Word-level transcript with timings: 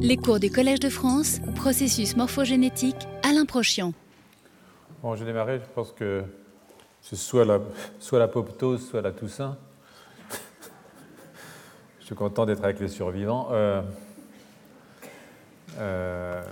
Les 0.00 0.16
cours 0.16 0.40
du 0.40 0.50
Collège 0.50 0.80
de 0.80 0.88
France, 0.88 1.40
processus 1.54 2.16
morphogénétique, 2.16 3.06
Alain 3.22 3.44
Prochian. 3.44 3.92
Bon, 5.00 5.14
j'ai 5.14 5.24
démarré, 5.24 5.60
je 5.60 5.72
pense 5.72 5.92
que 5.92 6.24
c'est 7.00 7.14
soit 7.14 7.44
la, 7.44 7.60
soit 8.00 8.18
l'apoptose, 8.18 8.88
soit 8.88 9.02
la 9.02 9.12
Toussaint. 9.12 9.56
je 12.00 12.06
suis 12.06 12.14
content 12.16 12.44
d'être 12.44 12.64
avec 12.64 12.80
les 12.80 12.88
survivants. 12.88 13.48
Euh, 13.52 13.82
euh, 15.78 16.42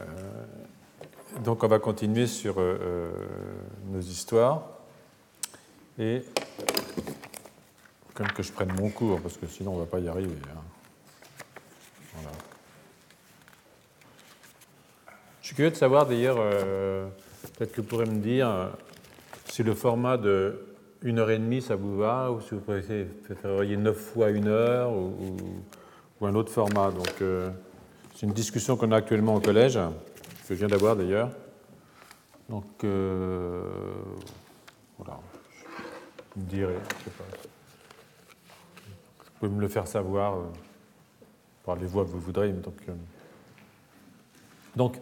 donc 1.43 1.65
on 1.65 1.69
va 1.69 1.81
continuer 1.81 2.29
sur 2.29 2.55
euh, 2.59 3.11
nos 3.91 4.01
histoires. 4.01 4.69
Et 5.99 6.23
comme 8.15 8.29
que 8.29 8.45
je 8.45 8.53
prenne 8.53 8.73
mon 8.81 8.91
cours, 8.91 9.21
parce 9.21 9.37
que 9.37 9.49
sinon 9.49 9.73
on 9.73 9.75
ne 9.75 9.81
va 9.81 9.87
pas 9.87 9.99
y 9.99 10.09
arriver. 10.09 10.37
Hein. 10.55 10.63
Voilà. 12.15 12.31
Je 15.42 15.42
suis 15.53 15.57
curieux 15.57 15.71
de 15.71 15.77
savoir 15.77 16.07
d'ailleurs, 16.07 16.39
euh, 16.39 17.07
peut-être 17.59 17.73
que 17.73 17.83
vous 17.83 17.87
pourrez 17.87 18.07
me 18.07 18.21
dire 18.21 18.49
euh, 18.49 18.69
si 19.51 19.63
le 19.63 19.75
format 19.75 20.17
de 20.17 20.65
1 21.05 21.19
heure 21.19 21.31
et 21.31 21.39
demie 21.39 21.61
ça 21.61 21.77
vous 21.77 21.99
va, 21.99 22.33
ou 22.33 22.41
si 22.41 22.55
vous 22.55 22.61
préféreriez 22.61 23.77
9 23.77 23.95
fois 23.95 24.29
1 24.29 24.47
heure, 24.47 24.93
ou, 24.93 25.13
un 26.23 26.35
autre 26.37 26.51
format. 26.51 26.91
Donc 26.91 27.21
euh, 27.21 27.51
c'est 28.15 28.25
une 28.25 28.33
discussion 28.33 28.79
qu'on 28.79 28.93
a 28.93 28.97
actuellement 28.97 29.35
au 29.35 29.41
collège, 29.41 29.79
que 30.49 30.49
je 30.49 30.55
viens 30.55 30.69
d'avoir 30.69 30.97
d'ailleurs. 30.97 31.29
Donc 32.49 32.65
voilà, 32.83 33.69
je 36.35 36.41
me 36.41 36.47
dirai, 36.47 36.77
je 36.99 37.05
sais 37.05 37.11
pas. 37.11 37.25
Vous 39.19 39.33
pouvez 39.39 39.53
me 39.53 39.61
le 39.61 39.69
faire 39.69 39.87
savoir 39.87 40.39
par 41.63 41.77
les 41.77 41.87
voies 41.87 42.05
que 42.05 42.11
vous 42.11 42.21
voudrez. 42.21 42.53
Donc, 42.53 42.77
donc 44.77 44.97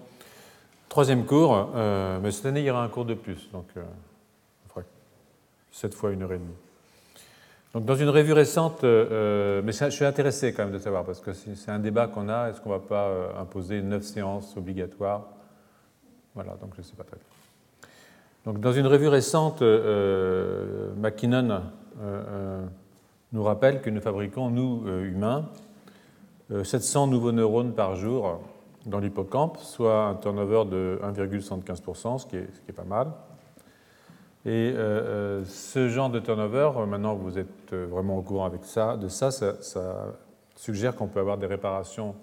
troisième 0.91 1.25
cours, 1.25 1.71
euh, 1.77 2.19
mais 2.21 2.33
cette 2.33 2.47
année 2.47 2.61
il 2.61 2.67
y 2.67 2.71
aura 2.71 2.83
un 2.83 2.89
cours 2.89 3.07
de 3.07 3.15
plus, 3.15 3.49
donc 3.53 3.67
euh, 3.77 3.83
on 4.67 4.69
fera 4.69 4.83
sept 5.71 5.95
fois 5.95 6.11
une 6.11 6.23
heure 6.23 6.33
et 6.33 6.39
demie. 6.39 6.51
Donc 7.73 7.85
dans 7.85 7.95
une 7.95 8.09
revue 8.09 8.33
récente, 8.33 8.83
euh, 8.83 9.63
mais 9.65 9.71
je 9.71 9.89
suis 9.89 10.05
intéressé 10.05 10.53
quand 10.53 10.65
même 10.65 10.75
de 10.75 10.79
savoir, 10.79 11.05
parce 11.05 11.21
que 11.21 11.33
c'est 11.33 11.71
un 11.71 11.79
débat 11.79 12.09
qu'on 12.09 12.29
a, 12.29 12.51
est-ce 12.51 12.61
qu'on 12.61 12.71
ne 12.71 12.75
va 12.75 12.81
pas 12.81 13.41
imposer 13.41 13.81
neuf 13.81 14.03
séances 14.03 14.57
obligatoires? 14.57 15.29
Voilà, 16.35 16.57
donc 16.61 16.73
je 16.75 16.81
ne 16.81 16.85
sais 16.85 16.97
pas 16.97 17.05
très 17.05 17.17
bien. 17.17 17.89
Donc 18.45 18.61
dans 18.61 18.73
une 18.73 18.89
revue 18.89 19.09
récente, 19.09 19.63
McKinnon 19.63 21.63
nous 23.33 23.43
rappelle 23.45 23.81
que 23.81 23.91
nous 23.91 24.01
fabriquons, 24.01 24.51
nous, 24.51 24.89
humains, 25.05 25.45
700 26.65 27.07
nouveaux 27.07 27.31
neurones 27.31 27.75
par 27.75 27.95
jour 27.95 28.41
dans 28.87 28.99
l'hippocampe, 28.99 29.59
soit 29.59 30.07
un 30.07 30.15
turnover 30.15 30.65
de 30.71 30.99
1,75%, 31.03 32.19
ce, 32.19 32.27
qui 32.27 32.37
est, 32.37 32.73
pas 32.75 32.85
mal. 32.85 33.09
Et 34.47 34.73
euh, 34.75 35.45
ce 35.45 35.89
genre 35.89 36.09
de 36.09 36.19
turnover, 36.19 36.71
maintenant 36.87 37.15
vous 37.15 37.39
êtes 37.39 37.75
vraiment 37.75 38.17
au 38.19 38.23
courant 38.23 38.47
avec 38.47 38.65
ça, 38.65 38.97
de 38.97 39.09
ça, 39.09 39.31
ça, 39.31 40.15
suggère 40.57 40.95
qu'on 40.95 41.09
peut 41.09 41.21
avoir 41.21 41.39
des 41.39 41.47
réparations 41.47 42.15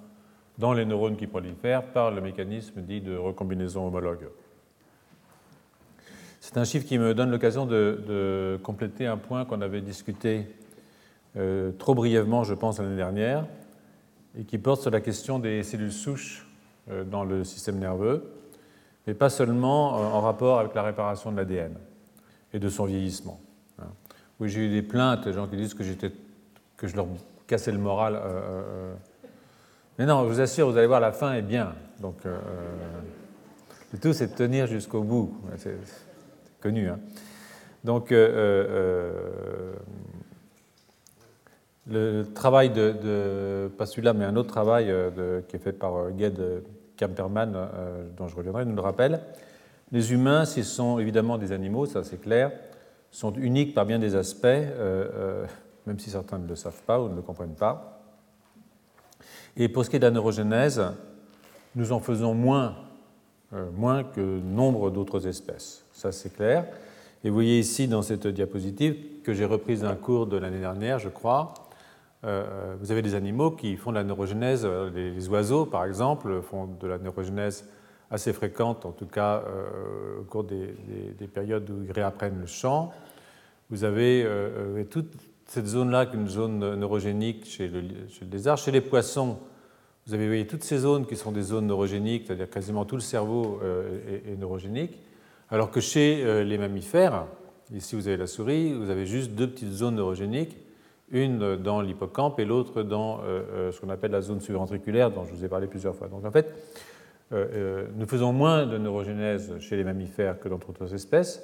dans 0.58 0.74
les 0.74 0.86
neurones 0.86 1.16
qui 1.16 1.28
prolifèrent 1.28 1.84
par 1.84 2.12
le 2.12 2.22
mécanisme 2.22 2.82
dit 2.82 3.02
de 3.02 3.16
recombinaison 3.16 3.88
homologue. 3.88 4.28
C'est 6.40 6.58
un 6.58 6.64
chiffre 6.64 6.86
qui 6.86 6.98
me 6.98 7.14
donne 7.14 7.30
l'occasion 7.30 7.66
de, 7.66 8.60
compléter 8.64 9.06
un 9.06 9.18
point 9.18 9.46
qu'on 9.46 9.62
avait 9.62 9.82
discuté 9.82 10.48
euh, 11.36 11.72
trop 11.74 11.94
brièvement, 11.94 12.44
je 12.44 12.54
pense, 12.54 12.80
l'année 12.80 12.96
dernière, 12.96 13.46
et 14.40 14.44
qui 14.44 14.58
porte 14.58 14.82
sur 14.82 14.92
la 14.92 15.02
question 15.02 15.40
des 15.40 15.62
cellules 15.64 15.92
souches 15.92 16.47
euh, 16.47 16.47
dans 17.10 17.24
le 17.24 17.44
système 17.44 17.80
nerveux, 17.80 18.24
mais 19.08 19.14
pas 19.14 19.30
seulement 19.30 19.96
euh, 19.96 20.04
en 20.04 20.20
rapport 20.22 20.60
avec 20.60 20.76
la 20.76 20.84
réparation 20.84 21.32
de 21.32 21.38
l'ADN 21.38 21.74
et 22.54 22.60
de 22.60 22.70
son 22.70 22.86
vieillissement. 22.86 23.40
Hein. 23.80 23.88
Oui, 24.40 24.50
j'ai 24.50 24.66
eu 24.66 24.70
des 24.70 24.82
plaintes, 24.82 25.24
des 25.24 25.34
gens 25.34 25.48
qui 25.48 25.56
disent 25.56 25.74
que, 25.74 25.84
que 26.76 26.88
je 26.88 26.96
leur 26.96 27.08
cassais 27.48 27.72
le 27.72 27.78
moral. 27.78 28.20
Euh, 28.22 28.94
mais 29.98 30.06
non, 30.06 30.24
je 30.26 30.34
vous 30.34 30.42
assure, 30.42 30.70
vous 30.70 30.78
allez 30.78 30.88
voir, 30.88 31.00
la 31.00 31.14
fin 31.14 31.34
est 31.34 31.42
bien. 31.42 31.74
Donc, 32.02 32.18
le 32.24 33.98
tout, 33.98 34.14
c'est 34.14 34.28
de 34.28 34.36
tenir 34.36 34.68
jusqu'au 34.68 35.02
bout. 35.02 35.36
C'est 35.56 35.76
connu. 36.62 36.88
Hein. 36.88 37.00
Donc, 37.84 38.12
le 38.12 39.74
travail 42.36 42.70
de, 42.70 43.72
pas 43.76 43.88
celui-là, 43.88 44.14
mais 44.14 44.26
un 44.26 44.36
autre 44.36 44.50
travail 44.50 44.94
qui 45.48 45.56
est 45.56 45.60
fait 45.60 45.74
par 45.74 46.16
Ged 46.16 46.40
Camperman, 46.98 47.54
euh, 47.56 48.08
dont 48.18 48.28
je 48.28 48.36
reviendrai, 48.36 48.66
nous 48.66 48.76
le 48.76 48.82
rappelle. 48.82 49.22
Les 49.92 50.12
humains, 50.12 50.46
s'ils 50.46 50.66
sont 50.66 51.00
évidemment 51.00 51.38
des 51.38 51.52
animaux, 51.52 51.86
ça 51.86 52.04
c'est 52.04 52.20
clair, 52.20 52.52
sont 53.12 53.34
uniques 53.34 53.74
par 53.74 53.86
bien 53.86 54.00
des 54.00 54.16
aspects, 54.16 54.46
euh, 54.46 54.66
euh, 55.14 55.46
même 55.86 56.00
si 56.00 56.10
certains 56.10 56.40
ne 56.40 56.48
le 56.48 56.56
savent 56.56 56.82
pas 56.86 57.02
ou 57.02 57.08
ne 57.10 57.16
le 57.16 57.22
comprennent 57.22 57.56
pas. 57.56 58.02
Et 59.56 59.70
pour 59.70 59.86
ce 59.86 59.90
qui 59.90 59.96
est 59.96 60.00
de 60.00 60.06
la 60.06 60.12
neurogénèse, 60.12 60.84
nous 61.76 61.92
en 61.92 62.00
faisons 62.00 62.34
moins, 62.34 62.76
moins 63.76 64.04
que 64.04 64.40
nombre 64.40 64.92
d'autres 64.92 65.26
espèces. 65.26 65.86
Ça 65.94 66.12
c'est 66.12 66.36
clair. 66.36 66.66
Et 67.24 67.30
vous 67.30 67.36
voyez 67.36 67.60
ici 67.60 67.88
dans 67.88 68.02
cette 68.02 68.28
diapositive 68.28 69.22
que 69.24 69.34
j'ai 69.34 69.46
reprise 69.46 69.82
d'un 69.82 69.96
cours 69.96 70.28
de 70.28 70.38
l'année 70.38 70.60
dernière, 70.60 71.00
je 71.00 71.10
crois, 71.10 71.54
euh, 72.24 72.76
vous 72.80 72.92
avez 72.92 73.02
des 73.02 73.14
animaux 73.14 73.52
qui 73.52 73.78
font 73.78 73.92
de 73.92 73.98
la 73.98 74.04
neurogénèse, 74.04 74.64
euh, 74.66 74.90
les, 74.90 75.30
oiseaux 75.30 75.66
par 75.68 75.86
exemple 75.86 76.42
font 76.42 76.66
de 76.66 76.88
la 76.88 76.98
neurogénèse 76.98 77.70
assez 78.10 78.34
fréquente, 78.34 78.86
en 78.86 78.92
tout 78.92 79.06
cas 79.06 79.44
euh, 79.48 80.22
au 80.22 80.24
cours 80.24 80.44
des, 80.44 80.76
périodes 81.32 81.70
où 81.70 81.84
ils 81.84 81.92
réapprennent 81.92 82.40
le 82.40 82.48
chant. 82.48 82.92
Vous 83.70 83.84
avez 83.84 84.26
toute 84.90 85.12
cette 85.46 85.68
zone-là, 85.68 86.08
une 86.14 86.30
zone 86.30 86.76
neurogénique 86.76 87.46
chez 87.46 87.68
le, 87.68 87.82
chez 88.08 88.24
le, 88.24 88.32
lézard. 88.32 88.58
Chez 88.58 88.72
les 88.72 88.80
poissons, 88.80 89.38
vous 90.06 90.14
avez 90.14 90.26
voyez, 90.26 90.48
toutes 90.48 90.64
ces 90.64 90.78
zones 90.78 91.06
qui 91.06 91.18
sont 91.18 91.34
des 91.34 91.42
zones 91.42 91.68
neurogéniques, 91.68 92.28
c'est-à-dire 92.28 92.50
quasiment 92.50 92.86
tout 92.86 92.96
le 92.96 93.02
cerveau 93.02 93.60
est, 94.08 94.32
est, 94.32 94.38
neurogénique, 94.38 94.98
alors 95.50 95.70
que 95.70 95.82
chez 95.82 96.46
les 96.46 96.58
mammifères, 96.58 97.26
ici 97.76 97.98
vous 97.98 98.08
avez 98.08 98.16
la 98.16 98.28
souris, 98.28 98.72
vous 98.72 98.90
avez 98.90 99.06
juste 99.06 99.32
deux 99.32 99.50
petites 99.50 99.74
zones 99.74 99.96
neurogéniques 99.96 100.58
une 101.10 101.56
dans 101.56 101.82
l'hippocampe 101.82 102.40
et 102.40 102.46
l'autre 102.46 102.84
dans 102.84 103.20
euh, 103.20 103.42
euh, 103.52 103.72
ce 103.72 103.80
qu'on 103.80 103.90
appelle 103.90 104.12
la 104.12 104.22
zone 104.22 104.42
subventriculaire 104.42 105.12
dont 105.12 105.26
je 105.26 105.34
vous 105.34 105.46
ai 105.46 105.48
parlé 105.48 105.68
plusieurs 105.68 105.96
fois. 105.96 106.08
Donc 106.08 106.26
en 106.26 106.32
fait, 106.32 106.54
euh, 107.32 107.88
nous 107.96 108.08
faisons 108.08 108.34
moins 108.34 108.66
de 108.66 108.78
neurogénèse 108.78 109.58
chez 109.60 109.78
les 109.78 109.84
mammifères 109.84 110.40
que 110.40 110.50
dans 110.50 110.58
d'autres 110.58 110.94
espèces. 110.94 111.44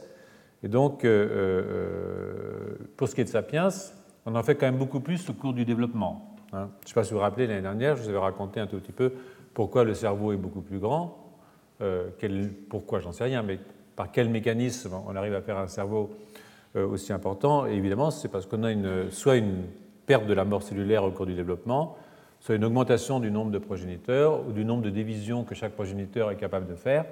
Et 0.63 0.69
donc, 0.69 1.06
pour 2.96 3.09
ce 3.09 3.16
qui 3.16 3.22
est 3.22 3.25
de 3.25 3.29
Sapiens, 3.29 3.68
on 4.25 4.34
en 4.34 4.44
fait 4.44 4.56
quand 4.56 4.66
même 4.66 4.78
beaucoup 4.78 5.01
plus 5.01 5.29
au 5.29 5.34
cours 5.34 5.53
du 5.53 5.66
développement. 5.66 6.38
Hein. 6.53 6.69
Je 6.80 6.85
ne 6.85 6.88
sais 6.88 6.94
pas 6.94 7.03
si 7.03 7.12
vous 7.12 7.18
vous 7.18 7.24
rappelez, 7.24 7.47
l'année 7.47 7.62
dernière, 7.62 7.97
je 7.97 8.03
vous 8.03 8.09
avais 8.09 8.18
raconté 8.18 8.62
un 8.62 8.68
tout 8.68 8.80
petit 8.80 8.94
peu 8.94 9.12
pourquoi 9.53 9.84
le 9.84 9.94
cerveau 9.94 10.31
est 10.31 10.38
beaucoup 10.38 10.62
plus 10.62 10.80
grand. 10.80 11.19
Pourquoi, 12.69 13.01
j'en 13.01 13.12
sais 13.12 13.25
rien, 13.25 13.44
mais 13.44 13.59
par 13.97 14.09
quel 14.09 14.30
mécanisme 14.30 14.94
on 15.06 15.18
arrive 15.18 15.35
à 15.35 15.41
faire 15.41 15.57
un 15.57 15.68
cerveau 15.68 16.12
aussi 16.75 17.13
important. 17.13 17.66
Et 17.66 17.73
évidemment, 17.73 18.11
c'est 18.11 18.29
parce 18.29 18.45
qu'on 18.45 18.63
a 18.63 18.72
une, 18.72 19.11
soit 19.11 19.35
une 19.35 19.63
perte 20.06 20.25
de 20.25 20.34
la 20.34 20.45
mort 20.45 20.63
cellulaire 20.63 21.03
au 21.03 21.11
cours 21.11 21.25
du 21.25 21.34
développement, 21.34 21.97
soit 22.39 22.56
une 22.56 22.66
augmentation 22.66 23.19
du 23.19 23.31
nombre 23.31 23.51
de 23.51 23.57
progéniteurs 23.57 24.45
ou 24.47 24.51
du 24.51 24.66
nombre 24.66 24.83
de 24.83 24.89
divisions 24.89 25.44
que 25.44 25.56
chaque 25.56 25.73
progéniteur 25.73 26.31
est 26.31 26.35
capable 26.35 26.67
de 26.67 26.75
faire, 26.75 27.06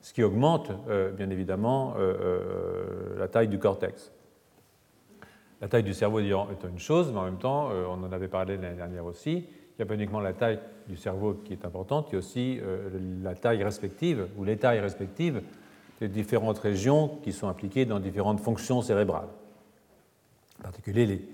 ce 0.00 0.12
qui 0.12 0.22
augmente 0.22 0.70
euh, 0.88 1.10
bien 1.10 1.30
évidemment 1.30 1.94
euh, 1.98 3.18
la 3.18 3.28
taille 3.28 3.48
du 3.48 3.58
cortex. 3.58 4.12
La 5.60 5.68
taille 5.68 5.82
du 5.82 5.94
cerveau 5.94 6.20
est 6.20 6.64
une 6.68 6.78
chose, 6.78 7.10
mais 7.12 7.18
en 7.18 7.24
même 7.24 7.38
temps, 7.38 7.70
on 7.70 8.04
en 8.04 8.12
avait 8.12 8.28
parlé 8.28 8.56
l'année 8.56 8.76
dernière 8.76 9.04
aussi, 9.04 9.38
il 9.38 9.80
n'y 9.80 9.82
a 9.82 9.86
pas 9.86 9.94
uniquement 9.94 10.20
la 10.20 10.32
taille 10.32 10.60
du 10.86 10.96
cerveau 10.96 11.34
qui 11.34 11.52
est 11.52 11.64
importante, 11.64 12.06
il 12.10 12.12
y 12.12 12.14
a 12.14 12.18
aussi 12.20 12.60
la 13.24 13.34
taille 13.34 13.64
respective 13.64 14.28
ou 14.36 14.44
les 14.44 14.56
tailles 14.56 14.78
respectives 14.78 15.42
des 16.00 16.08
différentes 16.08 16.58
régions 16.58 17.18
qui 17.22 17.32
sont 17.32 17.48
impliquées 17.48 17.84
dans 17.84 18.00
différentes 18.00 18.40
fonctions 18.40 18.82
cérébrales. 18.82 19.28
En 20.60 20.62
particulier 20.62 21.06
les, 21.06 21.28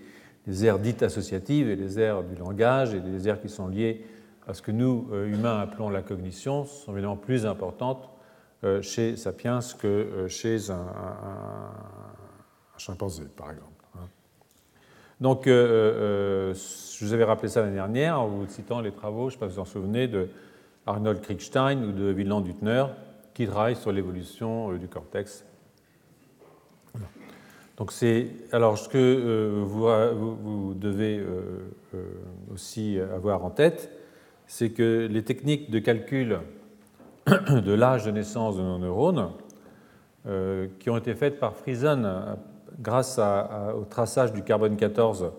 les 0.46 0.64
aires 0.66 0.78
dites 0.78 1.02
associatives 1.02 1.68
et 1.68 1.76
les 1.76 1.98
aires 1.98 2.22
du 2.22 2.34
langage 2.36 2.94
et 2.94 3.00
les 3.00 3.28
aires 3.28 3.40
qui 3.40 3.48
sont 3.48 3.68
liées 3.68 4.04
à 4.46 4.54
ce 4.54 4.62
que 4.62 4.70
nous, 4.70 5.08
euh, 5.12 5.26
humains, 5.26 5.60
appelons 5.60 5.88
la 5.88 6.02
cognition, 6.02 6.64
sont 6.64 6.92
évidemment 6.92 7.16
plus 7.16 7.46
importantes 7.46 8.08
euh, 8.62 8.82
chez 8.82 9.16
Sapiens 9.16 9.60
que 9.78 9.86
euh, 9.86 10.28
chez 10.28 10.70
un, 10.70 10.84
chimpanzé, 12.76 13.24
par 13.36 13.50
exemple. 13.50 13.84
Hein. 13.96 14.06
Donc, 15.20 15.46
je 15.46 16.52
vous 17.00 17.12
avais 17.12 17.24
rappelé 17.24 17.48
ça 17.48 17.62
l'année 17.62 17.76
dernière 17.76 18.20
en 18.20 18.26
vous 18.26 18.46
citant 18.48 18.80
les 18.80 18.90
travaux, 18.90 19.30
je 19.30 19.36
ne 19.36 19.38
sais 19.38 19.46
pas 19.46 19.48
si 19.48 19.54
vous 19.54 19.60
en 19.60 19.64
souvenez, 19.64 20.08
de 20.08 20.28
Arnold 20.86 21.22
Kriegstein 21.22 21.82
ou 21.84 21.92
de 21.92 22.12
Wieland 22.12 22.44
Huttner, 22.44 22.84
qui 23.34 23.46
travaille 23.46 23.76
sur 23.76 23.92
l'évolution 23.92 24.72
euh, 24.72 24.78
du 24.78 24.88
cortex. 24.88 25.44
Donc 27.76 27.90
c'est 27.90 28.28
alors 28.52 28.78
ce 28.78 28.88
que 28.88 28.98
euh, 28.98 29.62
vous, 29.64 30.36
vous, 30.36 30.74
devez 30.74 31.18
euh, 31.18 31.66
aussi 32.52 32.98
avoir 33.00 33.44
en 33.44 33.50
tête, 33.50 33.90
c'est 34.46 34.70
que 34.70 35.08
les 35.10 35.24
techniques 35.24 35.70
de 35.70 35.80
calcul 35.80 36.38
de 37.26 37.72
l'âge 37.72 38.04
de 38.04 38.12
naissance 38.12 38.56
de 38.56 38.62
nos 38.62 38.78
neurones, 38.78 39.32
euh, 40.26 40.68
qui 40.78 40.88
ont 40.88 40.96
été 40.96 41.14
faites 41.14 41.38
par 41.38 41.54
Friesen 41.54 42.36
grâce 42.80 43.18
au 43.18 43.84
traçage 43.84 44.32
du 44.32 44.42
carbone 44.42 44.76
14 44.76 45.32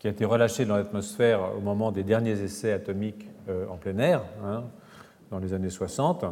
qui 0.00 0.06
a 0.06 0.10
été 0.10 0.24
relâché 0.24 0.64
dans 0.64 0.76
l'atmosphère 0.76 1.56
au 1.56 1.60
moment 1.60 1.92
des 1.92 2.02
derniers 2.02 2.40
essais 2.40 2.72
atomiques 2.72 3.28
euh, 3.48 3.66
en 3.68 3.76
plein 3.76 3.98
air, 3.98 4.22
hein, 4.44 4.64
dans 5.30 5.38
les 5.38 5.52
années 5.52 5.68
60, 5.68 6.24
euh, 6.24 6.28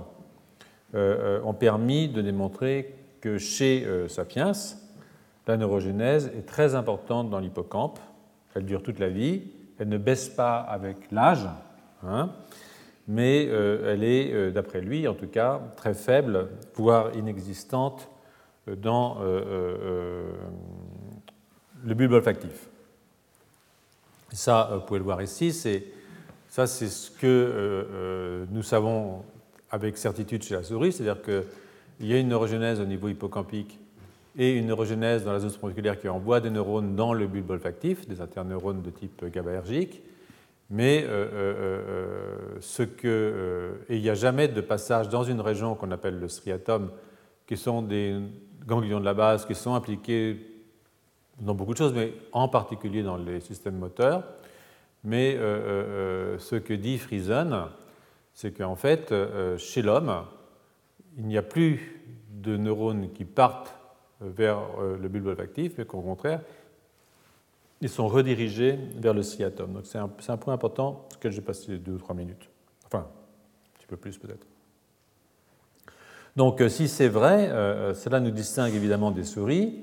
ont 0.95 1.55
permis 1.55 2.09
de 2.09 2.23
démontrer 2.23 2.95
que 3.21 3.39
chez 3.39 3.87
Sapiens, 4.09 4.53
la 5.49 5.57
neurogénèse 5.57 6.31
est 6.37 6.47
très 6.47 6.75
importante 6.75 7.31
dans 7.31 7.41
l'hippocampe. 7.41 7.99
Elle 8.55 8.67
dure 8.67 8.83
toute 8.83 8.99
la 8.99 9.09
vie, 9.09 9.43
elle 9.79 9.89
ne 9.89 9.99
baisse 9.99 10.29
pas 10.29 10.59
avec 10.59 11.11
l'âge, 11.11 11.47
hein, 12.07 12.31
mais 13.07 13.47
euh, 13.49 13.95
elle 13.95 14.05
est, 14.05 14.33
euh, 14.33 14.51
d'après 14.51 14.81
lui 14.81 15.09
en 15.09 15.15
tout 15.15 15.27
cas, 15.27 15.61
très 15.77 15.95
faible, 15.95 16.49
voire 16.75 17.17
inexistante 17.17 18.11
euh, 18.69 18.77
dans 18.77 19.19
le 21.85 21.95
bulbe 21.95 22.13
olfactif. 22.13 22.69
Ça, 24.31 24.71
vous 24.75 24.81
pouvez 24.83 24.99
le 24.99 25.05
voir 25.05 25.23
ici, 25.23 25.53
ça 26.49 26.67
c'est 26.67 26.89
ce 26.89 27.11
que 27.11 28.47
nous 28.51 28.63
savons 28.63 29.23
avec 29.71 29.97
certitude 29.97 30.43
chez 30.43 30.55
la 30.55 30.63
souris, 30.63 30.93
c'est-à-dire 30.93 31.23
qu'il 31.23 32.07
y 32.07 32.15
a 32.15 32.19
une 32.19 32.29
neurogénèse 32.29 32.81
au 32.81 32.87
niveau 32.87 33.09
hippocampique 33.09 33.79
et 34.37 34.53
une 34.53 34.67
neurogénèse 34.67 35.25
dans 35.25 35.33
la 35.33 35.41
zone 35.41 35.51
supramusculaire 35.51 35.99
qui 35.99 36.09
envoie 36.09 36.41
des 36.41 36.51
neurones 36.51 36.95
dans 36.95 37.13
le 37.13 37.27
bulbe 37.27 37.51
olfactif, 37.51 38.07
des 38.09 38.21
interneurones 38.21 38.83
de 38.83 38.91
type 38.91 39.25
GABAergique. 39.27 40.03
Mais 40.71 41.03
euh, 41.03 41.09
euh, 41.09 41.55
euh, 41.89 42.37
ce 42.61 42.83
que, 42.83 43.81
et 43.89 43.97
il 43.97 44.03
n'y 44.03 44.11
a 44.11 44.15
jamais 44.15 44.49
de 44.49 44.61
passage 44.61 45.09
dans 45.09 45.25
une 45.25 45.41
région 45.41 45.75
qu'on 45.75 45.91
appelle 45.91 46.21
le 46.21 46.29
striatum, 46.29 46.91
qui 47.47 47.57
sont 47.57 47.83
des 47.83 48.17
ganglions 48.67 49.01
de 49.01 49.05
la 49.05 49.15
base 49.15 49.47
qui 49.47 49.55
sont 49.55 49.75
impliqués 49.75 50.37
dans 51.41 51.55
beaucoup 51.55 51.73
de 51.73 51.79
choses, 51.79 51.95
mais 51.95 52.13
en 52.33 52.49
particulier 52.49 53.03
dans 53.03 53.17
les 53.17 53.41
systèmes 53.41 53.79
moteurs. 53.79 54.25
Mais 55.05 55.37
ce 55.37 56.57
que 56.57 56.75
dit 56.75 56.99
Friesen, 56.99 57.69
c'est 58.39 58.53
qu'en 58.53 58.77
fait, 58.77 59.13
chez 59.57 59.83
l'homme, 59.83 60.25
il 61.17 61.27
n'y 61.27 61.37
a 61.37 61.43
plus 61.43 62.01
de 62.31 62.57
neurones 62.57 63.11
qui 63.13 63.25
partent 63.25 63.75
vers 64.21 64.61
le 64.81 65.09
bulbe 65.09 65.27
olfactif, 65.27 65.73
mais 65.77 65.85
qu'au 65.85 66.03
contraire, 66.03 66.41
ils 67.81 67.89
sont 67.89 68.07
redirigés 68.07 68.79
vers 68.95 69.13
le 69.13 69.25
striatum. 69.25 69.73
Donc 69.73 69.87
c'est 69.87 69.99
un, 69.99 70.37
point 70.37 70.55
important 70.55 71.07
sur 71.09 71.19
lequel 71.19 71.33
j'ai 71.33 71.41
passé 71.41 71.79
deux 71.79 71.95
ou 71.95 71.99
trois 71.99 72.15
minutes. 72.15 72.49
Enfin, 72.87 73.09
un 73.09 73.79
petit 73.79 73.89
peu 73.89 73.97
plus 73.97 74.17
peut-être. 74.19 74.47
Donc 76.37 76.61
euh, 76.61 76.69
si 76.69 76.87
c'est 76.87 77.09
vrai, 77.09 77.49
euh, 77.51 77.93
cela 77.93 78.21
nous 78.21 78.31
distingue 78.31 78.73
évidemment 78.73 79.11
des 79.11 79.25
souris 79.25 79.81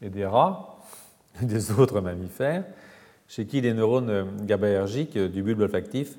et 0.00 0.08
des 0.08 0.24
rats 0.24 0.78
des 1.42 1.72
autres 1.72 2.00
mammifères, 2.00 2.64
chez 3.26 3.44
qui 3.44 3.60
les 3.60 3.74
neurones 3.74 4.46
GABAergiques 4.46 5.18
du 5.18 5.42
bulbe 5.42 5.62
olfactif 5.62 6.16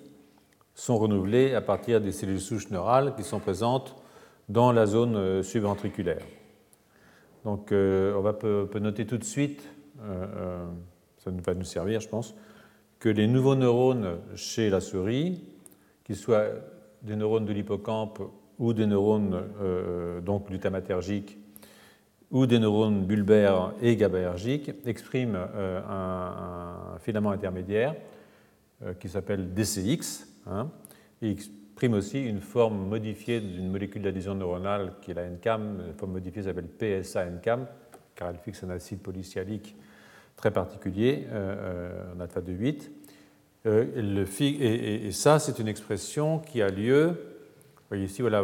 sont 0.76 0.98
renouvelés 0.98 1.54
à 1.54 1.62
partir 1.62 2.02
des 2.02 2.12
cellules 2.12 2.42
souches 2.42 2.70
neurales 2.70 3.14
qui 3.16 3.24
sont 3.24 3.40
présentes 3.40 3.96
dans 4.50 4.72
la 4.72 4.86
zone 4.86 5.16
euh, 5.16 5.44
subventriculaire. 5.44 6.24
Donc 7.46 7.72
on 7.72 8.22
va 8.22 8.32
peut, 8.32 8.70
noter 8.80 9.06
tout 9.06 9.18
de 9.18 9.26
suite 9.26 9.68
ça 11.24 11.32
va 11.32 11.54
nous 11.54 11.64
servir, 11.64 12.02
je 12.02 12.10
pense, 12.10 12.36
que 13.00 13.10
les 13.10 13.28
nouveaux 13.28 13.56
neurones 13.56 14.18
chez 14.36 14.70
la 14.70 14.82
souris, 14.82 15.44
qu'ils 16.04 16.16
soient 16.16 16.48
des 17.02 17.16
neurones 17.16 17.46
de 17.46 17.54
l'hippocampe 17.54 18.22
ou 18.60 18.74
des 18.74 18.86
neurones 18.86 19.42
euh, 19.62 20.22
glutamatergiques 20.22 21.38
ou 22.32 22.46
des 22.46 22.60
neurones 22.60 23.06
bulbaires 23.06 23.74
et 23.82 23.96
GABAergiques, 23.96 24.72
expriment 24.86 25.38
euh, 25.38 25.82
un, 25.88 26.98
filament 27.00 27.32
intermédiaire 27.32 27.96
euh, 28.84 28.94
qui 28.94 29.08
s'appelle 29.08 29.54
DCX, 29.54 30.28
hein, 30.48 30.70
et 31.22 31.32
exprime 31.32 31.94
aussi 31.94 32.24
une 32.24 32.42
forme 32.42 32.88
modifiée 32.88 33.42
d'une 33.42 33.70
molécule 33.70 34.02
d'adhésion 34.02 34.36
neuronale 34.36 34.94
qui 35.02 35.12
est 35.12 35.14
la 35.14 35.30
NCAM. 35.30 35.88
La 35.88 35.94
forme 35.94 36.14
modifiée 36.14 36.44
s'appelle 36.44 36.68
PSA-NCAM, 36.68 37.68
car 38.16 38.30
elle 38.30 38.38
fixe 38.38 38.64
un 38.64 38.70
acide 38.70 39.00
polysialique 39.00 39.76
très 40.36 40.52
particulier 40.52 41.28
en 42.16 42.20
alpha 42.20 42.42
de 42.42 42.52
8. 42.52 42.92
Le, 43.66 44.26
et, 44.42 45.08
et, 45.08 45.12
ça, 45.12 45.40
c'est 45.40 45.60
une 45.60 45.68
expression 45.68 46.40
qui 46.40 46.62
a 46.62 46.70
lieu. 46.70 47.08
Vous 47.08 47.88
voyez 47.90 48.06
ici, 48.06 48.22
voilà, 48.22 48.44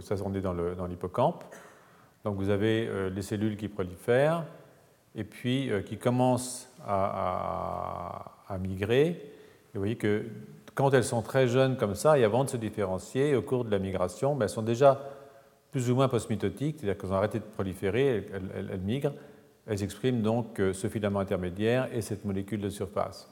ça 0.00 0.14
on 0.24 0.34
est 0.34 0.40
dans 0.40 0.86
l'hippocampe. 0.86 1.44
Donc 2.24 2.36
vous 2.36 2.50
avez 2.50 2.86
euh, 2.86 3.10
les 3.10 3.22
cellules 3.22 3.56
qui 3.56 3.68
prolifèrent 3.68 4.44
et 5.14 5.24
puis 5.24 5.70
euh, 5.70 5.80
qui 5.80 5.96
commencent 5.96 6.68
à, 6.86 8.26
migrer. 8.60 9.32
Vous 9.74 9.80
voyez 9.80 9.96
que 9.96 10.24
quand 10.74 10.92
elles 10.94 11.04
sont 11.04 11.22
très 11.22 11.48
jeunes 11.48 11.76
comme 11.76 11.94
ça, 11.94 12.18
et 12.18 12.24
avant 12.24 12.44
de 12.44 12.50
se 12.50 12.56
différencier, 12.56 13.34
au 13.34 13.42
cours 13.42 13.64
de 13.64 13.70
la 13.70 13.78
migration, 13.78 14.34
ben, 14.34 14.44
elles 14.44 14.50
sont 14.50 14.62
déjà 14.62 15.00
plus 15.70 15.90
ou 15.90 15.94
moins 15.94 16.08
postmitotiques, 16.08 16.78
c'est-à-dire 16.80 17.00
qu'elles 17.00 17.12
ont 17.12 17.16
arrêté 17.16 17.38
de 17.38 17.44
proliférer, 17.44 18.26
elles 18.32 18.80
migrent. 18.80 19.12
Elles 19.66 19.84
expriment 19.84 20.22
donc 20.22 20.58
euh, 20.58 20.72
ce 20.72 20.88
filament 20.88 21.20
intermédiaire 21.20 21.88
et 21.94 22.00
cette 22.00 22.24
molécule 22.24 22.60
de 22.60 22.70
surface. 22.70 23.28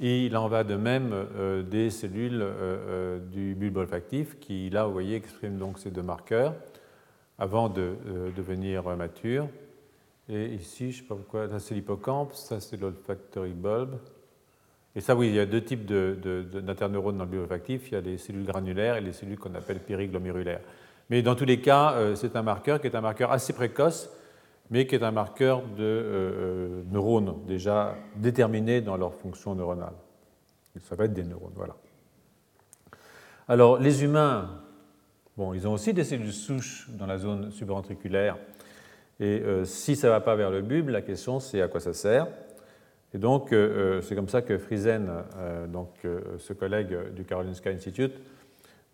Et 0.00 0.26
il 0.26 0.36
en 0.36 0.46
va 0.46 0.62
de 0.62 0.76
même 0.76 1.10
euh, 1.12 1.62
des 1.64 1.90
cellules 1.90 2.40
euh, 2.40 3.18
du 3.18 3.56
bulbe 3.56 3.78
olfactif 3.78 4.38
qui, 4.38 4.70
là, 4.70 4.86
vous 4.86 4.92
voyez, 4.92 5.16
expriment 5.16 5.58
donc 5.58 5.80
ces 5.80 5.90
deux 5.90 6.02
marqueurs 6.02 6.54
avant 7.38 7.68
de 7.68 7.94
devenir 8.36 8.96
matures. 8.96 9.48
Et 10.28 10.46
ici, 10.54 10.92
je 10.92 10.98
ne 10.98 11.02
sais 11.02 11.08
pas 11.08 11.14
pourquoi, 11.14 11.48
ça 11.48 11.60
c'est 11.60 11.74
l'hippocampe, 11.74 12.34
ça 12.34 12.58
c'est 12.58 12.76
l'olfactory 12.76 13.52
bulb. 13.52 13.98
Et 14.98 15.00
ça, 15.00 15.14
oui, 15.14 15.28
il 15.28 15.34
y 15.36 15.40
a 15.40 15.46
deux 15.46 15.62
types 15.62 15.86
d'interneurones 15.86 17.16
dans 17.16 17.24
le 17.24 17.30
bulbe 17.30 17.42
olfactif. 17.44 17.90
Il 17.90 17.94
y 17.94 17.96
a 17.96 18.00
les 18.00 18.18
cellules 18.18 18.44
granulaires 18.44 18.96
et 18.96 19.00
les 19.00 19.12
cellules 19.12 19.38
qu'on 19.38 19.54
appelle 19.54 19.78
périglomérulaires. 19.78 20.60
Mais 21.08 21.22
dans 21.22 21.36
tous 21.36 21.44
les 21.44 21.60
cas, 21.60 21.94
c'est 22.16 22.36
un 22.36 22.42
marqueur 22.42 22.80
qui 22.80 22.88
est 22.88 22.96
un 22.96 23.00
marqueur 23.00 23.32
assez 23.32 23.52
précoce 23.52 24.10
mais 24.70 24.86
qui 24.86 24.94
est 24.94 25.02
un 25.02 25.10
marqueur 25.10 25.62
de 25.62 25.82
euh, 25.82 25.82
euh, 25.82 26.82
neurones 26.90 27.36
déjà 27.46 27.96
déterminés 28.16 28.80
dans 28.80 28.96
leur 28.96 29.14
fonction 29.14 29.54
neuronale. 29.54 29.94
Ça 30.82 30.94
va 30.94 31.06
être 31.06 31.14
des 31.14 31.24
neurones, 31.24 31.52
voilà. 31.54 31.76
Alors, 33.48 33.78
les 33.78 34.04
humains, 34.04 34.60
bon, 35.36 35.54
ils 35.54 35.66
ont 35.66 35.72
aussi 35.72 35.94
des 35.94 36.04
cellules 36.04 36.32
souches 36.32 36.88
dans 36.90 37.06
la 37.06 37.18
zone 37.18 37.50
subventriculaire, 37.50 38.36
et 39.20 39.40
euh, 39.40 39.64
si 39.64 39.96
ça 39.96 40.08
ne 40.08 40.12
va 40.12 40.20
pas 40.20 40.36
vers 40.36 40.50
le 40.50 40.62
bulbe, 40.62 40.90
la 40.90 41.02
question 41.02 41.40
c'est 41.40 41.60
à 41.60 41.66
quoi 41.66 41.80
ça 41.80 41.92
sert? 41.92 42.28
Et 43.14 43.18
donc, 43.18 43.54
c'est 44.02 44.14
comme 44.14 44.28
ça 44.28 44.42
que 44.42 44.58
Friesen, 44.58 45.10
donc, 45.68 45.88
ce 46.36 46.52
collègue 46.52 47.14
du 47.14 47.24
Karolinska 47.24 47.70
Institute, 47.70 48.12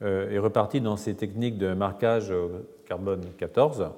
est 0.00 0.38
reparti 0.38 0.80
dans 0.80 0.96
ses 0.96 1.14
techniques 1.14 1.58
de 1.58 1.74
marquage 1.74 2.30
au 2.30 2.50
carbone 2.86 3.22
14, 3.38 3.90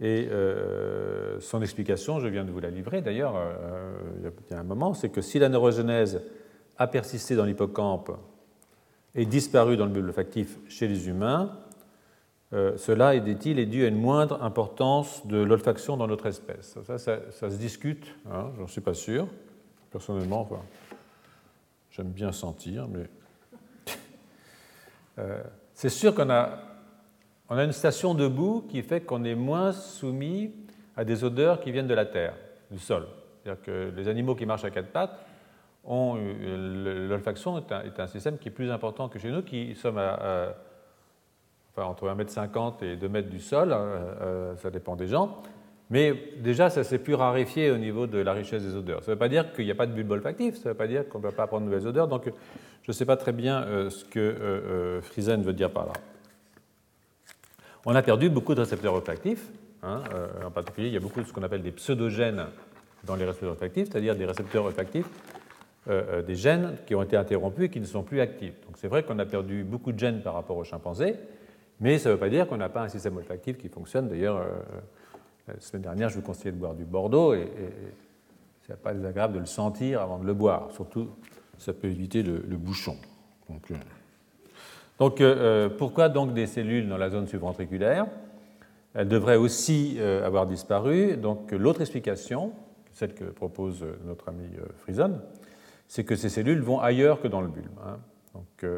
et 0.00 0.28
euh, 0.30 1.40
son 1.40 1.62
explication, 1.62 2.20
je 2.20 2.28
viens 2.28 2.44
de 2.44 2.50
vous 2.50 2.60
la 2.60 2.70
livrer 2.70 3.00
d'ailleurs 3.00 3.34
euh, 3.36 3.94
il 4.22 4.52
y 4.52 4.54
a 4.54 4.60
un 4.60 4.64
moment, 4.64 4.92
c'est 4.92 5.08
que 5.08 5.22
si 5.22 5.38
la 5.38 5.48
neurogénèse 5.48 6.22
a 6.76 6.86
persisté 6.86 7.34
dans 7.34 7.46
l'hippocampe 7.46 8.12
et 9.14 9.24
disparu 9.24 9.78
dans 9.78 9.86
le 9.86 9.92
bulbe 9.92 10.08
olfactif 10.08 10.58
chez 10.68 10.86
les 10.86 11.08
humains, 11.08 11.58
euh, 12.52 12.76
cela, 12.76 13.18
dit-il, 13.18 13.58
est 13.58 13.66
dû 13.66 13.84
à 13.84 13.88
une 13.88 14.00
moindre 14.00 14.42
importance 14.42 15.26
de 15.26 15.38
l'olfaction 15.38 15.96
dans 15.96 16.06
notre 16.06 16.26
espèce. 16.26 16.78
Ça, 16.84 16.98
ça, 16.98 17.50
se 17.50 17.56
discute, 17.56 18.14
hein, 18.30 18.50
j'en 18.58 18.66
suis 18.66 18.80
pas 18.80 18.94
sûr. 18.94 19.26
Personnellement, 19.90 20.48
j'aime 21.90 22.10
bien 22.10 22.32
sentir, 22.32 22.86
mais 22.88 23.06
c'est 25.74 25.88
sûr 25.88 26.14
qu'on 26.14 26.30
a 26.30 26.58
on 27.48 27.56
a 27.56 27.64
une 27.64 27.72
station 27.72 28.14
debout 28.14 28.64
qui 28.68 28.82
fait 28.82 29.02
qu'on 29.02 29.24
est 29.24 29.34
moins 29.34 29.72
soumis 29.72 30.52
à 30.96 31.04
des 31.04 31.22
odeurs 31.22 31.60
qui 31.60 31.70
viennent 31.70 31.86
de 31.86 31.94
la 31.94 32.06
terre, 32.06 32.34
du 32.70 32.78
sol. 32.78 33.06
C'est-à-dire 33.42 33.62
que 33.62 33.92
les 33.96 34.08
animaux 34.08 34.34
qui 34.34 34.46
marchent 34.46 34.64
à 34.64 34.70
quatre 34.70 34.88
pattes 34.88 35.24
ont 35.84 36.16
l'olfaction 36.16 37.58
est, 37.58 38.00
un 38.00 38.06
système 38.08 38.38
qui 38.38 38.48
est 38.48 38.52
plus 38.52 38.70
important 38.70 39.08
que 39.08 39.20
chez 39.20 39.30
nous, 39.30 39.42
qui 39.42 39.76
sommes 39.76 39.98
à, 39.98 40.54
entre 41.76 42.08
1m50 42.08 42.84
et 42.84 42.96
2 42.96 43.08
mètres 43.08 43.30
du 43.30 43.40
sol, 43.40 43.72
hein, 43.72 43.98
euh, 44.20 44.56
ça 44.56 44.70
dépend 44.70 44.96
des 44.96 45.08
gens. 45.08 45.42
Mais 45.88 46.14
déjà, 46.38 46.68
ça 46.68 46.82
s'est 46.82 46.98
plus 46.98 47.14
raréfié 47.14 47.70
au 47.70 47.76
niveau 47.76 48.06
de 48.06 48.18
la 48.18 48.32
richesse 48.32 48.62
des 48.62 48.74
odeurs. 48.74 49.04
Ça 49.04 49.12
ne 49.12 49.14
veut 49.14 49.18
pas 49.18 49.28
dire 49.28 49.52
qu'il 49.52 49.64
n'y 49.64 49.70
a 49.70 49.76
pas 49.76 49.86
de 49.86 49.92
bulbe 49.92 50.10
olfactif, 50.10 50.56
ça 50.56 50.68
ne 50.68 50.68
veut 50.70 50.76
pas 50.76 50.88
dire 50.88 51.08
qu'on 51.08 51.18
ne 51.18 51.22
peut 51.22 51.30
pas 51.30 51.44
apprendre 51.44 51.64
de 51.64 51.70
nouvelles 51.70 51.86
odeurs. 51.86 52.08
Donc, 52.08 52.24
je 52.86 52.90
ne 52.90 52.92
sais 52.92 53.04
pas 53.04 53.16
très 53.16 53.32
bien 53.32 53.62
euh, 53.62 53.90
ce 53.90 54.04
que 54.04 54.18
euh, 54.18 55.00
Friesen 55.00 55.42
veut 55.42 55.52
dire 55.52 55.70
par 55.70 55.86
là. 55.86 55.92
On 57.84 57.94
a 57.94 58.02
perdu 58.02 58.30
beaucoup 58.30 58.54
de 58.54 58.60
récepteurs 58.60 58.94
olfactifs. 58.94 59.48
Hein, 59.82 60.02
euh, 60.14 60.28
en 60.46 60.50
particulier, 60.50 60.88
il 60.88 60.94
y 60.94 60.96
a 60.96 61.00
beaucoup 61.00 61.20
de 61.20 61.26
ce 61.26 61.32
qu'on 61.32 61.42
appelle 61.44 61.62
des 61.62 61.70
pseudogènes 61.70 62.46
dans 63.04 63.14
les 63.14 63.24
récepteurs 63.24 63.52
olfactifs, 63.52 63.88
c'est-à-dire 63.90 64.16
des 64.16 64.24
récepteurs 64.24 64.64
olfactifs 64.64 65.08
des 66.26 66.34
gènes 66.34 66.78
qui 66.84 66.96
ont 66.96 67.02
été 67.04 67.16
interrompus 67.16 67.66
et 67.66 67.68
qui 67.68 67.78
ne 67.78 67.84
sont 67.84 68.02
plus 68.02 68.20
actifs. 68.20 68.54
Donc 68.66 68.74
c'est 68.76 68.88
vrai 68.88 69.04
qu'on 69.04 69.20
a 69.20 69.24
perdu 69.24 69.62
beaucoup 69.62 69.92
de 69.92 69.98
gènes 70.00 70.20
par 70.20 70.34
rapport 70.34 70.56
aux 70.56 70.64
chimpanzés, 70.64 71.14
mais 71.80 71.98
ça 71.98 72.08
ne 72.08 72.14
veut 72.14 72.20
pas 72.20 72.28
dire 72.28 72.46
qu'on 72.46 72.56
n'a 72.56 72.68
pas 72.68 72.82
un 72.82 72.88
système 72.88 73.16
olfactif 73.16 73.58
qui 73.58 73.68
fonctionne. 73.68 74.08
D'ailleurs, 74.08 74.44
la 75.46 75.60
semaine 75.60 75.82
dernière, 75.82 76.08
je 76.08 76.16
vous 76.16 76.22
conseillais 76.22 76.52
de 76.52 76.56
boire 76.56 76.74
du 76.74 76.84
Bordeaux 76.84 77.34
et, 77.34 77.48
ce 78.62 78.72
n'est 78.72 78.78
pas 78.78 78.94
désagréable 78.94 79.34
de 79.34 79.38
le 79.38 79.46
sentir 79.46 80.00
avant 80.00 80.18
de 80.18 80.26
le 80.26 80.34
boire. 80.34 80.70
Surtout, 80.72 81.08
ça 81.58 81.72
peut 81.72 81.88
éviter 81.88 82.22
le, 82.22 82.56
bouchon. 82.56 82.96
Donc, 83.48 83.72
donc 84.98 85.22
pourquoi 85.76 86.08
donc 86.08 86.34
des 86.34 86.46
cellules 86.46 86.88
dans 86.88 86.96
la 86.96 87.10
zone 87.10 87.26
subventriculaire 87.26 88.06
elle 88.96 89.08
devrait 89.08 89.36
aussi 89.36 89.96
euh, 89.98 90.26
avoir 90.26 90.46
disparu. 90.46 91.18
Donc 91.18 91.52
l'autre 91.52 91.82
explication, 91.82 92.52
celle 92.92 93.12
que 93.12 93.24
propose 93.24 93.82
euh, 93.82 93.98
notre 94.06 94.30
ami 94.30 94.48
euh, 94.58 94.64
Frison, 94.78 95.20
c'est 95.86 96.04
que 96.04 96.16
ces 96.16 96.30
cellules 96.30 96.62
vont 96.62 96.80
ailleurs 96.80 97.20
que 97.20 97.28
dans 97.28 97.42
le 97.42 97.48
bulbe. 97.48 97.78
Hein. 97.86 97.98
Donc, 98.34 98.70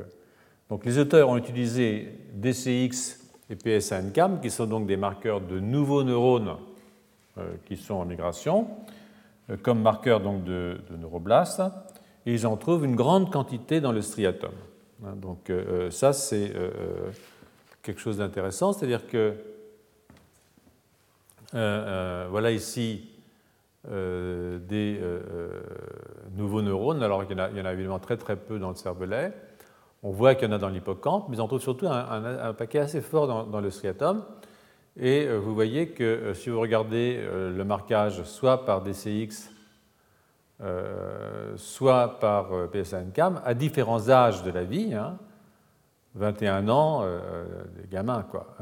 les 0.85 0.99
auteurs 0.99 1.29
ont 1.29 1.37
utilisé 1.37 2.09
DCX 2.35 3.21
et 3.51 3.57
PSA-NCAM, 3.57 4.41
qui 4.41 4.51
sont 4.51 4.67
donc 4.67 4.87
des 4.87 4.97
marqueurs 4.97 5.41
de 5.41 5.59
nouveaux 5.61 6.03
neurones 6.03 6.57
qui 7.67 7.77
sont 7.77 7.95
en 7.95 8.05
migration, 8.05 8.67
comme 9.63 9.81
marqueurs 9.81 10.21
donc 10.21 10.45
de, 10.45 10.79
neuroblastes, 10.99 11.63
et 12.27 12.35
ils 12.35 12.47
en 12.47 12.57
trouvent 12.57 12.85
une 12.85 12.97
grande 12.97 13.33
quantité 13.33 13.81
dans 13.81 13.93
le 13.93 14.03
striatum. 14.03 14.51
Hein. 15.05 15.15
Donc 15.17 15.51
ça, 15.91 16.13
c'est 16.13 16.53
quelque 17.83 18.01
chose 18.01 18.19
d'intéressant, 18.19 18.73
c'est-à-dire 18.73 19.07
que 19.07 19.35
euh, 21.55 22.25
euh, 22.25 22.27
voilà 22.31 22.51
ici 22.51 23.09
euh, 23.91 24.59
des 24.59 25.01
nouveaux 26.37 26.63
neurones. 26.63 27.03
Alors 27.03 27.25
il 27.25 27.31
y, 27.31 27.41
en 27.41 27.65
a, 27.65 27.73
évidemment 27.73 27.99
très 27.99 28.17
très 28.17 28.37
peu 28.37 28.59
dans 28.59 28.71
le 28.71 28.77
cervelet. 28.77 29.33
On 30.03 30.11
voit 30.11 30.35
qu'il 30.35 30.49
y 30.49 30.51
en 30.51 30.55
a 30.55 30.59
dans 30.59 30.69
l'hippocampe, 30.69 31.29
mais 31.29 31.41
on 31.41 31.47
trouve 31.47 31.61
surtout 31.61 31.87
un, 31.89 32.53
paquet 32.55 32.79
assez 32.79 33.01
fort 33.01 33.47
dans, 33.47 33.61
le 33.61 33.71
striatum. 33.71 34.25
Et 34.97 35.29
vous 35.29 35.55
voyez 35.55 35.91
que 35.91 36.33
si 36.35 36.51
vous 36.51 36.61
regardez 36.61 37.21
le 37.21 37.65
marquage 37.65 38.23
soit 38.23 38.65
par 38.65 38.83
DCX, 38.83 39.51
soit 41.57 42.21
par 42.21 42.51
PSA-NCAM, 42.73 43.41
à 43.45 43.55
différents 43.55 44.09
âges 44.09 44.45
de 44.45 44.53
la 44.53 44.63
vie, 44.63 44.97
21 46.15 46.55
hein, 46.55 46.69
ans, 46.69 47.05
des 47.77 47.89
gamins 47.89 48.23
quoi, 48.23 48.57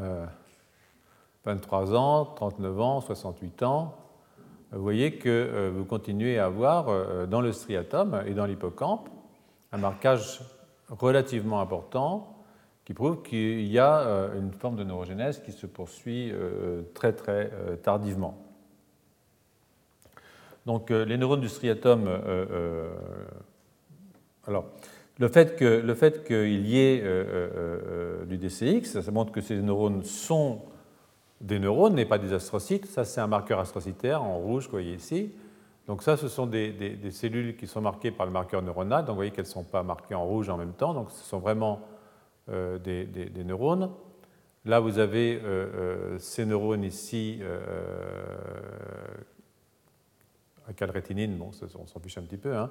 23 1.44 1.94
ans, 1.94 2.24
39 2.24 2.80
ans, 2.80 3.00
68 3.02 3.62
ans, 3.62 3.94
vous 4.72 4.82
voyez 4.82 5.16
que 5.16 5.28
euh, 5.28 5.70
vous 5.72 5.84
continuez 5.84 6.38
à 6.38 6.46
avoir 6.46 6.88
euh, 6.88 7.26
dans 7.26 7.40
le 7.40 7.52
striatum 7.52 8.20
et 8.26 8.34
dans 8.34 8.46
l'hippocampe 8.46 9.08
un 9.72 9.78
marquage 9.78 10.40
relativement 10.88 11.60
important 11.60 12.44
qui 12.84 12.94
prouve 12.94 13.22
qu'il 13.22 13.66
y 13.66 13.78
a 13.78 14.00
euh, 14.00 14.38
une 14.38 14.52
forme 14.52 14.76
de 14.76 14.84
neurogénèse 14.84 15.40
qui 15.40 15.52
se 15.52 15.66
poursuit 15.66 16.32
très 16.94 17.12
très 17.12 17.50
tardivement. 17.82 18.42
Donc 20.66 20.90
les 20.90 21.16
neurones 21.16 21.40
du 21.40 21.48
striatum, 21.48 22.08
alors 24.46 24.66
le 25.18 25.28
fait 25.28 26.24
qu'il 26.24 26.66
y 26.66 26.78
ait 26.78 27.04
du 28.26 28.36
DCX, 28.36 29.00
ça 29.00 29.10
montre 29.12 29.32
que 29.32 29.40
ces 29.40 29.56
neurones 29.62 30.02
sont 30.02 30.62
des 31.40 31.58
neurones, 31.58 31.94
n'est 31.94 32.06
pas 32.06 32.18
des 32.18 32.32
astrocytes. 32.32 32.86
Ça, 32.86 33.04
c'est 33.04 33.20
un 33.20 33.26
marqueur 33.26 33.60
astrocytaire 33.60 34.22
en 34.22 34.38
rouge 34.38 34.64
vous 34.64 34.72
voyez 34.72 34.94
ici. 34.94 35.32
Donc 35.86 36.02
ça, 36.02 36.16
ce 36.16 36.28
sont 36.28 36.46
des, 36.46 36.98
cellules 37.10 37.56
qui 37.56 37.66
sont 37.66 37.80
marquées 37.80 38.10
par 38.10 38.26
le 38.26 38.32
marqueur 38.32 38.62
neuronal. 38.62 39.04
Donc 39.04 39.10
vous 39.10 39.16
voyez 39.16 39.30
qu'elles 39.30 39.44
ne 39.44 39.50
sont 39.50 39.64
pas 39.64 39.82
marquées 39.82 40.14
en 40.14 40.24
rouge 40.24 40.48
en 40.48 40.56
même 40.56 40.72
temps. 40.72 40.94
Donc 40.94 41.10
ce 41.10 41.24
sont 41.24 41.38
vraiment 41.38 41.80
euh, 42.48 42.78
des, 42.78 43.44
neurones. 43.44 43.90
Là, 44.64 44.80
vous 44.80 44.98
avez 44.98 45.36
euh, 45.36 45.44
euh, 45.44 46.18
ces 46.18 46.44
neurones 46.44 46.82
ici 46.82 47.40
à 50.68 50.72
calrétinine. 50.72 51.36
Bon, 51.36 51.50
on 51.78 51.86
s'en 51.86 52.00
fiche 52.00 52.18
un 52.18 52.22
petit 52.22 52.36
peu. 52.36 52.56
Hein. 52.56 52.68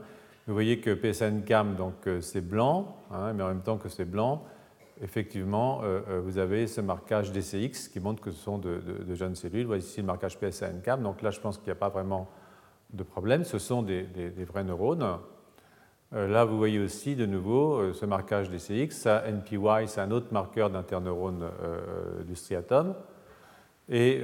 Vous 0.47 0.53
voyez 0.53 0.79
que 0.79 0.93
PSN-CAM, 0.93 1.75
donc 1.75 2.07
c'est 2.19 2.41
blanc, 2.41 2.97
hein, 3.11 3.33
mais 3.33 3.43
en 3.43 3.47
même 3.47 3.63
temps 3.63 3.77
que 3.77 3.89
c'est 3.89 4.05
blanc, 4.05 4.43
effectivement, 5.01 5.81
vous 6.23 6.37
avez 6.37 6.67
ce 6.67 6.81
marquage 6.81 7.31
DCX 7.31 7.89
qui 7.91 7.99
montre 7.99 8.21
que 8.21 8.29
ce 8.29 8.37
sont 8.37 8.59
de, 8.59 8.79
jeunes 9.15 9.33
cellules. 9.33 9.65
Voici 9.65 9.87
ici 9.87 10.01
le 10.01 10.05
marquage 10.05 10.37
PSA-NCAM. 10.37 11.01
Donc 11.01 11.23
là, 11.23 11.31
je 11.31 11.39
pense 11.39 11.57
qu'il 11.57 11.65
n'y 11.65 11.71
a 11.71 11.75
pas 11.75 11.89
vraiment 11.89 12.29
de 12.95 13.03
problème. 13.03 13.43
Ce 13.43 13.59
sont 13.59 13.81
des, 13.81 14.05
vrais 14.47 14.63
neurones. 14.63 15.19
Euh, 16.13 16.27
là, 16.27 16.45
vous 16.45 16.57
voyez 16.57 16.79
aussi 16.79 17.15
de 17.15 17.25
nouveau 17.25 17.93
ce 17.93 18.05
marquage 18.05 18.49
DCX. 18.49 18.91
Ça, 18.91 19.23
NPY, 19.27 19.87
c'est 19.87 20.01
un 20.01 20.11
autre 20.11 20.27
marqueur 20.31 20.69
d'interneurone 20.69 21.45
du 22.25 22.35
striatum. 22.35 22.95
Et 23.87 24.21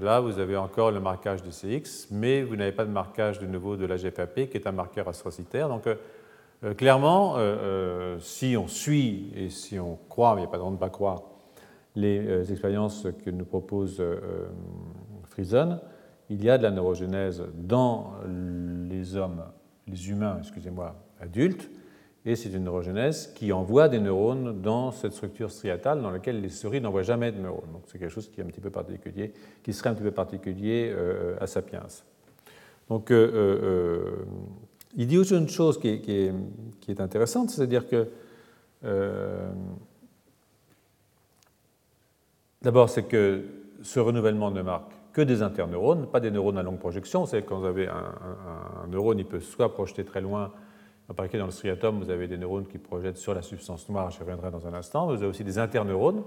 là, 0.00 0.20
vous 0.20 0.38
avez 0.38 0.56
encore 0.56 0.92
le 0.92 1.00
marquage 1.00 1.42
DCX, 1.42 2.08
mais 2.12 2.42
vous 2.42 2.54
n'avez 2.54 2.72
pas 2.72 2.84
de 2.84 2.90
marquage 2.90 3.40
de 3.40 3.46
nouveau 3.46 3.76
de 3.76 3.84
la 3.84 3.96
GFAP, 3.96 4.48
qui 4.48 4.56
est 4.56 4.66
un 4.66 4.72
marqueur 4.72 5.08
astrocytaire. 5.08 5.68
Donc, 5.68 5.88
euh, 6.64 6.74
clairement, 6.74 7.36
euh, 7.36 7.40
euh, 7.40 8.18
si 8.20 8.56
on 8.56 8.66
suit 8.66 9.30
et 9.36 9.50
si 9.50 9.78
on 9.78 9.98
croit, 10.08 10.34
mais 10.34 10.40
il 10.40 10.44
n'y 10.44 10.48
a 10.48 10.50
pas 10.50 10.58
de 10.58 10.64
ne 10.64 10.76
pas 10.76 10.90
croire, 10.90 11.22
les 11.94 12.52
expériences 12.52 13.06
que 13.24 13.30
nous 13.30 13.46
propose 13.46 14.02
Friesen, 15.30 15.80
il 16.30 16.44
y 16.44 16.50
a 16.50 16.58
de 16.58 16.62
la 16.62 16.70
neurogénèse 16.70 17.42
dans 17.54 18.14
les 18.88 19.16
hommes, 19.16 19.44
les 19.86 20.10
humains, 20.10 20.38
excusez-moi, 20.40 20.94
adultes, 21.20 21.70
et 22.24 22.34
c'est 22.34 22.48
une 22.50 22.64
neurogénèse 22.64 23.32
qui 23.34 23.52
envoie 23.52 23.88
des 23.88 24.00
neurones 24.00 24.60
dans 24.60 24.90
cette 24.90 25.12
structure 25.12 25.50
striatale 25.50 26.02
dans 26.02 26.10
laquelle 26.10 26.40
les 26.40 26.48
souris 26.48 26.80
n'envoient 26.80 27.02
jamais 27.02 27.30
de 27.30 27.40
neurones. 27.40 27.70
Donc 27.72 27.82
c'est 27.86 27.98
quelque 27.98 28.10
chose 28.10 28.28
qui 28.28 28.40
est 28.40 28.44
un 28.44 28.48
petit 28.48 28.60
peu 28.60 28.70
particulier, 28.70 29.32
qui 29.62 29.72
serait 29.72 29.90
un 29.90 29.94
petit 29.94 30.02
peu 30.02 30.10
particulier 30.10 30.92
à 31.40 31.46
Sapiens. 31.46 31.86
Donc 32.88 33.12
il 34.96 35.06
dit 35.06 35.18
aussi 35.18 35.34
une 35.34 35.48
chose 35.48 35.78
qui 35.78 35.88
est, 35.88 37.00
intéressante, 37.00 37.50
c'est-à-dire 37.50 37.86
que 37.86 38.08
euh, 38.84 39.52
d'abord, 42.62 42.88
c'est 42.88 43.02
que 43.02 43.44
ce 43.82 44.00
renouvellement 44.00 44.50
ne 44.50 44.62
marque 44.62 44.92
que 45.16 45.22
des 45.22 45.40
interneurones, 45.40 46.06
pas 46.08 46.20
des 46.20 46.30
neurones 46.30 46.58
à 46.58 46.62
longue 46.62 46.78
projection. 46.78 47.24
C'est 47.24 47.40
quand 47.40 47.60
vous 47.60 47.64
avez 47.64 47.88
un, 47.88 48.86
neurone, 48.90 49.18
il 49.18 49.24
peut 49.24 49.40
soit 49.40 49.72
projeter 49.72 50.04
très 50.04 50.20
loin, 50.20 50.52
en 51.08 51.14
particulier 51.14 51.40
dans 51.40 51.46
le 51.46 51.52
striatum, 51.52 51.98
vous 52.00 52.10
avez 52.10 52.28
des 52.28 52.36
neurones 52.36 52.66
qui 52.66 52.76
projettent 52.76 53.16
sur 53.16 53.32
la 53.32 53.40
substance 53.40 53.88
noire, 53.88 54.10
j'y 54.10 54.18
reviendrai 54.18 54.50
dans 54.50 54.66
un 54.66 54.74
instant. 54.74 55.06
Vous 55.06 55.14
avez 55.14 55.26
aussi 55.26 55.42
des 55.42 55.58
interneurones. 55.58 56.22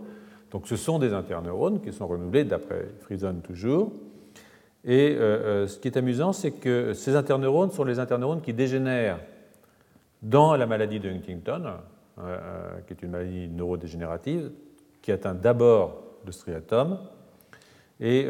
Donc 0.49 0.65
ce 0.65 0.75
sont 0.75 0.97
des 0.97 1.13
interneurones 1.13 1.81
qui 1.81 1.93
sont 1.93 2.07
renouvelés, 2.07 2.45
d'après 2.45 2.87
Frison 3.01 3.35
toujours. 3.43 3.91
Et 4.83 5.15
euh, 5.15 5.19
euh, 5.19 5.67
ce 5.67 5.77
qui 5.77 5.87
est 5.87 5.95
amusant, 5.95 6.33
c'est 6.33 6.53
que 6.53 6.93
ces 6.93 7.15
interneurones 7.15 7.69
sont 7.69 7.83
les 7.83 7.99
interneurones 7.99 8.41
qui 8.41 8.53
dégénèrent 8.53 9.19
dans 10.23 10.55
la 10.55 10.65
maladie 10.65 10.99
de 10.99 11.11
Huntington, 11.11 11.73
euh, 12.17 12.37
qui 12.87 12.93
est 12.93 13.03
une 13.03 13.11
maladie 13.11 13.49
neurodégénérative, 13.49 14.49
qui 15.03 15.11
atteint 15.11 15.35
d'abord 15.35 16.01
le 16.25 16.31
striatum. 16.31 16.97
Et 17.99 18.25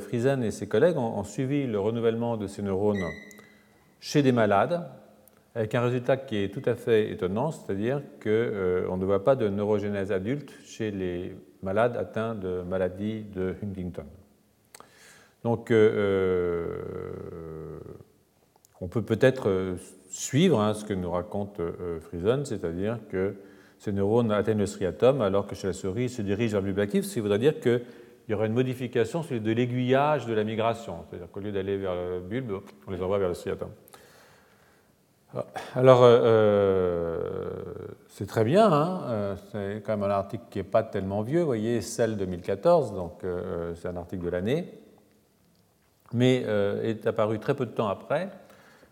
Friesen 0.00 0.42
et 0.42 0.50
ses 0.50 0.68
collègues 0.68 0.98
ont, 0.98 1.24
suivi 1.24 1.66
le 1.66 1.80
renouvellement 1.80 2.36
de 2.36 2.46
ces 2.46 2.60
neurones 2.62 3.04
chez 3.98 4.22
des 4.22 4.32
malades, 4.32 4.86
avec 5.54 5.74
un 5.74 5.80
résultat 5.80 6.18
qui 6.18 6.36
est 6.36 6.52
tout 6.52 6.68
à 6.68 6.74
fait 6.74 7.10
étonnant, 7.10 7.50
c'est-à-dire 7.50 8.02
qu'on 8.22 8.96
ne 8.96 9.04
voit 9.04 9.24
pas 9.24 9.34
de 9.34 9.48
neurogénèse 9.48 10.12
adulte 10.12 10.52
chez 10.66 10.90
les 10.90 11.34
malades 11.62 11.96
atteints 11.96 12.34
de 12.34 12.62
maladie 12.62 13.22
de 13.22 13.54
Huntington. 13.62 14.04
Donc, 15.44 15.70
euh, 15.70 15.90
euh, 15.96 17.78
on 18.80 18.88
peut 18.88 19.02
peut-être 19.02 19.48
euh, 19.48 19.74
suivre 20.08 20.58
hein, 20.60 20.72
ce 20.74 20.84
que 20.84 20.94
nous 20.94 21.10
raconte 21.10 21.60
Friesen, 22.00 22.44
c'est-à-dire 22.44 22.98
que 23.10 23.34
ces 23.78 23.92
neurones 23.92 24.32
atteignent 24.32 24.58
le 24.58 24.66
striatum 24.66 25.20
alors 25.20 25.46
que 25.46 25.54
chez 25.54 25.66
la 25.66 25.72
souris, 25.72 26.04
ils 26.04 26.10
se 26.10 26.22
dirigent 26.22 26.58
vers 26.58 26.74
le 26.74 26.80
actif, 26.80 27.04
ce 27.04 27.14
qui 27.14 27.20
voudrait 27.20 27.38
dire 27.38 27.60
qu'il 28.24 28.32
y 28.32 28.34
aurait 28.34 28.46
une 28.46 28.54
modification 28.54 29.22
de 29.22 29.52
l'aiguillage 29.52 30.26
de 30.26 30.34
la 30.34 30.44
migration, 30.44 31.04
c'est-à-dire 31.08 31.30
qu'au 31.30 31.40
lieu 31.40 31.52
d'aller 31.52 31.76
vers 31.76 31.94
le 31.94 32.20
bulbe, 32.20 32.60
on 32.86 32.90
les 32.90 33.02
envoie 33.02 33.18
vers 33.18 33.28
le 33.28 33.34
striatum. 33.34 33.68
Alors, 35.74 36.00
c'est 38.08 38.26
très 38.26 38.44
bien, 38.44 38.72
hein, 38.72 39.36
c'est 39.50 39.82
quand 39.84 39.96
même 39.96 40.08
un 40.08 40.14
article 40.14 40.44
qui 40.48 40.58
n'est 40.58 40.64
pas 40.64 40.82
tellement 40.84 41.22
vieux, 41.22 41.40
vous 41.40 41.46
voyez, 41.46 41.80
celle 41.80 42.16
2014, 42.16 42.94
donc 42.94 43.22
c'est 43.74 43.88
un 43.88 43.96
article 43.96 44.24
de 44.24 44.30
l'année. 44.30 44.84
Mais 46.14 46.44
euh, 46.46 46.82
est 46.82 47.06
apparu 47.08 47.40
très 47.40 47.54
peu 47.54 47.66
de 47.66 47.72
temps 47.72 47.88
après 47.88 48.30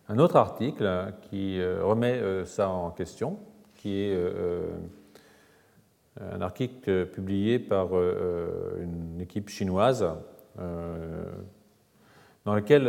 un 0.09 0.19
autre 0.19 0.37
article 0.37 1.13
qui 1.31 1.61
euh, 1.61 1.85
remet 1.85 2.15
euh, 2.15 2.45
ça 2.45 2.69
en 2.69 2.91
question, 2.91 3.39
qui 3.77 4.01
est 4.01 4.19
un 6.21 6.41
article 6.41 7.07
publié 7.07 7.59
par 7.59 7.89
une 7.95 9.21
équipe 9.21 9.49
chinoise 9.49 10.07
dans 12.45 12.55
lequel 12.55 12.83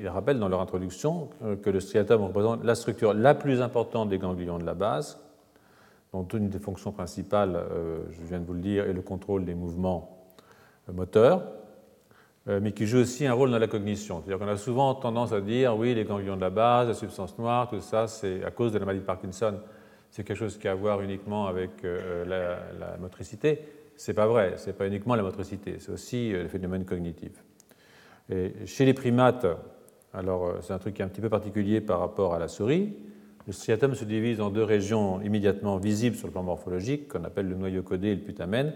ils 0.00 0.08
rappellent 0.08 0.38
dans 0.38 0.48
leur 0.48 0.60
introduction 0.60 1.30
que 1.62 1.70
le 1.70 1.80
striatum 1.80 2.22
représente 2.22 2.62
la 2.62 2.74
structure 2.74 3.14
la 3.14 3.34
plus 3.34 3.60
importante 3.62 4.08
des 4.08 4.18
ganglions 4.18 4.58
de 4.58 4.64
la 4.64 4.74
base, 4.74 5.18
dont 6.12 6.26
une 6.28 6.50
des 6.50 6.58
fonctions 6.58 6.92
principales, 6.92 7.64
je 8.10 8.22
viens 8.24 8.38
de 8.38 8.44
vous 8.44 8.54
le 8.54 8.60
dire, 8.60 8.84
est 8.84 8.92
le 8.92 9.02
contrôle 9.02 9.44
des 9.44 9.54
mouvements 9.54 10.24
moteurs, 10.92 11.42
mais 12.46 12.72
qui 12.72 12.86
joue 12.86 12.98
aussi 12.98 13.26
un 13.26 13.32
rôle 13.32 13.50
dans 13.50 13.58
la 13.58 13.66
cognition. 13.66 14.20
C'est-à-dire 14.20 14.44
qu'on 14.44 14.52
a 14.52 14.56
souvent 14.56 14.94
tendance 14.94 15.32
à 15.32 15.40
dire, 15.40 15.76
oui, 15.76 15.94
les 15.94 16.04
ganglions 16.04 16.36
de 16.36 16.40
la 16.40 16.50
base, 16.50 16.88
la 16.88 16.94
substance 16.94 17.38
noire, 17.38 17.68
tout 17.70 17.80
ça, 17.80 18.06
c'est 18.06 18.44
à 18.44 18.50
cause 18.50 18.72
de 18.72 18.78
la 18.78 18.84
maladie 18.84 19.00
de 19.00 19.06
Parkinson 19.06 19.54
c'est 20.12 20.24
quelque 20.24 20.36
chose 20.36 20.58
qui 20.58 20.68
a 20.68 20.72
à 20.72 20.74
voir 20.74 21.00
uniquement 21.00 21.46
avec 21.46 21.70
euh, 21.84 22.58
la, 22.78 22.98
motricité. 22.98 23.60
Ce 23.96 24.10
n'est 24.10 24.14
pas 24.14 24.26
vrai, 24.26 24.54
ce 24.58 24.66
n'est 24.66 24.74
pas 24.74 24.86
uniquement 24.86 25.14
la 25.14 25.22
motricité, 25.22 25.76
c'est 25.78 25.90
aussi 25.90 26.34
euh, 26.34 26.42
le 26.42 26.48
phénomène 26.48 26.84
cognitif. 26.84 27.32
Chez 28.66 28.84
les 28.84 28.94
primates, 28.94 29.46
alors 30.12 30.46
euh, 30.46 30.58
c'est 30.60 30.74
un 30.74 30.78
truc 30.78 30.94
qui 30.94 31.02
est 31.02 31.04
un 31.04 31.08
petit 31.08 31.22
peu 31.22 31.30
particulier 31.30 31.80
par 31.80 31.98
rapport 31.98 32.34
à 32.34 32.38
la 32.38 32.48
souris. 32.48 32.94
Le 33.46 33.52
striatum 33.54 33.94
se 33.94 34.04
divise 34.04 34.40
en 34.40 34.50
deux 34.50 34.62
régions 34.62 35.20
immédiatement 35.22 35.78
visibles 35.78 36.16
sur 36.16 36.26
le 36.26 36.32
plan 36.32 36.42
morphologique, 36.42 37.08
qu'on 37.08 37.24
appelle 37.24 37.48
le 37.48 37.56
noyau 37.56 37.82
codé 37.82 38.08
et 38.08 38.14
le 38.14 38.20
putamen. 38.20 38.74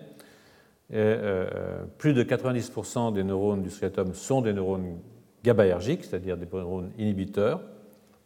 plus 0.89 2.15
de 2.15 2.23
90% 2.23 3.13
des 3.13 3.25
neurones 3.25 3.63
du 3.63 3.71
striatum 3.71 4.15
sont 4.15 4.41
des 4.41 4.55
neurones 4.55 4.99
GABAergiques, 5.45 6.05
c'est-à-dire 6.05 6.39
des 6.39 6.47
neurones 6.47 6.93
inhibiteurs 6.99 7.61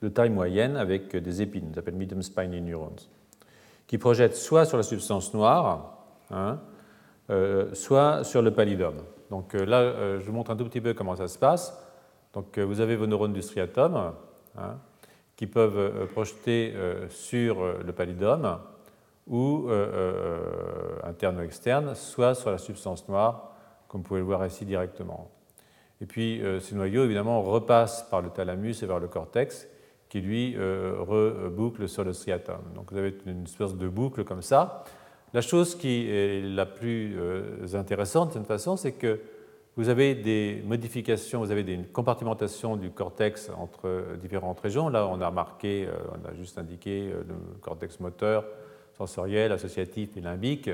de 0.02 0.08
taille 0.08 0.30
moyenne 0.30 0.76
avec 0.76 1.14
des 1.16 1.42
épines, 1.42 1.72
on 1.74 1.78
appelle 1.78 1.94
medium 1.94 2.22
spiny 2.22 2.60
neurons, 2.60 2.96
qui 3.86 3.98
projettent 3.98 4.36
soit 4.36 4.64
sur 4.64 4.76
la 4.76 4.82
substance 4.82 5.34
noire, 5.34 5.98
hein, 6.30 6.60
euh, 7.30 7.72
soit 7.74 8.24
sur 8.24 8.42
le 8.42 8.52
pallidum. 8.52 8.94
Donc 9.30 9.54
euh, 9.54 9.64
là, 9.64 9.80
euh, 9.80 10.18
je 10.18 10.26
vous 10.26 10.32
montre 10.32 10.50
un 10.50 10.56
tout 10.56 10.64
petit 10.64 10.80
peu 10.80 10.94
comment 10.94 11.14
ça 11.14 11.28
se 11.28 11.38
passe. 11.38 11.78
Donc 12.32 12.58
vous 12.58 12.80
avez 12.80 12.96
vos 12.96 13.06
neurones 13.06 13.32
du 13.32 13.42
striatum 13.42 14.12
hein, 14.56 14.78
qui 15.36 15.46
peuvent 15.46 16.06
projeter 16.12 16.72
sur 17.08 17.60
le 17.84 17.92
pallidum 17.92 18.60
ou 19.26 19.68
interne 21.02 21.38
ou 21.38 21.40
externe, 21.40 21.96
soit 21.96 22.36
sur 22.36 22.52
la 22.52 22.58
substance 22.58 23.08
noire, 23.08 23.56
comme 23.88 24.02
vous 24.02 24.06
pouvez 24.06 24.20
le 24.20 24.26
voir 24.26 24.46
ici 24.46 24.64
directement. 24.64 25.28
Et 26.00 26.06
puis 26.06 26.40
ces 26.60 26.76
noyaux, 26.76 27.02
évidemment, 27.02 27.42
repassent 27.42 28.04
par 28.08 28.22
le 28.22 28.30
thalamus 28.30 28.80
et 28.80 28.86
vers 28.86 29.00
le 29.00 29.08
cortex, 29.08 29.66
qui 30.10 30.20
lui 30.20 30.56
euh, 30.56 30.96
reboucle 30.98 31.88
sur 31.88 32.04
le 32.04 32.12
striatum. 32.12 32.58
Donc 32.74 32.90
vous 32.90 32.98
avez 32.98 33.16
une 33.26 33.44
espèce 33.44 33.74
de 33.74 33.88
boucle 33.88 34.24
comme 34.24 34.42
ça. 34.42 34.84
La 35.32 35.40
chose 35.40 35.76
qui 35.76 36.10
est 36.10 36.42
la 36.42 36.66
plus 36.66 37.16
euh, 37.16 37.64
intéressante 37.74 38.36
de 38.36 38.42
façon, 38.42 38.76
c'est 38.76 38.92
que 38.92 39.20
vous 39.76 39.88
avez 39.88 40.16
des 40.16 40.62
modifications, 40.66 41.38
vous 41.38 41.52
avez 41.52 41.62
une 41.62 41.86
compartimentation 41.86 42.76
du 42.76 42.90
cortex 42.90 43.50
entre 43.56 44.16
différentes 44.20 44.58
régions. 44.58 44.88
Là, 44.88 45.06
on 45.06 45.20
a 45.20 45.30
marqué, 45.30 45.86
euh, 45.86 45.92
on 46.10 46.28
a 46.28 46.34
juste 46.34 46.58
indiqué 46.58 47.08
le 47.10 47.36
cortex 47.60 48.00
moteur, 48.00 48.44
sensoriel, 48.98 49.52
associatif 49.52 50.16
et 50.16 50.20
limbique. 50.20 50.68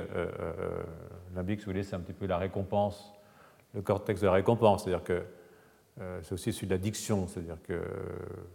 limbique, 1.34 1.60
si 1.60 1.66
vous 1.66 1.72
voulez, 1.72 1.84
c'est 1.84 1.94
un 1.94 2.00
petit 2.00 2.14
peu 2.14 2.24
la 2.26 2.38
récompense, 2.38 3.12
le 3.74 3.82
cortex 3.82 4.22
de 4.22 4.26
la 4.26 4.32
récompense, 4.32 4.84
c'est-à-dire 4.84 5.04
que 5.04 5.22
euh, 6.00 6.20
c'est 6.22 6.34
aussi 6.34 6.52
celui 6.52 6.66
de 6.66 6.72
l'addiction, 6.72 7.26
c'est-à-dire 7.26 7.56
qu'il 7.64 7.76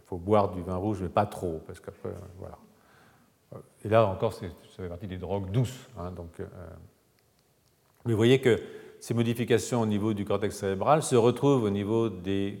faut 0.06 0.16
boire 0.16 0.52
du 0.52 0.62
vin 0.62 0.76
rouge, 0.76 0.98
mais 1.02 1.08
pas 1.08 1.26
trop, 1.26 1.60
parce 1.66 1.80
qu'après, 1.80 2.10
euh, 2.10 2.38
voilà. 2.38 2.58
Et 3.84 3.88
là 3.88 4.06
encore, 4.06 4.32
ça 4.32 4.46
fait 4.76 4.88
partie 4.88 5.08
des 5.08 5.18
drogues 5.18 5.50
douces. 5.50 5.88
Hein, 5.98 6.12
donc, 6.12 6.38
euh, 6.38 6.46
vous 8.04 8.16
voyez 8.16 8.40
que 8.40 8.60
ces 9.00 9.12
modifications 9.12 9.80
au 9.80 9.86
niveau 9.86 10.14
du 10.14 10.24
cortex 10.24 10.56
cérébral 10.56 11.02
se 11.02 11.16
retrouvent 11.16 11.64
au 11.64 11.70
niveau 11.70 12.08
des, 12.08 12.58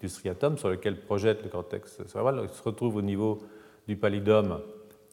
du 0.00 0.08
striatum 0.08 0.56
sur 0.56 0.68
lequel 0.68 1.00
projette 1.00 1.42
le 1.42 1.48
cortex 1.48 2.00
cérébral, 2.06 2.48
se 2.48 2.62
retrouvent 2.62 2.96
au 2.96 3.02
niveau 3.02 3.40
du 3.88 3.96
pallidum 3.96 4.60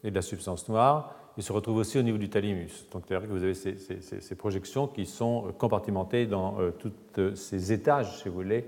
et 0.04 0.10
de 0.10 0.14
la 0.14 0.22
substance 0.22 0.68
noire, 0.68 1.14
et 1.36 1.42
se 1.42 1.52
retrouvent 1.52 1.78
aussi 1.78 1.98
au 1.98 2.02
niveau 2.02 2.18
du 2.18 2.30
thalamus. 2.30 2.86
Donc, 2.92 3.04
c'est-à-dire 3.06 3.28
que 3.28 3.32
vous 3.32 3.42
avez 3.42 3.54
ces, 3.54 4.34
projections 4.36 4.86
qui 4.86 5.06
sont 5.06 5.52
compartimentées 5.58 6.26
dans 6.26 6.58
tous 6.78 6.92
ces 7.34 7.72
étages, 7.72 8.22
si 8.22 8.28
vous 8.28 8.36
voulez, 8.36 8.64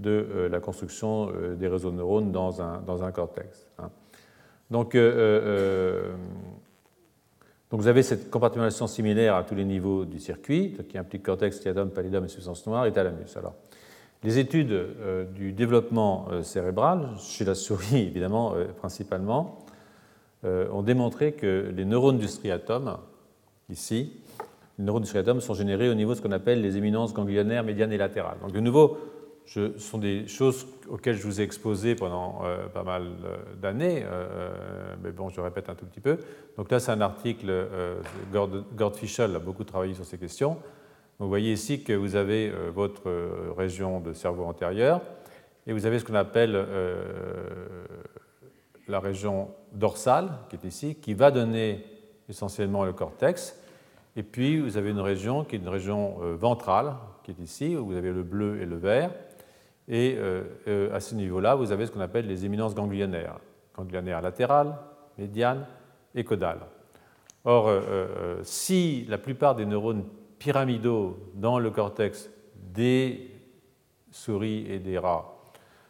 de 0.00 0.10
euh, 0.10 0.48
la 0.48 0.60
construction 0.60 1.30
euh, 1.34 1.54
des 1.54 1.68
réseaux 1.68 1.90
de 1.90 1.96
neurones 1.96 2.32
dans 2.32 2.62
un, 2.62 2.80
dans 2.80 3.02
un 3.04 3.12
cortex. 3.12 3.68
Hein. 3.78 3.90
Donc, 4.70 4.94
euh, 4.94 6.12
donc, 7.70 7.80
vous 7.80 7.88
avez 7.88 8.02
cette 8.02 8.30
compartimentation 8.30 8.86
similaire 8.86 9.36
à 9.36 9.44
tous 9.44 9.54
les 9.54 9.64
niveaux 9.64 10.04
du 10.04 10.18
circuit, 10.18 10.76
qui 10.88 10.98
implique 10.98 11.22
cortex, 11.22 11.56
striatum, 11.56 11.90
pallidum 11.90 12.24
et 12.24 12.28
substance 12.28 12.66
noire 12.66 12.86
et 12.86 12.92
thalamus. 12.92 13.36
Alors, 13.36 13.54
les 14.22 14.38
études 14.38 14.76
du 15.34 15.52
développement 15.52 16.28
cérébral, 16.42 17.10
chez 17.18 17.44
la 17.44 17.54
souris 17.54 17.96
évidemment 18.08 18.54
principalement, 18.76 19.64
ont 20.44 20.82
démontré 20.82 21.32
que 21.32 21.72
les 21.74 21.84
neurones 21.84 22.18
du 22.18 22.28
striatum, 22.28 22.98
ici, 23.70 24.20
les 24.78 24.84
neurones 24.84 25.02
du 25.02 25.08
striatum 25.08 25.40
sont 25.40 25.54
générés 25.54 25.88
au 25.88 25.94
niveau 25.94 26.12
de 26.12 26.16
ce 26.16 26.22
qu'on 26.22 26.32
appelle 26.32 26.60
les 26.60 26.76
éminences 26.76 27.14
ganglionnaires 27.14 27.64
médianes 27.64 27.92
et 27.92 27.98
latérales. 27.98 28.38
Donc 28.40 28.52
de 28.52 28.60
nouveau, 28.60 28.98
ce 29.50 29.76
sont 29.78 29.98
des 29.98 30.28
choses 30.28 30.64
auxquelles 30.88 31.16
je 31.16 31.24
vous 31.24 31.40
ai 31.40 31.44
exposé 31.44 31.96
pendant 31.96 32.42
euh, 32.44 32.68
pas 32.68 32.84
mal 32.84 33.02
euh, 33.24 33.36
d'années, 33.60 34.04
euh, 34.04 34.94
mais 35.02 35.10
bon, 35.10 35.28
je 35.28 35.40
répète 35.40 35.68
un 35.68 35.74
tout 35.74 35.86
petit 35.86 35.98
peu. 35.98 36.18
Donc 36.56 36.70
là, 36.70 36.78
c'est 36.78 36.92
un 36.92 37.00
article, 37.00 37.52
Gord, 38.32 38.50
Gord 38.76 38.94
Fischel 38.94 39.34
a 39.34 39.40
beaucoup 39.40 39.64
travaillé 39.64 39.94
sur 39.94 40.04
ces 40.04 40.18
questions. 40.18 40.58
Vous 41.18 41.28
voyez 41.28 41.52
ici 41.52 41.82
que 41.82 41.92
vous 41.92 42.14
avez 42.14 42.52
votre 42.72 43.10
région 43.56 43.98
de 43.98 44.12
cerveau 44.12 44.44
antérieur 44.44 45.00
et 45.66 45.72
vous 45.72 45.84
avez 45.84 45.98
ce 45.98 46.04
qu'on 46.04 46.14
appelle 46.14 46.66
la 48.88 49.00
région 49.00 49.50
dorsale, 49.72 50.30
qui 50.48 50.56
est 50.56 50.64
ici, 50.64 50.94
qui 50.94 51.14
va 51.14 51.30
donner 51.30 51.84
essentiellement 52.28 52.84
le 52.84 52.92
cortex. 52.92 53.58
Et 54.16 54.22
puis, 54.22 54.60
vous 54.60 54.76
avez 54.76 54.90
une 54.90 55.00
région 55.00 55.44
qui 55.44 55.56
est 55.56 55.58
une 55.58 55.68
région 55.68 56.18
ventrale, 56.36 56.94
qui 57.22 57.32
est 57.32 57.40
ici, 57.40 57.76
où 57.76 57.86
vous 57.86 57.96
avez 57.96 58.12
le 58.12 58.22
bleu 58.22 58.60
et 58.62 58.66
le 58.66 58.76
vert. 58.76 59.10
Et 59.90 60.14
euh, 60.16 60.44
euh, 60.68 60.94
à 60.94 61.00
ce 61.00 61.16
niveau-là, 61.16 61.56
vous 61.56 61.72
avez 61.72 61.84
ce 61.84 61.90
qu'on 61.90 62.00
appelle 62.00 62.28
les 62.28 62.44
éminences 62.44 62.76
ganglionnaires, 62.76 63.40
ganglionnaires 63.76 64.22
latérales, 64.22 64.76
médianes 65.18 65.66
et 66.14 66.22
caudales. 66.22 66.60
Or, 67.44 67.66
euh, 67.68 68.38
si 68.44 69.04
la 69.08 69.18
plupart 69.18 69.56
des 69.56 69.66
neurones 69.66 70.04
pyramidaux 70.38 71.18
dans 71.34 71.58
le 71.58 71.70
cortex 71.72 72.30
des 72.54 73.32
souris 74.12 74.64
et 74.70 74.78
des 74.78 74.96
rats 74.96 75.36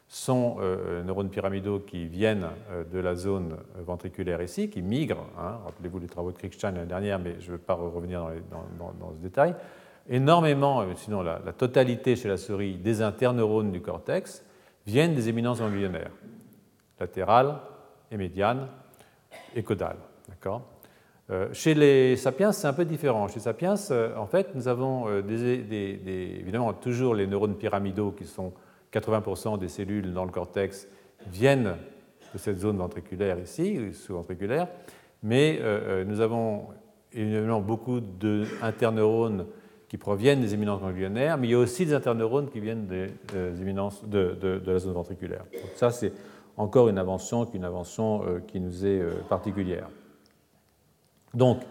sont 0.08 0.56
neurones 1.04 1.30
pyramidaux 1.30 1.78
qui 1.78 2.06
viennent 2.06 2.48
de 2.90 2.98
la 2.98 3.14
zone 3.14 3.56
ventriculaire 3.76 4.42
ici, 4.42 4.68
qui 4.68 4.82
migrent. 4.82 5.26
Hein, 5.38 5.60
rappelez-vous 5.64 6.00
les 6.00 6.08
travaux 6.08 6.32
de 6.32 6.36
Kriegstein 6.36 6.72
l'année 6.72 6.86
dernière, 6.86 7.20
mais 7.20 7.36
je 7.38 7.52
ne 7.52 7.56
vais 7.56 7.62
pas 7.62 7.74
revenir 7.74 8.26
dans, 8.50 8.92
dans 8.98 9.12
ce 9.12 9.18
détail 9.18 9.54
énormément, 10.08 10.80
euh, 10.82 10.92
sinon 10.96 11.22
la, 11.22 11.38
totalité 11.56 12.16
chez 12.16 12.28
la 12.28 12.36
souris, 12.36 12.76
des 12.76 13.02
interneurones 13.02 13.72
du 13.72 13.80
cortex 13.80 14.44
viennent 14.86 15.14
des 15.14 15.28
éminences 15.28 15.60
ganglionnaires, 15.60 16.12
latérales 16.98 17.58
et 18.10 18.16
médianes 18.16 18.66
et 19.54 19.62
caudales. 19.62 19.98
Euh, 21.30 21.48
chez 21.52 21.74
les 21.74 22.16
sapiens, 22.16 22.50
c'est 22.50 22.66
un 22.66 22.72
peu 22.72 22.84
différent. 22.84 23.28
Chez 23.28 23.36
les 23.36 23.40
sapiens, 23.40 23.74
euh, 23.90 24.16
en 24.16 24.26
fait, 24.26 24.54
nous 24.54 24.68
avons 24.68 25.06
évidemment 25.08 26.72
toujours 26.72 27.14
les 27.14 27.26
neurones 27.26 27.56
pyramidaux 27.56 28.12
qui 28.12 28.24
sont 28.24 28.52
80% 28.92 29.58
des 29.58 29.68
cellules 29.68 30.12
dans 30.12 30.24
le 30.24 30.32
cortex 30.32 30.88
viennent 31.28 31.76
de 32.32 32.38
cette 32.38 32.58
zone 32.58 32.78
ventriculaire 32.78 33.38
ici, 33.38 33.92
sous-ventriculaire, 33.92 34.68
mais 35.22 35.60
nous 36.06 36.20
avons 36.20 36.68
évidemment 37.12 37.60
beaucoup 37.60 38.00
d'interneurones 38.00 39.46
qui 39.90 39.98
proviennent 39.98 40.40
des 40.40 40.54
éminences 40.54 40.80
ganglionnaires, 40.80 41.36
mais 41.36 41.48
il 41.48 41.50
y 41.50 41.54
a 41.54 41.58
aussi 41.58 41.84
des 41.84 41.94
interneurones 41.94 42.48
qui 42.48 42.60
viennent 42.60 42.86
des, 42.86 43.08
euh, 43.34 43.56
éminences 43.56 44.04
de, 44.04 44.62
la 44.64 44.78
zone 44.78 44.92
ventriculaire. 44.92 45.44
Donc 45.52 45.72
ça, 45.74 45.90
c'est 45.90 46.12
encore 46.56 46.88
une 46.88 46.96
invention, 46.96 47.44
une 47.52 47.64
invention 47.64 48.22
euh, 48.24 48.38
qui 48.38 48.60
nous 48.60 48.86
est 48.86 49.00
euh, 49.00 49.14
particulière. 49.28 49.88
Donc, 51.34 51.62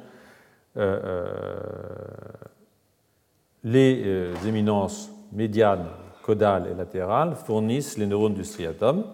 les 3.64 4.32
éminences 4.46 5.12
médianes, 5.34 5.86
caudales 6.24 6.68
et 6.72 6.76
latérales 6.76 7.36
fournissent 7.36 7.98
les 7.98 8.06
neurones 8.06 8.34
du 8.34 8.46
striatum. 8.46 9.06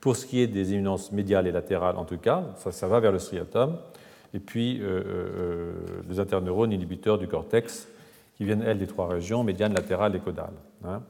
Pour 0.00 0.16
ce 0.16 0.24
qui 0.24 0.40
est 0.40 0.46
des 0.46 0.72
éminences 0.72 1.12
médiales 1.12 1.46
et 1.46 1.52
latérales, 1.52 1.96
en 1.96 2.04
tout 2.04 2.16
cas, 2.16 2.44
ça, 2.56 2.72
ça 2.72 2.88
va 2.88 3.00
vers 3.00 3.12
le 3.12 3.18
striatum. 3.18 3.76
Et 4.32 4.38
puis, 4.38 4.82
les 6.08 6.18
interneurones 6.18 6.72
inhibiteurs 6.72 7.18
du 7.18 7.28
cortex 7.28 7.88
qui 8.36 8.44
viennent, 8.44 8.62
elles, 8.62 8.78
des 8.78 8.86
trois 8.86 9.08
régions, 9.08 9.44
médiane, 9.44 9.74
latérale 9.74 10.16
et 10.16 10.20
caudale. 10.20 10.54
Hein. 10.84 11.02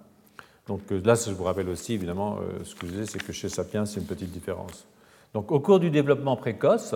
Donc 0.67 0.81
euh, 0.93 1.01
là, 1.05 1.15
je 1.15 1.33
vous 1.33 1.45
rappelle 1.45 1.69
aussi, 1.69 1.95
évidemment, 1.95 2.39
euh, 2.39 2.65
ce 2.65 2.75
que 2.75 2.87
je 2.87 2.93
disais, 2.93 3.07
c'est 3.07 3.23
que 3.23 3.33
chez 3.33 3.49
Sapiens, 3.49 3.85
c'est 3.85 4.01
une 4.01 4.07
petite 4.07 4.31
différence. 4.31 4.87
Donc 5.33 5.51
au 5.53 5.61
cours 5.61 5.81
du 5.81 5.91
développement 5.91 6.37
précoce, 6.37 6.95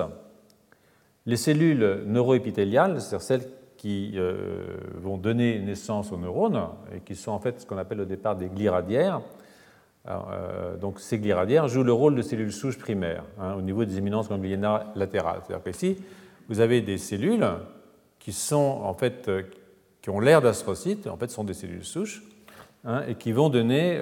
les 1.26 1.36
cellules 1.36 2.04
neuroépithéliales, 2.06 3.00
c'est-à-dire 3.00 3.22
celles 3.22 3.48
qui 3.76 4.12
euh, 4.16 4.76
vont 4.94 5.18
donner 5.18 5.58
naissance 5.60 6.12
aux 6.12 6.16
neurones, 6.16 6.68
et 6.94 7.00
qui 7.00 7.14
sont 7.14 7.32
en 7.32 7.38
fait 7.38 7.60
ce 7.60 7.66
qu'on 7.66 7.78
appelle 7.78 8.00
au 8.00 8.06
départ 8.06 8.36
des 8.36 8.48
glies 8.48 8.68
radiaires, 8.68 9.20
donc 10.80 11.00
ces 11.00 11.18
gliradières 11.18 11.68
jouent 11.68 11.82
le 11.82 11.92
rôle 11.92 12.14
de 12.14 12.22
cellules 12.22 12.52
souches 12.52 12.78
primaires 12.78 13.24
hein, 13.38 13.56
au 13.58 13.60
niveau 13.60 13.84
des 13.84 13.98
éminences 13.98 14.30
ganglionnaires 14.30 14.86
latérales. 14.94 15.40
C'est-à-dire 15.46 15.62
qu'ici, 15.62 15.98
vous 16.48 16.60
avez 16.60 16.80
des 16.80 16.96
cellules 16.96 17.46
qui 18.18 18.32
sont 18.32 18.80
en 18.82 18.94
fait 18.94 19.28
qui 20.02 20.10
ont 20.10 20.20
l'air 20.20 20.40
d'astrocytes, 20.40 21.06
en 21.06 21.16
fait 21.16 21.30
sont 21.30 21.44
des 21.44 21.54
cellules 21.54 21.84
souches, 21.84 22.22
hein, 22.84 23.02
et 23.08 23.14
qui 23.14 23.32
vont 23.32 23.48
donner 23.48 24.00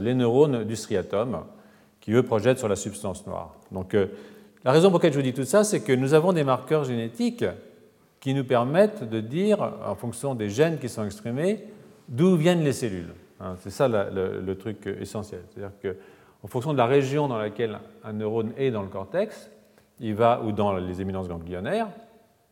les 0.00 0.14
neurones 0.14 0.64
du 0.64 0.76
striatum, 0.76 1.44
qui 2.00 2.12
eux 2.12 2.22
projettent 2.22 2.58
sur 2.58 2.68
la 2.68 2.76
substance 2.76 3.26
noire. 3.26 3.56
Donc 3.72 3.94
la 4.64 4.72
raison 4.72 4.90
pour 4.90 4.98
laquelle 4.98 5.12
je 5.12 5.18
vous 5.18 5.24
dis 5.24 5.32
tout 5.32 5.44
ça, 5.44 5.64
c'est 5.64 5.80
que 5.80 5.92
nous 5.92 6.14
avons 6.14 6.32
des 6.32 6.44
marqueurs 6.44 6.84
génétiques 6.84 7.44
qui 8.20 8.34
nous 8.34 8.44
permettent 8.44 9.08
de 9.08 9.20
dire, 9.20 9.62
en 9.86 9.94
fonction 9.94 10.34
des 10.34 10.50
gènes 10.50 10.78
qui 10.78 10.88
sont 10.88 11.04
exprimés, 11.04 11.64
d'où 12.08 12.36
viennent 12.36 12.64
les 12.64 12.72
cellules. 12.72 13.14
Hein, 13.40 13.54
c'est 13.60 13.70
ça 13.70 13.88
le, 13.88 14.54
truc 14.54 14.86
essentiel. 15.00 15.42
C'est-à-dire 15.50 15.72
qu'en 15.80 16.48
fonction 16.48 16.72
de 16.72 16.78
la 16.78 16.86
région 16.86 17.28
dans 17.28 17.38
laquelle 17.38 17.78
un 18.04 18.12
neurone 18.12 18.52
est 18.56 18.70
dans 18.70 18.82
le 18.82 18.88
cortex, 18.88 19.50
il 20.00 20.14
va, 20.14 20.42
ou 20.44 20.52
dans 20.52 20.76
les 20.76 21.00
éminences 21.00 21.28
ganglionnaires, 21.28 21.88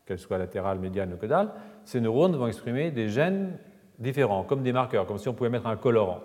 qu'elles 0.05 0.19
soient 0.19 0.39
latérales, 0.39 0.79
médianes 0.79 1.13
ou 1.13 1.17
caudales, 1.17 1.51
ces 1.87 2.01
neurones 2.01 2.37
vont 2.37 2.49
exprimer 2.49 2.91
des 2.91 3.09
gènes 3.09 3.57
différents, 3.99 4.43
comme 4.43 4.63
des 4.63 4.73
marqueurs, 4.73 5.07
comme 5.07 5.19
si 5.19 5.29
on 5.29 5.35
pouvait 5.35 5.49
mettre 5.49 5.69
un 5.69 5.77
colorant. 5.77 6.21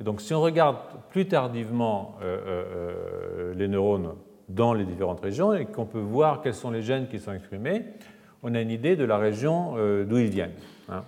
Donc 0.00 0.20
si 0.20 0.34
on 0.34 0.40
regarde 0.40 0.76
plus 1.10 1.26
tardivement 1.26 2.16
euh, 2.20 2.38
euh, 2.46 2.64
euh, 2.66 3.54
les 3.54 3.68
neurones 3.68 4.14
dans 4.48 4.74
les 4.74 4.84
différentes 4.84 5.20
régions 5.20 5.54
et 5.54 5.66
qu'on 5.66 5.86
peut 5.86 6.00
voir 6.00 6.42
quels 6.42 6.54
sont 6.54 6.70
les 6.70 6.82
gènes 6.82 7.08
qui 7.08 7.20
sont 7.20 7.32
exprimés, 7.32 7.84
on 8.42 8.54
a 8.54 8.60
une 8.60 8.70
idée 8.70 8.96
de 8.96 9.04
la 9.04 9.18
région 9.18 9.74
d'où 10.04 10.18
ils 10.18 10.30
viennent. 10.30 10.54
Hein. 10.88 11.04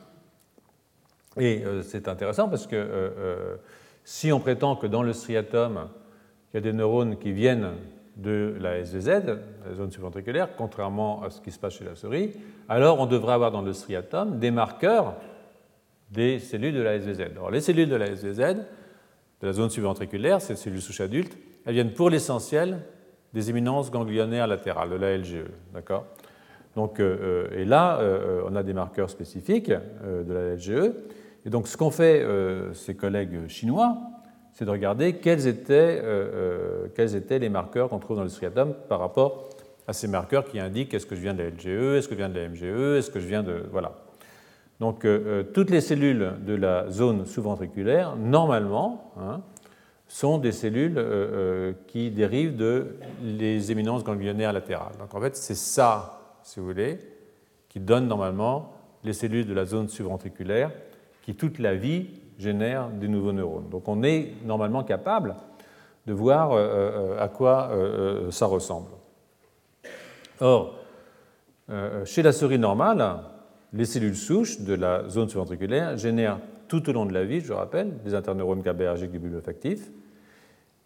Et 1.38 1.62
c'est 1.83 2.09
intéressant 2.09 2.48
parce 2.48 2.66
que 2.66 3.59
si 4.05 4.33
on 4.33 4.40
prétend 4.40 4.74
que 4.74 4.88
dans 4.88 5.05
le 5.05 5.12
striatum, 5.12 5.88
il 6.53 6.57
y 6.57 6.59
a 6.59 6.61
des 6.61 6.72
neurones 6.72 7.16
qui 7.16 7.31
viennent 7.31 7.70
de 8.21 8.57
la 8.61 8.85
SVZ, 8.85 9.09
la 9.67 9.75
zone 9.75 9.91
subventriculaire, 9.91 10.51
contrairement 10.57 11.23
à 11.23 11.31
ce 11.31 11.41
qui 11.41 11.51
se 11.51 11.59
passe 11.59 11.75
chez 11.75 11.85
la 11.85 11.95
souris, 11.95 12.33
alors 12.69 13.01
on 13.01 13.07
devrait 13.07 13.35
avoir 13.35 13.51
dans 13.51 13.63
le 13.63 13.73
striatum 13.73 14.39
des 14.39 14.51
marqueurs 14.51 15.15
des 16.11 16.39
cellules 16.39 16.75
de 16.75 16.83
la 16.83 16.99
SVZ. 16.99 17.21
Alors 17.37 17.51
les 17.51 17.61
cellules 17.61 17.89
de 17.89 17.97
la 17.97 18.07
SVZ, 18.15 18.57
de 19.41 19.47
la 19.47 19.53
zone 19.53 19.71
subventriculaire, 19.71 20.41
ces 20.41 20.57
cellules 20.57 20.83
souches 20.83 21.01
adultes, 21.01 21.37
elles 21.65 21.75
viennent 21.75 21.95
pour 21.95 22.11
l'essentiel 22.11 22.81
des 23.33 23.51
éminences 23.51 23.91
ganglionnaires 23.91 24.47
latérales, 24.47 24.91
de 24.91 24.97
la 24.97 25.17
LGE. 25.17 25.45
D'accord? 25.73 26.07
Donc, 26.77 27.01
euh, 27.01 27.47
euh, 27.53 27.59
et 27.59 27.65
là, 27.65 27.99
euh, 28.01 28.43
on 28.47 28.55
a 28.55 28.63
des 28.63 28.73
marqueurs 28.73 29.11
spécifiques 29.11 29.71
de 29.71 30.33
la 30.33 30.55
LGE. 30.55 30.93
Et 31.45 31.51
donc, 31.51 31.69
ce 31.69 31.77
qu'ont 31.77 31.91
fait 31.91 32.25
ces 32.75 32.95
collègues 32.95 33.49
chinois, 33.49 33.97
c'est 34.61 34.66
de 34.66 34.70
regarder 34.70 35.14
quels 35.14 35.46
étaient, 35.46 36.03
quels 36.94 37.16
étaient 37.16 37.38
les 37.38 37.49
marqueurs 37.49 37.88
qu'on 37.88 37.99
trouve 37.99 38.18
dans 38.18 38.25
le 38.25 38.29
striatum 38.29 38.75
par 38.90 39.01
rapport 39.01 39.49
à 39.88 39.94
ces 39.94 40.07
marqueurs 40.07 40.44
qui 40.44 40.61
indiquent 40.61 40.92
est-ce 40.92 41.07
que 41.07 41.16
je 41.16 41.23
viens 41.23 41.33
de 41.33 41.42
la 41.42 41.49
LGE, 41.49 41.96
est-ce 41.96 42.09
que 42.09 42.14
je 42.14 42.18
viens 42.18 42.29
de 42.29 42.38
la 42.38 42.46
MGE, 42.46 42.99
est-ce 42.99 43.11
que 43.11 43.20
je 43.20 43.27
viens 43.27 43.42
de. 43.42 43.64
Voilà. 43.73 43.92
Donc, 44.79 45.07
toutes 45.55 45.70
les 45.70 45.81
cellules 45.81 46.33
de 46.44 46.55
la 46.55 46.90
zone 46.90 47.25
sous-ventriculaire, 47.25 48.16
normalement, 48.16 49.14
hein, 49.18 49.40
sont 50.11 50.38
des 50.38 50.51
cellules 50.51 50.99
euh, 50.99 51.03
euh, 51.03 51.73
qui 51.87 52.11
dérivent 52.11 52.57
de 52.57 52.96
les 53.23 53.70
éminences 53.70 54.03
ganglionnaires 54.03 54.53
latérales. 54.53 54.96
Donc 54.99 55.14
en 55.14 55.20
fait, 55.20 55.37
c'est 55.37 55.55
ça, 55.55 56.38
si 56.42 56.59
vous 56.59 56.66
voulez, 56.66 56.99
qui 57.68 57.79
donne 57.79 58.09
normalement 58.09 58.75
les 59.05 59.12
cellules 59.12 59.46
de 59.46 59.55
la 59.55 59.64
zone 59.64 59.88
subventriculaire 59.88 60.73
qui 61.23 61.37
toute 61.37 61.61
la 61.61 61.77
vie 61.77 62.09
génèrent 62.40 62.88
des 62.88 63.09
nouveaux 63.09 63.33
neurones. 63.33 63.68
Donc 63.70 63.87
on 63.88 64.03
est 64.03 64.33
normalement 64.44 64.83
capable 64.83 65.37
de 66.07 66.12
voir 66.12 66.53
euh, 66.53 67.16
à 67.20 67.29
quoi 67.29 67.70
ça 68.31 68.46
ressemble. 68.46 68.88
Or, 70.40 70.76
chez 72.05 72.22
la 72.22 72.33
souris 72.33 72.59
normale, 72.59 73.18
les 73.72 73.85
cellules 73.85 74.16
souches 74.16 74.61
de 74.61 74.74
la 74.74 75.09
zone 75.09 75.29
subventriculaire 75.29 75.96
génèrent 75.96 76.38
tout 76.66 76.88
au 76.88 76.92
long 76.92 77.05
de 77.05 77.12
la 77.12 77.24
vie, 77.24 77.40
je 77.40 77.53
rappelle, 77.53 77.98
des 78.05 78.14
interneurones 78.14 78.62
GABAergiques 78.62 79.11
du 79.11 79.18
bulbe 79.18 79.37
olfactif, 79.37 79.90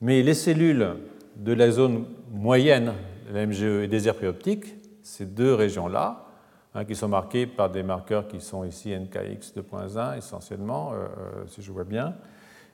mais 0.01 0.23
les 0.23 0.35
cellules 0.35 0.89
de 1.37 1.53
la 1.53 1.71
zone 1.71 2.07
moyenne 2.33 2.93
la 3.33 3.47
MGE 3.47 3.85
et 3.85 3.89
des 3.89 4.09
aires 4.09 4.15
préoptiques, 4.15 4.75
ces 5.03 5.27
deux 5.27 5.55
régions-là, 5.55 6.24
hein, 6.75 6.85
qui 6.85 6.95
sont 6.95 7.09
marquées 7.09 7.47
par 7.47 7.71
des 7.71 7.83
marqueurs 7.83 8.29
qui 8.29 8.41
sont 8.41 8.65
ici 8.65 8.95
NKX 8.95 9.55
2.1 9.57 10.19
essentiellement, 10.19 10.93
euh, 10.93 10.97
euh, 10.97 11.45
si 11.47 11.63
je 11.63 11.73
vois 11.73 11.85
bien, 11.85 12.15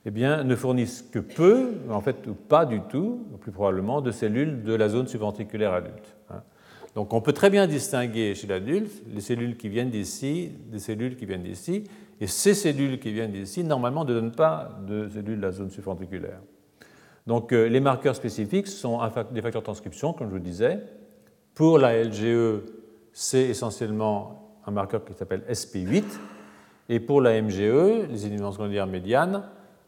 eh 0.07 0.11
bien, 0.11 0.45
ne 0.45 0.57
fournissent 0.57 1.03
que 1.03 1.19
peu, 1.19 1.73
en 1.91 2.01
fait, 2.01 2.27
ou 2.27 2.35
pas 2.35 2.65
du 2.65 2.81
tout, 2.81 3.27
plus 3.41 3.53
probablement, 3.53 4.01
de 4.01 4.11
cellules 4.11 4.63
de 4.63 4.75
la 4.75 4.89
zone 4.89 5.07
subventriculaire 5.07 5.73
adulte. 5.73 6.17
Hein. 6.31 6.43
Donc 6.95 7.13
on 7.13 7.21
peut 7.21 7.33
très 7.33 7.51
bien 7.51 7.67
distinguer 7.67 8.35
chez 8.35 8.47
l'adulte 8.47 8.91
les 9.13 9.21
cellules 9.21 9.57
qui 9.57 9.69
viennent 9.69 9.91
d'ici 9.91 10.53
des 10.71 10.79
cellules 10.79 11.17
qui 11.17 11.27
viennent 11.27 11.43
d'ici, 11.43 11.85
et 12.21 12.27
ces 12.27 12.55
cellules 12.55 12.99
qui 12.99 13.13
viennent 13.13 13.33
d'ici, 13.33 13.63
normalement, 13.65 14.05
ne 14.05 14.13
donnent 14.13 14.33
pas 14.33 14.79
de 14.87 15.09
cellules 15.09 15.37
de 15.37 15.43
la 15.43 15.53
zone 15.53 15.71
subventriculaire. 15.71 16.41
Donc 17.27 17.53
euh, 17.53 17.69
les 17.69 17.81
marqueurs 17.81 18.17
spécifiques 18.17 18.67
sont 18.67 18.99
des 19.31 19.43
facteurs 19.43 19.63
de 19.63 19.65
transcription, 19.65 20.13
comme 20.13 20.29
je 20.29 20.33
vous 20.33 20.39
disais. 20.39 20.81
Pour 21.55 21.79
la 21.79 22.03
LGE, 22.03 22.63
c'est 23.13 23.43
essentiellement 23.43 24.59
un 24.67 24.71
marqueur 24.71 25.05
qui 25.05 25.13
s'appelle 25.15 25.43
SP8. 25.51 26.05
Et 26.89 27.01
pour 27.01 27.21
la 27.21 27.41
MGE, 27.41 28.09
les 28.09 28.27
éminences 28.27 28.59
ganglionnaires 28.59 28.87
médianes, 28.87 29.45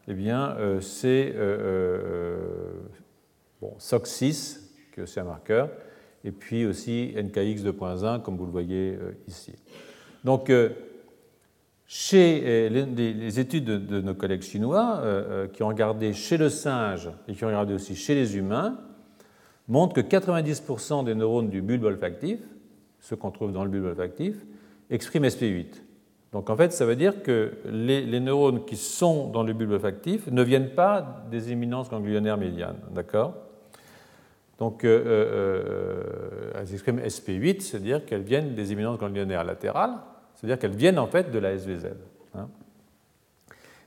eh 0.07 0.13
bien, 0.13 0.55
euh, 0.57 0.81
c'est 0.81 1.33
euh, 1.35 2.37
bon, 3.61 3.75
SOC6, 3.79 4.59
que 4.91 5.05
c'est 5.05 5.19
un 5.19 5.25
marqueur, 5.25 5.69
et 6.23 6.31
puis 6.31 6.65
aussi 6.65 7.13
NKX 7.15 7.63
2.1, 7.63 8.21
comme 8.21 8.37
vous 8.37 8.45
le 8.45 8.51
voyez 8.51 8.97
ici. 9.27 9.53
Donc, 10.23 10.49
chez 11.95 12.41
euh, 12.43 12.85
les 12.95 13.39
études 13.39 13.65
de 13.65 14.01
nos 14.01 14.15
collègues 14.15 14.41
chinois, 14.41 14.99
euh, 15.03 15.43
euh, 15.45 15.47
qui 15.47 15.61
ont 15.61 15.67
regardé 15.67 16.13
chez 16.13 16.37
le 16.37 16.49
singe 16.49 17.09
et 17.27 17.33
qui 17.33 17.43
ont 17.43 17.49
regardé 17.49 17.75
aussi 17.75 17.95
chez 17.95 18.15
les 18.15 18.35
humains, 18.35 18.79
montrent 19.67 19.93
que 19.93 20.01
90% 20.01 21.05
des 21.05 21.13
neurones 21.13 21.49
du 21.49 21.61
bulbe 21.61 21.83
olfactif, 21.83 22.39
ceux 23.03 23.15
qu'on 23.15 23.29
trouve 23.29 23.51
dans 23.51 23.63
le 23.63 23.69
bulbe 23.69 23.85
olfactif, 23.85 24.35
expriment 24.89 25.25
SP8. 25.25 25.81
Donc 26.31 26.49
en 26.49 26.55
fait, 26.57 26.73
ça 26.73 26.87
veut 26.87 26.95
dire 26.95 27.21
que 27.21 27.51
les, 27.65 28.19
neurones 28.19 28.65
qui 28.65 28.75
sont 28.75 29.29
dans 29.29 29.43
le 29.43 29.53
bulbe 29.53 29.73
olfactif 29.73 30.25
ne 30.31 30.41
viennent 30.41 30.71
pas 30.71 31.23
des 31.29 31.51
éminences 31.51 31.91
ganglionnaires 31.91 32.37
médianes. 32.37 32.79
D'accord? 32.95 33.35
Donc 34.57 34.83
elles 34.83 36.73
expriment 36.73 37.01
SP8, 37.01 37.61
c'est-à-dire 37.61 38.03
qu'elles 38.05 38.23
viennent 38.23 38.55
des 38.55 38.71
éminences 38.71 38.97
ganglionnaires 38.97 39.43
latérales, 39.43 39.93
c'est-à-dire 40.33 40.57
qu'elles 40.57 40.75
viennent 40.75 40.97
en 40.97 41.07
fait 41.07 41.29
de 41.29 41.37
la 41.37 41.55
SVZ. 41.55 41.89
Hein. 42.33 42.47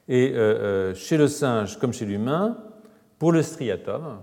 Et 0.09 0.33
euh, 0.35 0.37
euh, 0.37 0.95
chez 0.95 1.17
le 1.17 1.29
singe 1.29 1.79
comme 1.79 1.93
chez 1.93 2.05
l'humain, 2.05 2.59
pour 3.19 3.33
le 3.33 3.43
striatum, 3.43 4.21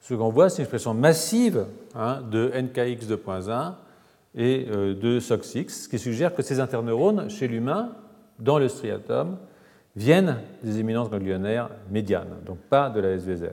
ce 0.00 0.14
qu'on 0.14 0.30
voit, 0.30 0.50
c'est 0.50 0.58
une 0.58 0.64
expression 0.64 0.94
massive 0.94 1.64
hein, 1.94 2.22
de 2.30 2.48
NKX 2.48 3.06
2.1 3.06 3.74
et 4.34 4.66
euh, 4.70 4.94
de 4.94 5.20
SOX6, 5.20 5.68
ce 5.68 5.88
qui 5.88 5.98
suggère 5.98 6.34
que 6.34 6.42
ces 6.42 6.60
interneurones, 6.60 7.28
chez 7.28 7.48
l'humain, 7.48 7.96
dans 8.38 8.58
le 8.58 8.68
striatum, 8.68 9.38
viennent 9.94 10.38
des 10.62 10.78
éminences 10.78 11.10
ganglionnaires 11.10 11.70
médianes, 11.90 12.36
donc 12.46 12.58
pas 12.58 12.88
de 12.88 13.00
la 13.00 13.18
SVZ. 13.18 13.50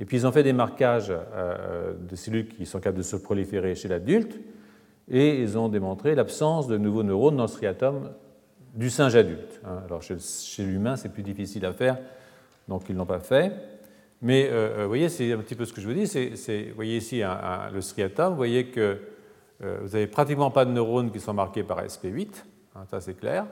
Et 0.00 0.04
puis 0.04 0.16
ils 0.16 0.26
ont 0.26 0.32
fait 0.32 0.42
des 0.42 0.52
marquages 0.52 1.12
de 1.12 2.16
cellules 2.16 2.48
qui 2.48 2.66
sont 2.66 2.80
capables 2.80 2.98
de 2.98 3.02
se 3.02 3.14
proliférer 3.14 3.76
chez 3.76 3.86
l'adulte, 3.86 4.36
et 5.08 5.40
ils 5.40 5.56
ont 5.58 5.68
démontré 5.68 6.14
l'absence 6.14 6.66
de 6.66 6.76
nouveaux 6.76 7.02
neurones 7.02 7.36
dans 7.36 7.44
le 7.44 7.48
striatum 7.48 8.10
du 8.74 8.90
singe 8.90 9.14
adulte. 9.14 9.60
Hein. 9.64 9.82
Alors 9.86 10.02
chez, 10.02 10.16
l'humain, 10.64 10.96
c'est 10.96 11.10
plus 11.10 11.22
difficile 11.22 11.64
à 11.64 11.72
faire, 11.72 11.98
donc 12.68 12.84
ils 12.88 12.92
ne 12.92 12.98
l'ont 12.98 13.06
pas 13.06 13.20
fait. 13.20 13.52
Mais 14.22 14.48
euh, 14.48 14.78
euh, 14.78 14.82
vous 14.82 14.88
voyez, 14.88 15.08
c'est 15.08 15.32
un 15.32 15.38
petit 15.38 15.54
peu 15.54 15.64
ce 15.64 15.72
que 15.72 15.80
je 15.80 15.86
vous 15.86 15.94
dis. 15.94 16.04
vous 16.06 16.74
voyez 16.74 16.96
ici 16.96 17.22
le 17.72 17.80
striatum, 17.80 18.30
vous 18.30 18.36
voyez 18.36 18.66
que 18.66 18.80
euh, 18.80 18.94
vous 19.60 19.88
n'avez 19.92 20.06
pratiquement 20.06 20.50
pas 20.50 20.64
de 20.64 20.70
neurones 20.70 21.10
qui 21.10 21.20
sont 21.20 21.32
marqués 21.32 21.62
par 21.62 21.82
SP8, 21.82 22.44
hein, 22.74 22.84
ça 22.90 23.00
c'est 23.00 23.14
clair. 23.14 23.46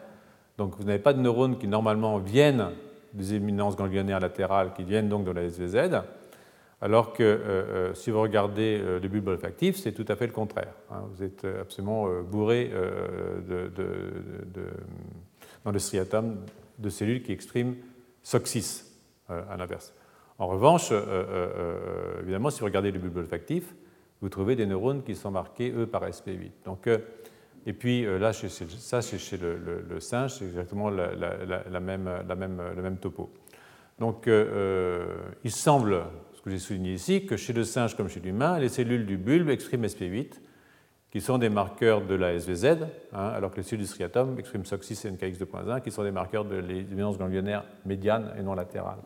Donc 0.59 0.77
vous 0.77 0.85
n'avez 0.85 0.99
pas 0.99 1.12
de 1.12 1.21
neurones 1.21 1.59
qui 1.59 1.69
normalement 1.69 2.19
viennent 2.19 2.71
des 3.15 3.35
éminences 3.35 3.77
ganglionnaires 3.77 4.21
latérales, 4.21 4.73
qui 4.75 4.85
viennent 4.85 5.09
donc 5.09 5.25
de 5.25 5.31
la 5.31 5.43
SVZ. 5.49 6.03
Alors 6.83 7.12
que 7.12 7.23
euh, 7.23 7.38
euh, 7.47 7.95
si 7.95 8.11
vous 8.11 8.21
regardez 8.21 8.81
euh, 8.81 8.99
le 8.99 9.09
bulbe 9.09 9.29
olfactif, 9.29 9.77
c'est 9.77 9.93
tout 9.93 10.05
à 10.09 10.17
fait 10.17 10.27
le 10.27 10.33
contraire. 10.33 10.75
Hein. 10.91 11.05
vous 11.12 11.23
êtes 11.23 11.45
absolument 11.45 12.09
bourré 12.23 12.73
dans 15.65 15.71
le 15.71 15.79
striatum 15.79 16.38
de 16.79 16.88
cellules 16.88 17.23
qui 17.23 17.33
expriment 17.33 17.77
SOC6 18.25 18.87
à 19.29 19.57
l'inverse. 19.57 19.95
En 20.38 20.49
revanche, 20.49 20.93
évidemment, 22.21 22.51
si 22.51 22.61
vous 22.61 22.67
regardez 22.67 22.91
le 22.91 22.99
bulbe 22.99 23.19
olfactif, 23.19 23.75
vous 24.23 24.29
trouvez 24.29 24.57
des 24.57 24.67
neurones 24.67 25.03
qui 25.03 25.15
sont 25.15 25.31
marqués, 25.31 25.71
eux, 25.77 25.87
par 25.87 26.09
SP8. 26.09 26.51
Donc, 26.65 26.89
et 27.67 27.73
puis 27.73 28.05
là, 28.05 28.33
ça, 28.33 29.03
c'est 29.03 29.19
chez 29.19 29.37
le, 29.37 30.01
singe, 30.01 30.35
c'est 30.35 30.45
exactement 30.45 30.91
la, 30.91 31.81
même, 31.81 32.09
le 32.25 32.83
même 32.83 32.97
topo. 32.97 33.31
Donc, 33.99 34.29
il 34.29 35.51
semble, 35.51 36.05
ce 36.33 36.41
que 36.41 36.51
j'ai 36.51 36.59
souligné 36.59 36.95
ici, 36.95 37.27
que 37.27 37.37
chez 37.37 37.53
le 37.53 37.65
singe 37.65 37.97
comme 37.97 38.09
chez 38.09 38.21
l'humain, 38.21 38.59
les 38.59 38.69
cellules 38.69 39.07
du 39.07 39.17
bulbe 39.17 39.51
expriment 39.51 39.85
SP8, 39.85 40.41
qui 41.13 41.21
sont 41.21 41.37
des 41.37 41.51
marqueurs 41.51 42.01
de 42.01 42.15
la 42.15 42.39
SVZ, 42.39 42.65
hein, 43.13 43.29
alors 43.29 43.51
que 43.51 43.59
les 43.59 43.63
cellules 43.63 43.83
du 43.83 43.87
striatum 43.87 44.39
expriment 44.39 44.65
SOC6 44.65 45.07
et 45.07 45.11
NKX2.1, 45.11 45.83
qui 45.83 45.91
sont 45.91 46.05
des 46.05 46.11
marqueurs 46.11 46.47
de 46.47 46.57
l'évidence 46.57 47.19
ganglionnaire 47.19 47.65
médiane 47.85 48.33
et 48.39 48.43
non 48.43 48.55
latérale. 48.55 48.97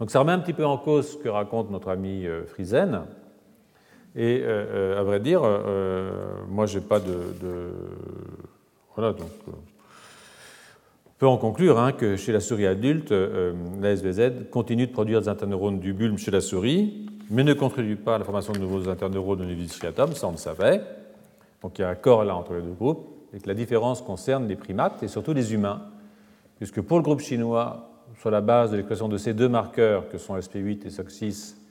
Donc 0.00 0.10
ça 0.10 0.20
remet 0.20 0.32
un 0.32 0.38
petit 0.38 0.54
peu 0.54 0.64
en 0.64 0.78
cause 0.78 1.12
ce 1.12 1.16
que 1.18 1.28
raconte 1.28 1.70
notre 1.70 1.90
ami 1.90 2.26
euh, 2.26 2.46
Friesen. 2.46 3.02
Et 4.16 4.40
euh, 4.42 4.94
euh, 4.94 5.00
à 5.00 5.02
vrai 5.02 5.20
dire, 5.20 5.42
moi, 6.48 6.66
je 6.66 6.78
n'ai 6.78 6.84
pas 6.84 7.00
de, 7.00 7.72
Voilà, 8.94 9.12
donc. 9.12 9.30
on 9.48 11.10
peut 11.18 11.26
en 11.26 11.36
conclure 11.36 11.78
hein, 11.78 11.92
que 11.92 12.16
chez 12.16 12.32
la 12.32 12.40
souris 12.40 12.66
adulte, 12.66 13.12
la 13.12 13.96
SVZ 13.96 14.50
continue 14.50 14.86
de 14.86 14.92
produire 14.92 15.20
des 15.20 15.28
interneurones 15.28 15.80
du 15.80 15.92
bulbe 15.92 16.18
chez 16.18 16.30
la 16.30 16.40
souris, 16.40 17.06
mais 17.30 17.42
ne 17.42 17.54
contribue 17.54 17.96
pas 17.96 18.16
à 18.16 18.18
la 18.18 18.24
formation 18.24 18.52
de 18.52 18.58
nouveaux 18.58 18.88
interneurones 18.88 19.40
au 19.40 19.44
niveau 19.44 19.62
du 19.62 19.68
striatum, 19.68 20.12
ça 20.12 20.28
on 20.28 20.32
le 20.32 20.36
savait. 20.36 20.82
Donc 21.62 21.78
il 21.78 21.82
y 21.82 21.84
a 21.84 21.88
un 21.88 21.94
corps 21.94 22.24
là 22.24 22.36
entre 22.36 22.54
les 22.54 22.62
deux 22.62 22.72
groupes, 22.72 23.08
et 23.32 23.40
que 23.40 23.48
la 23.48 23.54
différence 23.54 24.02
concerne 24.02 24.46
les 24.46 24.56
primates 24.56 25.02
et 25.02 25.08
surtout 25.08 25.32
les 25.32 25.54
humains, 25.54 25.82
puisque 26.58 26.80
pour 26.80 26.98
le 26.98 27.02
groupe 27.02 27.20
chinois, 27.20 27.90
sur 28.20 28.30
la 28.30 28.40
base 28.40 28.70
de 28.70 28.76
l'expression 28.76 29.08
de 29.08 29.16
ces 29.16 29.34
deux 29.34 29.48
marqueurs 29.48 30.08
que 30.08 30.18
sont 30.18 30.36
SP8 30.36 30.86
et 30.86 30.90
SOC6, 30.90 31.54
euh, 31.54 31.63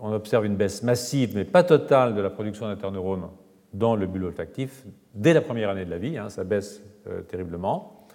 on 0.00 0.12
observe 0.12 0.46
une 0.46 0.56
baisse 0.56 0.82
massive, 0.82 1.36
mais 1.36 1.44
pas 1.44 1.62
totale, 1.62 2.14
de 2.14 2.20
la 2.20 2.30
production 2.30 2.66
d'interneurones 2.66 3.28
dans 3.72 3.94
le 3.94 4.06
bulbe 4.06 4.24
olfactif 4.24 4.84
dès 5.14 5.32
la 5.32 5.40
première 5.40 5.70
année 5.70 5.84
de 5.84 5.90
la 5.90 5.98
vie, 5.98 6.18
hein, 6.18 6.28
ça 6.28 6.44
baisse 6.44 6.82
euh, 7.06 7.22
terriblement, 7.22 8.06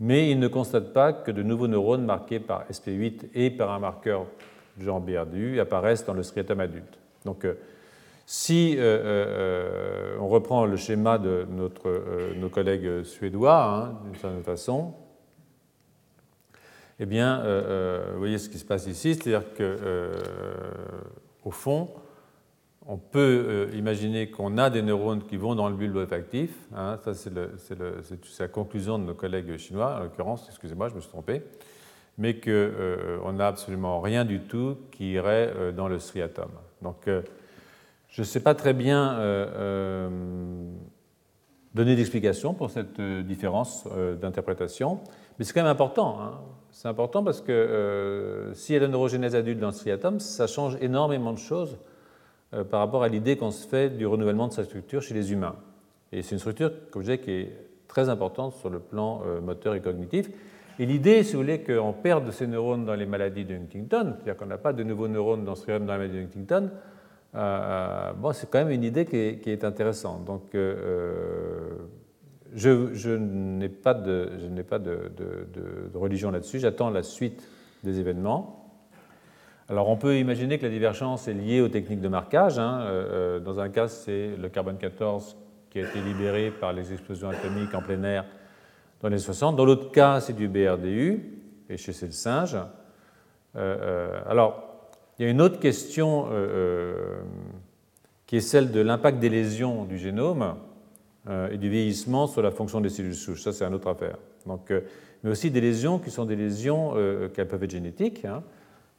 mais 0.00 0.30
il 0.30 0.38
ne 0.38 0.48
constate 0.48 0.92
pas 0.92 1.12
que 1.12 1.30
de 1.30 1.42
nouveaux 1.42 1.68
neurones 1.68 2.04
marqués 2.04 2.40
par 2.40 2.66
SP8 2.68 3.28
et 3.34 3.50
par 3.50 3.70
un 3.70 3.78
marqueur 3.78 4.26
genre 4.80 5.00
BRDU 5.00 5.60
apparaissent 5.60 6.04
dans 6.04 6.14
le 6.14 6.22
striatum 6.22 6.60
adulte. 6.60 6.98
Donc 7.24 7.44
euh, 7.44 7.54
si 8.26 8.76
euh, 8.76 8.80
euh, 8.80 9.26
euh, 9.26 10.16
on 10.20 10.28
reprend 10.28 10.64
le 10.64 10.76
schéma 10.76 11.18
de 11.18 11.46
notre, 11.50 12.02
nos 12.36 12.48
collègues 12.48 13.02
suédois, 13.02 13.64
hein, 13.64 13.98
d'une 14.04 14.14
certaine 14.14 14.42
façon, 14.42 14.94
eh 17.00 17.06
bien, 17.06 17.42
vous 18.12 18.18
voyez 18.18 18.38
ce 18.38 18.48
qui 18.48 18.58
se 18.58 18.64
passe 18.64 18.86
ici, 18.86 19.14
c'est-à-dire 19.14 19.44
qu'au 19.54 21.50
fond, 21.50 21.90
on 22.86 22.98
peut 22.98 23.68
imaginer 23.74 24.30
qu'on 24.30 24.58
a 24.58 24.70
des 24.70 24.82
neurones 24.82 25.24
qui 25.24 25.36
vont 25.36 25.54
dans 25.54 25.68
le 25.68 25.74
bulbe 25.74 25.96
olfactif. 25.96 26.50
Hein, 26.76 26.98
ça, 27.04 27.14
c'est 27.14 27.32
la 28.38 28.48
conclusion 28.48 28.98
de 28.98 29.04
nos 29.04 29.14
collègues 29.14 29.56
chinois, 29.56 29.96
en 29.96 30.04
l'occurrence, 30.04 30.46
excusez-moi, 30.48 30.88
je 30.88 30.94
me 30.94 31.00
suis 31.00 31.10
trompé, 31.10 31.42
mais 32.16 32.38
qu'on 32.38 33.32
n'a 33.32 33.48
absolument 33.48 34.00
rien 34.00 34.24
du 34.24 34.40
tout 34.40 34.76
qui 34.92 35.12
irait 35.12 35.72
dans 35.72 35.88
le 35.88 35.98
striatum. 35.98 36.50
Donc, 36.80 37.08
je 38.14 38.20
ne 38.20 38.24
sais 38.24 38.40
pas 38.40 38.54
très 38.54 38.74
bien 38.74 39.14
euh, 39.14 39.46
euh, 39.56 40.08
donner 41.74 41.96
d'explication 41.96 42.54
pour 42.54 42.70
cette 42.70 43.00
euh, 43.00 43.24
différence 43.24 43.88
d'interprétation, 44.20 45.00
mais 45.36 45.44
c'est 45.44 45.52
quand 45.52 45.62
même 45.62 45.72
important. 45.72 46.20
Hein. 46.20 46.40
C'est 46.74 46.88
important 46.88 47.22
parce 47.22 47.40
que 47.40 48.50
s'il 48.54 48.74
y 48.74 48.78
a 48.78 48.80
la 48.80 48.88
neurogénèse 48.88 49.36
adulte 49.36 49.60
dans 49.60 49.68
le 49.68 49.72
striatum, 49.72 50.18
ça 50.18 50.48
change 50.48 50.76
énormément 50.80 51.32
de 51.32 51.38
choses 51.38 51.78
par 52.68 52.80
rapport 52.80 53.04
à 53.04 53.08
l'idée 53.08 53.36
qu'on 53.36 53.52
se 53.52 53.64
fait 53.66 53.90
du 53.90 54.06
renouvellement 54.06 54.48
de 54.48 54.52
sa 54.52 54.64
structure 54.64 55.00
chez 55.00 55.14
les 55.14 55.32
humains. 55.32 55.54
Et 56.10 56.22
c'est 56.22 56.32
une 56.32 56.40
structure, 56.40 56.72
comme 56.90 57.02
je 57.02 57.12
disais, 57.12 57.18
qui 57.18 57.30
est 57.30 57.52
très 57.86 58.08
importante 58.08 58.54
sur 58.54 58.70
le 58.70 58.80
plan 58.80 59.22
moteur 59.40 59.76
et 59.76 59.80
cognitif. 59.80 60.28
Et 60.80 60.86
l'idée, 60.86 61.22
si 61.22 61.34
vous 61.34 61.42
voulez, 61.42 61.62
qu'on 61.62 61.92
perde 61.92 62.28
ces 62.32 62.48
neurones 62.48 62.84
dans 62.84 62.96
les 62.96 63.06
maladies 63.06 63.44
de 63.44 63.54
Huntington, 63.54 64.14
c'est-à-dire 64.16 64.36
qu'on 64.36 64.46
n'a 64.46 64.58
pas 64.58 64.72
de 64.72 64.82
nouveaux 64.82 65.06
neurones 65.06 65.44
dans 65.44 65.54
striatum 65.54 65.86
dans 65.86 65.92
la 65.92 65.98
maladie 66.00 66.18
de 66.18 66.24
Huntington, 66.24 66.70
euh, 67.36 68.12
bon, 68.14 68.32
c'est 68.32 68.50
quand 68.50 68.58
même 68.58 68.70
une 68.70 68.82
idée 68.82 69.04
qui 69.04 69.16
est, 69.16 69.62
intéressante. 69.62 70.24
Donc, 70.24 70.50
euh, 72.64 72.90
je, 72.92 73.10
n'ai 73.10 73.68
pas, 73.68 73.94
de, 73.94 74.30
religion 75.94 76.30
là-dessus. 76.30 76.58
J'attends 76.58 76.90
la 76.90 77.02
suite 77.02 77.46
des 77.82 78.00
événements. 78.00 78.70
Alors, 79.68 79.88
on 79.88 79.96
peut 79.96 80.18
imaginer 80.18 80.58
que 80.58 80.64
la 80.64 80.72
divergence 80.72 81.26
est 81.26 81.34
liée 81.34 81.60
aux 81.60 81.68
techniques 81.68 82.00
de 82.00 82.08
marquage. 82.08 82.58
Hein. 82.58 82.80
Euh, 82.82 83.40
dans 83.40 83.60
un 83.60 83.68
cas, 83.68 83.88
c'est 83.88 84.36
le 84.36 84.48
carbone 84.48 84.76
14 84.76 85.36
qui 85.70 85.80
a 85.80 85.88
été 85.88 86.00
libéré 86.00 86.50
par 86.50 86.72
les 86.72 86.92
explosions 86.92 87.28
atomiques 87.28 87.74
en 87.74 87.82
plein 87.82 88.02
air 88.04 88.24
dans 89.00 89.08
les 89.08 89.18
60. 89.18 89.56
Dans 89.56 89.64
l'autre 89.64 89.90
cas, 89.90 90.20
c'est 90.20 90.34
du 90.34 90.48
BRDU, 90.48 91.40
et 91.68 91.76
chez 91.76 91.92
ces 91.92 92.10
singes. 92.12 92.58
alors, 93.54 94.74
il 95.18 95.24
y 95.24 95.28
a 95.28 95.30
une 95.30 95.40
autre 95.40 95.60
question 95.60 96.26
euh, 96.26 96.30
euh, 96.32 97.22
qui 98.26 98.36
est 98.36 98.40
celle 98.40 98.72
de 98.72 98.80
l'impact 98.80 99.20
des 99.20 99.28
lésions 99.28 99.84
du 99.84 99.96
génome 99.96 100.42
euh, 100.42 100.52
et 101.50 101.56
du 101.56 101.70
vieillissement 101.70 102.26
sur 102.26 102.42
la 102.42 102.50
fonction 102.50 102.80
des 102.80 102.90
cellules 102.90 103.14
souches. 103.14 103.42
Ça, 103.42 103.52
c'est 103.52 103.64
une 103.64 103.74
autre 103.74 103.88
affaire. 103.88 104.18
Donc, 104.46 104.70
mais 105.22 105.30
aussi 105.30 105.50
des 105.50 105.62
lésions 105.62 105.98
qui 105.98 106.10
sont 106.10 106.26
des 106.26 106.36
lésions 106.36 106.92
qui 107.34 107.44
peuvent 107.44 107.62
être 107.62 107.70
génétiques, 107.70 108.24
hein, 108.26 108.42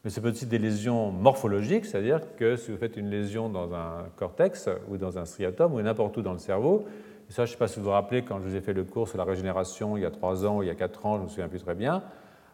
mais 0.04 0.10
c'est 0.10 0.26
aussi 0.26 0.46
des 0.46 0.58
lésions 0.58 1.12
morphologiques, 1.12 1.86
c'est-à-dire 1.86 2.22
que 2.36 2.56
si 2.56 2.72
vous 2.72 2.78
faites 2.78 2.98
une 2.98 3.10
lésion 3.10 3.50
dans 3.50 3.74
un 3.74 4.06
cortex 4.16 4.70
ou 4.88 4.98
dans 4.98 5.18
un 5.18 5.26
striatum 5.26 5.74
ou 5.74 5.82
n'importe 5.82 6.18
où 6.18 6.22
dans 6.22 6.34
le 6.34 6.40
cerveau, 6.40 6.86
et 7.30 7.34
ça, 7.34 7.46
je 7.46 7.50
ne 7.50 7.54
sais 7.54 7.58
pas 7.58 7.68
si 7.68 7.80
vous 7.80 7.86
vous 7.86 7.92
rappelez, 7.92 8.22
quand 8.22 8.40
je 8.40 8.50
vous 8.50 8.56
ai 8.56 8.62
fait 8.62 8.74
le 8.74 8.84
cours 8.84 9.08
sur 9.08 9.18
la 9.18 9.24
régénération 9.24 9.98
il 9.98 10.04
y 10.04 10.06
a 10.06 10.12
3 10.12 10.46
ans 10.46 10.58
ou 10.58 10.64
il 10.64 10.68
y 10.68 10.72
a 10.72 10.76
4 10.76 11.06
ans, 11.06 11.16
je 11.16 11.20
ne 11.20 11.24
me 11.24 11.30
souviens 11.30 11.48
plus 11.48 11.64
très 11.64 11.76
bien, 11.76 12.04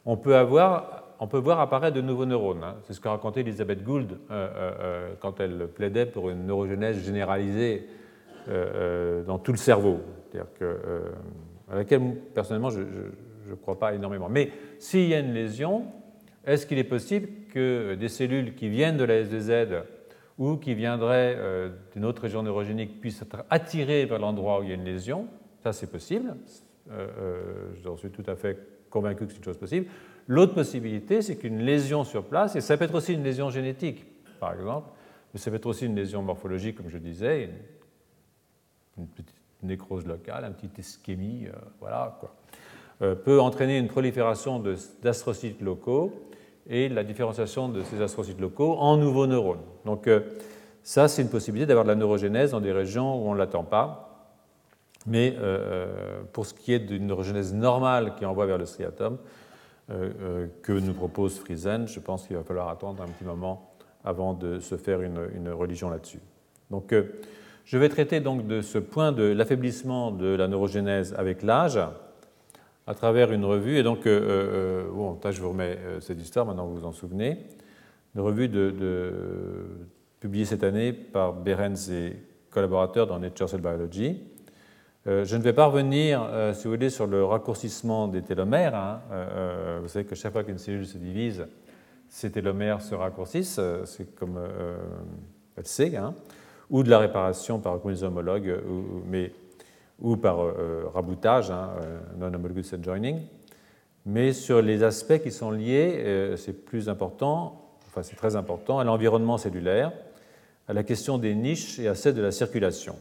on 0.05 0.17
peut 0.17 0.35
avoir 0.35 1.07
on 1.23 1.27
peut 1.27 1.37
voir 1.37 1.59
apparaître 1.59 1.95
de 1.95 2.01
nouveaux 2.01 2.25
neurones. 2.25 2.63
Hein. 2.63 2.77
C'est 2.83 2.93
ce 2.93 2.99
qu'a 2.99 3.11
raconté 3.11 3.41
Elisabeth 3.41 3.83
Gould 3.83 4.13
euh, 4.13 4.17
euh, 4.31 4.71
euh, 4.79 5.13
quand 5.19 5.39
elle 5.39 5.67
plaidait 5.67 6.07
pour 6.07 6.31
une 6.31 6.47
neurogenèse 6.47 7.05
généralisée 7.05 7.87
dans 8.47 9.39
tout 9.39 9.51
le 9.51 9.57
cerveau, 9.57 9.99
que, 10.59 11.03
à 11.69 11.75
laquelle 11.75 12.15
personnellement 12.33 12.69
je 12.69 12.81
ne 12.81 13.55
crois 13.55 13.79
pas 13.79 13.93
énormément. 13.93 14.29
Mais 14.29 14.51
s'il 14.79 15.07
y 15.07 15.13
a 15.13 15.19
une 15.19 15.33
lésion, 15.33 15.85
est-ce 16.45 16.65
qu'il 16.65 16.77
est 16.77 16.83
possible 16.83 17.27
que 17.53 17.95
des 17.95 18.09
cellules 18.09 18.55
qui 18.55 18.69
viennent 18.69 18.97
de 18.97 19.03
la 19.03 19.23
S2Z 19.23 19.83
ou 20.37 20.57
qui 20.57 20.73
viendraient 20.73 21.37
d'une 21.93 22.05
autre 22.05 22.23
région 22.23 22.43
neurogénique 22.43 22.99
puissent 22.99 23.21
être 23.21 23.45
attirées 23.49 24.05
vers 24.05 24.19
l'endroit 24.19 24.59
où 24.59 24.63
il 24.63 24.69
y 24.69 24.71
a 24.71 24.75
une 24.75 24.85
lésion 24.85 25.27
Ça, 25.63 25.73
c'est 25.73 25.91
possible. 25.91 26.35
je 26.89 27.95
suis 27.97 28.09
tout 28.09 28.23
à 28.27 28.35
fait 28.35 28.57
convaincu 28.89 29.25
que 29.25 29.31
c'est 29.31 29.37
une 29.37 29.43
chose 29.43 29.57
possible. 29.57 29.87
L'autre 30.27 30.53
possibilité, 30.53 31.21
c'est 31.21 31.35
qu'une 31.35 31.59
lésion 31.59 32.03
sur 32.03 32.25
place, 32.25 32.55
et 32.55 32.61
ça 32.61 32.77
peut 32.77 32.85
être 32.85 32.95
aussi 32.95 33.13
une 33.13 33.23
lésion 33.23 33.49
génétique, 33.49 34.05
par 34.39 34.53
exemple, 34.53 34.89
mais 35.33 35.39
ça 35.39 35.49
peut 35.49 35.57
être 35.57 35.65
aussi 35.65 35.85
une 35.85 35.95
lésion 35.95 36.21
morphologique, 36.21 36.77
comme 36.77 36.89
je 36.89 36.97
disais, 36.97 37.49
une, 38.97 39.07
petite 39.07 39.35
nécrose 39.63 40.05
locale, 40.05 40.45
une 40.45 40.53
petite 40.53 40.77
ischémie, 40.77 41.47
euh, 41.47 41.51
voilà, 41.79 42.17
quoi. 42.19 42.33
Euh, 43.01 43.15
peut 43.15 43.41
entraîner 43.41 43.79
une 43.79 43.87
prolifération 43.87 44.63
d'astrocytes 45.01 45.61
locaux 45.61 46.13
et 46.69 46.87
la 46.87 47.03
différenciation 47.03 47.67
de 47.67 47.81
ces 47.81 47.99
astrocytes 48.01 48.39
locaux 48.39 48.75
en 48.77 48.97
nouveaux 48.97 49.25
neurones. 49.25 49.63
Donc, 49.85 50.07
euh, 50.07 50.21
ça, 50.83 51.07
c'est 51.07 51.23
une 51.23 51.29
possibilité 51.29 51.67
d'avoir 51.67 51.85
de 51.85 51.89
la 51.89 51.95
neurogénèse 51.95 52.51
dans 52.51 52.61
des 52.61 52.71
régions 52.71 53.15
où 53.15 53.29
on 53.29 53.33
ne 53.33 53.39
l'attend 53.39 53.63
pas. 53.63 54.07
Mais 55.07 55.35
pour 56.31 56.45
ce 56.45 56.53
qui 56.53 56.73
est 56.73 56.79
d'une 56.79 57.07
neurogénèse 57.07 57.55
normale 57.55 58.13
qui 58.13 58.25
envoie 58.25 58.45
vers 58.45 58.59
le 58.59 58.67
striatum, 58.67 59.17
que 59.87 60.71
nous 60.71 60.93
propose 60.93 61.39
Friesen. 61.39 61.87
Je 61.87 61.99
pense 61.99 62.27
qu'il 62.27 62.35
va 62.35 62.43
falloir 62.43 62.69
attendre 62.69 63.01
un 63.01 63.07
petit 63.07 63.23
moment 63.23 63.73
avant 64.03 64.35
de 64.35 64.59
se 64.59 64.77
faire 64.77 65.01
une, 65.01 65.49
religion 65.49 65.89
là-dessus. 65.89 66.19
Donc, 66.69 66.93
je 67.65 67.77
vais 67.77 67.89
traiter 67.89 68.19
donc 68.19 68.47
de 68.47 68.61
ce 68.61 68.77
point 68.77 69.11
de 69.11 69.23
l'affaiblissement 69.23 70.11
de 70.11 70.27
la 70.35 70.47
neurogénèse 70.47 71.13
avec 71.17 71.43
l'âge 71.43 71.79
à 72.87 72.93
travers 72.93 73.31
une 73.31 73.45
revue. 73.45 73.77
Et 73.77 73.83
donc, 73.83 74.05
bon, 74.05 75.19
là, 75.23 75.31
je 75.31 75.41
vous 75.41 75.49
remets 75.49 75.77
cette 75.99 76.21
histoire, 76.21 76.45
maintenant 76.45 76.65
vous 76.65 76.77
vous 76.77 76.85
en 76.85 76.91
souvenez. 76.91 77.37
Une 78.15 78.21
revue 78.21 78.49
publiée 80.19 80.45
cette 80.45 80.63
année 80.63 80.91
par 80.91 81.33
Behrens 81.33 81.89
et 81.89 82.17
collaborateurs 82.51 83.07
dans 83.07 83.19
Nature 83.19 83.49
Cell 83.49 83.61
Biology. 83.61 84.21
Euh, 85.07 85.25
je 85.25 85.35
ne 85.35 85.41
vais 85.41 85.53
pas 85.53 85.65
revenir, 85.65 86.21
euh, 86.21 86.53
si 86.53 86.65
vous 86.65 86.71
voulez, 86.71 86.91
sur 86.91 87.07
le 87.07 87.25
raccourcissement 87.25 88.07
des 88.07 88.21
télomères. 88.21 88.75
Hein. 88.75 89.01
Euh, 89.11 89.79
vous 89.81 89.87
savez 89.87 90.05
que 90.05 90.13
chaque 90.13 90.31
fois 90.31 90.43
qu'une 90.43 90.59
cellule 90.59 90.85
se 90.85 90.99
divise, 90.99 91.47
ces 92.07 92.31
télomères 92.31 92.81
se 92.81 92.93
raccourcissent, 92.93 93.59
c'est 93.85 94.13
comme 94.15 94.37
elle 95.55 95.65
sait, 95.65 95.95
hein. 95.95 96.13
Ou 96.71 96.81
de 96.81 96.89
la 96.89 96.97
réparation 96.97 97.59
par 97.59 97.79
combinaison 97.79 98.07
homologue, 98.07 98.59
ou, 98.67 99.03
mais, 99.05 99.31
ou 99.99 100.17
par 100.17 100.39
raboutage, 100.93 101.51
hein, 101.51 101.69
non-homologous 102.17 102.75
joining. 102.81 103.19
Mais 104.07 104.33
sur 104.33 104.63
les 104.63 104.81
aspects 104.81 105.21
qui 105.21 105.29
sont 105.29 105.51
liés, 105.51 106.33
c'est 106.37 106.65
plus 106.65 106.89
important, 106.89 107.61
enfin 107.87 108.01
c'est 108.01 108.15
très 108.15 108.35
important, 108.35 108.79
à 108.79 108.83
l'environnement 108.83 109.37
cellulaire, 109.37 109.91
à 110.67 110.73
la 110.73 110.83
question 110.83 111.19
des 111.19 111.35
niches 111.35 111.77
et 111.77 111.87
à 111.87 111.93
celle 111.93 112.15
de 112.15 112.21
la 112.21 112.31
circulation. 112.31 112.95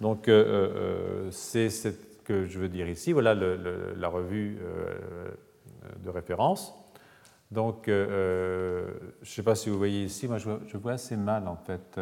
Donc, 0.00 0.28
euh, 0.28 0.44
euh, 0.44 1.28
c'est 1.30 1.70
ce 1.70 1.88
que 2.24 2.46
je 2.46 2.58
veux 2.58 2.68
dire 2.68 2.88
ici. 2.88 3.12
Voilà 3.12 3.34
la 3.34 4.08
revue 4.08 4.58
euh, 4.62 4.94
de 6.04 6.10
référence. 6.10 6.74
Donc, 7.50 7.84
je 7.86 8.84
ne 9.20 9.26
sais 9.26 9.42
pas 9.42 9.54
si 9.54 9.70
vous 9.70 9.78
voyez 9.78 10.04
ici, 10.04 10.28
moi 10.28 10.36
je 10.36 10.76
vois, 10.76 10.92
assez 10.92 11.16
mal 11.16 11.48
en 11.48 11.56
fait. 11.56 11.98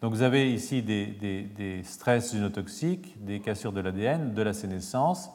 Donc 0.00 0.12
vous 0.12 0.22
avez 0.22 0.52
ici 0.52 0.82
des, 0.82 1.80
stress 1.84 2.32
génotoxiques, 2.32 3.24
des 3.24 3.40
cassures 3.40 3.72
de 3.72 3.80
l'ADN, 3.80 4.34
de 4.34 4.42
la 4.42 4.52
sénescence, 4.52 5.30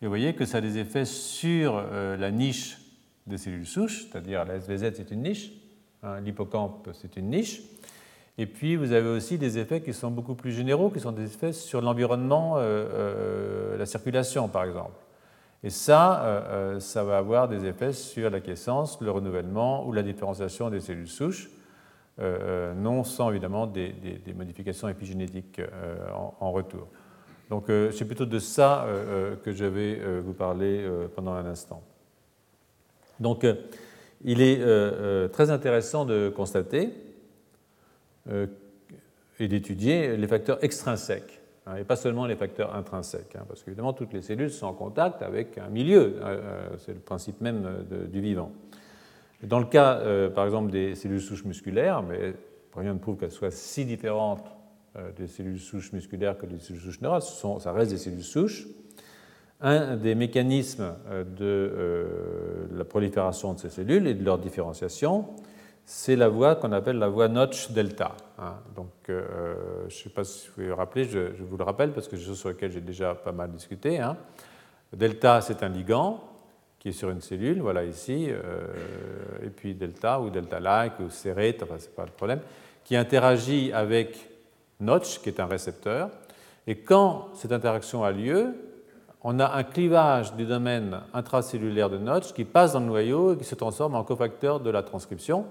et 0.00 0.06
vous 0.06 0.10
voyez 0.10 0.34
que 0.34 0.44
ça 0.44 0.58
a 0.58 0.60
des 0.60 0.78
effets 0.78 1.04
sur 1.04 1.82
la 1.92 2.30
niche 2.30 2.78
des 3.26 3.38
cellules 3.38 3.66
souches, 3.66 4.06
c'est-à-dire 4.06 4.44
la 4.44 4.58
SVZ 4.58 4.92
c'est 4.94 5.10
une 5.10 5.22
niche, 5.22 5.52
hein, 6.02 6.20
l'hippocampe 6.20 6.88
c'est 6.94 7.16
une 7.16 7.28
niche, 7.28 7.62
et 8.40 8.46
puis 8.46 8.74
vous 8.76 8.92
avez 8.92 9.10
aussi 9.10 9.36
des 9.36 9.58
effets 9.58 9.82
qui 9.82 9.92
sont 9.92 10.10
beaucoup 10.10 10.34
plus 10.34 10.52
généraux, 10.52 10.88
qui 10.88 10.98
sont 10.98 11.12
des 11.12 11.24
effets 11.24 11.52
sur 11.52 11.82
l'environnement, 11.82 12.56
euh, 12.56 12.60
euh, 12.62 13.76
la 13.76 13.84
circulation 13.84 14.48
par 14.48 14.64
exemple. 14.64 14.96
Et 15.62 15.68
ça, 15.68 16.24
euh, 16.24 16.80
ça 16.80 17.04
va 17.04 17.18
avoir 17.18 17.48
des 17.48 17.66
effets 17.66 17.92
sur 17.92 18.30
l'acquiescence, 18.30 18.98
le 19.02 19.10
renouvellement 19.10 19.86
ou 19.86 19.92
la 19.92 20.02
différenciation 20.02 20.70
des 20.70 20.80
cellules 20.80 21.06
souches, 21.06 21.50
non 22.76 23.04
sans 23.04 23.30
évidemment 23.30 23.66
des, 23.66 23.94
modifications 24.36 24.88
épigénétiques 24.88 25.60
en, 26.40 26.52
retour. 26.52 26.88
Donc 27.48 27.66
c'est 27.68 28.04
plutôt 28.04 28.26
de 28.26 28.38
ça 28.38 28.86
que 29.42 29.52
je 29.52 29.64
vais 29.64 30.20
vous 30.20 30.34
parler 30.34 30.86
pendant 31.14 31.32
un 31.32 31.46
instant. 31.46 31.82
Donc, 33.20 33.44
euh, 33.44 33.54
il 34.24 34.40
est 34.40 34.60
euh, 34.60 34.64
euh, 34.66 35.28
très 35.28 35.50
intéressant 35.50 36.04
de 36.04 36.32
constater 36.34 36.90
et 39.40 39.48
d'étudier 39.48 40.16
les 40.16 40.28
facteurs 40.28 40.62
extrinsèques, 40.62 41.40
hein, 41.66 41.76
et 41.76 41.84
pas 41.84 41.96
seulement 41.96 42.26
les 42.26 42.36
facteurs 42.36 42.76
intrinsèques, 42.76 43.34
hein, 43.34 43.44
parce 43.48 43.62
qu'évidemment, 43.62 43.92
toutes 43.92 44.12
les 44.12 44.22
cellules 44.22 44.50
sont 44.50 44.66
en 44.66 44.72
contact 44.72 45.22
avec 45.22 45.58
un 45.58 45.68
milieu, 45.68 46.16
c'est 46.78 46.92
le 46.92 47.00
principe 47.00 47.40
même 47.40 47.84
du 48.12 48.20
vivant. 48.20 48.52
Dans 49.42 49.58
le 49.58 49.64
cas, 49.64 50.00
par 50.34 50.44
exemple, 50.44 50.70
des 50.70 50.94
cellules 50.94 51.20
souches 51.20 51.44
musculaires, 51.44 52.02
mais 52.02 52.34
rien 52.76 52.92
ne 52.92 52.98
prouve 52.98 53.16
qu'elles 53.16 53.30
soient 53.30 53.50
si 53.50 53.84
différentes 53.84 54.44
des 55.16 55.26
cellules 55.26 55.58
souches 55.58 55.92
musculaires 55.92 56.36
que 56.36 56.46
des 56.46 56.58
cellules 56.58 56.82
souches 56.82 57.00
neurales, 57.00 57.22
ça 57.22 57.72
reste 57.72 57.90
des 57.90 57.96
cellules 57.96 58.22
souches, 58.22 58.66
un 59.60 59.96
des 59.96 60.14
mécanismes 60.14 60.94
euh, 61.08 61.24
de 61.24 61.44
euh, 61.44 62.66
la 62.72 62.84
prolifération 62.84 63.54
de 63.54 63.58
ces 63.58 63.68
cellules 63.68 64.06
et 64.06 64.14
de 64.14 64.24
leur 64.24 64.38
différenciation, 64.38 65.26
c'est 65.84 66.16
la 66.16 66.28
voie 66.28 66.56
qu'on 66.56 66.72
appelle 66.72 66.98
la 66.98 67.08
voie 67.08 67.28
Notch-delta. 67.28 68.12
Hein. 68.38 68.54
Donc, 68.74 68.92
euh, 69.08 69.54
je 69.88 69.96
ne 69.96 70.02
sais 70.02 70.10
pas 70.10 70.24
si 70.24 70.48
vous 70.56 70.68
vous 70.68 70.76
rappeler, 70.76 71.04
je, 71.04 71.42
vous 71.42 71.56
le 71.56 71.64
rappelle 71.64 71.92
parce 71.92 72.08
que 72.08 72.16
c'est 72.16 72.24
chose 72.24 72.38
sur 72.38 72.48
laquelle 72.48 72.72
j'ai 72.72 72.80
déjà 72.80 73.14
pas 73.14 73.32
mal 73.32 73.50
discuté. 73.50 73.98
Hein. 73.98 74.16
Delta, 74.92 75.40
c'est 75.40 75.62
un 75.62 75.68
ligand 75.68 76.22
qui 76.80 76.88
est 76.88 76.92
sur 76.92 77.10
une 77.10 77.20
cellule, 77.20 77.60
voilà 77.60 77.84
ici, 77.84 78.30
et 79.42 79.50
puis 79.50 79.74
delta 79.74 80.18
ou 80.18 80.30
delta-like 80.30 80.98
ou 80.98 81.10
serrate, 81.10 81.62
enfin, 81.62 81.74
c'est 81.78 81.94
pas 81.94 82.06
le 82.06 82.10
problème, 82.10 82.40
qui 82.84 82.96
interagit 82.96 83.70
avec 83.72 84.30
Notch, 84.80 85.20
qui 85.20 85.28
est 85.28 85.40
un 85.40 85.46
récepteur. 85.46 86.10
Et 86.66 86.76
quand 86.76 87.28
cette 87.34 87.52
interaction 87.52 88.02
a 88.02 88.12
lieu, 88.12 88.54
on 89.22 89.38
a 89.38 89.54
un 89.54 89.62
clivage 89.62 90.34
du 90.34 90.46
domaine 90.46 91.00
intracellulaire 91.12 91.90
de 91.90 91.98
Notch 91.98 92.32
qui 92.32 92.44
passe 92.44 92.72
dans 92.72 92.80
le 92.80 92.86
noyau 92.86 93.34
et 93.34 93.36
qui 93.36 93.44
se 93.44 93.54
transforme 93.54 93.94
en 93.94 94.04
cofacteur 94.04 94.60
de 94.60 94.70
la 94.70 94.82
transcription. 94.82 95.44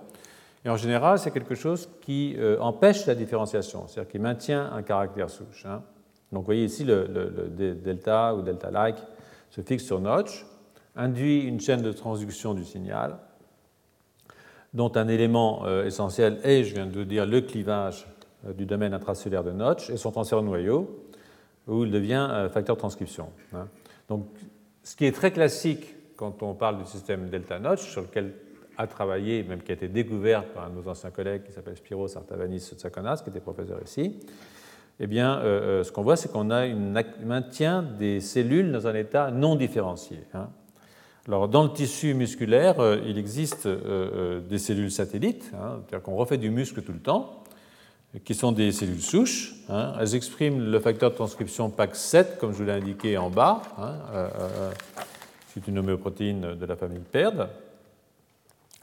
Et 0.66 0.70
en 0.70 0.76
général, 0.76 1.20
c'est 1.20 1.32
quelque 1.32 1.56
chose 1.56 1.90
qui 2.02 2.36
euh, 2.38 2.60
empêche 2.60 3.06
la 3.06 3.16
différenciation, 3.16 3.88
c'est-à-dire 3.88 4.12
qui 4.12 4.20
maintient 4.20 4.72
un 4.74 4.82
caractère 4.82 5.30
souche. 5.30 5.66
Hein. 5.66 5.82
Donc 6.32 6.42
vous 6.42 6.48
voyez 6.48 6.66
ici, 6.66 6.84
le, 6.84 7.08
delta 7.84 8.36
ou 8.36 8.42
delta-like 8.42 8.98
se 9.50 9.62
fixe 9.62 9.86
sur 9.86 10.00
Notch, 10.00 10.46
induit 10.96 11.42
une 11.42 11.60
chaîne 11.60 11.82
de 11.82 11.92
transduction 11.92 12.54
du 12.54 12.66
signal, 12.66 13.18
dont 14.74 14.92
un 14.96 15.08
élément 15.08 15.66
euh, 15.66 15.86
essentiel 15.86 16.40
est, 16.44 16.64
je 16.64 16.76
viens 16.76 16.86
de 16.86 16.98
vous 16.98 17.06
dire, 17.06 17.26
le 17.26 17.42
clivage 17.42 18.08
euh, 18.48 18.54
du 18.54 18.66
domaine 18.66 18.94
intracellulaire 18.94 19.44
de 19.44 19.52
Notch 19.52 19.90
et 19.90 19.98
son 19.98 20.12
transfert 20.12 20.40
au 20.40 20.44
noyau 20.44 21.06
où 21.68 21.86
il 21.86 21.92
devient 21.92 22.28
euh, 22.30 22.50
facteur 22.50 22.76
de 22.76 22.80
transcription. 22.80 23.30
Hein. 23.54 23.68
Donc, 24.08 24.28
ce 24.84 24.96
qui 24.96 25.06
est 25.06 25.12
très 25.12 25.32
classique 25.32 25.96
quand 26.16 26.44
on 26.44 26.54
parle 26.54 26.80
du 26.80 26.86
système 26.86 27.30
delta 27.30 27.60
notch, 27.60 27.92
sur 27.92 28.02
lequel 28.02 28.34
a 28.78 28.88
travaillé, 28.88 29.44
même 29.44 29.62
qui 29.62 29.72
a 29.72 29.76
été 29.76 29.88
découvert 29.88 30.44
par 30.46 30.66
un 30.66 30.70
de 30.70 30.76
nos 30.76 30.88
anciens 30.90 31.12
collègues 31.12 31.44
qui 31.44 31.54
s'appelle 31.54 31.78
Spiros 31.78 32.18
Artavanis 32.18 32.60
Tsakonas, 32.60 33.22
qui 33.24 33.30
était 33.30 33.40
professeur 33.40 33.80
ici, 33.82 34.20
eh 35.00 35.08
bien, 35.08 35.40
ce 35.42 35.90
qu'on 35.94 36.02
voit, 36.02 36.18
c'est 36.18 36.30
qu'on 36.30 36.50
a 36.50 36.66
un 36.66 37.04
maintien 37.24 37.84
des 37.84 38.20
cellules 38.20 38.70
dans 38.74 38.86
un 38.86 38.96
état 38.96 39.32
non 39.32 39.56
différencié. 39.56 40.20
Hein. 40.34 40.50
Dans 41.30 41.64
le 41.64 41.70
tissu 41.72 42.16
musculaire, 42.16 42.76
il 43.06 43.20
existe 43.20 43.68
des 43.68 44.58
cellules 44.58 44.90
satellites, 44.90 45.52
hein, 45.54 45.80
c'est-à-dire 45.82 46.02
qu'on 46.04 46.16
refait 46.16 46.40
du 46.40 46.50
muscle 46.50 46.82
tout 46.82 46.92
le 46.92 47.00
temps, 47.00 47.44
qui 48.24 48.34
sont 48.34 48.52
des 48.52 48.72
cellules 48.72 49.02
souches. 49.02 49.54
Hein. 49.70 49.94
Elles 50.00 50.16
expriment 50.16 50.72
le 50.72 50.80
facteur 50.80 51.12
de 51.12 51.16
transcription 51.16 51.70
PAX7, 51.70 52.38
comme 52.38 52.52
je 52.54 52.58
vous 52.58 52.66
l'ai 52.66 52.72
indiqué 52.72 53.18
en 53.18 53.30
bas. 53.30 53.62
Hein. 53.78 53.94
Euh, 54.14 54.30
euh, 54.40 54.72
c'est 55.54 55.68
une 55.68 55.78
homéoprotéine 55.78 56.56
de 56.56 56.66
la 56.66 56.76
famille 56.76 57.00
PERD. 57.00 57.48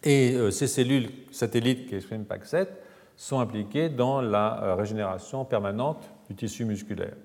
Et 0.05 0.35
euh, 0.35 0.51
ces 0.51 0.69
cellules 0.69 1.11
satellites 1.33 1.89
qui 1.89 1.97
expriment 1.97 2.23
PAX7 2.23 2.69
sont 3.17 3.41
impliquées 3.41 3.89
dans 3.89 4.21
la 4.21 4.75
régénération 4.77 5.45
permanente 5.45 6.09
du 6.29 6.37
tissu 6.37 6.65
musculaire. 6.65 7.17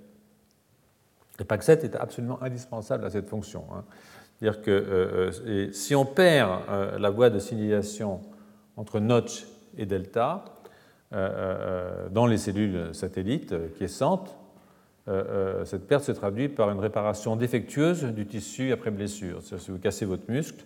Et 1.39 1.43
PAX7 1.43 1.81
est 1.81 1.95
absolument 1.95 2.41
indispensable 2.41 3.05
à 3.05 3.09
cette 3.09 3.29
fonction. 3.29 3.65
C'est-à-dire 4.41 4.61
que 4.63 5.69
si 5.71 5.93
on 5.93 6.03
perd 6.03 6.61
la 6.97 7.09
voie 7.11 7.29
de 7.29 7.37
signalisation 7.37 8.21
entre 8.75 8.99
notch 8.99 9.45
et 9.77 9.85
delta, 9.85 10.43
euh, 11.13 11.29
euh, 11.33 12.09
dans 12.09 12.25
les 12.25 12.37
cellules 12.37 12.95
satellites 12.95 13.53
quiescentes, 13.75 14.37
euh, 15.09 15.65
cette 15.65 15.85
perte 15.85 16.05
se 16.05 16.13
traduit 16.13 16.47
par 16.47 16.71
une 16.71 16.79
réparation 16.79 17.35
défectueuse 17.35 18.05
du 18.05 18.25
tissu 18.25 18.71
après 18.71 18.91
blessure. 18.91 19.41
C'est-à-dire 19.41 19.65
si 19.65 19.71
vous 19.71 19.79
cassez 19.79 20.05
votre 20.05 20.29
muscle, 20.29 20.63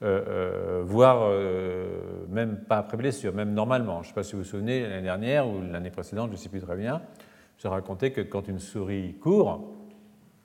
voire 0.00 1.32
même 2.28 2.58
pas 2.68 2.78
après 2.78 2.98
blessure, 2.98 3.32
même 3.32 3.54
normalement. 3.54 4.02
Je 4.02 4.08
ne 4.08 4.08
sais 4.08 4.14
pas 4.14 4.22
si 4.22 4.32
vous 4.32 4.42
vous 4.42 4.44
souvenez, 4.44 4.82
l'année 4.82 5.02
dernière 5.02 5.48
ou 5.48 5.62
l'année 5.62 5.90
précédente, 5.90 6.28
je 6.28 6.36
ne 6.36 6.38
sais 6.38 6.50
plus 6.50 6.60
très 6.60 6.76
bien, 6.76 7.00
j'ai 7.58 7.68
raconté 7.68 8.12
que 8.12 8.20
quand 8.20 8.46
une 8.46 8.60
souris 8.60 9.14
court, 9.14 9.74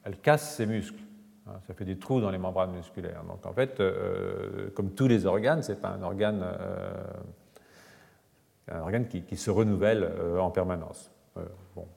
elle 0.04 0.18
casse 0.18 0.56
ses 0.56 0.66
muscles. 0.66 1.04
Hein, 1.52 1.60
ça 1.68 1.74
fait 1.74 1.86
des 1.86 1.98
trous 1.98 2.22
dans 2.22 2.32
les 2.32 2.38
membranes 2.38 2.72
musculaires. 2.72 3.24
Donc 3.28 3.46
en 3.46 3.54
fait, 3.54 3.82
comme 4.74 4.92
tous 4.92 5.08
les 5.08 5.26
organes, 5.26 5.62
ce 5.64 5.74
n'est 5.74 5.78
pas 5.78 5.90
un 5.90 6.02
organe 6.02 6.44
un 8.72 8.82
organe 8.82 9.08
qui, 9.08 9.38
se 9.38 9.50
renouvelle 9.50 10.04
euh, 10.04 10.40
en 10.40 10.52
permanence. 10.52 11.12
Euh, 11.38 11.46
bon, 11.76 11.88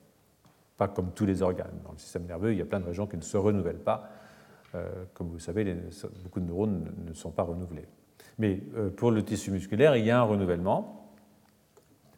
pas 0.76 0.88
comme 0.88 1.12
tous 1.12 1.26
les 1.26 1.42
organes. 1.42 1.78
Dans 1.84 1.92
le 1.92 1.98
système 1.98 2.24
nerveux, 2.24 2.52
il 2.52 2.58
y 2.58 2.62
a 2.62 2.64
plein 2.64 2.80
de 2.80 2.86
régions 2.86 3.06
qui 3.06 3.16
ne 3.16 3.22
se 3.22 3.36
renouvellent 3.36 3.82
pas. 3.82 4.08
Euh, 4.74 4.88
comme 5.14 5.28
vous 5.28 5.38
savez, 5.38 5.76
beaucoup 6.22 6.40
de 6.40 6.46
neurones 6.46 6.92
ne 7.06 7.12
sont 7.12 7.30
pas 7.30 7.42
renouvelés. 7.42 7.86
Mais 8.38 8.56
pour 8.96 9.12
le 9.12 9.22
tissu 9.22 9.52
musculaire, 9.52 9.96
il 9.96 10.04
y 10.04 10.10
a 10.10 10.18
un 10.18 10.24
renouvellement. 10.24 11.12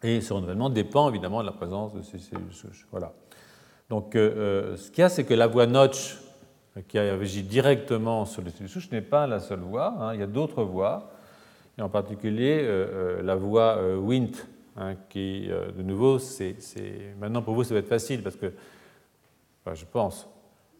Et 0.02 0.22
ce 0.22 0.32
renouvellement 0.32 0.70
dépend 0.70 1.10
évidemment 1.10 1.40
de 1.42 1.46
la 1.46 1.52
présence 1.52 1.92
de 1.92 2.00
ces 2.00 2.18
cellules 2.18 2.52
souches. 2.52 2.86
Voilà. 2.90 3.12
Donc, 3.90 4.12
ce 4.14 4.90
qu'il 4.90 5.02
y 5.02 5.04
a, 5.04 5.10
c'est 5.10 5.24
que 5.24 5.34
la 5.34 5.46
voie 5.46 5.66
Notch, 5.66 6.18
qui 6.88 6.98
agit 6.98 7.42
directement 7.42 8.24
sur 8.24 8.42
les 8.42 8.50
cellules 8.50 8.68
souches, 8.68 8.90
n'est 8.90 9.00
pas 9.00 9.26
la 9.26 9.40
seule 9.40 9.60
voie. 9.60 9.94
Hein. 9.98 10.14
Il 10.14 10.20
y 10.20 10.22
a 10.22 10.26
d'autres 10.26 10.62
voies 10.62 11.10
et 11.78 11.82
en 11.82 11.88
particulier 11.88 12.60
euh, 12.62 13.18
euh, 13.18 13.22
la 13.22 13.34
voie 13.34 13.76
euh, 13.78 13.98
Wnt, 13.98 14.46
hein, 14.76 14.94
qui, 15.08 15.48
de 15.48 15.82
nouveau, 15.82 16.18
c'est, 16.18 16.56
maintenant 17.18 17.42
pour 17.42 17.54
vous, 17.54 17.64
ça 17.64 17.74
va 17.74 17.80
être 17.80 17.88
facile 17.88 18.22
parce 18.22 18.36
que, 18.36 18.52
je 19.72 19.84
pense, 19.84 20.28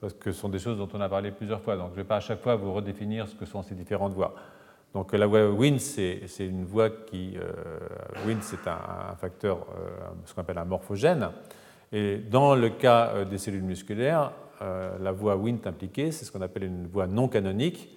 parce 0.00 0.14
que 0.14 0.32
ce 0.32 0.40
sont 0.40 0.48
des 0.48 0.59
choses 0.59 0.78
dont 0.78 0.88
on 0.92 1.00
a 1.00 1.09
parlé 1.09 1.30
plusieurs 1.30 1.61
fois, 1.61 1.76
donc 1.76 1.88
je 1.88 1.92
ne 1.92 1.96
vais 1.96 2.04
pas 2.04 2.16
à 2.16 2.20
chaque 2.20 2.40
fois 2.40 2.56
vous 2.56 2.72
redéfinir 2.72 3.26
ce 3.28 3.35
que 3.35 3.44
sont 3.44 3.62
ces 3.62 3.74
différentes 3.74 4.12
voies. 4.12 4.35
Donc 4.94 5.12
la 5.12 5.26
voie 5.26 5.50
Wnt, 5.50 5.78
c'est, 5.78 6.28
une 6.40 6.64
voie 6.64 6.88
qui. 6.88 7.36
Wnt, 8.24 8.40
c'est 8.40 8.66
un, 8.66 9.14
facteur, 9.16 9.66
ce 10.24 10.32
qu'on 10.32 10.40
appelle 10.40 10.59
un 10.59 10.64
morphogène. 10.64 11.28
Et 11.97 12.18
dans 12.18 12.55
le 12.55 12.68
cas 12.68 13.24
des 13.24 13.38
cellules 13.38 13.62
musculaires, 13.62 14.32
la 14.61 15.12
voie 15.12 15.34
Wnt 15.34 15.61
impliquée, 15.64 16.12
c'est 16.12 16.26
ce 16.26 16.30
qu'on 16.30 16.42
appelle 16.42 16.64
une 16.64 16.86
voie 16.86 17.07
non 17.07 17.26
canonique, 17.26 17.97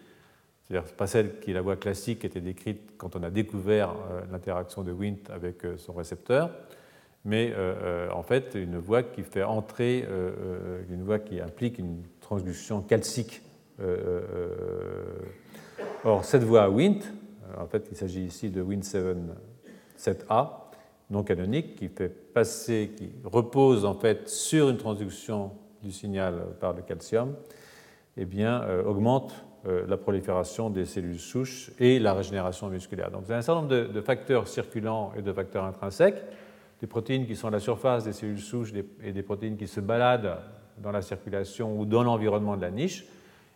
c'est-à-dire 0.63 0.89
pas 0.93 1.05
celle 1.05 1.41
qui 1.41 1.51
est 1.51 1.53
la 1.53 1.61
voie 1.61 1.75
classique 1.75 2.19
qui 2.19 2.27
était 2.27 2.39
décrite 2.39 2.93
quand 2.97 3.17
on 3.17 3.23
a 3.23 3.29
découvert 3.29 3.89
euh, 3.89 4.21
l'interaction 4.31 4.83
de 4.83 4.93
Wnt 4.93 5.29
avec 5.29 5.65
euh, 5.65 5.75
son 5.75 5.91
récepteur, 5.91 6.49
mais 7.25 7.51
euh, 7.53 8.09
en 8.13 8.23
fait 8.23 8.55
une 8.55 8.77
voie 8.77 9.03
qui 9.03 9.23
fait 9.23 9.43
entrer, 9.43 10.07
une 10.89 11.03
voie 11.03 11.19
qui 11.19 11.41
implique 11.41 11.77
une 11.77 12.03
transduction 12.21 12.81
calcique. 12.81 13.41
Or, 16.05 16.23
cette 16.23 16.43
voie 16.43 16.69
Wnt, 16.69 17.01
en 17.57 17.67
fait 17.67 17.89
il 17.91 17.97
s'agit 17.97 18.23
ici 18.23 18.49
de 18.49 18.61
Wnt 18.61 18.83
7, 19.97 20.25
a 20.29 20.68
non 21.09 21.23
canonique, 21.23 21.75
qui 21.75 21.89
fait 21.89 22.09
passer, 22.09 22.91
qui 22.95 23.11
repose 23.23 23.85
en 23.85 23.95
fait 23.95 24.29
sur 24.29 24.69
une 24.69 24.77
transduction 24.77 25.51
du 25.81 25.91
signal 25.91 26.35
par 26.59 26.73
le 26.73 26.81
calcium, 26.81 27.35
eh 28.17 28.25
bien, 28.25 28.63
augmente 28.85 29.33
la 29.65 29.97
prolifération 29.97 30.69
des 30.69 30.85
cellules 30.85 31.19
souches 31.19 31.71
et 31.79 31.99
la 31.99 32.13
régénération 32.13 32.69
musculaire. 32.69 33.11
Donc, 33.11 33.23
vous 33.23 33.31
avez 33.31 33.39
un 33.39 33.41
certain 33.41 33.61
nombre 33.61 33.93
de, 33.93 34.01
facteurs 34.01 34.47
circulants 34.47 35.11
et 35.17 35.21
de 35.21 35.31
facteurs 35.31 35.63
intrinsèques, 35.63 36.21
des 36.81 36.87
protéines 36.87 37.25
qui 37.25 37.35
sont 37.35 37.47
à 37.47 37.51
la 37.51 37.59
surface 37.59 38.03
des 38.03 38.13
cellules 38.13 38.39
souches 38.39 38.73
et 39.03 39.11
des 39.11 39.23
protéines 39.23 39.57
qui 39.57 39.67
se 39.67 39.79
baladent 39.79 40.37
dans 40.77 40.91
la 40.91 41.01
circulation 41.01 41.77
ou 41.79 41.85
dans 41.85 42.03
l'environnement 42.03 42.55
de 42.55 42.61
la 42.61 42.71
niche 42.71 43.05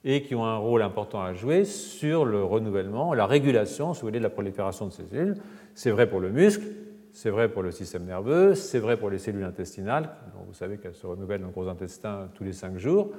et 0.04 0.24
qui 0.24 0.36
ont 0.36 0.46
un 0.46 0.58
rôle 0.58 0.82
important 0.82 1.22
à 1.22 1.34
jouer 1.34 1.64
sur 1.64 2.26
le 2.26 2.44
renouvellement, 2.44 3.14
la 3.14 3.26
régulation, 3.26 3.94
si 3.94 4.02
vous 4.02 4.08
voulez, 4.08 4.20
de 4.20 4.24
la 4.24 4.30
prolifération 4.30 4.88
de 4.88 4.92
ces 4.92 5.06
cellules. 5.06 5.38
C'est 5.76 5.92
vrai 5.92 6.10
pour 6.10 6.20
le 6.20 6.30
muscle, 6.30 6.66
c'est 7.14 7.30
vrai 7.30 7.48
pour 7.48 7.62
le 7.62 7.72
système 7.72 8.06
nerveux, 8.06 8.56
c'est 8.56 8.80
vrai 8.80 8.98
pour 8.98 9.12
les 9.12 9.20
cellules 9.20 9.44
intestinales, 9.44 10.10
dont 10.34 10.44
vous 10.48 10.54
savez 10.54 10.78
qu'elles 10.78 10.96
se 10.96 11.06
renouvellent 11.06 11.42
dans 11.42 11.48
le 11.48 11.54
gros 11.54 11.68
intestin 11.68 12.28
tous 12.34 12.44
les 12.44 12.54
cinq 12.54 12.80
jours, 12.80 13.12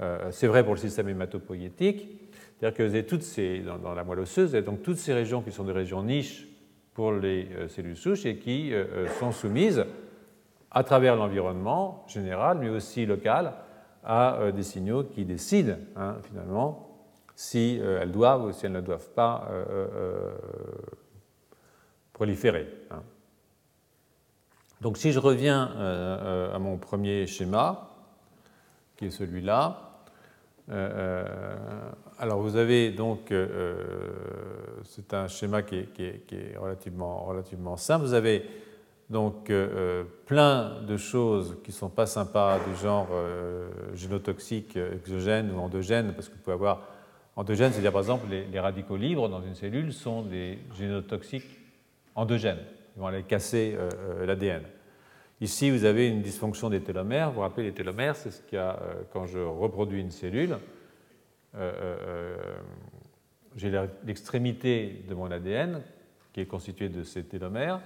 euh, 0.00 0.28
c'est 0.30 0.46
vrai 0.46 0.62
pour 0.62 0.74
le 0.74 0.78
système 0.78 1.08
hématopoïétique. 1.08 2.08
C'est-à-dire 2.32 2.78
que 2.78 2.82
vous 2.84 2.90
avez 2.90 3.04
toutes 3.04 3.24
ces, 3.24 3.58
dans, 3.58 3.94
la 3.94 4.04
moelle 4.04 4.20
osseuse, 4.20 4.50
vous 4.50 4.54
avez 4.54 4.64
donc 4.64 4.82
toutes 4.82 4.96
ces 4.96 5.12
régions 5.12 5.42
qui 5.42 5.50
sont 5.50 5.64
des 5.64 5.72
régions 5.72 6.04
niches 6.04 6.46
pour 6.94 7.12
les 7.12 7.48
euh, 7.56 7.66
cellules 7.66 7.96
souches 7.96 8.26
et 8.26 8.36
qui 8.36 8.72
euh, 8.72 9.08
sont 9.18 9.32
soumises 9.32 9.84
à 10.70 10.84
travers 10.84 11.16
l'environnement 11.16 12.04
général, 12.06 12.58
mais 12.60 12.68
aussi 12.68 13.06
local, 13.06 13.54
à 14.04 14.50
des 14.54 14.62
signaux 14.62 15.04
qui 15.04 15.24
décident 15.24 15.76
hein, 15.94 16.16
finalement 16.24 16.88
si 17.36 17.80
elles 17.80 18.10
doivent 18.10 18.46
ou 18.46 18.52
si 18.52 18.66
elles 18.66 18.72
ne 18.72 18.80
doivent 18.80 19.10
pas 19.10 19.48
proliférer. 22.12 22.66
Donc 24.82 24.98
si 24.98 25.12
je 25.12 25.18
reviens 25.18 25.70
à 26.52 26.58
mon 26.58 26.76
premier 26.76 27.26
schéma, 27.26 27.88
qui 28.96 29.06
est 29.06 29.10
celui-là, 29.10 30.02
alors 32.18 32.40
vous 32.40 32.56
avez 32.56 32.90
donc, 32.90 33.32
c'est 34.82 35.14
un 35.14 35.28
schéma 35.28 35.62
qui 35.62 35.76
est, 35.76 36.58
relativement, 36.58 37.24
relativement 37.24 37.76
simple, 37.76 38.04
vous 38.04 38.14
avez 38.14 38.44
donc 39.12 39.50
euh, 39.50 39.68
euh, 39.74 40.04
plein 40.26 40.80
de 40.80 40.96
choses 40.96 41.58
qui 41.62 41.70
ne 41.70 41.76
sont 41.76 41.90
pas 41.90 42.06
sympas 42.06 42.58
du 42.66 42.74
genre 42.82 43.08
euh, 43.12 43.68
génotoxiques, 43.94 44.76
exogènes 44.76 45.52
ou 45.52 45.58
endogènes, 45.60 46.14
parce 46.14 46.28
que 46.28 46.34
vous 46.34 46.40
pouvez 46.40 46.54
avoir 46.54 46.88
endogènes, 47.36 47.72
c'est-à-dire 47.72 47.92
par 47.92 48.00
exemple 48.00 48.26
les, 48.30 48.58
radicaux 48.58 48.96
libres 48.96 49.28
dans 49.28 49.42
une 49.42 49.54
cellule 49.54 49.92
sont 49.92 50.22
des 50.22 50.58
génotoxiques 50.78 51.60
endogènes, 52.14 52.60
ils 52.96 53.00
vont 53.00 53.06
aller 53.06 53.22
casser 53.22 53.76
l'ADN. 54.24 54.62
Ici, 55.40 55.70
vous 55.70 55.84
avez 55.84 56.08
une 56.08 56.22
dysfonction 56.22 56.70
des 56.70 56.82
télomères. 56.82 57.30
Vous 57.30 57.36
vous 57.36 57.40
rappelez, 57.40 57.66
les 57.66 57.72
télomères, 57.72 58.16
c'est 58.16 58.30
ce 58.30 58.42
qu'il 58.42 58.56
y 58.56 58.60
a 58.60 58.78
quand 59.12 59.26
je 59.26 59.38
reproduis 59.38 60.00
une 60.00 60.10
cellule. 60.10 60.56
J'ai 63.56 63.72
l'extrémité 64.04 65.04
de 65.08 65.14
mon 65.14 65.30
ADN 65.30 65.82
qui 66.32 66.40
est 66.40 66.46
constituée 66.46 66.88
de 66.88 67.02
ces 67.02 67.24
télomères 67.24 67.80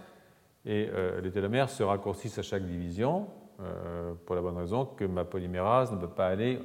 et 0.65 0.89
euh, 0.93 1.21
les 1.21 1.31
télomères 1.31 1.71
se 1.71 1.83
raccourcissent 1.83 2.39
à 2.39 2.43
chaque 2.43 2.65
division 2.65 3.29
euh, 3.61 4.15
pour 4.25 4.37
la 4.37 4.43
bonne 4.43 4.57
raison 4.57 4.85
que 4.85 5.05
ma 5.05 5.25
polymérase 5.25 5.93
ne 5.93 5.99
peut 5.99 6.09
pas 6.09 6.29
aller 6.29 6.61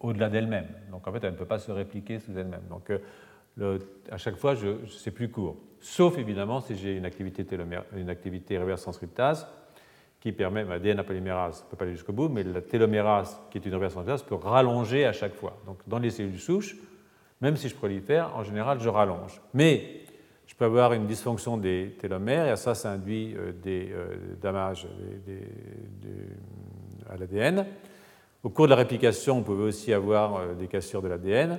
au-delà 0.00 0.28
d'elle-même. 0.28 0.68
Donc 0.90 1.06
en 1.06 1.12
fait, 1.12 1.22
elle 1.24 1.32
ne 1.32 1.38
peut 1.38 1.46
pas 1.46 1.58
se 1.58 1.70
répliquer 1.70 2.18
sous 2.18 2.36
elle-même. 2.36 2.64
Donc 2.68 2.90
euh, 3.58 3.78
à 4.10 4.16
chaque 4.16 4.36
fois, 4.36 4.54
c'est 4.88 5.10
plus 5.10 5.30
court. 5.30 5.56
Sauf 5.82 6.16
évidemment 6.16 6.60
si 6.60 6.76
j'ai 6.76 6.96
une 6.96 7.04
activité, 7.04 7.44
une 7.96 8.08
activité 8.08 8.56
reverse 8.56 8.82
transcriptase 8.82 9.46
qui 10.20 10.30
permet, 10.30 10.64
ma 10.64 10.78
DNA 10.78 11.02
polymérase 11.02 11.64
ne 11.64 11.70
peut 11.70 11.76
pas 11.76 11.84
aller 11.84 11.94
jusqu'au 11.94 12.12
bout, 12.12 12.28
mais 12.28 12.44
la 12.44 12.60
télomérase, 12.60 13.40
qui 13.50 13.58
est 13.58 13.66
une 13.66 13.74
reverse 13.74 13.94
transcriptase, 13.94 14.22
peut 14.22 14.36
rallonger 14.36 15.04
à 15.04 15.12
chaque 15.12 15.34
fois. 15.34 15.58
Donc 15.66 15.78
dans 15.88 15.98
les 15.98 16.10
cellules 16.10 16.38
souches, 16.38 16.76
même 17.40 17.56
si 17.56 17.68
je 17.68 17.74
prolifère, 17.74 18.34
en 18.36 18.44
général, 18.44 18.78
je 18.80 18.88
rallonge. 18.88 19.42
Mais 19.52 20.02
je 20.46 20.54
peux 20.54 20.64
avoir 20.64 20.92
une 20.92 21.06
dysfonction 21.06 21.56
des 21.56 21.96
télomères 21.98 22.52
et 22.52 22.56
ça, 22.56 22.76
ça 22.76 22.92
induit 22.92 23.34
euh, 23.36 23.50
des 23.50 23.90
euh, 23.90 24.36
dommages 24.40 24.86
à 27.10 27.16
l'ADN. 27.16 27.66
Au 28.44 28.50
cours 28.50 28.66
de 28.66 28.70
la 28.70 28.76
réplication, 28.76 29.38
on 29.38 29.42
peut 29.42 29.52
aussi 29.52 29.92
avoir 29.92 30.36
euh, 30.36 30.54
des 30.54 30.68
cassures 30.68 31.02
de 31.02 31.08
l'ADN. 31.08 31.58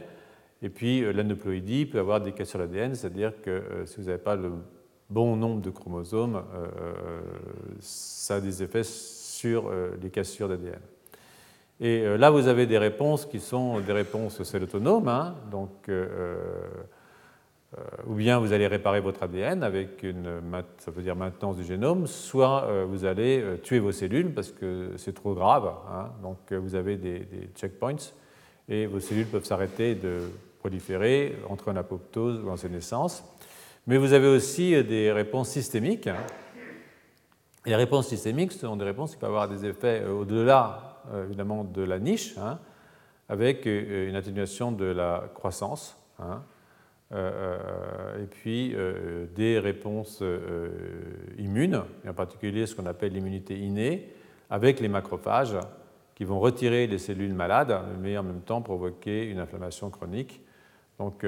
Et 0.63 0.69
puis 0.69 1.01
l'aneuploïdie 1.13 1.85
peut 1.85 1.99
avoir 1.99 2.21
des 2.21 2.31
cassures 2.31 2.59
de 2.59 2.63
l'ADN, 2.63 2.95
c'est-à-dire 2.95 3.33
que 3.41 3.61
si 3.85 3.97
vous 3.97 4.07
n'avez 4.07 4.17
pas 4.17 4.35
le 4.35 4.51
bon 5.09 5.35
nombre 5.35 5.61
de 5.61 5.69
chromosomes, 5.69 6.41
ça 7.79 8.35
a 8.35 8.39
des 8.39 8.63
effets 8.63 8.83
sur 8.83 9.69
les 10.01 10.09
cassures 10.09 10.47
d'ADN. 10.47 10.79
Et 11.81 12.17
là, 12.17 12.29
vous 12.29 12.47
avez 12.47 12.65
des 12.65 12.77
réponses 12.77 13.25
qui 13.25 13.41
sont 13.41 13.81
des 13.81 13.91
réponses 13.91 14.41
cell 14.43 14.63
autonomes. 14.63 15.09
Hein, 15.09 15.35
donc, 15.51 15.89
euh, 17.77 17.81
ou 18.05 18.13
bien 18.13 18.37
vous 18.39 18.53
allez 18.53 18.67
réparer 18.67 18.99
votre 18.99 19.23
ADN 19.23 19.63
avec 19.63 20.03
une 20.03 20.41
ça 20.77 20.91
veut 20.91 21.01
dire 21.01 21.15
maintenance 21.15 21.57
du 21.57 21.63
génome, 21.63 22.05
soit 22.05 22.65
euh, 22.65 22.85
vous 22.87 23.05
allez 23.05 23.41
euh, 23.41 23.57
tuer 23.57 23.79
vos 23.79 23.91
cellules 23.91 24.31
parce 24.31 24.51
que 24.51 24.91
c'est 24.97 25.13
trop 25.13 25.33
grave. 25.33 25.71
Hein. 25.91 26.11
donc 26.21 26.51
vous 26.51 26.75
avez 26.75 26.97
des, 26.97 27.27
checkpoints 27.55 28.11
et 28.69 28.85
vos 28.85 28.99
cellules 28.99 29.25
peuvent 29.25 29.45
s'arrêter 29.45 29.95
de 29.95 30.19
proliférer, 30.63 31.35
entre 31.49 31.71
en 31.71 31.75
apoptose 31.75 32.41
ou 32.41 32.49
en 32.49 32.55
sénescence. 32.55 33.23
Mais 33.85 33.97
vous 33.97 34.13
avez 34.13 34.27
aussi 34.27 34.81
des 34.83 35.11
réponses 35.11 35.49
systémiques. 35.49 36.07
Hein. 36.07 36.15
Et 37.65 37.69
les 37.69 37.75
réponses 37.75 38.07
systémiques 38.07 38.53
sont 38.53 38.77
des 38.77 38.85
réponses 38.85 39.11
qui 39.11 39.17
peuvent 39.17 39.29
avoir 39.29 39.49
des 39.49 39.65
effets 39.65 40.05
au-delà, 40.05 41.01
évidemment, 41.25 41.65
de 41.65 41.81
la 41.81 41.99
niche, 41.99 42.37
hein, 42.37 42.59
avec 43.27 43.65
une 43.65 44.15
atténuation 44.15 44.71
de 44.71 44.85
la 44.85 45.29
croissance. 45.33 45.97
Euh, 47.13 47.31
euh, 48.15 48.23
et 48.23 48.25
puis 48.25 48.73
euh, 48.73 49.27
des 49.35 49.59
réponses 49.59 50.23
immunes, 51.37 51.83
et 52.05 52.09
en 52.09 52.13
particulier 52.13 52.65
ce 52.65 52.75
qu'on 52.75 52.87
appelle 52.87 53.13
l'immunité 53.13 53.57
innée, 53.57 54.09
avec 54.49 54.79
les 54.79 54.87
macrophages 54.87 55.57
qui 56.15 56.25
vont 56.25 56.39
retirer 56.39 56.87
les 56.87 56.97
cellules 56.97 57.33
malades, 57.33 57.79
mais 58.01 58.17
en 58.17 58.23
même 58.23 58.41
temps 58.41 58.61
provoquer 58.61 59.25
une 59.25 59.39
inflammation 59.39 59.89
chronique. 59.89 60.41
Donc, 60.99 61.25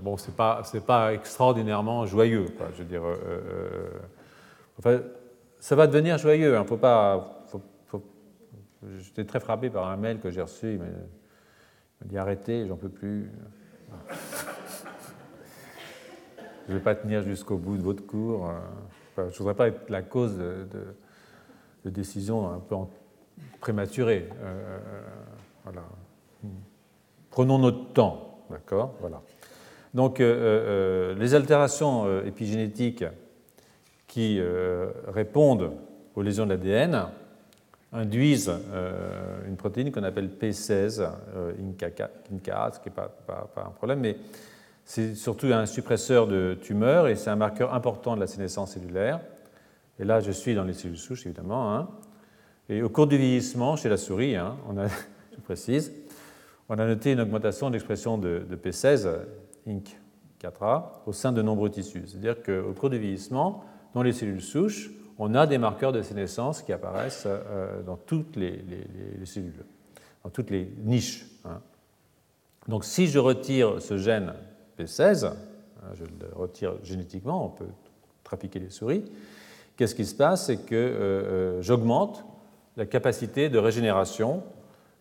bon, 0.00 0.16
ce 0.16 0.30
n'est 0.30 0.36
pas, 0.36 0.62
pas, 0.86 1.12
extraordinairement 1.12 2.06
joyeux. 2.06 2.46
Je 2.72 2.82
veux 2.82 2.88
dire, 2.88 3.02
ça 5.58 5.76
va 5.76 5.86
devenir 5.86 6.18
joyeux. 6.18 6.56
Hein, 6.56 6.64
faut 6.64 6.76
pas, 6.76 7.44
J'étais 8.98 9.24
très 9.24 9.40
frappé 9.40 9.70
par 9.70 9.88
un 9.88 9.96
mail 9.96 10.20
que 10.20 10.30
j'ai 10.30 10.42
reçu. 10.42 10.74
Il 10.74 10.78
m'a 10.78 10.86
dit 12.04 12.18
arrêtez, 12.18 12.66
j'en 12.66 12.76
peux 12.76 12.88
plus. 12.88 13.30
je 16.66 16.72
ne 16.72 16.78
vais 16.78 16.82
pas 16.82 16.94
tenir 16.94 17.22
jusqu'au 17.22 17.56
bout 17.56 17.76
de 17.76 17.82
votre 17.82 18.06
cours. 18.06 18.48
Euh, 18.48 18.58
je 19.16 19.22
ne 19.22 19.38
voudrais 19.38 19.54
pas 19.54 19.68
être 19.68 19.88
la 19.88 20.02
cause 20.02 20.36
de, 20.36 20.66
décisions 21.84 22.50
un 22.50 22.60
peu 22.60 22.76
prématurées. 23.60 24.28
Euh, 24.42 24.78
voilà. 25.64 25.82
Prenons 27.30 27.58
notre 27.58 27.92
temps, 27.92 28.33
d'accord 28.54 28.94
Voilà. 29.00 29.22
Donc, 29.92 30.20
euh, 30.20 31.14
les 31.14 31.34
altérations 31.34 32.22
épigénétiques 32.22 33.04
qui 34.06 34.40
répondent 35.08 35.72
aux 36.14 36.22
lésions 36.22 36.46
de 36.46 36.50
l'ADN 36.50 37.06
induisent 37.92 38.52
une 39.46 39.56
protéine 39.56 39.92
qu'on 39.92 40.02
appelle 40.02 40.28
P16, 40.28 41.08
INCA, 41.60 42.10
ce 42.72 42.78
qui 42.80 42.88
n'est 42.88 42.94
pas, 42.94 43.08
pas, 43.26 43.64
un 43.66 43.70
problème, 43.70 44.00
mais 44.00 44.16
c'est 44.84 45.14
surtout 45.14 45.46
un 45.46 45.66
suppresseur 45.66 46.26
de 46.26 46.56
tumeurs 46.60 47.08
et 47.08 47.16
c'est 47.16 47.30
un 47.30 47.36
marqueur 47.36 47.72
important 47.72 48.14
de 48.14 48.20
la 48.20 48.26
sénescence 48.26 48.74
cellulaire. 48.74 49.20
Et 49.98 50.04
là, 50.04 50.20
je 50.20 50.30
suis 50.30 50.54
dans 50.54 50.64
les 50.64 50.72
cellules 50.72 50.98
souches, 50.98 51.26
évidemment. 51.26 51.74
Hein. 51.74 51.88
Et 52.68 52.82
au 52.82 52.88
cours 52.88 53.06
du 53.06 53.16
vieillissement, 53.16 53.76
chez 53.76 53.88
la 53.88 53.96
souris, 53.96 54.36
hein, 54.36 54.56
on 54.68 54.76
a, 54.78 54.86
je 55.32 55.40
précise, 55.42 55.92
on 56.68 56.78
a 56.78 56.86
noté 56.86 57.12
une 57.12 57.20
augmentation 57.20 57.70
d'expression 57.70 58.18
de, 58.18 58.46
P16, 58.62 59.08
INC 59.66 59.98
4A, 60.42 60.84
au 61.06 61.12
sein 61.12 61.32
de 61.32 61.42
nombreux 61.42 61.70
tissus. 61.70 62.04
C'est-à-dire 62.06 62.42
qu'au 62.42 62.72
cours 62.72 62.90
du 62.90 62.98
vieillissement, 62.98 63.64
dans 63.94 64.02
les 64.02 64.12
cellules 64.12 64.42
souches, 64.42 64.90
on 65.18 65.34
a 65.34 65.46
des 65.46 65.58
marqueurs 65.58 65.92
de 65.92 66.02
sénescence 66.02 66.62
qui 66.62 66.72
apparaissent 66.72 67.26
euh, 67.26 67.82
dans 67.82 67.96
toutes 67.96 68.36
les, 68.36 68.64
cellules, 69.24 69.64
dans 70.24 70.30
toutes 70.30 70.50
les 70.50 70.68
niches. 70.84 71.26
Hein. 71.44 71.60
Donc 72.68 72.84
si 72.84 73.06
je 73.06 73.18
retire 73.18 73.80
ce 73.80 73.96
gène 73.96 74.34
P16, 74.78 75.26
hein, 75.26 75.34
je 75.94 76.04
le 76.04 76.34
retire 76.34 76.74
génétiquement, 76.82 77.46
on 77.46 77.50
peut 77.50 77.68
trafiquer 78.24 78.58
les 78.58 78.70
souris, 78.70 79.04
qu'est-ce 79.76 79.94
qui 79.94 80.06
se 80.06 80.14
passe? 80.14 80.46
C'est 80.46 80.64
que 80.64 80.74
euh, 80.74 80.88
euh, 81.58 81.62
j'augmente 81.62 82.24
la 82.76 82.86
capacité 82.86 83.48
de 83.48 83.58
régénération 83.58 84.42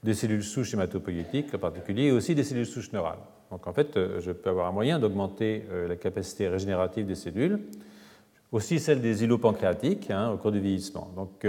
des 0.04 0.14
cellules 0.14 0.44
souches 0.44 0.74
hématopoïétiques 0.74 1.54
en 1.54 1.60
particulier, 1.60 2.04
et 2.06 2.12
aussi 2.12 2.36
des 2.36 2.44
cellules 2.44 2.66
souches 2.66 2.92
neurales. 2.92 3.20
Donc 3.52 3.68
en 3.68 3.74
fait, 3.74 3.96
euh, 3.96 4.20
je 4.20 4.32
peux 4.32 4.50
avoir 4.50 4.68
un 4.68 4.72
moyen 4.72 5.00
d'augmenter 5.00 5.64
la 5.88 5.96
capacité 5.96 6.48
régénérative 6.48 7.06
des 7.06 7.16
cellules, 7.16 7.60
aussi 8.52 8.80
celle 8.80 9.02
des 9.02 9.24
îlots 9.24 9.38
pancréatiques 9.38 10.12
hein, 10.12 10.32
au 10.32 10.38
cours 10.38 10.52
du 10.52 10.60
vieillissement. 10.60 11.10
Donc 11.16 11.46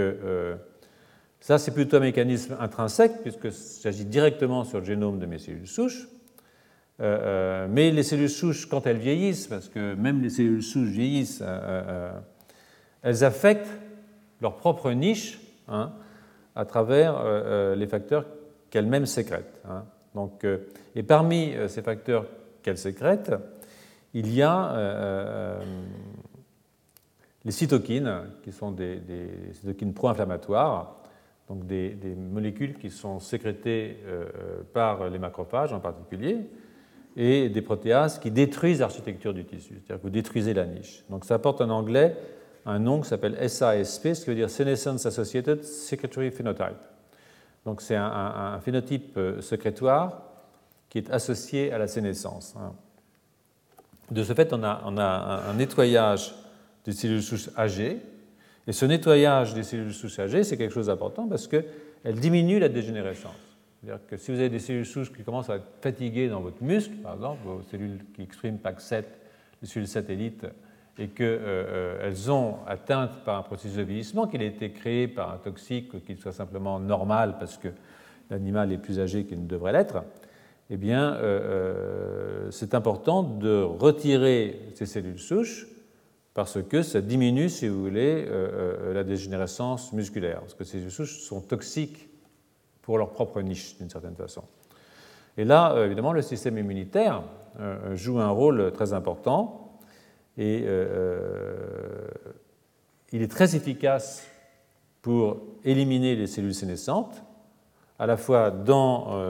ça, 1.39 1.59
c'est 1.59 1.71
plutôt 1.71 1.97
un 1.97 1.99
mécanisme 1.99 2.57
intrinsèque, 2.59 3.21
puisque 3.21 3.51
s'agit 3.51 4.05
directement 4.05 4.63
sur 4.63 4.79
le 4.79 4.85
génome 4.85 5.19
de 5.19 5.25
mes 5.25 5.37
cellules 5.37 5.67
souches, 5.67 6.07
mais 6.99 7.91
les 7.91 8.03
cellules 8.03 8.29
souches, 8.29 8.67
quand 8.67 8.87
elles 8.87 8.97
vieillissent, 8.97 9.47
parce 9.47 9.69
que 9.69 9.93
même 9.95 10.21
les 10.21 10.29
cellules 10.29 10.63
souches 10.63 10.89
vieillissent, 10.89 11.43
elles 13.03 13.23
affectent 13.23 13.69
leur 14.41 14.55
propre 14.57 14.91
niche 14.91 15.39
hein, 15.67 15.93
à 16.55 16.65
travers 16.65 17.75
les 17.75 17.87
facteurs 17.87 18.25
qu'elles-mêmes 18.75 19.05
sécrètent. 19.05 19.61
Hein. 19.69 19.85
Donc, 20.13 20.45
et 20.95 21.03
parmi 21.03 21.53
ces 21.67 21.81
facteurs 21.81 22.25
qu'elles 22.61 22.77
sécrètent, 22.77 23.33
il 24.13 24.33
y 24.33 24.41
a 24.41 25.61
les 27.45 27.51
cytokines, 27.51 28.23
qui 28.43 28.51
sont 28.51 28.71
des, 28.71 28.99
cytokines 29.53 29.93
pro-inflammatoires, 29.93 30.97
donc 31.47 31.65
des, 31.67 31.95
molécules 32.15 32.77
qui 32.77 32.89
sont 32.89 33.19
sécrétées 33.19 33.99
euh, 34.07 34.25
par 34.73 35.09
les 35.09 35.19
macrophages 35.19 35.71
en 35.71 35.79
particulier, 35.79 36.39
et 37.15 37.47
des 37.49 37.61
protéases 37.61 38.19
qui 38.19 38.31
détruisent 38.31 38.79
l'architecture 38.79 39.33
du 39.33 39.45
tissu, 39.45 39.75
c'est-à-dire 39.75 39.97
que 39.97 40.01
vous 40.01 40.09
détruisez 40.09 40.53
la 40.53 40.65
niche. 40.65 41.03
Donc 41.09 41.23
ça 41.23 41.35
apporte 41.35 41.61
en 41.61 41.69
anglais 41.69 42.17
un 42.65 42.79
nom 42.79 42.99
qui 42.99 43.07
s'appelle 43.07 43.37
SASP, 43.47 44.15
ce 44.15 44.21
qui 44.21 44.29
veut 44.31 44.35
dire 44.35 44.49
Senescence 44.49 45.05
Associated 45.05 45.63
Secretory 45.63 46.31
Phenotype. 46.31 46.94
Donc 47.65 47.81
c'est 47.81 47.95
un, 47.95 48.59
phénotype 48.63 49.17
euh, 49.17 49.41
sécrétoire 49.41 50.21
qui 50.89 50.99
est 50.99 51.09
associé 51.09 51.71
à 51.71 51.77
la 51.77 51.87
sénescence. 51.87 52.55
Hein. 52.57 52.73
De 54.11 54.23
ce 54.23 54.33
fait, 54.33 54.53
on 54.53 54.63
a, 54.63 54.81
on 54.85 54.97
a 54.97 55.41
un 55.49 55.53
nettoyage 55.55 56.35
des 56.85 56.91
cellules 56.91 57.23
souches 57.23 57.49
âgées. 57.57 57.99
Et 58.67 58.71
ce 58.71 58.85
nettoyage 58.85 59.53
des 59.53 59.63
cellules 59.63 59.93
souches 59.93 60.19
âgées, 60.19 60.43
c'est 60.43 60.57
quelque 60.57 60.73
chose 60.73 60.87
d'important 60.87 61.27
parce 61.27 61.47
qu'elle 61.47 62.15
diminue 62.15 62.59
la 62.59 62.69
dégénérescence. 62.69 63.33
C'est-à-dire 63.81 64.05
que 64.07 64.17
si 64.17 64.31
vous 64.31 64.39
avez 64.39 64.49
des 64.49 64.59
cellules 64.59 64.85
souches 64.85 65.11
qui 65.11 65.23
commencent 65.23 65.49
à 65.49 65.57
être 65.57 65.67
fatiguées 65.81 66.29
dans 66.29 66.41
votre 66.41 66.63
muscle, 66.63 66.95
par 66.97 67.15
exemple, 67.15 67.41
vos 67.45 67.61
cellules 67.69 67.99
qui 68.15 68.21
expriment 68.21 68.57
PAC7, 68.57 69.03
les 69.61 69.67
cellules 69.67 69.87
satellites, 69.87 70.45
et 70.97 71.09
qu'elles 71.09 71.39
euh, 71.41 72.29
ont 72.29 72.55
atteint 72.67 73.07
par 73.25 73.37
un 73.37 73.43
processus 73.43 73.77
de 73.77 73.83
vieillissement, 73.83 74.27
qu'il 74.27 74.41
a 74.41 74.45
été 74.45 74.71
créé 74.71 75.07
par 75.07 75.31
un 75.31 75.37
toxique 75.37 75.93
ou 75.93 75.99
qu'il 75.99 76.17
soit 76.17 76.31
simplement 76.31 76.79
normal 76.79 77.35
parce 77.39 77.57
que 77.57 77.67
l'animal 78.29 78.71
est 78.71 78.77
plus 78.77 78.99
âgé 78.99 79.25
qu'il 79.25 79.41
ne 79.41 79.47
devrait 79.47 79.73
l'être, 79.73 80.03
eh 80.69 80.77
bien, 80.77 81.13
euh, 81.13 81.19
euh, 82.47 82.51
c'est 82.51 82.73
important 82.73 83.23
de 83.23 83.61
retirer 83.61 84.59
ces 84.73 84.85
cellules 84.85 85.19
souches 85.19 85.67
parce 86.35 86.61
que 86.61 86.83
ça 86.83 86.99
diminue, 86.99 87.49
si 87.49 87.69
vous 87.69 87.81
voulez, 87.81 88.25
euh, 88.27 88.89
euh, 88.89 88.93
la 88.93 89.05
dégénérescence 89.05 89.93
musculaire, 89.93 90.41
parce 90.41 90.53
que 90.53 90.65
ces 90.65 90.89
souches 90.89 91.21
sont 91.21 91.39
toxiques 91.39 92.09
pour 92.81 92.97
leur 92.97 93.11
propre 93.11 93.41
niche, 93.41 93.77
d'une 93.77 93.89
certaine 93.89 94.17
façon. 94.17 94.43
Et 95.37 95.45
là, 95.45 95.71
euh, 95.71 95.85
évidemment, 95.85 96.11
le 96.11 96.21
système 96.21 96.57
immunitaire 96.57 97.23
joue 97.93 98.19
un 98.19 98.29
rôle 98.29 98.73
très 98.73 98.91
important, 98.91 99.64
et 100.37 100.65
il 103.11 103.21
est 103.21 103.31
très 103.31 103.55
efficace 103.55 104.27
pour 105.01 105.41
éliminer 105.63 106.15
les 106.15 106.27
cellules 106.27 106.53
sénescentes, 106.53 107.23
à 107.97 108.05
la 108.05 108.17
fois 108.17 108.51
dans, 108.51 109.27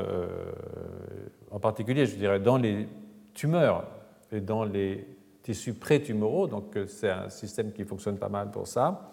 en 1.51 1.59
particulier, 1.59 2.05
je 2.05 2.15
dirais, 2.15 2.39
dans 2.39 2.57
les 2.57 2.87
tumeurs 3.33 3.87
et 4.31 4.41
dans 4.41 4.63
les 4.63 5.05
tissus 5.45 5.73
pré-tumoraux, 5.73 6.47
donc 6.47 6.75
euh, 6.75 6.87
c'est 6.87 7.09
un 7.09 7.29
système 7.29 7.71
qui 7.71 7.83
fonctionne 7.83 8.17
pas 8.17 8.29
mal 8.29 8.49
pour 8.49 8.65
ça. 8.65 9.11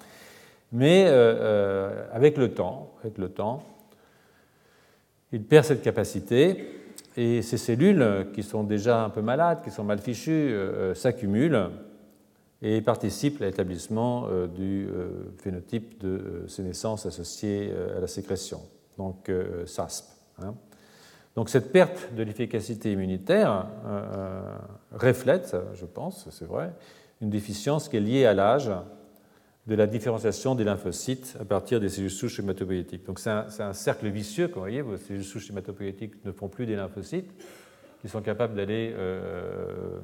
Mais 0.72 1.04
euh, 1.04 1.10
euh, 1.10 2.06
avec 2.10 2.38
le 2.38 2.54
temps, 2.54 2.94
avec 3.02 3.18
le 3.18 3.28
temps, 3.28 3.62
il 5.30 5.42
perd 5.42 5.66
cette 5.66 5.82
capacité 5.82 6.81
et 7.16 7.42
ces 7.42 7.58
cellules 7.58 8.28
qui 8.32 8.42
sont 8.42 8.64
déjà 8.64 9.04
un 9.04 9.10
peu 9.10 9.22
malades, 9.22 9.62
qui 9.62 9.70
sont 9.70 9.84
mal 9.84 9.98
fichues, 9.98 10.54
s'accumulent 10.94 11.70
et 12.62 12.80
participent 12.80 13.42
à 13.42 13.46
l'établissement 13.46 14.28
du 14.54 14.88
phénotype 15.38 16.00
de 16.00 16.44
sénescence 16.48 17.04
associé 17.04 17.72
à 17.96 18.00
la 18.00 18.06
sécrétion, 18.06 18.60
donc 18.96 19.30
SASP. 19.66 20.06
Hein. 20.42 20.54
Donc 21.34 21.48
cette 21.48 21.72
perte 21.72 22.14
de 22.14 22.22
l'efficacité 22.22 22.92
immunitaire 22.92 23.66
euh, 23.86 24.02
euh, 24.16 24.56
reflète, 24.92 25.56
je 25.74 25.86
pense, 25.86 26.28
c'est 26.30 26.44
vrai, 26.44 26.72
une 27.20 27.30
déficience 27.30 27.88
qui 27.88 27.96
est 27.96 28.00
liée 28.00 28.26
à 28.26 28.34
l'âge 28.34 28.70
de 29.66 29.74
la 29.74 29.86
différenciation 29.86 30.54
des 30.54 30.64
lymphocytes 30.64 31.36
à 31.40 31.44
partir 31.44 31.80
des 31.80 31.88
cellules 31.88 32.10
souches 32.10 32.40
hématopoïétiques. 32.40 33.06
Donc 33.06 33.18
c'est 33.18 33.30
un, 33.30 33.72
cercle 33.72 34.08
vicieux, 34.08 34.48
comme 34.48 34.54
vous 34.54 34.60
voyez, 34.60 34.82
vos 34.82 34.96
cellules 34.96 35.24
souches 35.24 35.50
hématopoïétiques 35.50 36.24
ne 36.24 36.32
font 36.32 36.48
plus 36.48 36.66
des 36.66 36.76
lymphocytes 36.76 37.30
qui 38.00 38.08
sont 38.08 38.22
capables 38.22 38.54
d'aller 38.54 38.92
euh, 38.96 40.00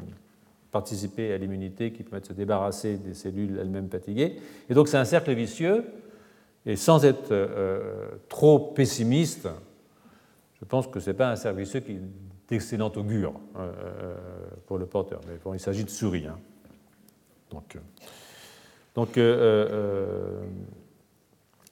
participer 0.70 1.32
à 1.32 1.38
l'immunité, 1.38 1.92
qui 1.92 2.04
permettent 2.04 2.24
de 2.24 2.28
se 2.28 2.32
débarrasser 2.34 2.96
des 2.96 3.14
cellules 3.14 3.58
elles-mêmes 3.60 3.90
fatiguées. 3.90 4.36
Et 4.70 4.74
donc 4.74 4.86
c'est 4.86 4.96
un 4.96 5.04
cercle 5.04 5.32
vicieux, 5.32 5.84
et 6.64 6.76
sans 6.76 7.04
être 7.04 7.34
trop 8.28 8.58
pessimiste, 8.58 9.48
je 10.60 10.64
pense 10.64 10.86
que 10.86 11.00
ce 11.00 11.10
n'est 11.10 11.16
pas 11.16 11.30
un 11.30 11.36
service 11.36 11.70
qui 11.70 11.92
est 11.92 12.00
d'excellent 12.48 12.92
augure 12.96 13.34
euh, 13.56 13.70
euh, 13.70 14.16
pour 14.66 14.78
le 14.78 14.86
porteur. 14.86 15.20
Mais 15.28 15.36
bon, 15.42 15.54
il 15.54 15.60
s'agit 15.60 15.84
de 15.84 15.90
souris. 15.90 16.26
Hein. 16.26 16.38
Donc, 17.50 17.76
euh, 17.76 17.80
donc 18.98 19.18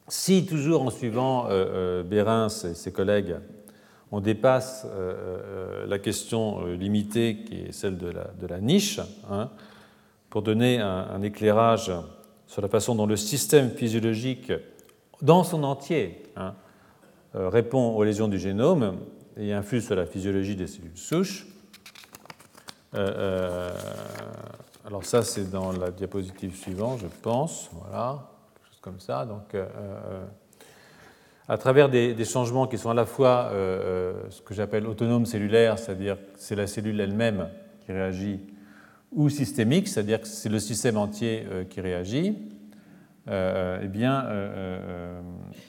si 0.07 0.47
toujours 0.47 0.83
en 0.83 0.91
suivant 0.91 1.49
Bérins 2.05 2.47
et 2.47 2.75
ses 2.75 2.93
collègues, 2.93 3.35
on 4.13 4.21
dépasse 4.21 4.87
la 5.89 5.99
question 5.99 6.65
limitée 6.67 7.39
qui 7.45 7.63
est 7.63 7.73
celle 7.73 7.99
de 7.99 8.47
la, 8.47 8.61
niche, 8.61 9.01
hein, 9.29 9.51
pour 10.31 10.43
donner 10.43 10.79
un, 10.79 11.21
éclairage 11.23 11.91
sur 12.47 12.63
la 12.63 12.69
façon 12.69 12.95
dont 12.95 13.07
le 13.07 13.17
système 13.17 13.71
physiologique 13.71 14.53
dans 15.21 15.43
son 15.43 15.65
entier 15.65 16.23
hein, 16.37 16.55
euh, 17.35 17.49
répond 17.49 17.97
aux 17.97 18.05
lésions 18.05 18.29
du 18.29 18.39
génome 18.39 18.99
et 19.37 19.53
influe 19.53 19.81
sur 19.81 19.95
la 19.95 20.07
physiologie 20.07 20.57
des 20.57 20.67
cellules 20.67 20.97
souches. 20.97 21.47
Euh, 22.95 23.11
euh, 23.17 23.71
alors 24.87 25.05
ça, 25.05 25.23
c'est 25.23 25.51
dans 25.51 25.73
la 25.73 25.91
diapositive 25.91 26.55
suivante, 26.55 27.01
je 27.01 27.09
pense. 27.23 27.71
Voilà, 27.73 28.31
quelque 28.55 28.69
chose 28.69 28.81
comme 28.81 29.01
ça. 29.01 29.27
Donc, 29.27 29.57
à 31.49 31.59
travers 31.59 31.89
des, 31.89 32.25
changements 32.25 32.69
qui 32.69 32.79
sont 32.79 32.91
à 32.91 32.95
la 32.95 33.05
fois 33.05 33.51
ce 33.51 34.41
que 34.43 34.55
j'appelle 34.55 34.87
autonomes 34.87 35.27
cellulaires, 35.27 35.81
c'est-à-dire 35.81 36.17
c'est 36.37 36.55
la 36.55 36.69
cellule 36.69 37.01
elle-même 37.01 37.49
qui 37.85 37.91
réagit, 37.91 38.41
ou 39.11 39.29
systémique, 39.29 39.89
c'est-à-dire 39.89 40.21
que 40.21 40.29
c'est 40.29 40.49
le 40.49 40.61
système 40.61 40.97
entier 40.97 41.45
qui 41.69 41.81
réagit, 41.81 42.39
eh 43.29 43.89
bien, 43.89 44.25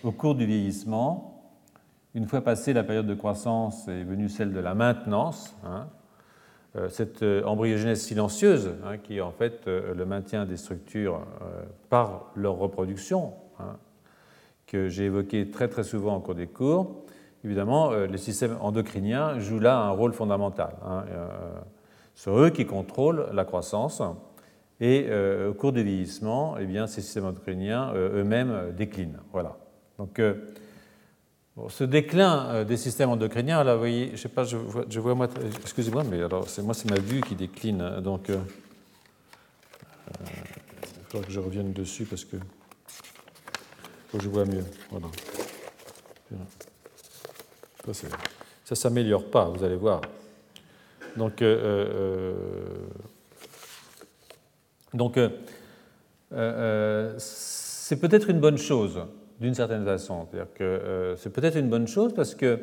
au 0.04 0.12
cours 0.12 0.36
du 0.36 0.46
vieillissement, 0.46 1.38
une 2.18 2.28
fois 2.28 2.42
passée 2.42 2.74
la 2.74 2.84
période 2.84 3.06
de 3.06 3.14
croissance 3.14 3.88
est 3.88 4.04
venue 4.04 4.30
celle 4.30 4.52
de 4.52 4.60
la 4.60 4.74
maintenance, 4.74 5.56
hein, 5.64 5.88
euh, 5.88 5.97
cette 6.90 7.24
euh, 7.24 7.44
embryogénèse 7.44 8.02
silencieuse, 8.02 8.76
hein, 8.86 8.98
qui 8.98 9.18
est 9.18 9.22
en 9.22 9.32
fait 9.32 9.68
euh, 9.68 9.94
le 9.94 10.06
maintien 10.06 10.46
des 10.46 10.58
structures 10.58 11.22
par 11.90 12.32
leur 12.36 12.56
reproduction, 12.56 13.34
hein, 13.60 13.78
que 14.66 14.88
j'ai 14.88 15.06
évoqué 15.06 15.50
très 15.50 15.68
très 15.68 15.84
souvent 15.84 16.16
en 16.16 16.20
cours 16.20 16.36
des 16.36 16.48
cours, 16.48 17.04
évidemment, 17.44 17.92
les 17.92 18.18
systèmes 18.18 18.58
endocriniens 18.60 19.40
jouent 19.40 19.60
là 19.60 19.80
un 19.80 19.92
rôle 19.92 20.12
fondamental. 20.12 20.76
C'est 22.16 22.32
eux 22.32 22.50
qui 22.50 22.66
contrôlent 22.66 23.28
la 23.32 23.46
croissance. 23.46 24.02
Et 24.82 25.08
au 25.48 25.54
cours 25.54 25.72
du 25.72 25.84
vieillissement, 25.84 26.58
eh 26.60 26.66
bien, 26.66 26.88
ces 26.88 27.02
systèmes 27.02 27.28
endocriniens 27.28 27.94
eux-mêmes 27.94 28.74
déclinent. 28.76 29.20
Voilà. 29.32 29.56
Donc, 29.98 30.20
ce 31.70 31.84
déclin 31.84 32.50
euh, 32.50 32.64
des 32.64 32.78
systèmes 32.78 33.10
endocriniens, 33.10 33.64
là, 33.64 33.74
vous 33.74 33.80
voyez, 33.80 34.12
je 34.14 34.18
sais 34.18 34.30
pas, 34.30 34.44
je 34.44 34.58
vois, 35.00 35.16
moi, 35.16 35.28
excusez-moi, 35.62 36.04
mais 36.04 36.22
alors, 36.22 36.48
c'est 36.48 36.62
moi, 36.62 36.74
c'est 36.74 36.90
ma 36.90 37.00
vue 37.00 37.22
qui 37.22 37.36
décline, 37.36 37.82
hein, 37.82 38.02
donc 38.02 38.30
euh, 38.30 38.36
euh, 38.36 40.26
il 40.84 41.06
faudra 41.10 41.26
que 41.26 41.34
je 41.34 41.40
revienne 41.40 41.74
dessus 41.74 42.06
parce 42.06 42.26
que 42.26 42.38
que 44.12 44.22
je 44.22 44.30
vois 44.30 44.46
mieux. 44.46 44.64
Voilà. 44.92 45.08
Ça, 47.92 48.08
ça 48.64 48.76
s'améliore 48.76 49.26
pas, 49.26 49.46
vous 49.46 49.64
allez 49.64 49.76
voir. 49.76 50.02
Donc, 51.18 51.44
donc 54.94 55.20
c'est 57.18 58.00
peut-être 58.00 58.30
une 58.30 58.40
bonne 58.40 58.58
chose 58.58 59.02
d'une 59.40 59.54
certaine 59.54 59.86
façon. 59.86 60.28
C'est-à-dire 60.30 60.54
que 60.54 60.64
euh, 60.64 61.16
c'est 61.16 61.32
peut-être 61.32 61.58
une 61.58 61.70
bonne 61.70 61.88
chose 61.88 62.14
parce 62.14 62.36
que 62.36 62.60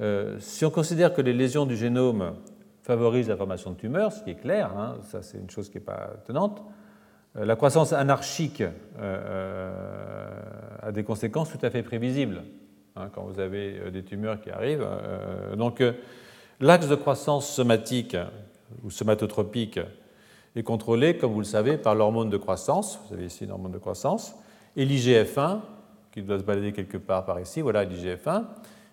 euh, 0.00 0.36
si 0.38 0.64
on 0.64 0.70
considère 0.70 1.12
que 1.12 1.22
les 1.22 1.32
lésions 1.32 1.66
du 1.66 1.76
génome 1.76 2.34
favorisent 2.82 3.28
la 3.28 3.36
formation 3.36 3.72
de 3.72 3.76
tumeurs, 3.76 4.12
ce 4.12 4.22
qui 4.22 4.30
est 4.30 4.40
clair, 4.40 4.70
hein, 4.76 4.96
ça 5.02 5.22
c'est 5.22 5.38
une 5.38 5.50
chose 5.50 5.68
qui 5.68 5.78
n'est 5.78 5.84
pas 5.84 6.10
tenante, 6.26 6.62
euh, 7.36 7.44
la 7.44 7.56
croissance 7.56 7.92
anarchique 7.92 8.62
a 9.00 10.92
des 10.92 11.04
conséquences 11.04 11.50
tout 11.50 11.64
à 11.64 11.70
fait 11.70 11.82
prévisibles 11.82 12.44
hein, 12.96 13.08
quand 13.12 13.22
vous 13.22 13.40
avez 13.40 13.90
des 13.90 14.02
tumeurs 14.02 14.40
qui 14.40 14.50
arrivent. 14.50 14.86
donc 15.56 15.82
L'axe 16.60 16.88
de 16.88 16.96
croissance 16.96 17.48
somatique 17.48 18.16
ou 18.82 18.90
somatotropique 18.90 19.78
est 20.56 20.64
contrôlé, 20.64 21.16
comme 21.16 21.32
vous 21.32 21.38
le 21.38 21.44
savez, 21.44 21.78
par 21.78 21.94
l'hormone 21.94 22.30
de 22.30 22.36
croissance. 22.36 22.98
Vous 23.06 23.14
avez 23.14 23.26
ici 23.26 23.44
une 23.44 23.52
hormone 23.52 23.70
de 23.70 23.78
croissance. 23.78 24.34
Et 24.78 24.84
l'IGF-1, 24.84 25.58
qui 26.12 26.22
doit 26.22 26.38
se 26.38 26.44
balader 26.44 26.72
quelque 26.72 26.98
part 26.98 27.24
par 27.24 27.40
ici, 27.40 27.60
voilà 27.60 27.84
l'IGF-1. 27.84 28.44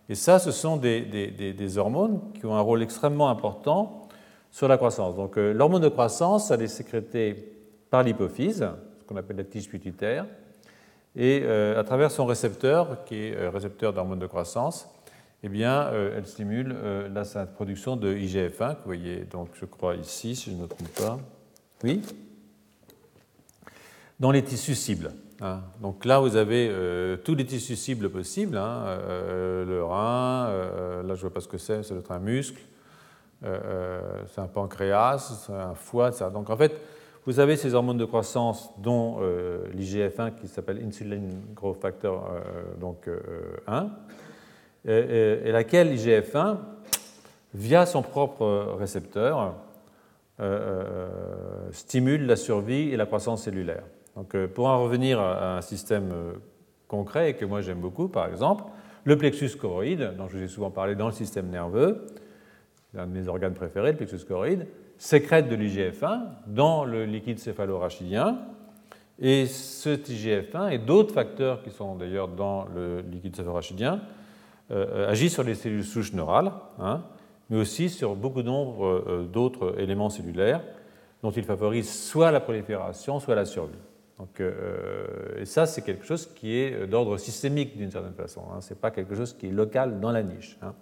Et 0.09 0.15
ça, 0.15 0.39
ce 0.39 0.51
sont 0.51 0.77
des, 0.77 1.77
hormones 1.77 2.19
qui 2.33 2.47
ont 2.47 2.55
un 2.55 2.61
rôle 2.61 2.81
extrêmement 2.81 3.29
important 3.29 4.07
sur 4.49 4.67
la 4.67 4.77
croissance. 4.77 5.15
Donc 5.15 5.37
euh, 5.37 5.53
l'hormone 5.53 5.83
de 5.83 5.89
croissance, 5.89 6.49
elle 6.49 6.63
est 6.63 6.67
sécrétée 6.67 7.35
par 7.91 8.01
l'hypophyse, 8.01 8.67
ce 8.99 9.05
qu'on 9.05 9.15
appelle 9.15 9.37
la 9.37 9.43
tige 9.43 9.69
pituitaire, 9.69 10.25
et 11.15 11.41
euh, 11.43 11.79
à 11.79 11.83
travers 11.83 12.09
son 12.09 12.25
récepteur, 12.25 13.03
qui 13.05 13.17
est 13.17 13.35
euh, 13.35 13.51
récepteur 13.51 13.93
d'hormone 13.93 14.17
de 14.19 14.27
croissance, 14.27 14.89
eh 15.43 15.49
bien, 15.49 15.91
elle 15.91 16.25
stimule 16.25 16.75
la 17.13 17.45
production 17.45 17.95
de 17.95 18.11
IGF-1, 18.11 18.57
que 18.57 18.77
vous 18.77 18.85
voyez 18.85 19.25
donc, 19.25 19.49
je 19.53 19.65
crois, 19.65 19.93
ici, 19.93 20.35
si 20.35 20.49
je 20.49 20.55
ne 20.55 20.63
me 20.63 20.67
trompe 20.67 20.89
pas. 20.95 21.19
Oui 21.83 22.01
Dans 24.19 24.31
les 24.31 24.43
tissus 24.43 24.73
cibles. 24.73 25.11
Hein. 25.41 25.61
Donc 25.81 26.05
là, 26.05 26.19
vous 26.19 26.35
avez 26.35 26.69
euh, 26.71 27.17
tous 27.17 27.35
les 27.35 27.45
tissus 27.45 27.75
cibles 27.75 28.09
possibles, 28.09 28.57
hein, 28.57 28.85
euh, 28.87 29.65
le 29.65 29.83
rein, 29.83 30.47
euh, 30.47 31.03
là 31.03 31.15
je 31.15 31.19
ne 31.19 31.21
vois 31.21 31.33
pas 31.33 31.41
ce 31.41 31.47
que 31.47 31.57
c'est, 31.57 31.83
c'est 31.83 32.11
un 32.11 32.19
muscle, 32.19 32.61
c'est 33.41 34.41
un 34.41 34.47
pancréas, 34.47 35.45
c'est 35.45 35.53
un 35.53 35.75
foie, 35.75 36.11
ça. 36.11 36.29
Donc 36.29 36.49
en 36.49 36.57
fait, 36.57 36.79
vous 37.25 37.39
avez 37.39 37.57
ces 37.57 37.73
hormones 37.75 37.97
de 37.97 38.05
croissance, 38.05 38.71
dont 38.79 39.19
l'IGF-1 39.75 40.33
qui 40.35 40.47
s'appelle 40.47 40.81
Insulin 40.83 41.21
Growth 41.53 41.79
Factor 41.79 42.27
donc, 42.79 43.07
1, 43.67 43.89
et, 44.87 45.51
laquelle 45.51 45.93
l'IGF-1, 45.93 46.57
via 47.53 47.85
son 47.85 48.01
propre 48.01 48.75
récepteur, 48.79 49.53
stimule 51.71 52.25
la 52.25 52.35
survie 52.37 52.89
et 52.89 52.97
la 52.97 53.05
croissance 53.05 53.43
cellulaire. 53.43 53.83
Donc, 54.15 54.33
euh, 54.35 54.47
pour 54.47 54.67
en 54.67 54.83
revenir 54.83 55.19
à 55.19 55.57
un 55.57 55.61
système 55.61 56.11
euh, 56.11 56.33
concret 56.87 57.31
et 57.31 57.33
que 57.33 57.45
moi 57.45 57.61
j'aime 57.61 57.79
beaucoup, 57.79 58.07
par 58.07 58.27
exemple, 58.27 58.63
le 59.03 59.17
plexus 59.17 59.57
choroïde, 59.57 60.13
dont 60.17 60.27
je 60.27 60.37
vous 60.37 60.43
ai 60.43 60.47
souvent 60.47 60.71
parlé 60.71 60.95
dans 60.95 61.07
le 61.07 61.13
système 61.13 61.49
nerveux, 61.49 62.05
l'un 62.93 63.05
de 63.07 63.11
mes 63.11 63.27
organes 63.27 63.53
préférés, 63.53 63.91
le 63.91 63.97
plexus 63.97 64.25
choroïde, 64.25 64.67
sécrète 64.97 65.49
de 65.49 65.55
l'IGF-1 65.55 66.21
dans 66.47 66.85
le 66.85 67.05
liquide 67.05 67.39
céphalorachidien. 67.39 68.39
Et 69.19 69.45
ce 69.45 69.89
IGF-1 69.89 70.71
et 70.71 70.77
d'autres 70.77 71.13
facteurs 71.13 71.61
qui 71.61 71.71
sont 71.71 71.95
d'ailleurs 71.95 72.29
dans 72.29 72.65
le 72.73 73.01
liquide 73.01 73.35
céphalorachidien 73.35 74.01
euh, 74.71 75.09
agissent 75.09 75.33
sur 75.33 75.43
les 75.43 75.55
cellules 75.55 75.83
souches 75.83 76.13
neurales, 76.13 76.51
hein, 76.79 77.03
mais 77.49 77.57
aussi 77.57 77.89
sur 77.89 78.15
beaucoup 78.15 78.41
d'autres 78.41 79.75
éléments 79.77 80.09
cellulaires 80.09 80.61
dont 81.21 81.31
il 81.31 81.43
favorise 81.43 81.91
soit 81.91 82.31
la 82.31 82.39
prolifération, 82.39 83.19
soit 83.19 83.35
la 83.35 83.45
survie. 83.45 83.77
Donc, 84.19 84.39
euh, 84.39 85.41
et 85.41 85.45
ça, 85.45 85.65
c'est 85.65 85.81
quelque 85.81 86.05
chose 86.05 86.27
qui 86.35 86.55
est 86.55 86.87
d'ordre 86.87 87.17
systémique 87.17 87.77
d'une 87.77 87.91
certaine 87.91 88.13
façon. 88.13 88.43
Hein. 88.53 88.61
Ce 88.61 88.73
n'est 88.73 88.79
pas 88.79 88.91
quelque 88.91 89.15
chose 89.15 89.33
qui 89.33 89.47
est 89.47 89.51
local 89.51 89.99
dans 89.99 90.11
la 90.11 90.23
niche. 90.23 90.57
Hein. 90.61 90.73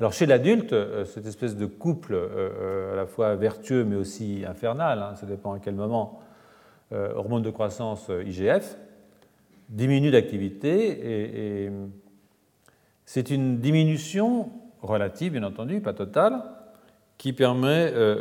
Alors 0.00 0.12
chez 0.12 0.26
l'adulte, 0.26 0.72
euh, 0.72 1.04
cette 1.04 1.26
espèce 1.26 1.56
de 1.56 1.66
couple 1.66 2.14
euh, 2.14 2.94
à 2.94 2.96
la 2.96 3.06
fois 3.06 3.36
vertueux 3.36 3.84
mais 3.84 3.96
aussi 3.96 4.44
infernal, 4.48 5.02
hein, 5.02 5.14
ça 5.14 5.26
dépend 5.26 5.52
à 5.52 5.58
quel 5.58 5.74
moment, 5.74 6.20
hormone 6.90 7.42
de 7.42 7.48
croissance 7.48 8.10
IGF, 8.26 8.76
diminue 9.70 10.10
d'activité 10.10 11.64
et 11.64 11.70
c'est 13.06 13.30
une 13.30 13.60
diminution 13.60 14.50
relative, 14.82 15.32
bien 15.32 15.42
entendu, 15.42 15.80
pas 15.80 15.94
totale, 15.94 16.42
qui 17.22 17.32
permet 17.32 17.92
euh, 17.94 18.16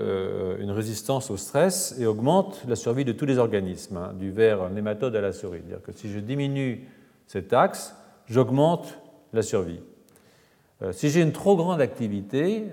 euh, 0.54 0.58
une 0.60 0.70
résistance 0.70 1.32
au 1.32 1.38
stress 1.38 1.96
et 2.00 2.06
augmente 2.06 2.62
la 2.68 2.76
survie 2.76 3.04
de 3.04 3.12
tous 3.14 3.26
les 3.26 3.40
organismes, 3.40 3.98
hein, 3.98 4.14
du 4.14 4.30
ver 4.30 4.70
nématode 4.70 5.16
à 5.16 5.22
la 5.22 5.34
souris. 5.34 5.62
C'est-à-dire 5.66 5.82
que 5.84 5.92
si 5.92 6.12
je 6.12 6.20
diminue 6.20 6.88
cet 7.26 7.52
axe, 7.52 7.96
j'augmente 8.28 9.00
la 9.34 9.42
survie. 9.42 9.80
Euh, 10.84 10.92
si 10.92 11.10
j'ai 11.10 11.24
une 11.24 11.32
trop 11.32 11.56
grande 11.56 11.82
activité, 11.82 12.66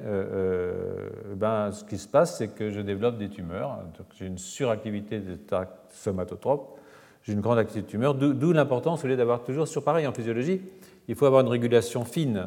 ben, 1.35 1.73
ce 1.73 1.83
qui 1.85 1.97
se 1.97 2.07
passe, 2.07 2.37
c'est 2.37 2.49
que 2.49 2.69
je 2.69 2.83
développe 2.83 3.17
des 3.17 3.31
tumeurs. 3.31 3.79
J'ai 4.19 4.27
une 4.27 4.37
suractivité 4.37 5.21
des 5.21 5.39
taxes 5.39 5.73
somatotropes, 5.93 6.79
j'ai 7.23 7.33
une 7.33 7.41
grande 7.41 7.59
activité 7.59 7.87
de 7.87 7.91
tumeurs, 7.91 8.15
d'où 8.15 8.53
l'importance 8.53 9.03
d'avoir 9.03 9.45
toujours 9.45 9.67
sur 9.67 9.83
pareil 9.83 10.07
en 10.07 10.13
physiologie. 10.13 10.61
Il 11.09 11.15
faut 11.15 11.25
avoir 11.25 11.41
une 11.41 11.49
régulation 11.49 12.05
fine. 12.05 12.45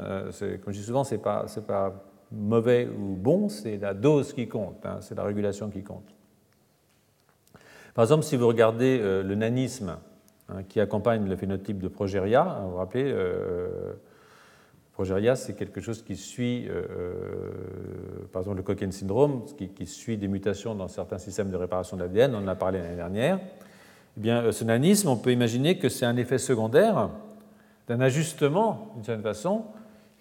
Comme 0.63 0.71
je 0.71 0.77
dis 0.77 0.85
souvent, 0.85 1.03
ce 1.03 1.15
n'est 1.15 1.21
pas, 1.21 1.47
pas 1.67 2.10
mauvais 2.31 2.87
ou 2.87 3.15
bon, 3.15 3.49
c'est 3.49 3.77
la 3.77 3.93
dose 3.93 4.33
qui 4.33 4.47
compte, 4.47 4.85
hein, 4.85 4.97
c'est 5.01 5.15
la 5.15 5.23
régulation 5.23 5.69
qui 5.69 5.83
compte. 5.83 6.15
Par 7.93 8.03
exemple, 8.03 8.23
si 8.23 8.37
vous 8.37 8.47
regardez 8.47 8.99
euh, 9.01 9.21
le 9.21 9.35
nanisme 9.35 9.97
hein, 10.49 10.63
qui 10.67 10.79
accompagne 10.79 11.27
le 11.27 11.35
phénotype 11.35 11.79
de 11.79 11.87
Progeria, 11.87 12.43
hein, 12.43 12.61
vous 12.63 12.71
vous 12.71 12.77
rappelez, 12.77 13.03
euh, 13.05 13.93
Progeria, 14.93 15.35
c'est 15.35 15.55
quelque 15.55 15.81
chose 15.81 16.01
qui 16.01 16.15
suit, 16.15 16.67
euh, 16.69 17.13
par 18.31 18.41
exemple, 18.41 18.57
le 18.57 18.63
Cockayne 18.63 18.91
syndrome, 18.91 19.45
qui, 19.57 19.87
suit 19.87 20.17
des 20.17 20.27
mutations 20.27 20.75
dans 20.75 20.87
certains 20.87 21.17
systèmes 21.17 21.49
de 21.49 21.57
réparation 21.57 21.97
de 21.97 22.03
l'ADN, 22.03 22.35
on 22.35 22.39
en 22.39 22.47
a 22.47 22.55
parlé 22.55 22.79
l'année 22.79 22.95
dernière. 22.95 23.39
Eh 24.17 24.19
bien, 24.19 24.51
ce 24.51 24.63
nanisme, 24.63 25.09
on 25.09 25.17
peut 25.17 25.31
imaginer 25.31 25.77
que 25.77 25.89
c'est 25.89 26.05
un 26.05 26.17
effet 26.17 26.37
secondaire 26.37 27.09
d'un 27.87 27.99
ajustement, 27.99 28.91
d'une 28.95 29.03
certaine 29.03 29.23
façon, 29.23 29.65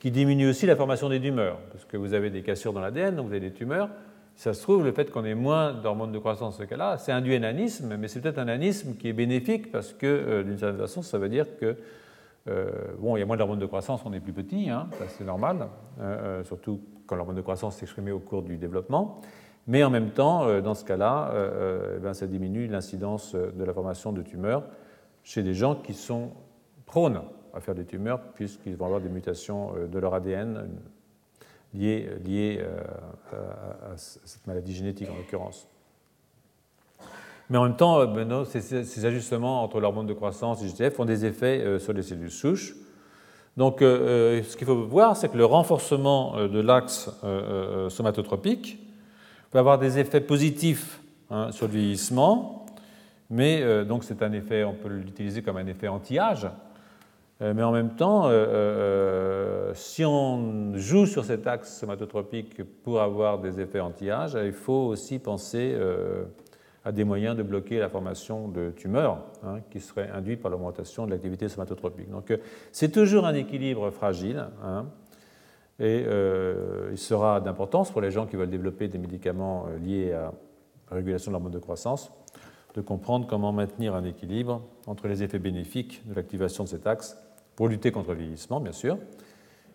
qui 0.01 0.11
diminue 0.11 0.49
aussi 0.49 0.67
la 0.67 0.77
formation 0.77 1.11
des 1.11 1.21
tumeurs, 1.21 1.59
parce 1.71 1.85
que 1.85 1.99
vous 1.99 2.15
avez 2.15 2.31
des 2.31 2.43
cassures 2.43 2.73
dans 2.73 2.81
l'ADN, 2.81 3.17
donc 3.17 3.27
vous 3.27 3.33
avez 3.33 3.41
des 3.41 3.53
tumeurs. 3.53 3.91
Ça 4.35 4.55
se 4.55 4.63
trouve, 4.63 4.83
le 4.83 4.93
fait 4.93 5.11
qu'on 5.11 5.27
ait 5.27 5.35
moins 5.35 5.75
d'hormones 5.75 6.11
de 6.11 6.19
croissance 6.19 6.57
dans 6.57 6.65
ce 6.65 6.69
cas-là, 6.69 6.97
c'est 6.97 7.13
induit 7.13 7.37
un 7.37 7.43
anisme, 7.43 7.95
mais 7.99 8.09
c'est 8.09 8.23
peut-être 8.23 8.39
un 8.39 8.49
anisme 8.49 8.97
qui 8.97 9.09
est 9.09 9.13
bénéfique, 9.13 9.71
parce 9.71 9.93
que 9.93 10.07
euh, 10.07 10.43
d'une 10.43 10.57
certaine 10.57 10.81
façon, 10.81 11.03
ça 11.03 11.19
veut 11.19 11.29
dire 11.29 11.45
que, 11.59 11.77
euh, 12.49 12.71
bon, 12.99 13.15
il 13.17 13.21
y 13.21 13.23
a 13.23 13.27
moins 13.27 13.37
d'hormones 13.37 13.59
de 13.59 13.67
croissance, 13.67 14.01
on 14.07 14.13
est 14.15 14.21
plus 14.21 14.33
petit, 14.33 14.71
hein, 14.71 14.89
c'est 15.09 15.25
normal, 15.25 15.69
euh, 16.01 16.43
surtout 16.45 16.81
quand 17.07 17.17
l'hormone 17.17 17.37
de 17.37 17.43
croissance 17.43 17.77
s'exprime 17.77 18.11
au 18.11 18.21
cours 18.21 18.43
du 18.43 18.57
développement. 18.57 19.21
Mais 19.67 19.85
en 19.85 19.91
même 19.91 20.11
temps, 20.11 20.61
dans 20.63 20.75
ce 20.75 20.85
cas-là, 20.85 21.33
eh 21.97 22.01
ben, 22.01 22.15
ça 22.15 22.27
diminue 22.27 22.67
l'incidence 22.67 23.35
de 23.35 23.63
la 23.63 23.75
formation 23.75 24.11
de 24.11 24.23
tumeurs 24.23 24.63
chez 25.23 25.43
des 25.43 25.53
gens 25.53 25.75
qui 25.75 25.93
sont 25.93 26.31
prônes 26.87 27.21
à 27.55 27.61
faire 27.61 27.75
des 27.75 27.85
tumeurs, 27.85 28.21
puisqu'ils 28.35 28.77
vont 28.77 28.87
avoir 28.87 29.01
des 29.01 29.09
mutations 29.09 29.73
euh, 29.77 29.87
de 29.87 29.99
leur 29.99 30.15
ADN 30.15 30.69
liées, 31.73 32.09
euh, 32.61 32.83
à 33.33 33.97
cette 33.97 34.47
maladie 34.47 34.75
génétique 34.75 35.09
en 35.09 35.17
l'occurrence. 35.17 35.69
Mais 37.49 37.59
en 37.59 37.65
même 37.65 37.77
temps, 37.77 38.01
euh, 38.01 38.45
ces, 38.45 39.05
ajustements 39.05 39.63
entre 39.63 39.81
l'hormone 39.81 40.07
de 40.07 40.13
croissance 40.13 40.63
et 40.63 40.69
GTF 40.69 40.99
ont 40.99 41.05
des 41.05 41.25
effets 41.25 41.79
sur 41.79 41.93
les 41.93 42.03
cellules 42.03 42.31
souches. 42.31 42.75
Donc, 43.57 43.81
ce 43.81 44.57
qu'il 44.57 44.67
faut 44.67 44.87
voir, 44.87 45.17
c'est 45.17 45.29
que 45.29 45.37
le 45.37 45.45
renforcement 45.45 46.47
de 46.47 46.61
l'axe 46.61 47.11
somatotropique 47.89 48.79
peut 49.51 49.59
avoir 49.59 49.79
des 49.79 49.99
effets 49.99 50.21
positifs 50.21 51.01
hein, 51.31 51.51
sur 51.51 51.67
le 51.67 51.73
vieillissement, 51.73 52.65
mais 53.29 53.85
donc 53.85 54.05
c'est 54.05 54.23
un 54.23 54.33
effet, 54.33 54.63
on 54.65 54.75
peut 54.75 54.89
l'utiliser 54.89 55.43
comme 55.43 55.57
un 55.57 55.67
effet 55.67 55.89
anti-âge, 55.89 56.47
euh, 56.47 56.49
mais 57.41 57.63
en 57.63 57.73
même 57.73 57.95
temps, 57.95 58.27
euh, 58.27 58.31
euh, 58.33 59.75
si 59.75 60.05
on 60.05 60.75
joue 60.75 61.07
sur 61.07 61.25
cet 61.25 61.47
axe 61.47 61.79
somatotropique 61.79 62.63
pour 62.83 63.01
avoir 63.01 63.39
des 63.39 63.61
effets 63.61 63.81
anti-âge, 63.81 64.37
il 64.45 64.53
faut 64.53 64.73
aussi 64.73 65.19
penser 65.19 65.75
à 66.85 66.93
des 66.93 67.05
moyens 67.05 67.37
de 67.37 67.43
bloquer 67.43 67.79
la 67.79 67.89
formation 67.89 68.49
de 68.49 68.71
tumeurs 68.71 69.19
hein, 69.43 69.61
qui 69.71 69.81
seraient 69.81 70.11
induites 70.11 70.43
par 70.43 70.51
l'augmentation 70.51 71.07
de 71.07 71.11
l'activité 71.11 71.49
somatotropique. 71.49 72.11
Donc 72.11 72.39
c'est 72.73 72.91
toujours 72.91 73.27
un 73.27 73.35
équilibre 73.35 73.91
fragile. 73.91 74.47
Hein, 74.63 74.87
et 75.79 76.05
il 76.91 76.99
sera 76.99 77.41
d'importance 77.41 77.91
pour 77.91 78.03
les 78.03 78.11
gens 78.11 78.27
qui 78.27 78.37
veulent 78.37 78.51
développer 78.51 78.89
des 78.89 78.99
médicaments 78.99 79.67
liés 79.83 80.13
à 80.13 80.31
la 80.91 80.97
régulation 80.97 81.31
de 81.31 81.35
l'hormone 81.35 81.53
de 81.53 81.59
croissance 81.59 82.13
de 82.75 82.81
comprendre 82.81 83.27
comment 83.27 83.53
maintenir 83.53 83.95
un 83.95 84.05
équilibre 84.05 84.63
entre 84.87 85.09
les 85.09 85.23
effets 85.23 85.39
bénéfiques 85.39 86.07
de 86.07 86.15
l'activation 86.15 86.65
de 86.65 86.69
cet 86.69 86.87
axe 86.87 87.17
pour 87.61 87.69
lutter 87.69 87.93
contre 87.93 88.13
le 88.13 88.21
vieillissement, 88.21 88.59
bien 88.59 88.73
sûr, 88.73 88.97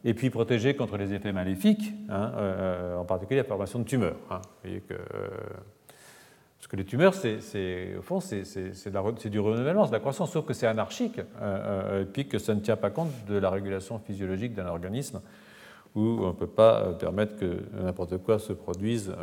et 0.04 0.16
puis 0.16 0.32
protéger 0.32 0.76
contre 0.76 0.98
les 0.98 1.14
effets 1.14 1.32
maléfiques, 1.32 1.94
hein, 2.10 2.32
euh, 2.36 2.98
en 2.98 3.06
particulier 3.06 3.42
la 3.42 3.44
formation 3.44 3.78
de 3.78 3.84
tumeurs. 3.84 4.16
Hein. 4.32 4.42
Vous 4.44 4.50
voyez 4.64 4.82
que, 4.82 4.96
euh, 4.96 5.28
parce 6.58 6.68
que 6.68 6.78
les 6.78 6.86
tumeurs, 6.86 7.14
c'est, 7.14 7.96
au 7.96 8.02
fond, 8.02 8.20
c'est, 8.22 9.30
du 9.30 9.40
renouvellement, 9.40 9.86
c'est 9.86 9.92
de 9.92 9.96
la 9.98 10.00
croissance, 10.00 10.32
sauf 10.32 10.48
que 10.48 10.54
c'est 10.54 10.66
anarchique, 10.66 11.22
euh, 11.40 12.02
et 12.02 12.06
puis 12.06 12.28
que 12.28 12.40
ça 12.40 12.56
ne 12.56 12.60
tient 12.60 12.76
pas 12.76 12.90
compte 12.90 13.12
de 13.28 13.36
la 13.38 13.52
régulation 13.52 14.00
physiologique 14.00 14.56
d'un 14.56 14.66
organisme, 14.66 15.22
où 15.94 16.02
on 16.02 16.30
ne 16.30 16.34
peut 16.34 16.48
pas 16.48 16.92
permettre 16.94 17.36
que 17.36 17.66
n'importe 17.84 18.18
quoi 18.18 18.40
se 18.40 18.54
produise. 18.54 19.14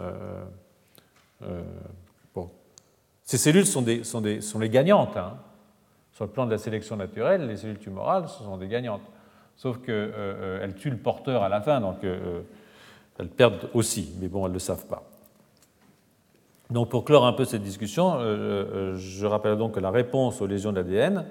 Ces 3.24 3.38
cellules 3.38 3.66
sont 3.66 4.60
les 4.60 4.70
gagnantes. 4.70 5.16
Hein. 5.16 5.36
Sur 6.12 6.26
le 6.26 6.30
plan 6.30 6.44
de 6.44 6.50
la 6.50 6.58
sélection 6.58 6.96
naturelle, 6.96 7.46
les 7.46 7.56
cellules 7.56 7.78
tumorales, 7.78 8.28
ce 8.28 8.44
sont 8.44 8.58
des 8.58 8.68
gagnantes. 8.68 9.02
Sauf 9.56 9.78
qu'elles 9.78 9.94
euh, 9.94 10.64
euh, 10.64 10.72
tuent 10.72 10.90
le 10.90 10.96
porteur 10.98 11.42
à 11.42 11.48
la 11.48 11.60
fin. 11.60 11.80
Donc, 11.80 12.04
euh, 12.04 12.40
Elles 13.18 13.28
perdent 13.28 13.68
aussi, 13.74 14.12
mais 14.20 14.28
bon, 14.28 14.44
elles 14.44 14.52
ne 14.52 14.54
le 14.54 14.60
savent 14.60 14.86
pas. 14.86 15.02
Donc 16.70 16.88
pour 16.88 17.04
clore 17.04 17.26
un 17.26 17.34
peu 17.34 17.44
cette 17.44 17.62
discussion, 17.62 18.18
je 18.96 19.26
rappelle 19.26 19.58
donc 19.58 19.74
que 19.74 19.80
la 19.80 19.90
réponse 19.90 20.40
aux 20.40 20.46
lésions 20.46 20.72
de 20.72 20.80
l'ADN 20.80 21.26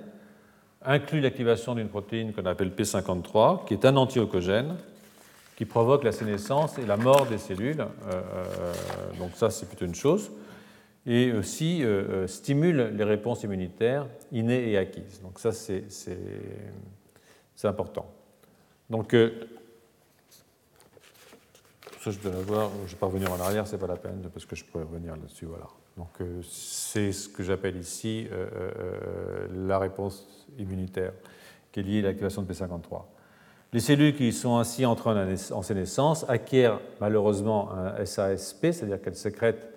inclut 0.85 1.19
l'activation 1.19 1.73
d'une 1.73 1.87
protéine 1.87 2.31
qu'on 2.31 2.45
appelle 2.45 2.69
P53, 2.69 3.65
qui 3.65 3.73
est 3.73 3.83
un 3.85 3.97
antiocogène, 3.97 4.75
qui 5.55 5.65
provoque 5.65 6.03
la 6.03 6.11
sénescence 6.11 6.77
et 6.77 6.85
la 6.85 6.95
mort 6.95 7.25
des 7.25 7.39
cellules. 7.39 7.83
donc 9.17 9.31
ça, 9.33 9.49
c'est 9.49 9.65
plutôt 9.65 9.85
une 9.85 9.95
chose 9.95 10.29
et 11.05 11.31
aussi 11.33 11.83
euh, 11.83 12.23
euh, 12.23 12.27
stimule 12.27 12.93
les 12.95 13.03
réponses 13.03 13.43
immunitaires 13.43 14.07
innées 14.31 14.71
et 14.71 14.77
acquises. 14.77 15.21
Donc 15.21 15.39
ça, 15.39 15.51
c'est 15.51 15.83
important. 17.63 18.11
Donc, 18.89 19.13
euh, 19.13 19.31
ça, 22.01 22.11
je 22.11 22.19
dois 22.19 22.31
l'avoir, 22.31 22.71
je 22.71 22.81
ne 22.81 22.87
vais 22.87 22.95
pas 22.95 23.05
revenir 23.05 23.31
en 23.31 23.39
arrière, 23.39 23.67
ce 23.67 23.75
n'est 23.75 23.79
pas 23.79 23.87
la 23.87 23.95
peine, 23.95 24.27
parce 24.33 24.45
que 24.45 24.55
je 24.55 24.65
pourrais 24.65 24.83
revenir 24.83 25.15
là-dessus. 25.15 25.45
Voilà. 25.45 25.67
Donc, 25.97 26.09
c'est 26.49 27.11
ce 27.11 27.29
que 27.29 27.43
j'appelle 27.43 27.77
ici 27.77 28.27
la 29.53 29.77
réponse 29.77 30.47
immunitaire, 30.57 31.13
qui 31.71 31.81
est 31.81 31.83
liée 31.83 31.99
à 31.99 32.03
l'activation 32.03 32.41
de 32.41 32.51
P53. 32.51 33.03
Les 33.73 33.79
cellules 33.79 34.15
qui 34.15 34.33
sont 34.33 34.57
ainsi 34.57 34.85
entrées 34.85 35.11
en 35.51 35.61
sénescence 35.61 36.25
acquièrent 36.27 36.79
malheureusement 36.99 37.71
un 37.71 38.03
SASP, 38.03 38.71
c'est-à-dire 38.71 38.99
qu'elles 38.99 39.15
sécrètent 39.15 39.70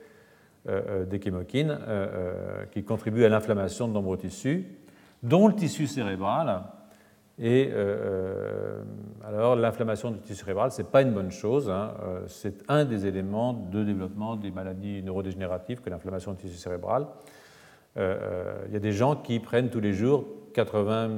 euh, 0.67 0.81
euh, 0.89 1.05
des 1.05 1.21
chémokines 1.21 1.79
euh, 1.87 2.65
qui 2.73 2.85
contribuent 2.85 3.27
à 3.27 3.29
l'inflammation 3.29 3.87
de 3.87 3.93
nombreux 3.93 4.17
tissus, 4.17 4.67
dont 5.23 5.47
le 5.47 5.55
tissu 5.55 5.87
cérébral. 5.87 6.63
Et 7.39 7.71
alors, 9.27 9.57
l'inflammation 9.57 10.13
du 10.13 10.21
tissu 10.21 10.37
cérébral, 10.37 10.71
ce 10.71 10.81
n'est 10.81 10.89
pas 10.89 11.03
une 11.03 11.13
bonne 11.13 11.33
chose. 11.33 11.69
Hein, 11.69 11.93
c'est 12.29 12.63
un 12.69 12.85
des 12.85 13.07
éléments 13.07 13.53
de 13.53 13.83
développement 13.83 14.37
des 14.37 14.53
maladies 14.53 15.03
neurodégénératives 15.03 15.81
que 15.81 15.91
l'inflammation 15.91 16.33
du 16.33 16.39
tissu 16.39 16.57
cérébral. 16.57 17.09
Il 17.97 18.73
y 18.73 18.77
a 18.77 18.81
des 18.81 18.93
gens 18.93 19.17
qui 19.17 19.41
prennent 19.41 19.69
tous 19.69 19.81
les 19.81 19.93
jours 19.93 20.27
80 20.55 21.11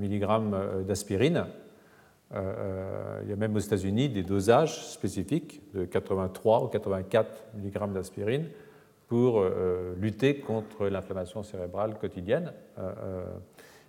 mg 0.00 0.26
d'aspirine 0.86 1.46
il 2.32 3.28
y 3.28 3.32
a 3.32 3.36
même 3.36 3.54
aux 3.54 3.60
États-Unis 3.60 4.08
des 4.08 4.22
dosages 4.22 4.84
spécifiques 4.86 5.62
de 5.74 5.84
83 5.84 6.64
ou 6.64 6.66
84 6.66 7.30
mg 7.56 7.92
d'aspirine 7.92 8.46
pour 9.06 9.40
euh, 9.40 9.94
lutter 10.00 10.40
contre 10.40 10.88
l'inflammation 10.88 11.42
cérébrale 11.44 11.96
quotidienne. 11.98 12.52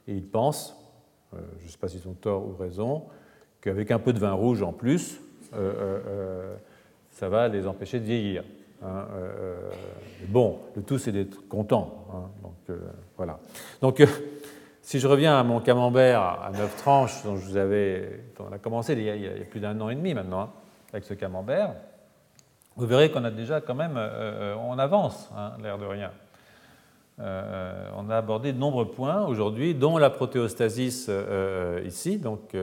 et 0.08 0.14
ils 0.14 0.26
pensent, 0.26 0.76
je 1.34 1.66
ne 1.66 1.70
sais 1.70 1.78
pas 1.78 1.88
s'ils 1.88 2.08
ont 2.08 2.14
tort 2.14 2.46
ou 2.46 2.56
raison, 2.56 3.04
qu'avec 3.60 3.92
un 3.92 4.00
peu 4.00 4.14
de 4.14 4.20
vin 4.20 4.34
rouge 4.34 4.62
en 4.62 4.72
plus, 4.72 5.20
ça 7.10 7.30
va 7.30 7.48
les 7.48 7.66
empêcher 7.68 8.00
de 8.00 8.06
vieillir. 8.06 8.44
Hein, 8.84 9.08
bon, 10.28 10.60
le 10.76 10.84
tout 10.84 11.00
c'est 11.00 11.12
d'être 11.12 11.48
content. 11.48 12.06
Hein, 12.14 12.30
donc 12.44 12.78
voilà. 13.18 13.40
Donc 13.82 14.02
si 14.88 15.02
je 15.02 15.08
reviens 15.10 15.38
à 15.38 15.44
mon 15.44 15.60
camembert 15.60 16.22
à 16.22 16.50
neuf 16.54 16.78
tranches 16.78 17.22
dont 17.26 17.36
je 17.36 17.46
vous 17.46 17.58
avais, 17.58 18.22
on 18.40 18.54
a 18.54 18.58
commencé 18.58 18.94
il 18.94 19.02
y 19.02 19.28
a, 19.28 19.32
plus 19.44 19.60
d'un 19.60 19.78
an 19.82 19.90
et 19.90 19.96
demi 19.96 20.14
maintenant 20.14 20.44
hein, 20.44 20.50
avec 20.94 21.04
ce 21.04 21.14
camembert, 21.14 21.74
vous 22.78 22.88
verrez 22.88 23.12
qu'on 23.12 23.26
a 23.26 23.30
déjà 23.30 23.60
quand 23.60 23.76
même, 23.76 23.98
euh, 23.98 24.54
euh, 24.54 24.56
on 24.56 24.80
avance, 24.80 25.30
hein, 25.36 25.52
l'air 25.62 25.78
de 25.78 25.86
rien. 25.86 26.12
Euh, 27.20 27.90
on 27.98 28.10
a 28.10 28.16
abordé 28.16 28.54
de 28.54 28.60
nombreux 28.60 28.90
points 28.90 29.26
aujourd'hui, 29.26 29.76
dont 29.76 29.98
la 29.98 30.10
protéostasis 30.10 31.12
ici, 31.84 32.18
donc, 32.18 32.56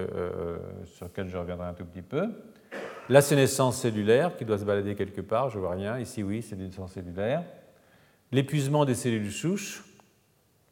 sur 0.86 1.04
laquelle 1.04 1.28
je 1.28 1.36
reviendrai 1.36 1.66
un 1.66 1.74
tout 1.74 1.84
petit 1.84 2.00
peu. 2.00 2.30
La 3.10 3.20
sénescence 3.20 3.76
cellulaire 3.76 4.34
qui 4.34 4.46
doit 4.46 4.56
se 4.56 4.64
balader 4.64 4.94
quelque 4.94 5.20
part, 5.20 5.50
je 5.50 5.58
vois 5.58 5.72
rien. 5.72 5.98
Ici, 5.98 6.22
oui, 6.22 6.40
c'est 6.40 6.56
sénescence 6.56 6.92
cellulaire. 6.92 7.42
L'épuisement 8.32 8.86
des 8.86 8.94
cellules 8.94 9.30
souches, 9.30 9.84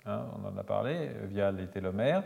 Hein, 0.04 0.22
on 0.36 0.48
en 0.48 0.58
a 0.58 0.64
parlé, 0.64 0.94
euh, 0.94 1.26
via 1.28 1.52
les 1.52 1.66
télomères, 1.66 2.24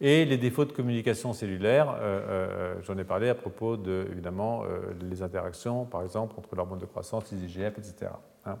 et 0.00 0.24
les 0.24 0.38
défauts 0.38 0.64
de 0.64 0.72
communication 0.72 1.32
cellulaire, 1.32 1.90
euh, 1.90 1.96
euh, 2.00 2.74
j'en 2.82 2.96
ai 2.96 3.04
parlé 3.04 3.28
à 3.28 3.34
propos 3.34 3.76
de, 3.76 4.06
évidemment, 4.10 4.64
les 5.00 5.22
interactions, 5.22 5.84
par 5.84 6.02
exemple, 6.02 6.34
entre 6.38 6.56
l'hormone 6.56 6.78
de 6.78 6.86
croissance, 6.86 7.30
les 7.30 7.44
IGF, 7.44 7.78
etc. 7.78 8.10
Hein. 8.46 8.56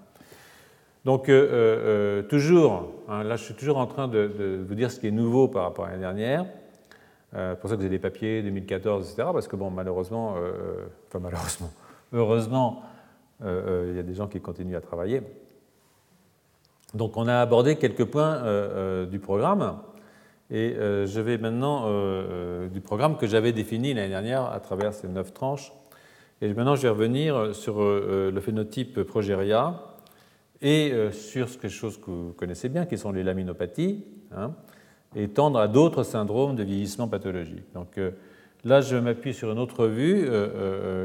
Donc, 1.04 1.28
toujours, 2.28 2.92
hein, 3.08 3.24
là 3.24 3.34
je 3.34 3.42
suis 3.42 3.54
toujours 3.54 3.78
en 3.78 3.86
train 3.86 4.06
de, 4.06 4.64
vous 4.64 4.74
dire 4.76 4.92
ce 4.92 5.00
qui 5.00 5.08
est 5.08 5.12
nouveau 5.12 5.48
par 5.48 5.64
rapport 5.64 5.86
à 5.86 5.88
l'année 5.88 6.02
dernière. 6.02 6.46
C'est 7.32 7.58
pour 7.60 7.70
ça 7.70 7.74
que 7.74 7.80
vous 7.80 7.86
avez 7.86 7.96
des 7.96 7.98
papiers 7.98 8.40
2014, 8.42 9.10
etc. 9.10 9.30
Parce 9.32 9.48
que, 9.48 9.56
bon, 9.56 9.70
malheureusement, 9.70 10.36
enfin, 11.08 11.18
malheureusement, 11.18 11.70
heureusement, 12.12 12.82
il 13.40 13.96
y 13.96 13.98
a 13.98 14.04
des 14.04 14.14
gens 14.14 14.28
qui 14.28 14.40
continuent 14.40 14.76
à 14.76 14.80
travailler. 14.80 15.22
Donc 16.94 17.16
on 17.16 17.26
a 17.26 17.36
abordé 17.36 17.76
quelques 17.76 18.04
points 18.04 18.34
euh, 18.34 19.04
euh, 19.04 19.06
du 19.06 19.18
programme 19.18 19.78
et 20.50 20.74
euh, 20.76 21.06
je 21.06 21.20
vais 21.20 21.38
maintenant 21.38 21.88
du 22.68 22.80
programme 22.80 23.16
que 23.16 23.26
j'avais 23.26 23.52
défini 23.52 23.94
l'année 23.94 24.10
dernière 24.10 24.44
à 24.44 24.60
travers 24.60 24.92
ces 24.92 25.08
neuf 25.08 25.32
tranches. 25.32 25.72
Et 26.42 26.52
maintenant 26.52 26.76
je 26.76 26.82
vais 26.82 26.90
revenir 26.90 27.54
sur 27.54 27.80
le 27.80 28.40
phénotype 28.40 29.02
progéria 29.04 29.80
et 30.60 30.92
sur 31.12 31.48
quelque 31.58 31.68
chose 31.68 31.98
que 31.98 32.10
vous 32.10 32.32
connaissez 32.32 32.68
bien, 32.68 32.84
qui 32.84 32.98
sont 32.98 33.12
les 33.12 33.22
laminopathies, 33.22 34.04
hein, 34.36 34.52
et 35.14 35.28
tendre 35.28 35.58
à 35.58 35.68
d'autres 35.68 36.02
syndromes 36.02 36.56
de 36.56 36.64
vieillissement 36.64 37.08
pathologique. 37.08 37.72
Donc 37.74 37.98
là 38.64 38.80
je 38.80 38.96
m'appuie 38.96 39.34
sur 39.34 39.52
une 39.52 39.58
autre 39.58 39.84
revue, 39.84 40.28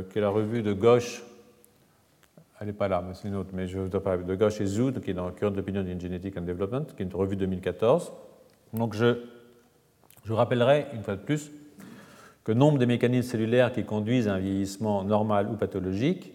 qui 0.09 0.17
est 0.17 0.21
la 0.21 0.29
revue 0.29 0.63
de 0.63 0.73
gauche 0.73 1.23
elle 2.59 2.67
n'est 2.67 2.73
pas 2.73 2.87
là, 2.87 3.03
mais 3.05 3.13
c'est 3.13 3.27
une 3.27 3.35
autre, 3.35 3.51
mais 3.53 3.67
je 3.67 3.79
dois 3.79 4.01
parler 4.01 4.23
de 4.23 4.35
gauche 4.35 4.59
et 4.61 4.65
Zoud, 4.65 5.01
qui 5.01 5.11
est 5.11 5.13
dans 5.13 5.29
Current 5.31 5.55
Opinion 5.57 5.81
in 5.81 5.99
Genetic 5.99 6.37
and 6.37 6.41
Development, 6.41 6.85
qui 6.95 7.03
est 7.03 7.05
une 7.05 7.13
revue 7.13 7.35
2014. 7.35 8.11
Donc 8.73 8.95
je, 8.95 9.19
je 10.25 10.33
rappellerai 10.33 10.87
une 10.93 11.03
fois 11.03 11.15
de 11.15 11.21
plus 11.21 11.51
que 12.43 12.51
nombre 12.51 12.77
des 12.77 12.85
mécanismes 12.85 13.29
cellulaires 13.29 13.71
qui 13.71 13.83
conduisent 13.83 14.27
à 14.27 14.35
un 14.35 14.39
vieillissement 14.39 15.03
normal 15.03 15.49
ou 15.51 15.55
pathologique 15.55 16.33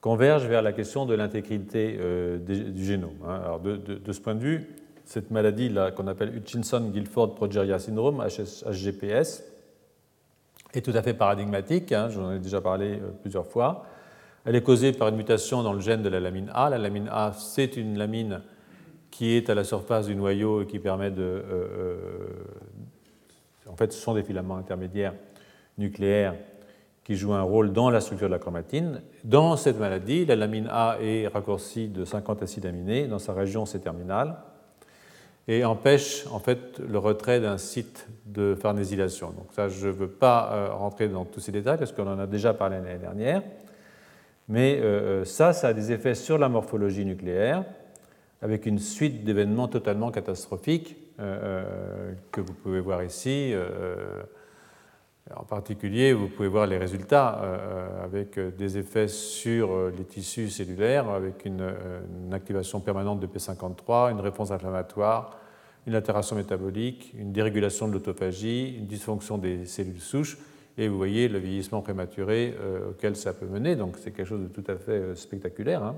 convergent 0.00 0.46
vers 0.46 0.62
la 0.62 0.72
question 0.72 1.06
de 1.06 1.14
l'intégrité 1.14 1.98
euh, 2.00 2.38
du 2.38 2.84
génome. 2.84 3.16
Hein. 3.26 3.40
Alors 3.44 3.60
de, 3.60 4.12
ce 4.12 4.20
point 4.20 4.34
de 4.34 4.40
vue, 4.40 4.68
cette 5.04 5.30
maladie-là 5.30 5.90
qu'on 5.90 6.06
appelle 6.06 6.34
Hutchinson-Gilford 6.36 7.34
Progeria 7.34 7.78
Syndrome, 7.78 8.22
HGPS, 8.22 9.44
est 10.72 10.82
tout 10.82 10.92
à 10.94 11.02
fait 11.02 11.14
paradigmatique, 11.14 11.90
hein, 11.92 12.08
j'en 12.10 12.32
ai 12.32 12.38
déjà 12.38 12.60
parlé 12.60 13.00
euh, 13.00 13.10
plusieurs 13.20 13.46
fois. 13.46 13.84
Elle 14.44 14.56
est 14.56 14.62
causée 14.62 14.92
par 14.92 15.08
une 15.08 15.16
mutation 15.16 15.62
dans 15.62 15.72
le 15.72 15.80
gène 15.80 16.02
de 16.02 16.08
la 16.08 16.20
lamine 16.20 16.50
A. 16.54 16.70
La 16.70 16.78
lamine 16.78 17.08
A, 17.12 17.32
c'est 17.36 17.76
une 17.76 17.98
lamine 17.98 18.40
qui 19.10 19.36
est 19.36 19.50
à 19.50 19.54
la 19.54 19.64
surface 19.64 20.06
du 20.06 20.14
noyau 20.14 20.62
et 20.62 20.66
qui 20.66 20.78
permet 20.78 21.10
de... 21.10 21.22
Euh, 21.22 21.42
euh, 21.50 22.16
en 23.68 23.76
fait, 23.76 23.92
ce 23.92 24.00
sont 24.00 24.14
des 24.14 24.22
filaments 24.22 24.56
intermédiaires 24.56 25.14
nucléaires 25.78 26.34
qui 27.04 27.16
jouent 27.16 27.34
un 27.34 27.42
rôle 27.42 27.72
dans 27.72 27.90
la 27.90 28.00
structure 28.00 28.28
de 28.28 28.32
la 28.32 28.38
chromatine. 28.38 29.02
Dans 29.24 29.56
cette 29.56 29.78
maladie, 29.78 30.24
la 30.24 30.36
lamine 30.36 30.68
A 30.70 30.96
est 31.00 31.26
raccourcie 31.26 31.88
de 31.88 32.04
50 32.04 32.42
acides 32.42 32.66
aminés 32.66 33.06
dans 33.08 33.18
sa 33.18 33.32
région 33.32 33.66
C-terminale 33.66 34.36
et 35.48 35.64
empêche 35.64 36.26
en 36.30 36.38
fait 36.38 36.78
le 36.78 36.98
retrait 36.98 37.40
d'un 37.40 37.58
site 37.58 38.06
de 38.26 38.54
farnésylation. 38.54 39.30
Donc 39.30 39.46
ça, 39.52 39.68
je 39.68 39.88
ne 39.88 39.92
veux 39.92 40.08
pas 40.08 40.50
euh, 40.52 40.72
rentrer 40.72 41.08
dans 41.08 41.24
tous 41.24 41.40
ces 41.40 41.52
détails 41.52 41.78
parce 41.78 41.92
qu'on 41.92 42.06
en 42.06 42.18
a 42.18 42.26
déjà 42.26 42.54
parlé 42.54 42.76
l'année 42.76 42.98
dernière. 42.98 43.42
Mais 44.50 44.80
euh, 44.80 44.82
euh, 45.20 45.24
ça, 45.24 45.52
ça 45.52 45.68
a 45.68 45.72
des 45.72 45.92
effets 45.92 46.16
sur 46.16 46.36
la 46.36 46.48
morphologie 46.48 47.04
nucléaire, 47.04 47.64
avec 48.42 48.66
une 48.66 48.80
suite 48.80 49.22
d'événements 49.22 49.68
totalement 49.68 50.10
catastrophiques 50.10 50.96
euh, 51.20 52.12
que 52.32 52.40
vous 52.40 52.52
pouvez 52.52 52.80
voir 52.80 53.04
ici. 53.04 53.54
En 55.36 55.44
particulier, 55.44 56.12
vous 56.12 56.26
pouvez 56.26 56.48
voir 56.48 56.66
les 56.66 56.78
résultats 56.78 57.40
avec 58.02 58.40
des 58.56 58.78
effets 58.78 59.06
sur 59.06 59.90
les 59.96 60.04
tissus 60.04 60.48
cellulaires, 60.48 61.08
avec 61.08 61.44
une, 61.44 61.72
activation 62.32 62.80
permanente 62.80 63.20
de 63.20 63.28
P53, 63.28 64.10
une 64.10 64.18
réponse 64.18 64.50
inflammatoire, 64.50 65.38
une 65.86 65.94
altération 65.94 66.34
métabolique, 66.34 67.14
une 67.16 67.30
dérégulation 67.30 67.86
de 67.86 67.92
l'autophagie, 67.92 68.74
une 68.78 68.86
dysfonction 68.86 69.38
des 69.38 69.66
cellules 69.66 70.00
souches 70.00 70.38
et 70.80 70.88
vous 70.88 70.96
voyez 70.96 71.28
le 71.28 71.38
vieillissement 71.38 71.82
prématuré 71.82 72.56
euh, 72.58 72.90
auquel 72.90 73.14
ça 73.14 73.34
peut 73.34 73.44
mener, 73.44 73.76
donc 73.76 73.96
c'est 73.98 74.12
quelque 74.12 74.26
chose 74.26 74.40
de 74.40 74.48
tout 74.48 74.64
à 74.66 74.76
fait 74.76 74.92
euh, 74.92 75.14
spectaculaire. 75.14 75.84
Hein. 75.84 75.96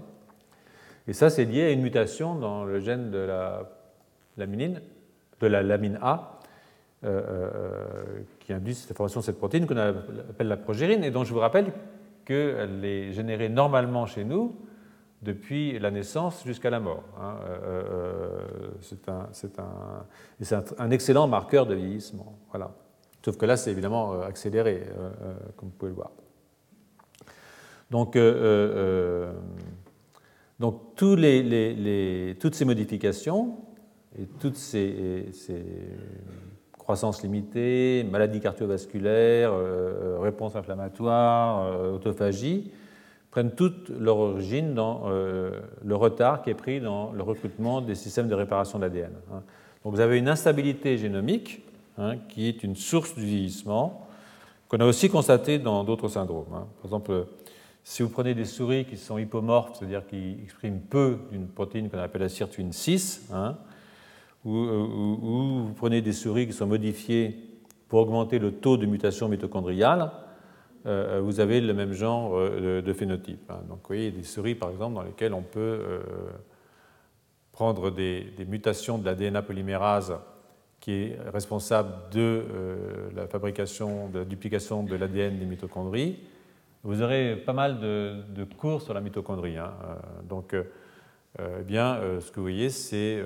Et 1.07 1.13
ça, 1.13 1.31
c'est 1.31 1.45
lié 1.45 1.63
à 1.63 1.71
une 1.71 1.83
mutation 1.83 2.35
dans 2.35 2.65
le 2.65 2.81
gène 2.81 3.13
de 3.13 3.19
la 3.19 3.71
laminine, 4.37 4.83
de 5.41 5.47
la 5.47 5.63
lamine 5.63 6.01
A, 6.03 6.41
euh, 7.05 7.49
qui 8.41 8.53
induit 8.53 8.75
cette 8.75 8.97
formation 8.97 9.21
de 9.21 9.25
cette 9.25 9.39
protéine 9.39 9.69
qu'on 9.69 9.77
appelle 9.77 10.49
la 10.49 10.57
progérine, 10.57 11.05
et 11.05 11.13
dont 11.13 11.23
je 11.23 11.33
vous 11.33 11.39
rappelle 11.39 11.67
qu'elle 12.25 12.85
est 12.85 13.13
générée 13.13 13.49
normalement 13.49 14.07
chez 14.07 14.25
nous 14.25 14.57
depuis 15.23 15.79
la 15.79 15.93
naissance 15.93 16.43
jusqu'à 16.45 16.71
la 16.71 16.81
mort. 16.81 17.05
Hein. 17.21 17.37
c'est 18.81 19.09
un, 19.09 19.29
un, 20.57 20.65
un, 20.79 20.91
excellent 20.91 21.29
marqueur 21.29 21.67
de 21.67 21.75
vieillissement. 21.77 22.37
Voilà. 22.51 22.73
Sauf 23.25 23.37
que 23.37 23.47
là, 23.47 23.57
c'est 23.57 23.71
évidemment 23.71 24.15
euh, 24.15 24.27
accéléré, 24.27 24.83
euh, 24.87 25.11
euh, 25.23 25.35
comme 25.57 25.69
vous 25.69 25.77
pouvez 25.77 25.91
le 25.91 25.97
voir. 25.97 26.11
Donc, 27.91 28.17
donc 30.59 30.95
toutes 30.97 32.55
ces 32.55 32.65
modifications 32.65 33.59
et 34.19 34.27
toutes 34.41 34.57
ces, 34.57 35.27
ces 35.33 35.63
croissance 36.79 37.23
limitée, 37.23 38.07
maladie 38.11 38.41
cardiovasculaire, 38.41 39.53
réponse 40.21 40.57
inflammatoire, 40.57 41.93
autophagie, 41.93 42.73
prennent 43.33 43.51
toute 43.51 43.89
leur 43.89 44.19
origine 44.19 44.75
dans 44.75 45.05
euh, 45.07 45.59
le 45.83 45.97
retard 45.97 46.43
qui 46.43 46.51
est 46.51 46.55
pris 46.55 46.81
dans 46.81 47.13
le 47.13 47.23
recrutement 47.23 47.81
des 47.81 47.95
systèmes 47.95 48.29
de 48.29 48.35
réparation 48.35 48.79
de 48.79 48.85
l'ADN. 48.85 49.11
Hein. 49.33 49.43
Donc 49.83 49.95
vous 49.95 50.01
avez 50.01 50.19
une 50.19 50.29
instabilité 50.29 50.99
génomique 50.99 51.65
hein, 51.99 52.17
qui 52.29 52.49
est 52.49 52.63
une 52.63 52.77
source 52.77 53.15
du 53.15 53.25
vieillissement 53.25 54.07
qu'on 54.69 54.79
a 54.79 54.87
aussi 54.87 55.11
constaté 55.11 55.59
dans 55.59 55.85
d'autres 55.85 56.09
syndromes. 56.09 56.47
Hein. 56.55 56.67
Par 56.77 56.85
exemple, 56.87 57.27
si 57.85 58.03
vous 58.03 58.09
prenez 58.09 58.35
des 58.35 58.45
souris 58.45 58.85
qui 58.85 58.97
sont 58.97 59.19
hypomorphes, 59.19 59.79
c'est-à-dire 59.79 60.07
qui 60.07 60.39
expriment 60.43 60.81
peu 60.81 61.19
d'une 61.31 61.49
protéine 61.49 61.91
qu'on 61.91 61.99
appelle 61.99 62.23
la 62.23 62.29
sirtuine 62.29 62.73
6, 62.73 63.31
ou, 64.45 64.51
ou, 64.51 65.65
vous 65.67 65.75
prenez 65.77 66.01
des 66.01 66.13
souris 66.13 66.47
qui 66.47 66.53
sont 66.53 66.67
modifiées 66.67 67.37
pour 67.89 68.01
augmenter 68.01 68.39
le 68.39 68.53
taux 68.53 68.77
de 68.77 68.87
mutation 68.87 69.29
mitochondriale, 69.29 70.11
euh, 70.87 71.21
vous 71.23 71.41
avez 71.41 71.61
le 71.61 71.75
même 71.75 71.93
genre 71.93 72.33
euh, 72.35 72.83
de, 72.83 72.93
phénotype. 72.93 73.51
Hein. 73.51 73.61
Donc, 73.69 73.79
vous 73.79 73.89
voyez, 73.89 74.11
des 74.11 74.25
souris, 74.25 74.55
par 74.55 74.71
exemple, 74.71 74.95
dans 74.95 75.03
lesquelles 75.03 75.35
on 75.35 75.43
peut 75.43 75.61
euh, 75.61 76.01
prendre 77.53 77.91
des, 77.91 78.33
mutations 78.49 78.99
de 78.99 79.05
la 79.05 79.15
DNA 79.15 79.43
polymérase 79.43 80.15
qui 80.83 80.91
est 80.91 81.19
responsable 81.33 81.93
de 82.11 82.45
la 83.15 83.29
fabrication, 83.29 84.09
de 84.09 84.19
la 84.19 84.25
duplication 84.25 84.83
de 84.83 84.97
l'ADN 84.97 85.39
des 85.39 85.47
mitochondries. 85.47 86.19
Vous 86.83 87.01
aurez 87.01 87.37
pas 87.37 87.53
mal 87.53 87.79
de, 87.79 88.45
cours 88.59 88.83
sur 88.83 88.93
la 88.93 89.01
mitochondrie. 89.01 89.57
Hein. 89.57 89.73
Donc, 90.29 90.57
eh 91.39 91.63
bien, 91.63 92.01
ce 92.19 92.29
que 92.33 92.37
vous 92.37 92.43
voyez, 92.43 92.69
c'est 92.69 93.23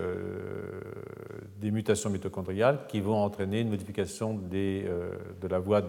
des 1.59 1.71
mutations 1.71 2.11
mitochondriales 2.11 2.81
qui 2.89 3.01
vont 3.01 3.17
entraîner 3.17 3.61
une 3.61 3.71
modification 3.71 4.35
de 4.35 5.49
la 5.49 5.59
voie 5.59 5.81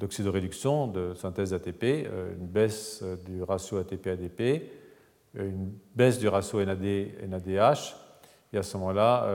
d'oxydoréduction, 0.00 0.88
de 0.88 1.14
synthèse 1.14 1.54
ATP, 1.54 1.84
euh, 1.84 2.34
une 2.36 2.46
baisse 2.46 3.00
euh, 3.02 3.16
du 3.16 3.42
ratio 3.42 3.78
ATP-ADP, 3.78 4.40
euh, 5.36 5.50
une 5.50 5.72
baisse 5.94 6.18
du 6.18 6.26
ratio 6.26 6.64
NAD-NADH, 6.64 7.94
et 8.52 8.58
à 8.58 8.62
ce 8.62 8.76
moment-là, 8.78 9.26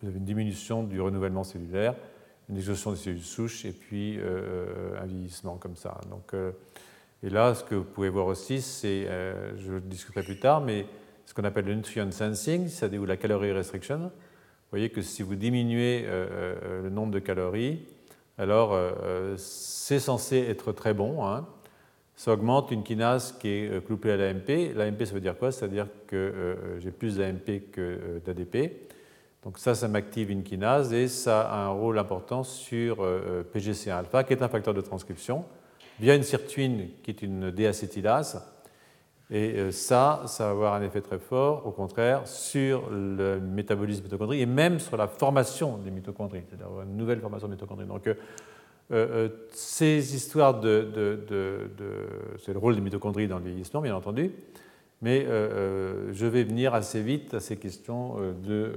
vous 0.00 0.08
avez 0.08 0.18
une 0.18 0.24
diminution 0.24 0.82
du 0.82 1.00
renouvellement 1.00 1.44
cellulaire, 1.44 1.94
une 2.48 2.56
exhaustion 2.56 2.90
des 2.90 2.96
cellules 2.96 3.22
souches 3.22 3.64
et 3.64 3.72
puis 3.72 4.18
un 4.20 5.06
vieillissement 5.06 5.56
comme 5.56 5.76
ça. 5.76 6.00
Donc, 6.10 6.34
et 7.22 7.30
là, 7.30 7.54
ce 7.54 7.62
que 7.62 7.76
vous 7.76 7.84
pouvez 7.84 8.08
voir 8.08 8.26
aussi, 8.26 8.60
c'est, 8.60 9.06
je 9.56 9.72
le 9.72 9.80
discuterai 9.80 10.24
plus 10.24 10.40
tard, 10.40 10.60
mais 10.60 10.86
ce 11.26 11.34
qu'on 11.34 11.44
appelle 11.44 11.66
le 11.66 11.74
nutrient 11.76 12.12
sensing, 12.12 12.66
c'est-à-dire 12.66 13.04
la 13.06 13.16
calorie 13.16 13.52
restriction. 13.52 13.98
Vous 13.98 14.10
voyez 14.72 14.90
que 14.90 15.02
si 15.02 15.22
vous 15.22 15.36
diminuez 15.36 16.04
le 16.06 16.90
nombre 16.90 17.12
de 17.12 17.20
calories, 17.20 17.86
alors 18.38 18.72
euh, 18.72 18.92
euh, 19.02 19.34
c'est 19.36 20.00
censé 20.00 20.38
être 20.38 20.72
très 20.72 20.94
bon. 20.94 21.24
Hein. 21.24 21.46
Ça 22.22 22.34
augmente 22.34 22.70
une 22.70 22.84
kinase 22.84 23.36
qui 23.40 23.48
est 23.48 23.68
euh, 23.68 23.80
couplée 23.80 24.12
à 24.12 24.16
l'AMP. 24.16 24.74
L'AMP, 24.76 25.04
ça 25.04 25.12
veut 25.12 25.20
dire 25.20 25.36
quoi? 25.36 25.50
C'est-à-dire 25.50 25.88
que 26.06 26.56
j'ai 26.78 26.92
plus 26.92 27.16
d'AMP 27.16 27.72
que 27.72 28.20
d'ADP. 28.24 28.90
Donc 29.42 29.58
ça, 29.58 29.74
ça 29.74 29.88
m'active 29.88 30.30
une 30.30 30.44
kinase 30.44 30.92
et 30.92 31.08
ça 31.08 31.40
a 31.40 31.64
un 31.64 31.70
rôle 31.70 31.98
important 31.98 32.44
sur 32.44 33.04
PGC1-alpha, 33.52 34.22
qui 34.22 34.34
est 34.34 34.42
un 34.42 34.46
facteur 34.46 34.72
de 34.72 34.80
transcription, 34.80 35.44
via 35.98 36.14
une 36.14 36.22
sirtuine 36.22 36.90
qui 37.02 37.10
est 37.10 37.22
une 37.22 37.50
déacétylase 37.50 38.40
et 39.32 39.54
euh, 39.56 39.70
ça, 39.70 40.24
ça 40.26 40.44
va 40.44 40.50
avoir 40.50 40.74
un 40.74 40.82
effet 40.82 41.00
très 41.00 41.18
fort, 41.18 41.66
au 41.66 41.70
contraire, 41.70 42.28
sur 42.28 42.90
le 42.90 43.40
métabolisme 43.40 44.04
mitochondrie 44.04 44.42
et 44.42 44.46
même 44.46 44.78
sur 44.78 44.98
la 44.98 45.08
formation 45.08 45.78
des 45.78 45.90
mitochondries, 45.90 46.42
c'est-à-dire 46.46 46.68
une 46.82 46.98
nouvelle 46.98 47.18
formation 47.18 47.48
de 47.48 47.54
mitochondries. 47.54 47.86
Donc, 47.86 48.06
euh, 48.90 49.28
euh, 49.28 49.28
ces 49.52 50.14
histoires 50.14 50.60
de, 50.60 51.20
c'est 52.44 52.52
le 52.52 52.58
rôle 52.58 52.74
des 52.74 52.80
mitochondries 52.80 53.28
dans 53.28 53.38
le 53.38 53.44
vieillissement, 53.44 53.80
bien 53.80 53.94
entendu, 53.94 54.32
mais 55.00 55.26
je 55.26 56.26
vais 56.26 56.44
venir 56.44 56.74
assez 56.74 57.02
vite 57.02 57.34
à 57.34 57.40
ces 57.40 57.56
questions 57.56 58.16
de 58.44 58.72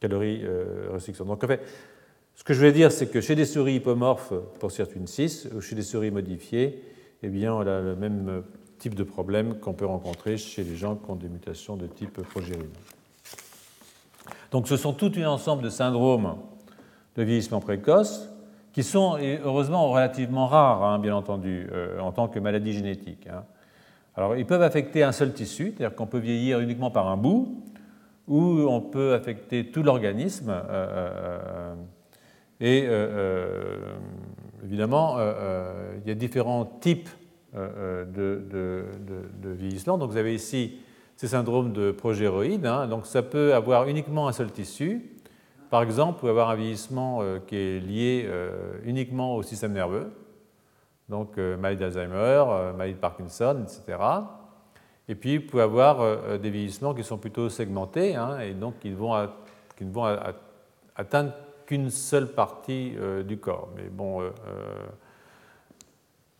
calories 0.00 0.42
restriction. 0.90 1.24
Donc, 1.24 1.44
en 1.44 1.46
fait, 1.46 1.60
ce 2.34 2.44
que 2.44 2.54
je 2.54 2.58
voulais 2.58 2.72
dire, 2.72 2.90
c'est 2.90 3.08
que 3.08 3.20
chez 3.20 3.34
des 3.34 3.44
souris 3.44 3.74
hypomorphes 3.74 4.32
pour 4.58 4.72
sirtuine 4.72 5.06
6 5.06 5.50
ou 5.54 5.60
chez 5.60 5.74
des 5.74 5.82
souris 5.82 6.10
modifiées, 6.10 6.82
eh 7.22 7.28
bien, 7.28 7.52
on 7.52 7.60
a 7.60 7.80
le 7.80 7.96
même 7.96 8.42
type 8.78 8.94
de 8.94 9.04
problème 9.04 9.58
qu'on 9.60 9.74
peut 9.74 9.84
rencontrer 9.84 10.38
chez 10.38 10.64
les 10.64 10.74
gens 10.74 10.96
qui 10.96 11.10
ont 11.10 11.16
des 11.16 11.28
mutations 11.28 11.76
de 11.76 11.86
type 11.86 12.22
progérine. 12.22 12.70
Donc 14.50 14.66
ce 14.66 14.76
sont 14.76 14.92
tout 14.92 15.12
un 15.16 15.26
ensemble 15.26 15.62
de 15.62 15.70
syndromes 15.70 16.36
de 17.16 17.22
vieillissement 17.22 17.60
précoce 17.60 18.28
qui 18.72 18.82
sont 18.82 19.18
heureusement 19.44 19.88
relativement 19.90 20.46
rares, 20.46 20.84
hein, 20.84 20.98
bien 20.98 21.14
entendu, 21.14 21.68
euh, 21.72 21.98
en 22.00 22.12
tant 22.12 22.28
que 22.28 22.38
maladie 22.38 22.72
génétique. 22.72 23.26
Hein. 23.26 23.44
Alors 24.16 24.36
ils 24.36 24.46
peuvent 24.46 24.62
affecter 24.62 25.02
un 25.02 25.12
seul 25.12 25.32
tissu, 25.32 25.74
c'est-à-dire 25.76 25.96
qu'on 25.96 26.06
peut 26.06 26.18
vieillir 26.18 26.60
uniquement 26.60 26.90
par 26.90 27.08
un 27.08 27.16
bout, 27.16 27.62
ou 28.28 28.66
on 28.68 28.80
peut 28.80 29.14
affecter 29.14 29.70
tout 29.70 29.82
l'organisme. 29.82 30.50
Euh, 30.50 31.74
euh, 32.62 32.94
et 34.62 34.64
évidemment, 34.64 35.16
il 35.18 36.08
y 36.08 36.12
a 36.12 36.14
différents 36.14 36.64
types 36.64 37.08
euh, 37.56 38.04
de, 38.04 39.52
vieillissement. 39.54 39.98
Donc 39.98 40.10
vous 40.10 40.16
avez 40.16 40.34
ici 40.34 40.78
ces 41.16 41.26
syndromes 41.28 41.72
de 41.72 41.90
progéroïde. 41.90 42.64
Hein. 42.64 42.86
Donc 42.86 43.06
ça 43.06 43.22
peut 43.22 43.54
avoir 43.54 43.88
uniquement 43.88 44.28
un 44.28 44.32
seul 44.32 44.52
tissu. 44.52 45.19
Par 45.70 45.82
exemple, 45.82 46.14
vous 46.14 46.18
pouvez 46.18 46.30
avoir 46.30 46.50
un 46.50 46.56
vieillissement 46.56 47.20
euh, 47.22 47.38
qui 47.46 47.56
est 47.56 47.80
lié 47.80 48.28
uniquement 48.84 49.36
au 49.36 49.42
système 49.42 49.72
nerveux, 49.72 50.10
donc 51.08 51.36
maladie 51.36 51.80
d'Alzheimer, 51.80 52.44
maladie 52.76 52.94
de 52.94 52.98
Parkinson, 52.98 53.64
etc. 53.64 53.98
Et 55.08 55.14
puis, 55.14 55.38
vous 55.38 55.46
pouvez 55.46 55.62
avoir 55.62 56.38
des 56.38 56.50
vieillissements 56.50 56.94
qui 56.94 57.02
sont 57.02 57.18
plutôt 57.18 57.48
segmentés, 57.48 58.14
hein, 58.14 58.38
et 58.40 58.52
donc 58.52 58.78
qui, 58.78 58.90
ne 58.90 58.96
vont 58.96 59.28
atteindre 60.94 61.32
qu'une 61.66 61.90
seule 61.90 62.28
partie 62.28 62.94
du 63.26 63.38
corps. 63.38 63.70
Mais 63.76 63.88
bon, 63.88 64.22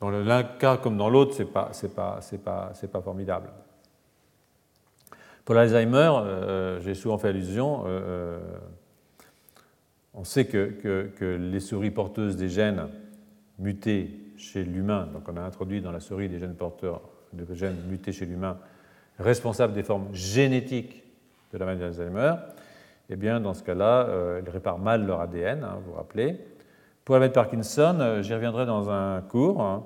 dans 0.01 0.09
l'un 0.09 0.43
cas 0.43 0.79
comme 0.79 0.97
dans 0.97 1.11
l'autre, 1.11 1.35
ce 1.35 1.43
n'est 1.43 2.39
pas, 2.39 3.03
formidable. 3.05 3.51
Pour 5.45 5.55
l'Alzheimer, 5.55 6.13
euh, 6.23 6.81
j'ai 6.81 6.95
souvent 6.95 7.19
fait 7.19 7.29
allusion, 7.29 7.83
euh, 7.85 7.89
euh, 7.89 8.39
on 10.15 10.25
sait 10.25 10.47
que, 10.47 11.37
les 11.37 11.61
souris 11.61 11.91
porteuses 11.91 12.37
des 12.37 12.49
gènes 12.49 12.89
mutés 13.59 14.33
chez 14.37 14.65
l'humain, 14.65 15.09
donc 15.13 15.29
on 15.29 15.37
a 15.37 15.43
introduit 15.43 15.81
dans 15.81 15.93
la 15.93 16.01
souris 16.01 16.29
des 16.29 16.39
gènes 16.39 16.55
porteurs 16.55 17.03
de 17.33 17.55
gènes 17.55 17.83
mutés 17.89 18.13
chez 18.13 18.27
l'humain, 18.27 18.59
responsables 19.19 19.73
des 19.73 19.83
formes 19.83 20.09
génétiques 20.13 21.05
de 21.53 21.59
la 21.59 21.67
maladie 21.67 21.83
d'Alzheimer, 21.83 22.35
eh 23.09 23.17
bien, 23.17 23.41
dans 23.41 23.55
ce 23.55 23.63
cas-là, 23.63 24.09
elles 24.39 24.49
réparent 24.49 24.79
mal 24.79 25.05
leur 25.05 25.21
ADN, 25.21 25.65
hein, 25.65 25.79
vous 25.85 25.93
vous 25.93 25.97
rappelez, 25.97 26.39
pour 27.11 27.17
la 27.17 27.21
maladie 27.21 27.33
de 27.33 27.35
Parkinson, 27.35 27.97
euh, 27.99 28.23
j'y 28.23 28.35
reviendrai 28.35 28.67
dans 28.67 28.89
un 28.89 29.21
cours. 29.23 29.63
Hein. 29.63 29.83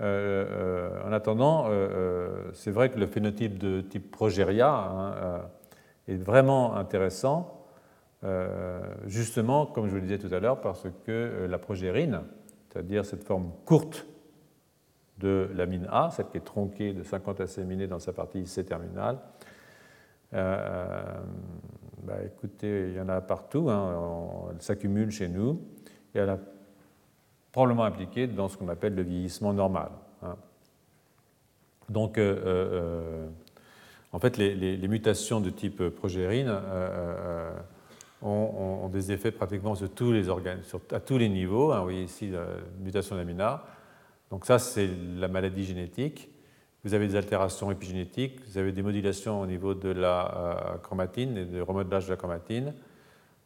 Euh, 0.00 0.44
euh, 0.48 1.08
en 1.08 1.12
attendant, 1.12 1.68
c'est 2.52 2.70
vrai 2.70 2.90
que 2.90 3.00
le 3.00 3.06
phénotype 3.08 3.58
de 3.58 3.80
type 3.80 4.10
progéria 4.12 4.68
hein, 4.68 5.40
est 6.06 6.22
vraiment 6.22 6.76
intéressant, 6.76 7.55
justement, 9.06 9.66
comme 9.66 9.86
je 9.86 9.90
vous 9.90 9.96
le 9.96 10.02
disais 10.02 10.18
tout 10.18 10.34
à 10.34 10.40
l'heure, 10.40 10.60
parce 10.60 10.86
que 11.04 11.46
la 11.48 11.58
progérine, 11.58 12.22
c'est-à-dire 12.68 13.04
cette 13.04 13.24
forme 13.24 13.52
courte 13.64 14.06
de 15.18 15.48
l'amine 15.54 15.86
A, 15.90 16.10
celle 16.10 16.26
qui 16.26 16.38
est 16.38 16.44
tronquée 16.44 16.92
de 16.92 17.02
50 17.02 17.40
acéminés 17.40 17.86
dans 17.86 18.00
sa 18.00 18.12
partie 18.12 18.46
C 18.46 18.64
terminale, 18.64 19.18
bah, 22.06 22.22
écoutez, 22.24 22.88
il 22.90 22.94
y 22.94 23.00
en 23.00 23.08
a 23.08 23.20
partout, 23.20 23.68
hein, 23.68 24.48
elle 24.52 24.62
s'accumule 24.62 25.10
chez 25.10 25.28
nous 25.28 25.60
et 26.14 26.18
elle 26.18 26.30
a 26.30 26.38
probablement 27.50 27.84
impliqué 27.84 28.26
dans 28.26 28.48
ce 28.48 28.56
qu'on 28.56 28.68
appelle 28.68 28.94
le 28.94 29.02
vieillissement 29.02 29.52
normal. 29.52 29.88
Hein. 30.22 30.36
Donc, 31.88 32.18
euh, 32.18 32.36
euh, 32.36 32.44
euh, 32.46 33.26
en 34.12 34.18
fait, 34.18 34.36
les, 34.36 34.88
mutations 34.88 35.40
de 35.40 35.50
type 35.50 35.88
progérine 35.88 36.54
ont, 38.26 38.88
des 38.88 39.12
effets 39.12 39.30
pratiquement 39.30 39.74
sur 39.74 39.90
tous 39.90 40.12
les 40.12 40.28
organes, 40.28 40.60
à 40.92 41.00
tous 41.00 41.18
les 41.18 41.28
niveaux. 41.28 41.72
Hein. 41.72 41.78
vous 41.78 41.84
voyez 41.84 42.02
ici 42.02 42.28
la 42.28 42.46
mutation 42.80 43.16
d'amina. 43.16 43.64
Donc 44.30 44.44
ça, 44.44 44.58
c'est 44.58 44.88
la 45.16 45.28
maladie 45.28 45.64
génétique. 45.64 46.28
Vous 46.84 46.94
avez 46.94 47.08
des 47.08 47.16
altérations 47.16 47.70
épigénétiques, 47.70 48.40
vous 48.46 48.58
avez 48.58 48.72
des 48.72 48.82
modulations 48.82 49.40
au 49.40 49.46
niveau 49.46 49.74
de 49.74 49.88
la 49.88 50.78
chromatine 50.82 51.36
et 51.36 51.44
de 51.44 51.60
remodelage 51.60 52.06
de 52.06 52.10
la 52.10 52.16
chromatine 52.16 52.72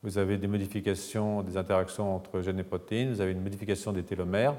vous 0.03 0.17
avez 0.17 0.39
des 0.39 0.47
modifications 0.47 1.43
des 1.43 1.57
interactions 1.57 2.15
entre 2.15 2.41
gènes 2.41 2.59
et 2.59 2.65
protéines, 2.65 3.13
vous 3.13 3.21
avez 3.21 3.33
une 3.33 3.43
modification 3.43 3.93
des 3.93 4.03
télomères, 4.03 4.55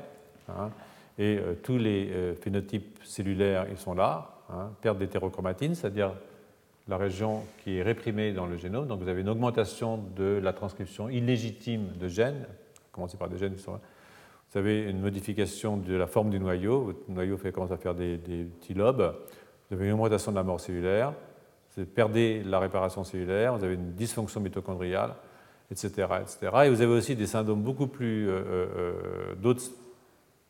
hein, 0.50 0.70
Et 1.18 1.40
tous 1.64 1.78
les 1.78 2.36
phénotypes 2.42 3.00
cellulaires, 3.04 3.66
ils 3.70 3.78
sont 3.78 3.94
là. 3.94 4.30
Hein, 4.54 4.72
perte 4.82 4.98
d'hétérochromatine, 4.98 5.76
c'est-à-dire 5.76 6.14
la 6.88 6.98
région 6.98 7.44
qui 7.64 7.78
est 7.78 7.84
réprimée 7.84 8.34
dans 8.34 8.46
le 8.46 8.58
génome. 8.58 8.88
Donc 8.88 9.02
vous 9.02 9.08
avez 9.08 9.22
une 9.22 9.30
augmentation 9.30 10.04
de 10.16 10.40
la 10.42 10.54
transcription 10.54 11.10
illégitime 11.10 11.90
de 12.00 12.08
gènes, 12.08 12.46
commencer 12.92 13.18
par 13.18 13.30
des 13.30 13.38
gènes 13.38 13.56
qui 13.56 13.62
sont. 13.62 13.80
Vous 14.52 14.60
avez 14.60 14.82
une 14.90 15.00
modification 15.00 15.78
de 15.78 15.94
la 15.94 16.08
forme 16.08 16.30
du 16.30 16.40
noyau. 16.40 16.82
Votre 16.82 17.00
noyau 17.10 17.38
fait, 17.38 17.54
commence 17.54 17.72
à 17.72 17.78
faire 17.78 17.96
des, 17.96 18.18
petits 18.18 18.74
lobes. 18.74 19.16
Vous 19.70 19.78
avez 19.78 19.88
une 19.88 19.94
augmentation 19.94 20.32
de 20.32 20.36
la 20.36 20.44
mort 20.44 20.60
cellulaire. 20.60 21.14
Vous 21.78 21.86
perdez 21.86 22.44
la 22.44 22.60
réparation 22.60 23.06
cellulaire. 23.06 23.56
Vous 23.56 23.64
avez 23.64 23.76
une 23.76 23.94
dysfonction 23.94 24.42
mitochondriale, 24.42 25.16
etc., 25.72 25.90
etc. 26.22 26.52
Et 26.66 26.70
vous 26.70 26.82
avez 26.82 26.92
aussi 26.92 27.16
des 27.16 27.28
symptômes 27.28 27.62
beaucoup 27.62 27.88
plus. 27.88 28.28
Euh, 28.28 28.34
euh, 28.34 28.68
euh, 28.76 29.36
d'autres 29.36 29.64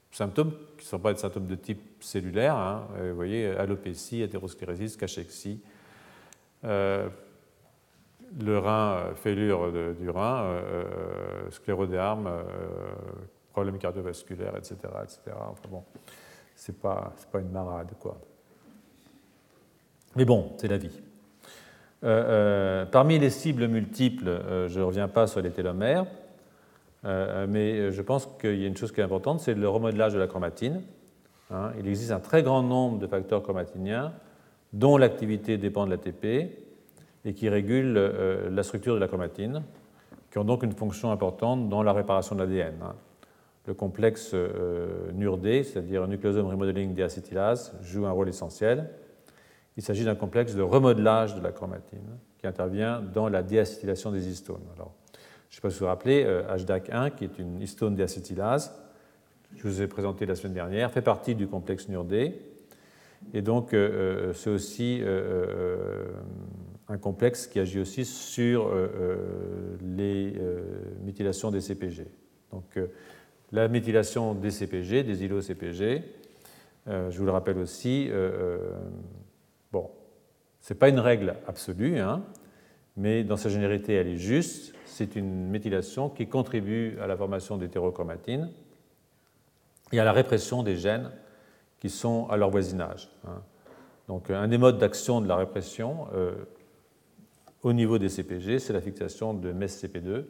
symptômes 0.10 0.54
qui 0.80 0.86
ne 0.86 0.90
sont 0.90 1.00
pas 1.00 1.14
des 1.14 1.20
symptômes 1.20 1.46
de 1.46 1.56
type 1.56 1.82
cellulaire. 2.00 2.56
Hein. 2.56 2.88
Vous 2.98 3.16
voyez, 3.16 3.52
alopécie, 3.52 4.24
hétérosclérosis, 4.24 4.98
cachexie. 4.98 5.62
Le 6.64 7.10
rein, 8.58 9.14
fêlure 9.16 9.72
du 9.94 10.10
rein, 10.10 10.62
scléroderme, 11.50 12.30
problèmes 13.52 13.78
cardiovasculaires, 13.78 14.56
etc. 14.58 14.76
etc. 15.04 15.20
Enfin 15.38 15.70
bon, 15.70 15.84
c'est 16.56 16.80
pas, 16.80 17.14
une 17.36 17.52
marade, 17.52 17.90
quoi. 18.00 18.18
Mais 20.16 20.26
bon, 20.26 20.54
c'est 20.58 20.68
la 20.68 20.78
vie. 20.78 21.02
Euh, 22.04 22.84
euh, 22.84 22.86
parmi 22.86 23.20
les 23.20 23.30
cibles 23.30 23.68
multiples, 23.68 24.28
euh, 24.28 24.68
je 24.68 24.80
ne 24.80 24.84
reviens 24.84 25.08
pas 25.08 25.28
sur 25.28 25.42
les 25.42 25.52
télomères, 25.52 26.06
mais 27.04 27.92
je 27.92 28.02
pense 28.04 28.28
qu'il 28.40 28.60
y 28.62 28.64
a 28.64 28.68
une 28.68 28.78
chose 28.78 28.92
qui 28.92 29.02
est 29.02 29.04
importante, 29.04 29.40
c'est 29.40 29.56
le 29.56 29.68
remodelage 29.68 30.14
de 30.14 30.20
la 30.20 30.28
chromatine. 30.28 30.84
Hein. 31.50 31.72
il 31.80 31.88
existe 31.88 32.12
un 32.12 32.20
très 32.20 32.44
grand 32.44 32.62
nombre 32.62 33.00
de 33.00 33.08
facteurs 33.08 33.42
chromatiniens 33.42 34.14
dont 34.74 34.98
l'activité 34.98 35.58
dépend 35.58 35.86
de 35.86 35.92
l'ATP 35.92 36.52
et 37.26 37.34
qui 37.34 37.50
régulent 37.50 37.94
la 38.50 38.64
structure 38.64 38.96
de 38.96 39.00
la 39.00 39.08
chromatine, 39.08 39.64
qui 40.32 40.38
ont 40.38 40.44
donc 40.44 40.64
une 40.64 40.72
fonction 40.72 41.12
importante 41.12 41.70
dans 41.70 41.84
la 41.84 41.94
réparation 41.94 42.36
de 42.36 42.42
l'ADN. 42.42 42.76
Hein 42.82 42.96
le 43.66 43.74
complexe 43.74 44.32
euh, 44.34 45.12
NURD, 45.14 45.64
c'est-à-dire 45.64 46.08
Nucleosome 46.08 46.48
Remodeling 46.48 46.94
Deacetylase, 46.94 47.74
joue 47.84 48.06
un 48.06 48.12
rôle 48.12 48.30
essentiel. 48.30 48.90
Il 49.78 49.84
s'agit 49.84 50.04
d'un 50.04 50.16
complexe 50.16 50.56
de 50.56 50.62
remodelage 50.62 51.36
de 51.36 51.42
la 51.42 51.52
chromatine 51.52 52.18
qui 52.40 52.48
intervient 52.48 53.02
dans 53.02 53.30
la 53.30 53.44
déacétylation 53.44 54.12
des 54.12 54.28
histones. 54.28 54.64
Alors, 54.76 54.94
je 55.50 55.54
ne 55.54 55.56
sais 55.56 55.62
pas 55.62 55.70
si 55.70 55.80
vous 55.80 55.86
vous 55.86 55.90
rappelez, 55.90 56.24
HDAC1, 56.26 56.92
euh, 56.94 57.10
qui 57.10 57.24
est 57.24 57.40
une 57.40 57.62
histone 57.62 57.96
déacétylase, 57.96 58.74
je 59.56 59.68
vous 59.68 59.82
ai 59.82 59.88
présenté 59.88 60.26
la 60.26 60.36
semaine 60.36 60.54
dernière, 60.54 60.92
fait 60.92 61.02
partie 61.02 61.36
du 61.36 61.48
complexe 61.48 61.88
NURD. 61.88 62.34
Et 63.34 63.42
donc, 63.42 63.74
euh, 63.74 64.34
c'est 64.34 64.50
aussi 64.50 65.02
un 66.88 66.98
complexe 66.98 67.48
qui 67.48 67.60
agit 67.60 67.80
aussi 67.80 68.06
sur 68.06 68.72
les 69.82 70.34
méthylations 71.04 71.52
des 71.52 71.62
CPG. 71.62 72.08
Donc, 72.52 72.78
la 73.52 73.68
méthylation 73.68 74.34
des 74.34 74.52
CPG, 74.52 75.04
des 75.04 75.24
îlots 75.24 75.42
CPG. 75.42 76.04
Euh, 76.88 77.12
je 77.12 77.18
vous 77.20 77.26
le 77.26 77.32
rappelle 77.32 77.58
aussi, 77.58 78.08
euh, 78.10 78.14
euh, 78.14 78.80
bon, 79.72 79.90
ce 80.62 80.74
n'est 80.74 80.80
pas 80.80 80.90
une 80.90 81.00
règle 81.00 81.36
absolue, 81.48 82.00
hein, 82.00 82.24
mais 82.98 83.24
dans 83.24 83.38
sa 83.38 83.50
généralité, 83.50 83.94
elle 83.94 84.08
est 84.08 84.18
juste. 84.18 84.74
C'est 84.86 85.16
une 85.16 85.50
méthylation 85.50 86.10
qui 86.10 86.28
contribue 86.28 86.98
à 87.00 87.08
la 87.08 87.16
formation 87.16 87.58
d'hétérochromatine 87.58 88.52
et 89.92 90.00
à 90.00 90.04
la 90.04 90.12
répression 90.12 90.64
des 90.64 90.78
gènes 90.78 91.12
qui 91.82 91.90
sont 91.90 92.30
à 92.30 92.38
leur 92.38 92.50
voisinage. 92.50 93.10
Hein. 93.28 93.42
Donc, 94.08 94.30
un 94.30 94.48
des 94.48 94.58
modes 94.58 94.78
d'action 94.78 95.20
de 95.20 95.28
la 95.28 95.36
répression 95.36 96.08
au 97.64 97.74
niveau 97.74 97.98
des 97.98 98.10
CPG, 98.10 98.60
c'est 98.60 98.74
la 98.74 98.82
fixation 98.82 99.34
de 99.34 99.54
MESCP2, 99.54 100.24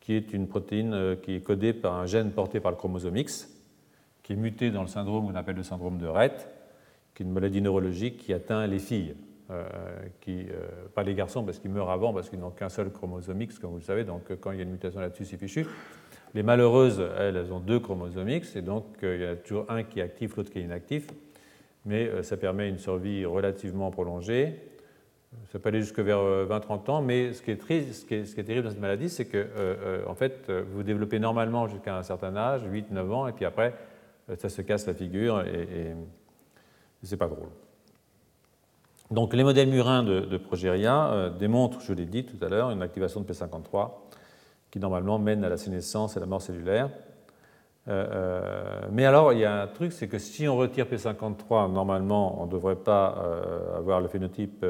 qui 0.00 0.14
est 0.14 0.32
une 0.32 0.48
protéine 0.48 0.94
euh, 0.94 1.16
qui 1.16 1.34
est 1.34 1.40
codée 1.40 1.72
par 1.72 1.94
un 1.94 2.06
gène 2.06 2.30
porté 2.32 2.60
par 2.60 2.70
le 2.70 2.76
chromosome 2.76 3.16
X, 3.16 3.48
qui 4.22 4.32
est 4.32 4.36
muté 4.36 4.70
dans 4.70 4.82
le 4.82 4.88
syndrome 4.88 5.26
qu'on 5.26 5.34
appelle 5.34 5.56
le 5.56 5.62
syndrome 5.62 5.98
de 5.98 6.06
Rett, 6.06 6.48
qui 7.14 7.22
est 7.22 7.26
une 7.26 7.32
maladie 7.32 7.60
neurologique 7.60 8.18
qui 8.18 8.32
atteint 8.32 8.66
les 8.66 8.78
filles, 8.78 9.14
euh, 9.50 9.64
euh, 10.28 10.52
pas 10.94 11.02
les 11.02 11.14
garçons 11.14 11.44
parce 11.44 11.58
qu'ils 11.58 11.70
meurent 11.70 11.90
avant, 11.90 12.12
parce 12.12 12.30
qu'ils 12.30 12.38
n'ont 12.38 12.50
qu'un 12.50 12.68
seul 12.68 12.90
chromosome 12.90 13.42
X, 13.42 13.58
comme 13.58 13.70
vous 13.70 13.78
le 13.78 13.82
savez, 13.82 14.04
donc 14.04 14.22
quand 14.40 14.52
il 14.52 14.58
y 14.58 14.60
a 14.60 14.64
une 14.64 14.70
mutation 14.70 15.00
là-dessus, 15.00 15.24
c'est 15.24 15.36
fichu. 15.36 15.66
Les 16.34 16.42
malheureuses, 16.42 17.02
elles, 17.18 17.36
elles 17.36 17.52
ont 17.52 17.60
deux 17.60 17.80
chromosomes 17.80 18.28
X, 18.28 18.56
et 18.56 18.62
donc 18.62 18.84
il 19.02 19.20
y 19.20 19.24
a 19.24 19.36
toujours 19.36 19.66
un 19.68 19.82
qui 19.82 20.00
est 20.00 20.02
actif, 20.02 20.36
l'autre 20.36 20.50
qui 20.50 20.58
est 20.58 20.62
inactif, 20.62 21.06
mais 21.84 22.22
ça 22.22 22.36
permet 22.36 22.68
une 22.68 22.78
survie 22.78 23.24
relativement 23.24 23.90
prolongée. 23.90 24.58
Ça 25.50 25.58
peut 25.58 25.68
aller 25.68 25.80
jusque 25.80 25.98
vers 25.98 26.18
20-30 26.18 26.20
euh, 26.20 26.92
ans, 26.92 27.02
mais 27.02 27.32
ce 27.32 27.42
qui 27.42 27.50
est, 27.50 27.56
triste, 27.56 27.92
ce 27.94 28.06
qui 28.06 28.14
est, 28.14 28.44
terrible 28.44 28.64
dans 28.64 28.70
cette 28.70 28.80
maladie, 28.80 29.08
c'est 29.08 29.24
que 29.24 29.38
euh, 29.38 29.46
euh, 29.56 30.04
en 30.06 30.14
fait, 30.14 30.50
vous 30.50 30.82
développez 30.82 31.18
normalement 31.18 31.68
jusqu'à 31.68 31.96
un 31.96 32.02
certain 32.02 32.36
âge, 32.36 32.62
8-9 32.64 33.10
ans, 33.12 33.26
et 33.26 33.32
puis 33.32 33.44
après, 33.44 33.74
ça 34.36 34.48
se 34.48 34.62
casse 34.62 34.86
la 34.86 34.94
figure 34.94 35.42
et, 35.42 35.62
et, 35.62 35.94
c'est 37.02 37.16
pas 37.16 37.26
drôle. 37.26 37.48
Donc 39.10 39.34
les 39.34 39.42
modèles 39.42 39.68
murins 39.68 40.04
de, 40.04 40.20
de 40.20 40.36
Progeria 40.36 41.30
démontrent, 41.38 41.80
je 41.80 41.92
l'ai 41.92 42.06
dit 42.06 42.24
tout 42.24 42.42
à 42.42 42.48
l'heure, 42.48 42.70
une 42.70 42.80
activation 42.80 43.20
de 43.20 43.30
P53 43.30 43.90
qui 44.72 44.80
normalement 44.80 45.18
mène 45.20 45.44
à 45.44 45.50
la 45.50 45.58
sénescence 45.58 46.16
et 46.16 46.16
à 46.16 46.20
la 46.20 46.26
mort 46.26 46.42
cellulaire. 46.42 46.88
Euh, 47.88 48.06
euh, 48.10 48.80
mais 48.90 49.04
alors, 49.04 49.32
il 49.32 49.40
y 49.40 49.44
a 49.44 49.62
un 49.62 49.66
truc, 49.66 49.92
c'est 49.92 50.08
que 50.08 50.18
si 50.18 50.48
on 50.48 50.56
retire 50.56 50.86
P53, 50.86 51.70
normalement, 51.70 52.40
on 52.40 52.46
ne 52.46 52.50
devrait 52.50 52.76
pas 52.76 53.18
euh, 53.18 53.76
avoir 53.76 54.00
le 54.00 54.08
phénotype 54.08 54.64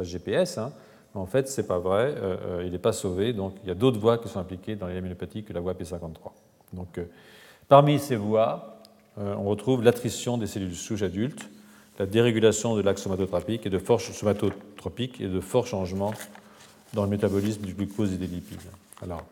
HGPS. 0.00 0.58
Hein. 0.58 0.72
Mais 1.14 1.20
en 1.20 1.26
fait, 1.26 1.48
ce 1.48 1.60
n'est 1.60 1.66
pas 1.66 1.78
vrai, 1.78 2.14
il 2.64 2.70
n'est 2.70 2.78
pas 2.78 2.92
sauvé. 2.92 3.32
Donc, 3.32 3.54
il 3.64 3.68
y 3.68 3.72
a 3.72 3.74
d'autres 3.74 3.98
voies 3.98 4.18
qui 4.18 4.28
sont 4.28 4.38
impliquées 4.38 4.76
dans 4.76 4.86
les 4.86 5.42
que 5.42 5.52
la 5.52 5.60
voie 5.60 5.72
P53. 5.72 6.14
Donc, 6.74 7.00
parmi 7.66 7.98
ces 7.98 8.16
voies, 8.16 8.82
on 9.16 9.44
retrouve 9.44 9.82
l'attrition 9.82 10.36
des 10.36 10.46
cellules 10.46 10.74
souches 10.74 11.00
adultes, 11.00 11.48
la 11.98 12.04
dérégulation 12.04 12.76
de 12.76 12.82
l'axe 12.82 13.02
somatotropique 13.02 13.66
et 13.66 13.70
de 13.70 13.78
forts 15.40 15.66
changements 15.66 16.12
dans 16.92 17.04
le 17.04 17.08
métabolisme 17.08 17.62
du 17.62 17.72
glucose 17.72 18.12
et 18.12 18.18
des 18.18 18.26
lipides. 18.26 18.60
Alors, 19.02 19.24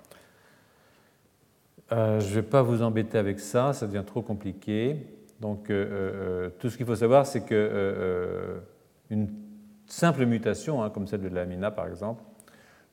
euh, 1.93 2.21
je 2.21 2.29
ne 2.29 2.35
vais 2.35 2.43
pas 2.43 2.62
vous 2.62 2.83
embêter 2.83 3.19
avec 3.19 3.41
ça, 3.41 3.73
ça 3.73 3.87
devient 3.87 4.05
trop 4.07 4.23
compliqué. 4.23 4.97
Donc, 5.41 5.71
euh, 5.71 5.87
euh, 5.91 6.51
tout 6.59 6.71
ce 6.71 6.77
qu'il 6.77 6.87
faut 6.87 6.95
savoir, 6.97 7.27
c'est 7.27 7.45
qu'une 7.45 9.29
simple 9.87 10.27
mutation, 10.27 10.83
hein, 10.83 10.91
comme 10.91 11.07
celle 11.07 11.23
de 11.23 11.29
l'amina 11.29 11.71
par 11.71 11.89
exemple, 11.89 12.23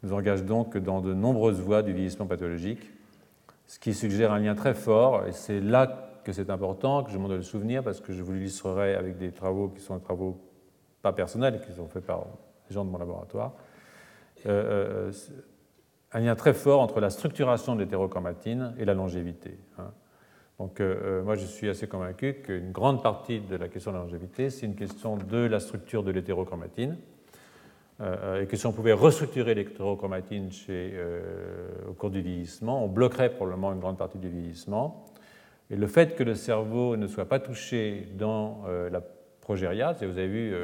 nous 0.02 0.14
engage 0.14 0.44
donc 0.44 0.78
dans 0.78 1.00
de 1.00 1.14
nombreuses 1.14 1.62
voies 1.62 1.82
du 1.82 1.94
vieillissement 1.94 2.26
pathologique, 2.26 2.92
ce 3.68 3.80
qui 3.80 3.94
suggère 3.94 4.32
un 4.32 4.40
lien 4.40 4.56
très 4.56 4.74
fort, 4.74 5.26
et 5.28 5.32
c'est 5.32 5.60
là 5.60 6.10
que 6.24 6.34
c'est 6.34 6.50
important, 6.50 7.04
que 7.04 7.12
je 7.12 7.18
m'en 7.18 7.28
dois 7.28 7.38
le 7.38 7.44
souvenir, 7.44 7.84
parce 7.84 8.02
que 8.02 8.14
je 8.14 8.22
vous 8.22 8.34
l'illustrerai 8.34 8.96
avec 8.96 9.18
des 9.18 9.32
travaux 9.32 9.70
qui 9.70 9.82
sont 9.82 9.96
des 9.96 10.04
travaux 10.04 10.40
pas 11.02 11.14
personnels, 11.14 11.62
qui 11.66 11.72
sont 11.74 11.88
faits 11.88 12.06
par 12.06 12.26
les 12.70 12.74
gens 12.74 12.84
de 12.84 12.90
mon 12.90 12.98
laboratoire 12.98 13.54
un 16.14 16.20
lien 16.20 16.36
très 16.36 16.54
fort 16.54 16.80
entre 16.80 17.00
la 17.00 17.10
structuration 17.10 17.76
de 17.76 17.82
l'hétérochromatine 17.82 18.76
et 18.78 18.86
la 18.86 18.94
longévité. 18.94 19.58
Hein. 19.80 19.92
Donc, 20.60 20.80
euh, 20.80 20.96
euh, 21.04 21.24
moi, 21.24 21.36
je 21.36 21.46
suis 21.46 21.68
assez 21.68 21.88
convaincu 21.88 22.36
qu'une 22.36 22.72
grande 22.72 23.02
partie 23.02 23.40
de 23.40 23.56
la 23.56 23.68
question 23.68 23.92
de 23.92 23.98
la 23.98 24.04
longévité, 24.04 24.50
c'est 24.50 24.66
une 24.66 24.76
question 24.76 25.18
de 25.18 25.38
la 25.38 25.60
structure 25.60 26.04
de 26.04 26.12
l'hétérochromatine. 26.12 26.98
Euh, 28.02 28.42
et 28.42 28.48
que 28.48 28.56
si 28.56 28.66
on 28.66 28.72
pouvait 28.72 28.94
restructurer 28.94 29.56
l'hétérochromatine 29.56 30.50
au 31.90 31.94
cours 31.94 32.12
du 32.12 32.22
vieillissement, 32.22 32.84
on 32.84 32.88
bloquerait 32.88 33.34
probablement 33.34 33.74
une 33.74 33.80
grande 33.80 33.98
partie 33.98 34.20
du 34.20 34.30
vieillissement. 34.30 35.06
Et 35.70 35.76
le 35.76 35.88
fait 35.88 36.16
que 36.16 36.24
le 36.24 36.36
cerveau 36.36 36.98
ne 36.98 37.08
soit 37.08 37.26
pas 37.26 37.40
touché 37.40 38.08
dans 38.16 38.64
la 38.92 39.02
progéria, 39.44 39.92
vous 39.92 40.04
avez 40.04 40.28
vu 40.28 40.56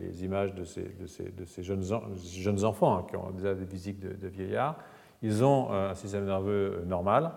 les, 0.00 0.24
images 0.24 0.54
de 0.54 0.64
ces, 0.64 1.62
jeunes, 1.62 2.64
enfants 2.64 2.98
hein, 2.98 3.06
qui 3.08 3.16
ont 3.16 3.30
déjà 3.30 3.54
des 3.54 3.64
physiques 3.66 3.98
de, 3.98 4.12
de 4.12 4.28
vieillards, 4.28 4.76
ils 5.22 5.44
ont 5.44 5.72
un 5.72 5.94
système 5.94 6.26
nerveux 6.26 6.78
euh, 6.78 6.84
normal. 6.84 7.32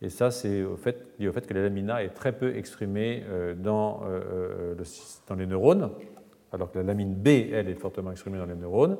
Et 0.00 0.08
ça, 0.08 0.30
c'est 0.30 0.62
au 0.62 0.76
fait, 0.76 1.06
lié 1.18 1.28
au 1.28 1.32
fait 1.32 1.46
que 1.46 1.54
la 1.54 1.62
lamina 1.62 2.02
est 2.02 2.10
très 2.10 2.32
peu 2.32 2.56
exprimée 2.56 3.24
euh, 3.28 3.54
dans, 3.54 4.02
euh, 4.04 4.74
dans 5.28 5.34
les 5.34 5.46
neurones, 5.46 5.90
alors 6.52 6.70
que 6.70 6.78
la 6.78 6.84
lamine 6.84 7.14
B, 7.14 7.28
elle, 7.52 7.68
est 7.68 7.74
fortement 7.74 8.10
exprimée 8.10 8.38
dans 8.38 8.46
les 8.46 8.56
neurones. 8.56 8.98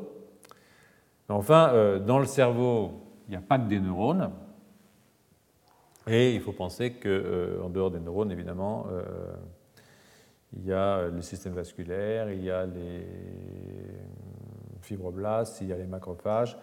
enfin, 1.28 1.98
dans 2.06 2.18
le 2.18 2.26
cerveau, 2.26 2.92
il 3.28 3.32
n'y 3.32 3.36
a 3.36 3.40
pas 3.40 3.58
que 3.58 3.68
des 3.68 3.80
neurones. 3.80 4.30
Et 6.06 6.34
il 6.34 6.40
faut 6.40 6.52
penser 6.52 6.92
qu'en 6.92 7.68
dehors 7.68 7.90
des 7.90 8.00
neurones, 8.00 8.32
évidemment, 8.32 8.86
il 10.56 10.66
y 10.66 10.72
a 10.72 11.08
le 11.08 11.22
système 11.22 11.54
vasculaire, 11.54 12.30
il 12.30 12.42
y 12.42 12.50
a 12.50 12.66
les 12.66 13.06
fibroblastes, 14.82 15.60
il 15.60 15.68
y 15.68 15.72
a 15.72 15.76
les 15.76 15.86
macrophages. 15.86 16.56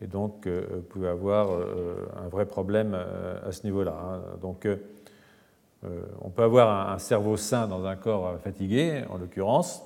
Et 0.00 0.06
donc, 0.06 0.46
euh, 0.46 0.66
vous 0.70 0.82
pouvez 0.82 1.08
avoir 1.08 1.52
euh, 1.52 2.08
un 2.16 2.28
vrai 2.28 2.46
problème 2.46 2.94
euh, 2.94 3.48
à 3.48 3.52
ce 3.52 3.64
niveau-là. 3.64 3.94
Hein. 3.96 4.22
Donc, 4.40 4.68
on 6.22 6.30
peut 6.30 6.42
avoir 6.42 6.90
un, 6.90 6.98
cerveau 6.98 7.36
sain 7.36 7.66
dans 7.66 7.84
un 7.84 7.94
corps 7.94 8.38
fatigué, 8.38 9.04
en 9.10 9.18
l'occurrence. 9.18 9.82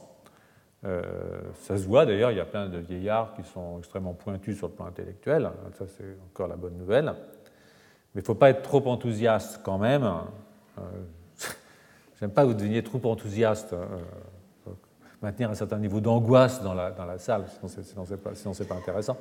ça 0.84 1.76
se 1.76 1.84
voit 1.88 2.06
d'ailleurs, 2.06 2.30
il 2.30 2.36
y 2.36 2.40
a 2.40 2.44
plein 2.44 2.68
de 2.68 2.78
vieillards 2.78 3.34
qui 3.34 3.42
sont 3.42 3.78
extrêmement 3.78 4.14
pointus 4.14 4.56
sur 4.56 4.68
le 4.68 4.74
plan 4.74 4.86
intellectuel. 4.86 5.50
Ça, 5.72 5.86
c'est 5.88 6.16
encore 6.30 6.46
la 6.46 6.54
bonne 6.54 6.76
nouvelle. 6.76 7.06
Mais 8.14 8.20
il 8.20 8.22
ne 8.22 8.26
faut 8.26 8.36
pas 8.36 8.50
être 8.50 8.62
trop 8.62 8.86
enthousiaste 8.86 9.60
quand 9.64 9.78
même. 9.78 10.08
J'aime 12.18 12.30
pas 12.30 12.42
que 12.42 12.48
vous 12.48 12.54
deveniez 12.54 12.82
trop 12.82 13.00
enthousiaste. 13.04 13.72
Hein, 13.72 13.88
maintenir 15.20 15.50
un 15.50 15.54
certain 15.54 15.78
niveau 15.78 16.00
d'angoisse 16.00 16.62
dans 16.62 16.74
la, 16.74 16.92
dans 16.92 17.04
la, 17.04 17.18
salle, 17.18 17.46
sinon 17.48 18.04
ce 18.04 18.12
n'est 18.12 18.16
pas, 18.18 18.30
pas, 18.68 18.74
intéressant. 18.76 19.16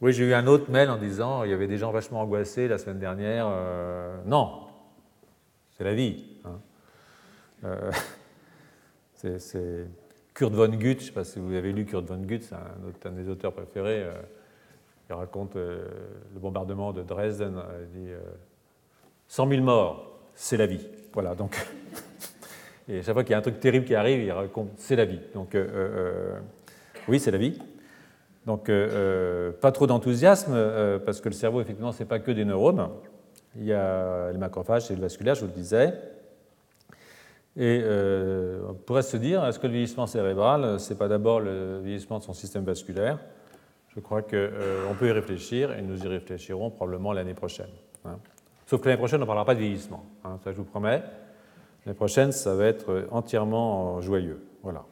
Oui, 0.00 0.14
j'ai 0.14 0.24
eu 0.24 0.32
un 0.32 0.46
autre 0.46 0.70
mail 0.70 0.88
en 0.88 0.96
disant 0.96 1.44
il 1.44 1.50
y 1.50 1.52
avait 1.52 1.66
des 1.66 1.76
gens 1.76 1.90
vachement 1.90 2.22
angoissés 2.22 2.68
la 2.68 2.78
semaine 2.78 2.98
dernière. 2.98 3.46
Euh, 3.50 4.16
non, 4.24 4.62
c'est 5.76 5.84
la 5.84 5.92
vie. 5.92 6.24
Hein. 6.46 6.58
Euh, 7.64 7.92
c'est 9.38 9.86
Kurt 10.32 10.54
von 10.54 10.68
Gutt, 10.68 10.82
je 10.82 10.88
ne 10.88 11.00
sais 11.00 11.12
pas 11.12 11.24
si 11.24 11.38
vous 11.38 11.52
avez 11.52 11.70
lu 11.72 11.84
Kurt 11.84 12.06
von 12.06 12.16
Gutt, 12.16 12.42
c'est 12.42 12.54
un, 12.54 13.10
un, 13.10 13.12
des 13.12 13.28
auteurs 13.28 13.52
préférés. 13.52 14.04
Euh, 14.04 14.12
il 15.10 15.12
raconte 15.12 15.56
le 15.56 15.82
bombardement 16.36 16.92
de 16.92 17.02
Dresden. 17.02 17.60
Il 17.82 18.00
dit 18.00 18.10
100 19.26 19.48
000 19.48 19.62
morts, 19.62 20.09
c'est 20.42 20.56
la 20.56 20.66
vie. 20.66 20.86
Voilà, 21.12 21.34
donc. 21.34 21.56
Et 22.88 23.02
chaque 23.02 23.14
fois 23.14 23.22
qu'il 23.22 23.32
y 23.32 23.34
a 23.34 23.38
un 23.38 23.42
truc 23.42 23.60
terrible 23.60 23.84
qui 23.84 23.94
arrive, 23.94 24.20
il 24.22 24.32
raconte 24.32 24.70
c'est 24.76 24.96
la 24.96 25.04
vie. 25.04 25.20
Donc, 25.34 25.56
oui, 27.08 27.20
c'est 27.20 27.30
la 27.30 27.38
vie. 27.38 27.58
Donc, 28.46 28.68
euh, 28.68 28.88
euh, 28.90 29.52
pas 29.52 29.72
trop 29.72 29.86
d'enthousiasme, 29.86 30.52
euh, 30.54 30.98
parce 30.98 31.20
que 31.20 31.28
le 31.28 31.34
cerveau, 31.34 31.60
effectivement, 31.60 31.92
ce 31.92 32.02
n'est 32.02 32.08
pas 32.08 32.18
que 32.18 32.30
des 32.30 32.44
neurones. 32.44 32.88
Il 33.56 33.64
y 33.64 33.72
a 33.72 34.30
les 34.32 34.38
macrophages 34.38 34.90
et 34.90 34.94
le 34.94 35.00
vasculaire, 35.00 35.34
je 35.34 35.40
vous 35.40 35.48
le 35.48 35.52
disais. 35.52 35.92
Et 37.56 37.82
on 38.68 38.74
pourrait 38.74 39.02
se 39.02 39.16
dire, 39.16 39.44
est-ce 39.44 39.58
que 39.58 39.66
le 39.66 39.72
vieillissement 39.72 40.06
cérébral, 40.06 40.78
ce 40.78 40.92
n'est 40.92 40.98
pas 40.98 41.08
d'abord 41.08 41.40
le 41.40 41.80
vieillissement 41.80 42.18
de 42.18 42.22
son 42.22 42.32
système 42.32 42.64
vasculaire? 42.64 43.18
Je 43.88 43.98
crois 43.98 44.22
qu'on 44.22 44.94
peut 44.98 45.08
y 45.08 45.12
réfléchir, 45.12 45.72
et 45.72 45.82
nous 45.82 46.04
y 46.04 46.06
réfléchirons 46.06 46.70
probablement 46.70 47.12
l'année 47.12 47.34
prochaine. 47.34 47.70
Hein. 48.04 48.18
Sauf 48.70 48.80
que 48.82 48.88
l'année 48.88 48.98
prochaine, 48.98 49.18
on 49.18 49.22
ne 49.22 49.26
parlera 49.26 49.44
pas 49.44 49.56
de 49.56 49.58
vieillissement, 49.58 50.04
hein, 50.22 50.38
ça 50.44 50.52
je 50.52 50.56
vous 50.56 50.62
promets. 50.62 51.02
L'année 51.84 51.96
prochaine, 51.96 52.30
ça 52.30 52.54
va 52.54 52.66
être 52.66 53.08
entièrement 53.10 54.00
joyeux. 54.00 54.46
Voilà. 54.62 54.84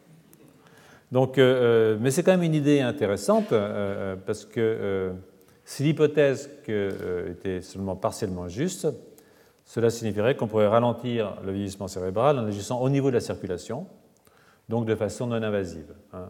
Donc, 1.12 1.38
euh, 1.38 1.92
euh, 1.94 1.98
mais 2.00 2.10
c'est 2.10 2.24
quand 2.24 2.32
même 2.32 2.42
une 2.42 2.56
idée 2.56 2.80
intéressante 2.80 3.52
euh, 3.52 4.16
parce 4.26 4.44
que 4.44 5.12
si 5.64 5.84
l'hypothèse 5.84 6.50
était 6.66 7.60
seulement 7.60 7.94
partiellement 7.94 8.48
juste, 8.48 8.88
cela 9.64 9.90
signifierait 9.90 10.34
qu'on 10.34 10.48
pourrait 10.48 10.66
ralentir 10.66 11.36
le 11.46 11.52
vieillissement 11.52 11.86
cérébral 11.86 12.36
en 12.36 12.46
agissant 12.46 12.80
au 12.80 12.90
niveau 12.90 13.10
de 13.10 13.14
la 13.14 13.20
circulation, 13.20 13.86
donc 14.68 14.86
de 14.86 14.96
façon 14.96 15.28
non 15.28 15.40
invasive. 15.40 15.94
Hein. 16.12 16.26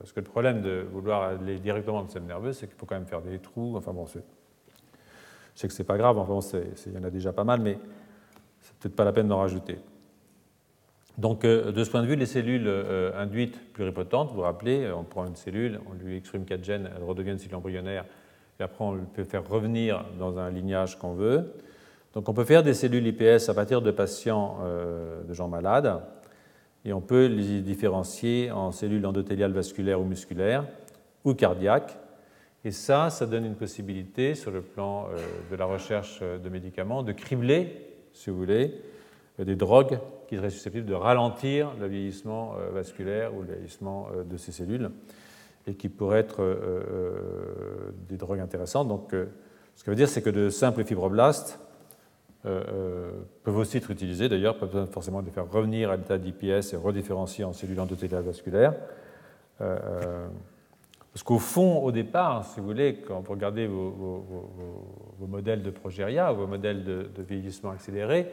parce 0.00 0.12
que 0.12 0.20
le 0.20 0.26
problème 0.26 0.60
de 0.60 0.84
vouloir 0.92 1.22
aller 1.22 1.58
directement 1.60 1.96
dans 1.96 2.02
le 2.02 2.08
système 2.08 2.26
nerveux, 2.26 2.52
c'est 2.52 2.66
qu'il 2.66 2.76
faut 2.76 2.84
quand 2.84 2.96
même 2.96 3.06
faire 3.06 3.22
des 3.22 3.38
trous. 3.38 3.74
Enfin 3.74 3.94
bon, 3.94 4.04
je 5.56 5.62
sais 5.62 5.68
que 5.68 5.74
c'est 5.74 5.84
pas 5.84 5.96
grave, 5.96 6.18
enfin 6.18 6.38
il 6.86 6.92
y 6.92 6.98
en 6.98 7.04
a 7.04 7.10
déjà 7.10 7.32
pas 7.32 7.44
mal, 7.44 7.60
mais 7.60 7.78
c'est 8.60 8.74
peut-être 8.76 8.94
pas 8.94 9.04
la 9.04 9.12
peine 9.12 9.26
d'en 9.26 9.38
rajouter. 9.38 9.78
Donc, 11.16 11.46
euh, 11.46 11.72
de 11.72 11.82
ce 11.82 11.90
point 11.90 12.02
de 12.02 12.06
vue, 12.06 12.14
les 12.14 12.26
cellules 12.26 12.66
euh, 12.66 13.10
induites 13.18 13.72
pluripotentes, 13.72 14.28
vous 14.28 14.36
vous 14.36 14.42
rappelez, 14.42 14.84
euh, 14.84 14.94
on 14.94 15.02
prend 15.02 15.26
une 15.26 15.34
cellule, 15.34 15.80
on 15.90 15.94
lui 15.94 16.18
exprime 16.18 16.44
4 16.44 16.62
gènes, 16.62 16.90
elle 16.94 17.02
redevient 17.02 17.30
une 17.30 17.38
cellule 17.38 17.54
embryonnaire, 17.54 18.04
et 18.60 18.62
après 18.62 18.84
on 18.84 18.98
peut 18.98 19.24
faire 19.24 19.48
revenir 19.48 20.04
dans 20.18 20.38
un 20.38 20.50
lignage 20.50 20.98
qu'on 20.98 21.14
veut. 21.14 21.54
Donc, 22.12 22.28
on 22.28 22.34
peut 22.34 22.44
faire 22.44 22.62
des 22.62 22.74
cellules 22.74 23.06
IPS 23.06 23.48
à 23.48 23.54
partir 23.54 23.80
de 23.80 23.90
patients 23.90 24.58
de 25.28 25.34
gens 25.34 25.48
malades, 25.48 26.00
et 26.86 26.94
on 26.94 27.02
peut 27.02 27.26
les 27.26 27.60
différencier 27.60 28.50
en 28.50 28.72
cellules 28.72 29.04
endothéliales 29.04 29.52
vasculaires 29.52 30.00
ou 30.00 30.04
musculaires, 30.04 30.64
ou 31.24 31.34
cardiaques. 31.34 31.98
Et 32.66 32.72
ça, 32.72 33.10
ça 33.10 33.26
donne 33.26 33.44
une 33.44 33.54
possibilité, 33.54 34.34
sur 34.34 34.50
le 34.50 34.60
plan 34.60 35.08
de 35.52 35.54
la 35.54 35.66
recherche 35.66 36.20
de 36.20 36.48
médicaments, 36.48 37.04
de 37.04 37.12
cribler, 37.12 37.94
si 38.12 38.28
vous 38.28 38.36
voulez, 38.36 38.74
des 39.38 39.54
drogues 39.54 40.00
qui 40.26 40.36
seraient 40.36 40.50
susceptibles 40.50 40.86
de 40.86 40.94
ralentir 40.94 41.72
le 41.80 41.86
vieillissement 41.86 42.54
euh, 42.58 42.70
vasculaire 42.70 43.34
ou 43.34 43.42
le 43.42 43.54
vieillissement 43.54 44.08
euh, 44.14 44.24
de 44.24 44.36
ces 44.36 44.52
cellules 44.52 44.90
et 45.66 45.74
qui 45.74 45.88
pourraient 45.88 46.20
être 46.20 46.42
euh, 46.42 47.92
des 48.08 48.16
drogues 48.16 48.40
intéressantes. 48.40 48.88
Donc, 48.88 49.14
ce 49.74 49.84
que 49.84 49.90
veut 49.90 49.96
dire, 49.96 50.08
c'est 50.08 50.22
que 50.22 50.30
de 50.30 50.48
simples 50.48 50.84
fibroblastes 50.84 51.60
peuvent 52.42 53.56
aussi 53.56 53.78
être 53.78 53.90
utilisés, 53.90 54.28
d'ailleurs, 54.28 54.56
pas 54.56 54.66
besoin 54.66 54.86
forcément 54.86 55.20
de 55.20 55.30
faire 55.30 55.50
revenir 55.50 55.90
à 55.90 55.96
l'état 55.96 56.16
d'IPS 56.16 56.72
et 56.72 56.76
rediférencier 56.76 57.42
en 57.42 57.52
cellules 57.52 57.80
endothéliales 57.80 58.22
vasculaires. 58.22 58.74
Parce 61.16 61.24
qu'au 61.24 61.38
fond, 61.38 61.78
au 61.78 61.92
départ, 61.92 62.44
si 62.44 62.60
vous 62.60 62.66
voulez, 62.66 62.96
quand 62.96 63.20
vous 63.20 63.32
regardez 63.32 63.66
vos, 63.66 64.22
modèles 65.26 65.62
de 65.62 65.70
progéria, 65.70 66.30
vos 66.30 66.46
modèles 66.46 66.84
de 66.84 67.22
vieillissement 67.26 67.70
accéléré, 67.70 68.30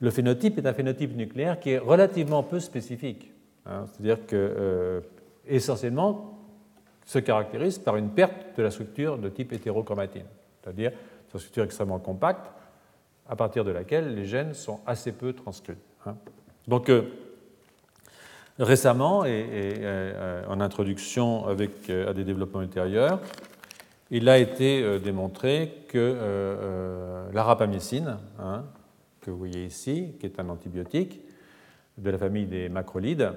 le 0.00 0.08
phénotype 0.08 0.56
est 0.56 0.66
un 0.68 0.72
phénotype 0.72 1.16
nucléaire 1.16 1.58
qui 1.58 1.70
est 1.70 1.78
relativement 1.78 2.44
peu 2.44 2.60
spécifique. 2.60 3.32
Hein. 3.66 3.86
C'est-à-dire 3.86 4.24
que, 4.24 4.36
euh, 4.36 5.00
essentiellement, 5.48 6.38
se 7.04 7.18
caractérise 7.18 7.78
par 7.78 7.96
une 7.96 8.10
perte 8.10 8.56
de 8.56 8.62
la 8.62 8.70
structure 8.70 9.18
de 9.18 9.28
type 9.28 9.52
hétérochromatine, 9.52 10.26
c'est-à-dire 10.62 10.92
une 11.34 11.40
structure 11.40 11.64
extrêmement 11.64 11.98
compacte, 11.98 12.52
à 13.28 13.34
partir 13.34 13.64
de 13.64 13.72
laquelle 13.72 14.14
les 14.14 14.26
gènes 14.26 14.54
sont 14.54 14.78
assez 14.86 15.10
peu 15.10 15.32
transcrits. 15.32 15.74
Hein. 16.06 16.14
Donc, 16.68 16.88
euh, 16.88 17.02
récemment, 18.58 19.24
et, 19.24 19.46
euh, 19.50 20.44
en 20.48 20.60
introduction 20.60 21.46
avec, 21.46 21.90
à 21.90 22.12
des 22.12 22.24
développements 22.24 22.62
ultérieurs, 22.62 23.20
il 24.10 24.28
a 24.28 24.38
été 24.38 24.98
démontré 25.00 25.84
que 25.88 27.30
la 27.32 27.42
rapamycine, 27.42 28.18
hein, 28.38 28.64
que 29.22 29.30
vous 29.30 29.38
voyez 29.38 29.64
ici, 29.64 30.16
qui 30.20 30.26
est 30.26 30.38
un 30.38 30.50
antibiotique 30.50 31.20
de 31.96 32.10
la 32.10 32.18
famille 32.18 32.44
des 32.44 32.68
macrolides, 32.68 33.32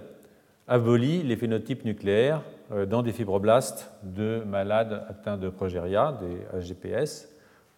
abolit 0.68 1.24
les 1.24 1.36
phénotypes 1.36 1.86
nucléaires 1.86 2.41
euh, 2.72 2.86
dans 2.86 3.03
des 3.03 3.11
fibroblastes 3.11 3.91
de 4.03 4.43
malades 4.45 5.05
atteints 5.07 5.38
de 5.38 5.49
progéria, 5.49 6.19
des 6.19 6.60
HGPS, 6.60 7.30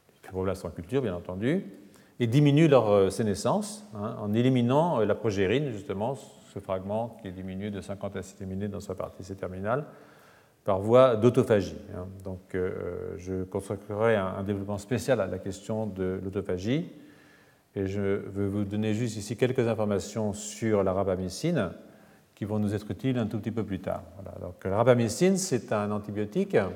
des 0.10 0.28
fibroblastes 0.28 0.66
en 0.66 0.70
culture 0.70 1.02
bien 1.02 1.14
entendu, 1.14 1.66
et 2.20 2.28
diminue 2.28 2.68
leur 2.68 2.90
euh, 2.90 3.10
sénescence 3.10 3.86
hein, 3.96 4.16
en 4.20 4.34
éliminant 4.34 5.02
euh, 5.02 5.06
la 5.06 5.16
progérine, 5.16 5.72
justement, 5.72 6.16
ce 6.58 6.64
fragment 6.64 7.18
qui 7.22 7.28
est 7.28 7.32
diminué 7.32 7.70
de 7.70 7.82
50 7.82 8.16
acides 8.16 8.42
aminés 8.42 8.68
dans 8.68 8.80
sa 8.80 8.96
partie 8.96 9.24
C-terminale, 9.24 9.86
par 10.66 10.80
voie 10.80 11.16
d'autophagie. 11.16 11.78
Hein. 11.96 12.08
Donc 12.24 12.40
je 12.54 13.44
consacrerai 13.44 14.16
un 14.16 14.44
développement 14.44 14.78
spécial 14.78 15.22
à 15.22 15.28
la 15.28 15.38
question 15.38 15.86
de 15.86 16.20
l'autophagie 16.24 16.90
et 17.76 17.86
je 17.86 18.02
veux 18.02 18.48
vous 18.48 18.64
donner 18.64 18.96
juste 18.96 19.18
ici 19.18 19.38
quelques 19.38 19.68
informations 19.68 20.34
sur 20.34 20.84
la 20.84 20.94
rapamycine 20.94 21.70
qui 22.34 22.46
vont 22.46 22.58
nous 22.58 22.74
être 22.74 22.90
utiles 22.90 23.20
un 23.20 23.28
tout 23.28 23.38
petit 23.40 23.52
peu 23.52 23.64
plus 23.64 23.80
tard. 23.80 24.04
Donc, 24.42 24.64
la 24.64 24.78
rapamycine, 24.78 25.38
c'est 25.38 25.72
un 25.72 25.92
antibiotique 25.92 26.50
qui 26.50 26.58
a 26.58 26.72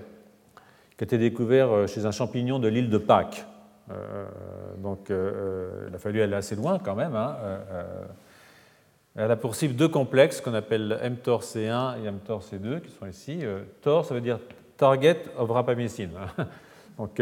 été 0.99 1.17
découvert 1.17 1.71
euh, 1.71 1.87
chez 1.87 2.05
un 2.05 2.11
champignon 2.11 2.59
de 2.59 2.67
l'île 2.67 2.89
de 2.89 2.97
Pâques. 2.97 3.45
Euh, 3.89 4.25
donc, 4.77 5.09
euh, 5.09 5.87
il 5.89 5.95
a 5.95 5.97
fallu 5.97 6.21
aller 6.21 6.35
assez 6.35 6.55
loin 6.55 6.77
quand 6.77 6.95
même. 6.95 7.15
Hein. 7.15 7.35
Elle 9.15 9.31
a 9.31 9.35
pour 9.35 9.55
cible 9.55 9.75
deux 9.75 9.89
complexes 9.89 10.41
qu'on 10.41 10.53
appelle 10.53 10.99
mTOR-C1 11.03 12.03
et 12.03 12.09
mTOR-C2, 12.09 12.81
qui 12.81 12.91
sont 12.91 13.07
ici. 13.07 13.39
TOR, 13.81 14.05
ça 14.05 14.13
veut 14.13 14.21
dire 14.21 14.39
Target 14.77 15.23
of 15.37 15.49
Rapamycine. 15.49 16.11
Hein. 16.17 16.47
donc, 16.97 17.21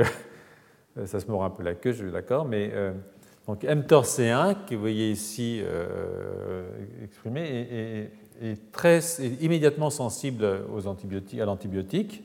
ça 1.05 1.19
se 1.19 1.25
mord 1.27 1.43
un 1.43 1.49
peu 1.49 1.63
la 1.63 1.73
queue, 1.73 1.91
je 1.91 2.03
suis 2.03 2.11
d'accord, 2.11 2.45
mais 2.45 2.71
donc 3.49 3.63
mTOR-C1, 3.63 4.67
que 4.67 4.75
vous 4.75 4.81
voyez 4.81 5.09
ici 5.09 5.59
euh, 5.63 6.69
exprimé, 7.03 8.11
est, 8.39 8.71
très, 8.71 8.99
immédiatement 9.41 9.89
sensible 9.89 10.45
aux 10.71 10.85
antibiotiques, 10.85 11.39
à 11.39 11.45
l'antibiotique. 11.45 12.21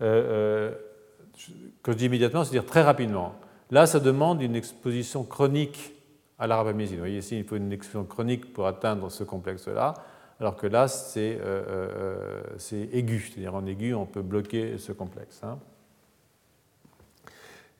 Euh, 0.00 0.70
euh, 0.70 0.74
quand 1.82 1.92
je 1.92 1.98
dis 1.98 2.06
immédiatement, 2.06 2.44
c'est-à-dire 2.44 2.64
très 2.64 2.80
rapidement. 2.80 3.34
Là, 3.70 3.84
ça 3.84 4.00
demande 4.00 4.40
une 4.40 4.56
exposition 4.56 5.22
chronique 5.22 5.92
à 6.38 6.46
la 6.46 6.56
rapamycine. 6.56 6.96
Vous 6.96 7.02
voyez 7.02 7.18
ici, 7.18 7.38
il 7.38 7.44
faut 7.44 7.56
une 7.56 7.72
exposition 7.72 8.04
chronique 8.04 8.52
pour 8.52 8.66
atteindre 8.66 9.10
ce 9.10 9.24
complexe-là, 9.24 9.94
alors 10.40 10.56
que 10.56 10.66
là, 10.66 10.88
c'est 10.88 11.38
aigu. 12.92 13.20
C'est-à-dire 13.20 13.54
en 13.54 13.66
aigu, 13.66 13.94
on 13.94 14.06
peut 14.06 14.22
bloquer 14.22 14.78
ce 14.78 14.92
complexe. 14.92 15.40
Hein. 15.44 15.58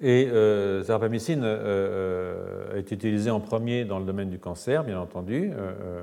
Et 0.02 0.28
euh, 0.32 0.82
euh, 0.82 1.38
euh, 1.44 2.74
a 2.74 2.76
été 2.76 2.96
utilisé 2.96 3.30
en 3.30 3.38
premier 3.38 3.84
dans 3.84 4.00
le 4.00 4.04
domaine 4.04 4.30
du 4.30 4.40
cancer, 4.40 4.82
bien 4.82 4.98
entendu, 4.98 5.52
euh, 5.54 6.02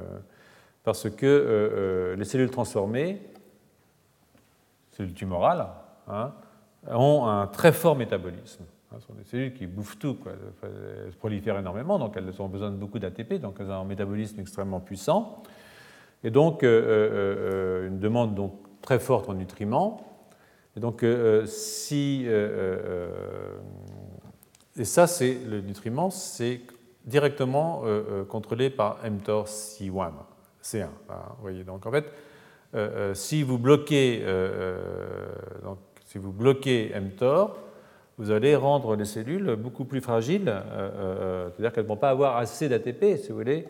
parce 0.85 1.09
que 1.09 2.15
les 2.17 2.23
cellules 2.23 2.49
transformées, 2.49 3.21
cellules 4.91 5.13
tumorales, 5.13 5.67
hein, 6.07 6.31
ont 6.89 7.27
un 7.27 7.45
très 7.47 7.73
fort 7.73 7.97
métabolisme. 7.97 8.63
Hein, 8.91 8.98
ce 8.99 9.07
sont 9.07 9.14
des 9.14 9.24
cellules 9.24 9.53
qui 9.53 9.68
bouffent 9.68 9.99
tout, 9.99 10.16
quoi. 10.16 10.32
elles 10.64 11.14
prolifèrent 11.20 11.60
énormément, 11.60 11.99
donc 11.99 12.18
elles 12.18 12.41
ont 12.41 12.48
besoin 12.48 12.72
de 12.72 12.76
beaucoup 12.76 12.98
d'ATP, 12.98 13.36
donc 13.36 13.57
elles 13.60 13.70
ont 13.70 13.82
un 13.82 13.86
métabolisme 13.86 14.40
extrêmement 14.40 14.80
puissant, 14.80 15.44
et 16.24 16.32
donc 16.32 16.64
une 16.64 17.99
demande 17.99 18.34
donc 18.34 18.53
très 18.82 18.99
forte 18.99 19.30
en 19.30 19.36
nutriments. 19.36 20.06
Et 20.76 20.80
donc 20.80 21.06
si 21.45 22.26
et 24.78 24.86
ça, 24.86 25.07
c'est 25.07 25.38
le 25.45 25.61
nutriment, 25.61 26.10
c'est 26.10 26.61
directement 27.06 27.84
contrôlé 28.28 28.70
par 28.70 28.99
mTOR 29.03 29.45
C1. 29.45 30.14
C1 30.64 30.84
hein, 30.84 30.90
vous 31.36 31.41
voyez. 31.41 31.64
Donc 31.64 31.86
en 31.86 31.91
fait, 31.91 32.11
si 33.14 33.44
vous 33.44 33.60
bloquez, 33.60 34.26
donc, 35.64 35.78
si 36.06 36.18
vous 36.18 36.32
bloquez 36.32 36.91
mTOR, 36.99 37.56
vous 38.19 38.31
allez 38.31 38.53
rendre 38.53 38.97
les 38.97 39.05
cellules 39.05 39.55
beaucoup 39.55 39.85
plus 39.85 40.01
fragiles, 40.01 40.49
euh, 40.49 40.59
euh, 40.93 41.49
c'est-à-dire 41.49 41.71
qu'elles 41.71 41.85
ne 41.85 41.89
vont 41.89 41.95
pas 41.95 42.09
avoir 42.09 42.35
assez 42.35 42.67
d'ATP, 42.67 43.17
si 43.17 43.29
vous 43.29 43.37
voulez, 43.37 43.65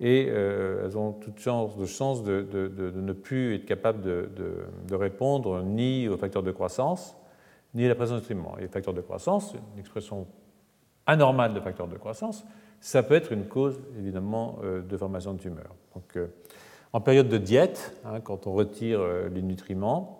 et 0.00 0.26
euh, 0.28 0.84
elles 0.84 0.98
ont 0.98 1.12
toute 1.12 1.38
chance, 1.38 1.78
de 1.78 1.86
chance 1.86 2.22
de, 2.22 2.46
ne 2.94 3.12
plus 3.14 3.54
être 3.54 3.64
capables 3.64 4.02
de, 4.02 4.94
répondre 4.94 5.62
ni 5.62 6.08
aux 6.08 6.18
facteurs 6.18 6.42
de 6.42 6.52
croissance, 6.52 7.16
ni 7.74 7.86
à 7.86 7.88
la 7.88 7.94
présence 7.94 8.16
de 8.16 8.20
nutriments. 8.20 8.56
Et 8.58 8.68
facteurs 8.68 8.94
de 8.94 9.00
croissance, 9.00 9.54
une 9.74 9.80
expression 9.80 10.26
anormale 11.06 11.54
de 11.54 11.60
facteurs 11.60 11.88
de 11.88 11.96
croissance, 11.96 12.44
ça 12.80 13.02
peut 13.02 13.14
être 13.14 13.32
une 13.32 13.46
cause, 13.46 13.80
évidemment, 13.98 14.58
de 14.62 14.96
formation 14.96 15.32
de 15.32 15.38
tumeurs. 15.38 15.74
Donc, 15.94 16.18
en 16.92 17.00
période 17.00 17.28
de 17.28 17.38
diète, 17.38 17.96
hein, 18.04 18.20
quand 18.20 18.46
on 18.46 18.52
retire 18.52 19.00
les 19.32 19.42
nutriments, 19.42 20.19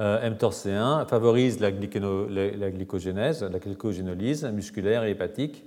mTORC1 0.00 1.06
favorise 1.06 1.60
la, 1.60 1.70
glycogénèse, 1.70 3.42
la 3.42 3.58
glycogénolyse 3.58 4.44
musculaire 4.46 5.04
et 5.04 5.10
hépatique, 5.10 5.64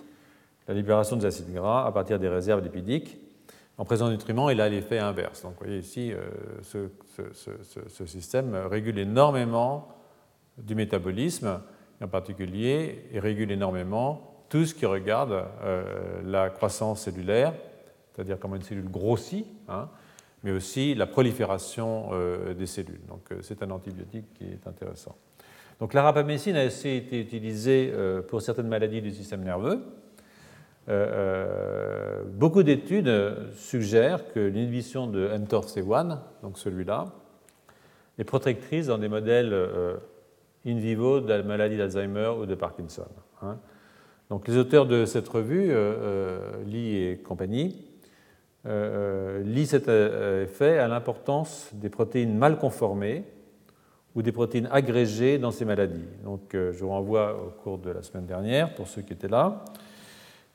la 0.68 0.74
libération 0.74 1.16
des 1.16 1.26
acides 1.26 1.54
gras 1.54 1.86
à 1.86 1.92
partir 1.92 2.20
des 2.20 2.28
réserves 2.28 2.64
lipidiques. 2.64 3.18
En 3.78 3.86
présence 3.86 4.10
de 4.10 4.14
nutriments, 4.14 4.50
il 4.50 4.62
a 4.62 4.70
l'effet 4.70 5.00
inverse. 5.00 5.42
Donc 5.44 5.54
vous 5.54 5.66
voyez 5.66 5.80
ici, 5.80 6.14
euh, 6.14 6.90
ce, 7.90 8.06
système 8.06 8.56
régule 8.56 9.00
énormément 9.00 9.88
du 10.58 10.76
métabolisme, 10.76 11.60
en 12.02 12.08
particulier, 12.08 13.06
il 13.12 13.20
régule 13.20 13.52
énormément 13.52 14.46
tout 14.50 14.66
ce 14.66 14.76
qui 14.76 14.86
regarde 14.86 15.46
euh, 15.64 16.22
la 16.24 16.50
croissance 16.50 17.02
cellulaire, 17.02 17.54
c'est-à-dire 18.14 18.38
comment 18.40 18.56
une 18.56 18.62
cellule 18.62 18.90
grossit, 18.90 19.48
hein, 19.68 19.90
mais 20.44 20.52
aussi 20.52 20.94
la 20.94 21.08
prolifération 21.08 22.10
euh, 22.12 22.54
des 22.54 22.68
cellules. 22.68 23.00
Donc 23.08 23.32
euh, 23.32 23.38
c'est 23.42 23.64
un 23.64 23.72
antibiotique 23.72 24.26
qui 24.34 24.44
est 24.44 24.68
intéressant. 24.68 25.16
Donc 25.80 25.94
la 25.94 26.04
rapamycine 26.04 26.56
a 26.56 26.66
aussi 26.66 26.90
été 26.90 27.20
utilisée 27.20 27.92
euh, 27.94 28.22
pour 28.22 28.42
certaines 28.42 28.68
maladies 28.68 29.02
du 29.02 29.12
système 29.12 29.44
nerveux. 29.44 29.82
beaucoup 32.34 32.64
d'études 32.64 33.12
suggèrent 33.56 34.32
que 34.34 34.40
l'inhibition 34.42 35.08
de 35.08 35.30
mTORC1, 35.30 36.20
donc 36.42 36.58
celui-là, 36.58 37.06
est 38.20 38.26
protectrice 38.26 38.88
dans 38.88 38.98
des 38.98 39.08
modèles 39.08 39.56
in 40.66 40.78
vivo 40.78 41.22
de 41.22 41.30
la 41.30 41.42
maladie 41.42 41.78
d'Alzheimer 41.78 42.34
ou 42.38 42.46
de 42.46 42.54
Parkinson. 42.56 43.08
Hein. 43.42 43.58
Donc 44.30 44.46
les 44.50 44.58
auteurs 44.58 44.86
de 44.86 45.06
cette 45.06 45.30
revue, 45.30 45.74
Lee 46.66 46.98
et 46.98 47.18
compagnie, 47.18 47.93
lie 48.66 49.66
cet 49.66 49.90
euh, 49.90 50.44
effet 50.44 50.78
à 50.78 50.88
l'importance 50.88 51.70
des 51.74 51.90
protéines 51.90 52.38
mal 52.38 52.58
conformées 52.58 53.24
ou 54.16 54.22
des 54.22 54.32
protéines 54.32 54.70
agrégées 54.72 55.38
dans 55.38 55.52
ces 55.52 55.66
maladies. 55.66 56.06
Donc, 56.24 56.52
je 56.54 56.80
vous 56.80 56.90
renvoie 56.90 57.36
au 57.36 57.50
cours 57.64 57.80
de 57.80 57.90
la 57.90 58.04
semaine 58.04 58.26
dernière 58.26 58.74
pour 58.76 58.88
ceux 58.88 59.02
qui 59.02 59.14
étaient 59.14 59.28
là. 59.28 59.66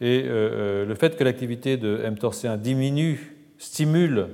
Et 0.01 0.23
le 0.23 0.95
fait 0.95 1.17
que 1.17 1.25
l'activité 1.25 1.77
de 1.77 1.99
mTORC1 1.99 2.57
diminue 2.59 3.37
stimule 3.59 4.29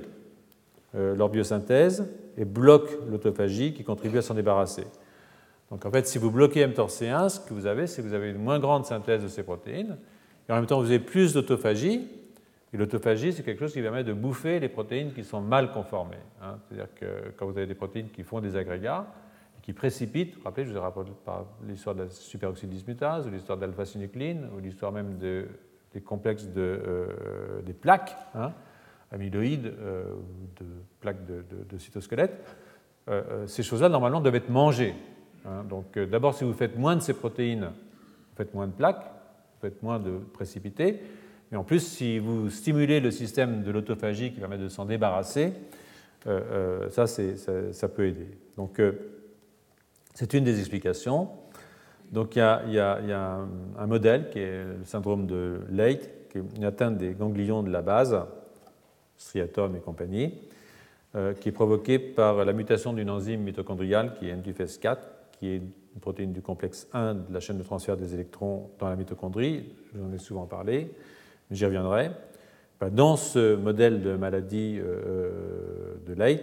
leur 0.93 1.29
biosynthèse 1.29 2.07
et 2.37 2.45
bloque 2.45 2.91
l'autophagie 3.09 3.73
qui 3.73 3.83
contribue 3.83 4.19
à 4.19 4.21
s'en 4.21 4.35
débarrasser. 4.35 4.83
Donc 5.71 5.85
en 5.85 5.91
fait, 5.91 6.07
si 6.07 6.17
vous 6.17 6.31
bloquez 6.31 6.65
mTORC1, 6.67 7.29
ce 7.29 7.39
que 7.39 7.53
vous 7.53 7.65
avez, 7.65 7.87
c'est 7.87 8.01
que 8.01 8.07
vous 8.07 8.13
avez 8.13 8.29
une 8.29 8.37
moins 8.37 8.59
grande 8.59 8.85
synthèse 8.85 9.23
de 9.23 9.27
ces 9.27 9.43
protéines, 9.43 9.97
et 10.47 10.51
en 10.51 10.55
même 10.55 10.67
temps 10.67 10.79
vous 10.79 10.85
avez 10.85 10.99
plus 10.99 11.33
d'autophagie, 11.33 12.07
et 12.73 12.77
l'autophagie, 12.77 13.31
c'est 13.31 13.43
quelque 13.43 13.59
chose 13.59 13.73
qui 13.73 13.81
permet 13.81 14.03
de 14.03 14.13
bouffer 14.13 14.59
les 14.59 14.69
protéines 14.69 15.13
qui 15.13 15.23
sont 15.23 15.39
mal 15.39 15.71
conformées. 15.71 16.17
Hein. 16.41 16.57
C'est-à-dire 16.67 16.93
que 16.95 17.31
quand 17.37 17.45
vous 17.45 17.57
avez 17.57 17.67
des 17.67 17.75
protéines 17.75 18.09
qui 18.09 18.23
font 18.23 18.41
des 18.41 18.57
agrégats, 18.57 19.07
qui 19.61 19.73
précipitent, 19.73 20.35
vous 20.35 20.41
vous 20.41 20.45
rappelez, 20.45 20.65
je 20.65 20.71
vous 20.71 20.77
ai 20.77 21.13
par 21.25 21.45
l'histoire 21.67 21.95
de 21.95 22.03
la 22.03 22.09
superoxydismutase, 22.09 23.27
ou 23.27 23.31
l'histoire 23.31 23.57
d'alpha-synucléine, 23.57 24.49
ou 24.55 24.59
l'histoire 24.59 24.91
même 24.91 25.17
des 25.17 26.01
complexes 26.01 26.47
de, 26.47 26.61
euh, 26.85 27.61
des 27.61 27.73
plaques, 27.73 28.15
hein, 28.35 28.51
amyloïdes, 29.11 29.67
euh, 29.67 30.13
de 30.59 30.65
plaques 30.99 31.25
de, 31.25 31.77
cytosquelette. 31.77 32.45
Euh, 33.07 33.47
ces 33.47 33.63
choses-là, 33.63 33.89
normalement, 33.89 34.21
doivent 34.21 34.35
être 34.35 34.49
mangées. 34.49 34.93
Hein. 35.45 35.63
Donc, 35.63 35.97
d'abord, 35.97 36.33
si 36.33 36.43
vous 36.43 36.53
faites 36.53 36.77
moins 36.77 36.95
de 36.95 37.01
ces 37.01 37.13
protéines, 37.13 37.69
vous 37.71 38.35
faites 38.35 38.53
moins 38.53 38.67
de 38.67 38.73
plaques, 38.73 39.03
vous 39.05 39.61
faites 39.61 39.81
moins 39.81 39.99
de 39.99 40.19
précipités. 40.33 41.01
Et 41.51 41.55
en 41.55 41.63
plus, 41.63 41.79
si 41.79 42.19
vous 42.19 42.49
stimulez 42.49 42.99
le 42.99 43.11
système 43.11 43.63
de 43.63 43.71
l'autophagie 43.71 44.31
qui 44.31 44.39
permet 44.39 44.57
de 44.57 44.69
s'en 44.69 44.85
débarrasser, 44.85 45.53
euh, 46.27 46.41
euh, 46.51 46.89
ça, 46.89 47.05
ça, 47.07 47.89
peut 47.89 48.07
aider. 48.07 48.27
Donc, 48.57 48.79
euh, 48.79 48.93
c'est 50.13 50.33
une 50.33 50.43
des 50.43 50.59
explications. 50.59 51.29
Donc, 52.11 52.35
il 52.35 52.39
y 52.39 52.79
a, 52.79 53.47
un, 53.77 53.87
modèle 53.87 54.29
qui 54.31 54.39
est 54.39 54.63
le 54.63 54.83
syndrome 54.85 55.27
de 55.27 55.61
Leight, 55.69 56.09
qui 56.29 56.39
est 56.39 56.43
une 56.55 56.63
atteinte 56.63 56.97
des 56.97 57.11
ganglions 57.11 57.61
de 57.61 57.69
la 57.69 57.81
base, 57.81 58.17
striatum 59.17 59.75
et 59.75 59.79
compagnie, 59.79 60.33
qui 61.39 61.49
est 61.49 61.53
provoquée 61.53 61.97
par 61.97 62.43
la 62.43 62.53
mutation 62.53 62.91
d'une 62.93 63.09
enzyme 63.09 63.41
mitochondriale 63.41 64.13
qui 64.19 64.29
est 64.29 64.35
MDFS4, 64.35 64.97
qui 65.31 65.47
est 65.47 65.55
une 65.57 66.01
protéine 66.01 66.33
du 66.33 66.41
complexe 66.41 66.87
1 66.93 67.15
de 67.15 67.33
la 67.33 67.39
chaîne 67.39 67.57
de 67.57 67.63
transfert 67.63 67.97
des 67.97 68.13
électrons 68.13 68.69
dans 68.79 68.89
la 68.89 68.95
mitochondrie. 68.95 69.73
J'en 69.95 70.11
ai 70.11 70.17
souvent 70.17 70.45
parlé 70.45 70.91
j'y 71.51 71.65
reviendrai. 71.65 72.11
Dans 72.91 73.15
ce 73.15 73.55
modèle 73.55 74.01
de 74.01 74.15
maladie 74.15 74.77
euh, 74.79 75.95
de 76.05 76.13
Leigh, 76.13 76.41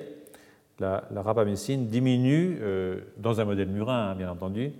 la, 0.80 1.04
rapamycine 1.14 1.86
diminue, 1.86 2.58
euh, 2.60 3.00
dans 3.18 3.40
un 3.40 3.44
modèle 3.44 3.68
murin 3.68 4.10
hein, 4.10 4.14
bien 4.16 4.30
entendu, 4.30 4.72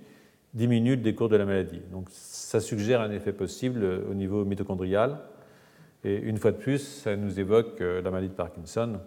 diminue 0.53 0.95
le 0.95 1.01
décours 1.01 1.29
de 1.29 1.37
la 1.37 1.45
maladie. 1.45 1.81
Donc 1.91 2.07
ça 2.09 2.59
suggère 2.59 3.01
un 3.01 3.11
effet 3.11 3.31
possible 3.31 3.85
au 4.09 4.13
niveau 4.13 4.43
mitochondrial. 4.43 5.19
Et 6.03 6.17
une 6.17 6.37
fois 6.37 6.51
de 6.51 6.57
plus, 6.57 6.79
ça 6.79 7.15
nous 7.15 7.39
évoque 7.39 7.79
euh, 7.79 8.01
la 8.01 8.11
maladie 8.11 8.29
de 8.29 8.33
Parkinson, 8.33 8.99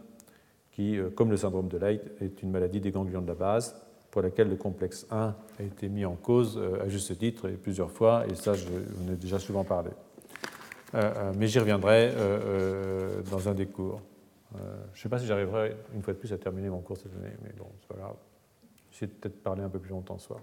qui, 0.72 0.98
comme 1.14 1.30
le 1.30 1.36
syndrome 1.36 1.68
de 1.68 1.78
Leigh, 1.78 2.00
est 2.20 2.42
une 2.42 2.50
maladie 2.50 2.80
des 2.80 2.90
ganglions 2.90 3.22
de 3.22 3.28
la 3.28 3.34
base, 3.34 3.74
pour 4.10 4.22
laquelle 4.22 4.48
le 4.48 4.56
complexe 4.56 5.06
1 5.10 5.34
a 5.58 5.62
été 5.62 5.88
mis 5.88 6.04
en 6.04 6.16
cause 6.16 6.60
à 6.82 6.88
juste 6.88 7.18
titre 7.18 7.48
et 7.48 7.52
plusieurs 7.52 7.90
fois, 7.90 8.24
et 8.30 8.34
ça, 8.34 8.52
vous 8.52 9.10
en 9.10 9.14
déjà 9.14 9.38
souvent 9.38 9.64
parlé. 9.64 9.90
Euh, 10.94 11.12
euh, 11.16 11.32
mais 11.36 11.48
j'y 11.48 11.58
reviendrai 11.58 12.12
euh, 12.14 13.20
dans 13.30 13.48
un 13.48 13.54
des 13.54 13.66
cours. 13.66 14.00
je 14.54 14.60
ne 14.98 15.02
sais 15.02 15.08
pas 15.08 15.18
si 15.18 15.26
j'arriverai 15.26 15.76
une 15.94 16.02
fois 16.02 16.12
de 16.12 16.18
plus 16.18 16.32
à 16.32 16.38
terminer 16.38 16.68
mon 16.68 16.80
cours 16.80 16.96
cette 16.96 17.14
année, 17.16 17.34
mais 17.42 17.50
bon, 17.58 17.66
c'est 17.80 17.88
pas 17.88 18.00
grave. 18.00 18.16
J'ai 18.92 19.06
peut-être 19.06 19.42
parler 19.42 19.62
un 19.62 19.68
peu 19.68 19.78
plus 19.78 19.90
longtemps 19.90 20.18
ce 20.18 20.26
soir. 20.28 20.40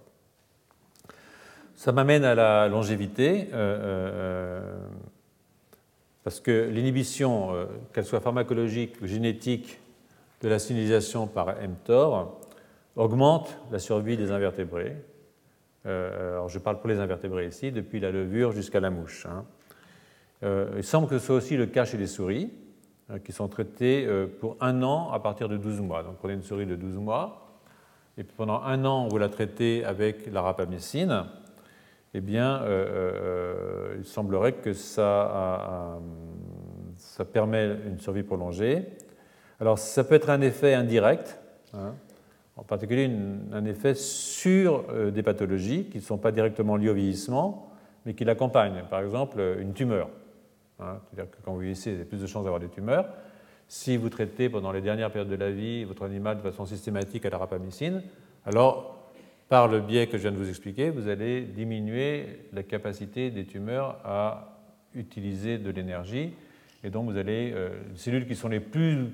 Ça 1.74 1.90
m'amène 1.90 2.24
à 2.24 2.34
la 2.36 2.68
longévité, 2.68 3.48
parce 6.22 6.38
que 6.40 6.68
l'inhibition, 6.70 7.66
qu'elle 7.92 8.04
soit 8.04 8.20
pharmacologique 8.20 9.00
ou 9.02 9.06
génétique, 9.06 9.80
de 10.42 10.48
la 10.48 10.58
signalisation 10.58 11.26
par 11.26 11.56
mTOR 11.56 12.38
augmente 12.96 13.56
la 13.72 13.78
survie 13.80 14.16
des 14.16 14.30
invertébrés. 14.30 14.94
alors 15.84 16.48
je 16.48 16.60
parle 16.60 16.78
pour 16.78 16.88
les 16.88 17.00
invertébrés 17.00 17.48
ici, 17.48 17.72
depuis 17.72 17.98
la 17.98 18.12
levure 18.12 18.52
jusqu'à 18.52 18.78
la 18.78 18.90
mouche. 18.90 19.26
Hein. 19.26 19.44
Euh, 20.44 20.74
il 20.76 20.84
semble 20.84 21.08
que 21.08 21.18
ce 21.18 21.26
soit 21.26 21.36
aussi 21.36 21.56
le 21.56 21.66
cas 21.66 21.84
chez 21.84 21.96
les 21.96 22.06
souris, 22.06 22.50
euh, 23.10 23.18
qui 23.18 23.32
sont 23.32 23.48
traitées 23.48 24.04
euh, 24.06 24.26
pour 24.26 24.56
un 24.60 24.82
an 24.82 25.10
à 25.10 25.18
partir 25.18 25.48
de 25.48 25.56
12 25.56 25.80
mois. 25.80 26.02
Donc 26.02 26.16
prenez 26.18 26.34
une 26.34 26.42
souris 26.42 26.66
de 26.66 26.76
12 26.76 26.98
mois, 26.98 27.60
et 28.18 28.24
pendant 28.24 28.62
un 28.62 28.84
an, 28.84 29.08
vous 29.08 29.18
la 29.18 29.28
traitez 29.28 29.84
avec 29.84 30.30
la 30.30 30.42
rapamycine, 30.42 31.24
eh 32.16 32.20
bien, 32.20 32.62
il 33.98 34.04
semblerait 34.04 34.52
que 34.52 34.72
ça, 34.72 35.98
permet 37.32 37.76
une 37.88 37.98
survie 37.98 38.22
prolongée. 38.22 38.86
Alors, 39.58 39.80
ça 39.80 40.04
peut 40.04 40.14
être 40.14 40.30
un 40.30 40.40
effet 40.42 40.74
indirect, 40.74 41.40
hein, 41.72 41.94
en 42.56 42.62
particulier 42.62 43.10
un 43.52 43.64
effet 43.64 43.94
sur 43.96 44.84
des 45.10 45.24
pathologies 45.24 45.86
qui 45.86 45.98
ne 45.98 46.02
sont 46.04 46.18
pas 46.18 46.30
directement 46.30 46.76
liées 46.76 46.90
au 46.90 46.94
vieillissement, 46.94 47.72
mais 48.06 48.14
qui 48.14 48.24
l'accompagnent. 48.24 48.84
Par 48.88 49.00
exemple, 49.00 49.42
une 49.58 49.72
tumeur. 49.72 50.08
Hein, 50.80 50.98
c'est-à-dire 51.06 51.30
que 51.30 51.36
quand 51.44 51.52
vous 51.52 51.60
vieillissez, 51.60 51.90
vous 51.90 51.96
avez 51.96 52.08
plus 52.08 52.20
de 52.20 52.26
chances 52.26 52.44
d'avoir 52.44 52.60
des 52.60 52.68
tumeurs. 52.68 53.06
Si 53.68 53.96
vous 53.96 54.08
traitez 54.08 54.48
pendant 54.48 54.72
les 54.72 54.80
dernières 54.80 55.10
périodes 55.10 55.30
de 55.30 55.36
la 55.36 55.50
vie 55.50 55.84
votre 55.84 56.04
animal 56.04 56.36
de 56.36 56.42
façon 56.42 56.66
systématique 56.66 57.24
à 57.24 57.30
la 57.30 57.38
rapamycine, 57.38 58.02
alors 58.44 59.12
par 59.48 59.68
le 59.68 59.80
biais 59.80 60.06
que 60.06 60.16
je 60.16 60.22
viens 60.22 60.32
de 60.32 60.36
vous 60.36 60.48
expliquer, 60.48 60.90
vous 60.90 61.08
allez 61.08 61.42
diminuer 61.42 62.48
la 62.52 62.62
capacité 62.62 63.30
des 63.30 63.44
tumeurs 63.44 64.00
à 64.04 64.58
utiliser 64.94 65.58
de 65.58 65.70
l'énergie. 65.70 66.32
Et 66.82 66.90
donc, 66.90 67.10
vous 67.10 67.16
allez, 67.16 67.52
euh, 67.54 67.70
les 67.90 67.96
cellules 67.96 68.26
qui 68.26 68.34
sont 68.34 68.48
les 68.48 68.60
plus 68.60 69.06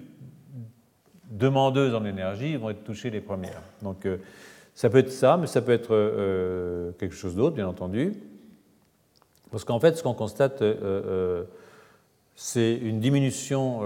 demandeuses 1.30 1.94
en 1.94 2.04
énergie 2.04 2.56
vont 2.56 2.70
être 2.70 2.84
touchées 2.84 3.10
les 3.10 3.20
premières. 3.20 3.62
Donc, 3.82 4.06
euh, 4.06 4.18
ça 4.74 4.90
peut 4.90 4.98
être 4.98 5.12
ça, 5.12 5.36
mais 5.36 5.46
ça 5.46 5.62
peut 5.62 5.72
être 5.72 5.94
euh, 5.94 6.92
quelque 6.92 7.14
chose 7.14 7.36
d'autre, 7.36 7.54
bien 7.54 7.68
entendu. 7.68 8.14
Parce 9.50 9.64
qu'en 9.64 9.80
fait, 9.80 9.96
ce 9.96 10.02
qu'on 10.02 10.14
constate, 10.14 10.62
c'est 12.36 12.74
une 12.74 13.00
diminution 13.00 13.82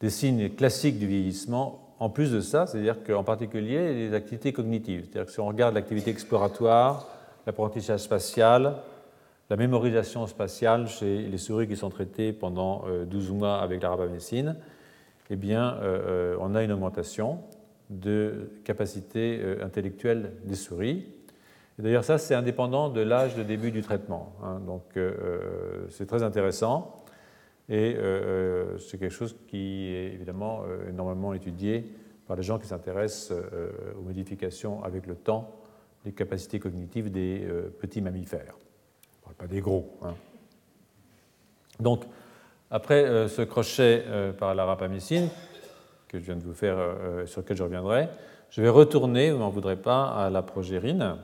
des 0.00 0.10
signes 0.10 0.50
classiques 0.50 0.98
du 0.98 1.06
vieillissement. 1.06 1.94
En 2.00 2.10
plus 2.10 2.32
de 2.32 2.40
ça, 2.40 2.66
c'est-à-dire 2.66 3.04
qu'en 3.04 3.22
particulier 3.22 3.94
les 3.94 4.14
activités 4.14 4.52
cognitives. 4.52 5.02
C'est-à-dire 5.04 5.26
que 5.26 5.32
si 5.32 5.38
on 5.38 5.46
regarde 5.46 5.74
l'activité 5.74 6.10
exploratoire, 6.10 7.06
l'apprentissage 7.46 8.00
spatial, 8.00 8.74
la 9.50 9.56
mémorisation 9.56 10.26
spatiale 10.26 10.88
chez 10.88 11.18
les 11.18 11.38
souris 11.38 11.68
qui 11.68 11.76
sont 11.76 11.90
traitées 11.90 12.32
pendant 12.32 12.84
12 13.06 13.28
euh, 13.28 13.32
mois 13.34 13.60
avec 13.60 13.82
la 13.82 13.96
eh 15.30 15.36
bien, 15.36 15.74
euh, 15.74 16.34
euh, 16.34 16.36
on 16.40 16.54
a 16.54 16.62
une 16.62 16.72
augmentation 16.72 17.40
de 17.90 18.50
capacité 18.64 19.40
intellectuelle 19.62 20.32
des 20.44 20.54
souris. 20.54 21.06
D'ailleurs, 21.78 22.04
ça, 22.04 22.18
c'est 22.18 22.34
indépendant 22.34 22.90
de 22.90 23.00
l'âge 23.00 23.34
de 23.34 23.42
début 23.42 23.70
du 23.70 23.82
traitement. 23.82 24.34
Hein. 24.42 24.60
donc, 24.60 24.82
c'est 25.88 26.06
très 26.06 26.22
intéressant. 26.22 27.02
Et 27.68 27.96
c'est 28.78 28.98
quelque 28.98 29.14
chose 29.14 29.34
qui 29.48 29.86
est 29.86 30.12
évidemment 30.12 30.64
énormément 30.88 31.32
étudié 31.32 31.90
par 32.26 32.36
les 32.36 32.42
gens 32.42 32.58
qui 32.58 32.66
s'intéressent 32.66 33.32
aux 33.98 34.02
modifications 34.02 34.84
avec 34.84 35.06
le 35.06 35.14
temps 35.14 35.50
des 36.04 36.12
capacités 36.12 36.60
cognitives 36.60 37.10
des 37.10 37.48
petits 37.80 38.02
mammifères 38.02 38.54
pas 39.34 39.46
des 39.46 39.60
gros. 39.60 39.98
Hein. 40.02 40.14
Donc, 41.80 42.04
après 42.70 43.04
euh, 43.04 43.28
ce 43.28 43.42
crochet 43.42 44.04
euh, 44.06 44.32
par 44.32 44.54
la 44.54 44.64
rapamycine, 44.64 45.28
que 46.08 46.18
je 46.18 46.24
viens 46.24 46.36
de 46.36 46.42
vous 46.42 46.54
faire, 46.54 46.76
euh, 46.78 47.26
sur 47.26 47.40
lequel 47.40 47.56
je 47.56 47.62
reviendrai, 47.62 48.08
je 48.50 48.60
vais 48.62 48.68
retourner, 48.68 49.30
vous 49.30 49.38
n'en 49.38 49.50
voudrez 49.50 49.76
pas, 49.76 50.06
à 50.08 50.30
la 50.30 50.42
progérine, 50.42 51.16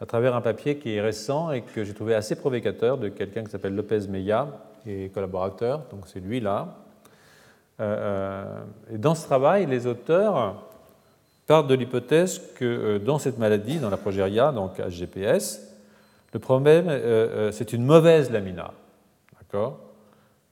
à 0.00 0.06
travers 0.06 0.34
un 0.34 0.40
papier 0.40 0.78
qui 0.78 0.94
est 0.94 1.00
récent 1.00 1.50
et 1.50 1.62
que 1.62 1.84
j'ai 1.84 1.94
trouvé 1.94 2.14
assez 2.14 2.36
provocateur 2.36 2.98
de 2.98 3.08
quelqu'un 3.08 3.44
qui 3.44 3.50
s'appelle 3.50 3.74
Lopez 3.74 4.06
Meya, 4.08 4.48
et 4.86 5.10
collaborateur, 5.10 5.82
donc 5.90 6.06
c'est 6.06 6.20
lui 6.20 6.40
là. 6.40 6.76
et 7.80 8.96
dans 8.96 9.14
ce 9.14 9.26
travail, 9.26 9.66
les 9.66 9.86
auteurs 9.86 10.62
partent 11.46 11.66
de 11.66 11.74
l'hypothèse 11.74 12.40
que 12.54 12.98
dans 12.98 13.18
cette 13.18 13.38
maladie, 13.38 13.78
dans 13.78 13.90
la 13.90 13.96
progéria, 13.96 14.52
donc 14.52 14.78
HGPS, 14.78 15.68
le 16.32 16.38
problème, 16.38 16.88
euh, 16.88 16.98
euh, 17.48 17.52
c'est 17.52 17.72
une 17.72 17.84
mauvaise 17.84 18.30
lamina, 18.30 18.72
d'accord? 19.40 19.80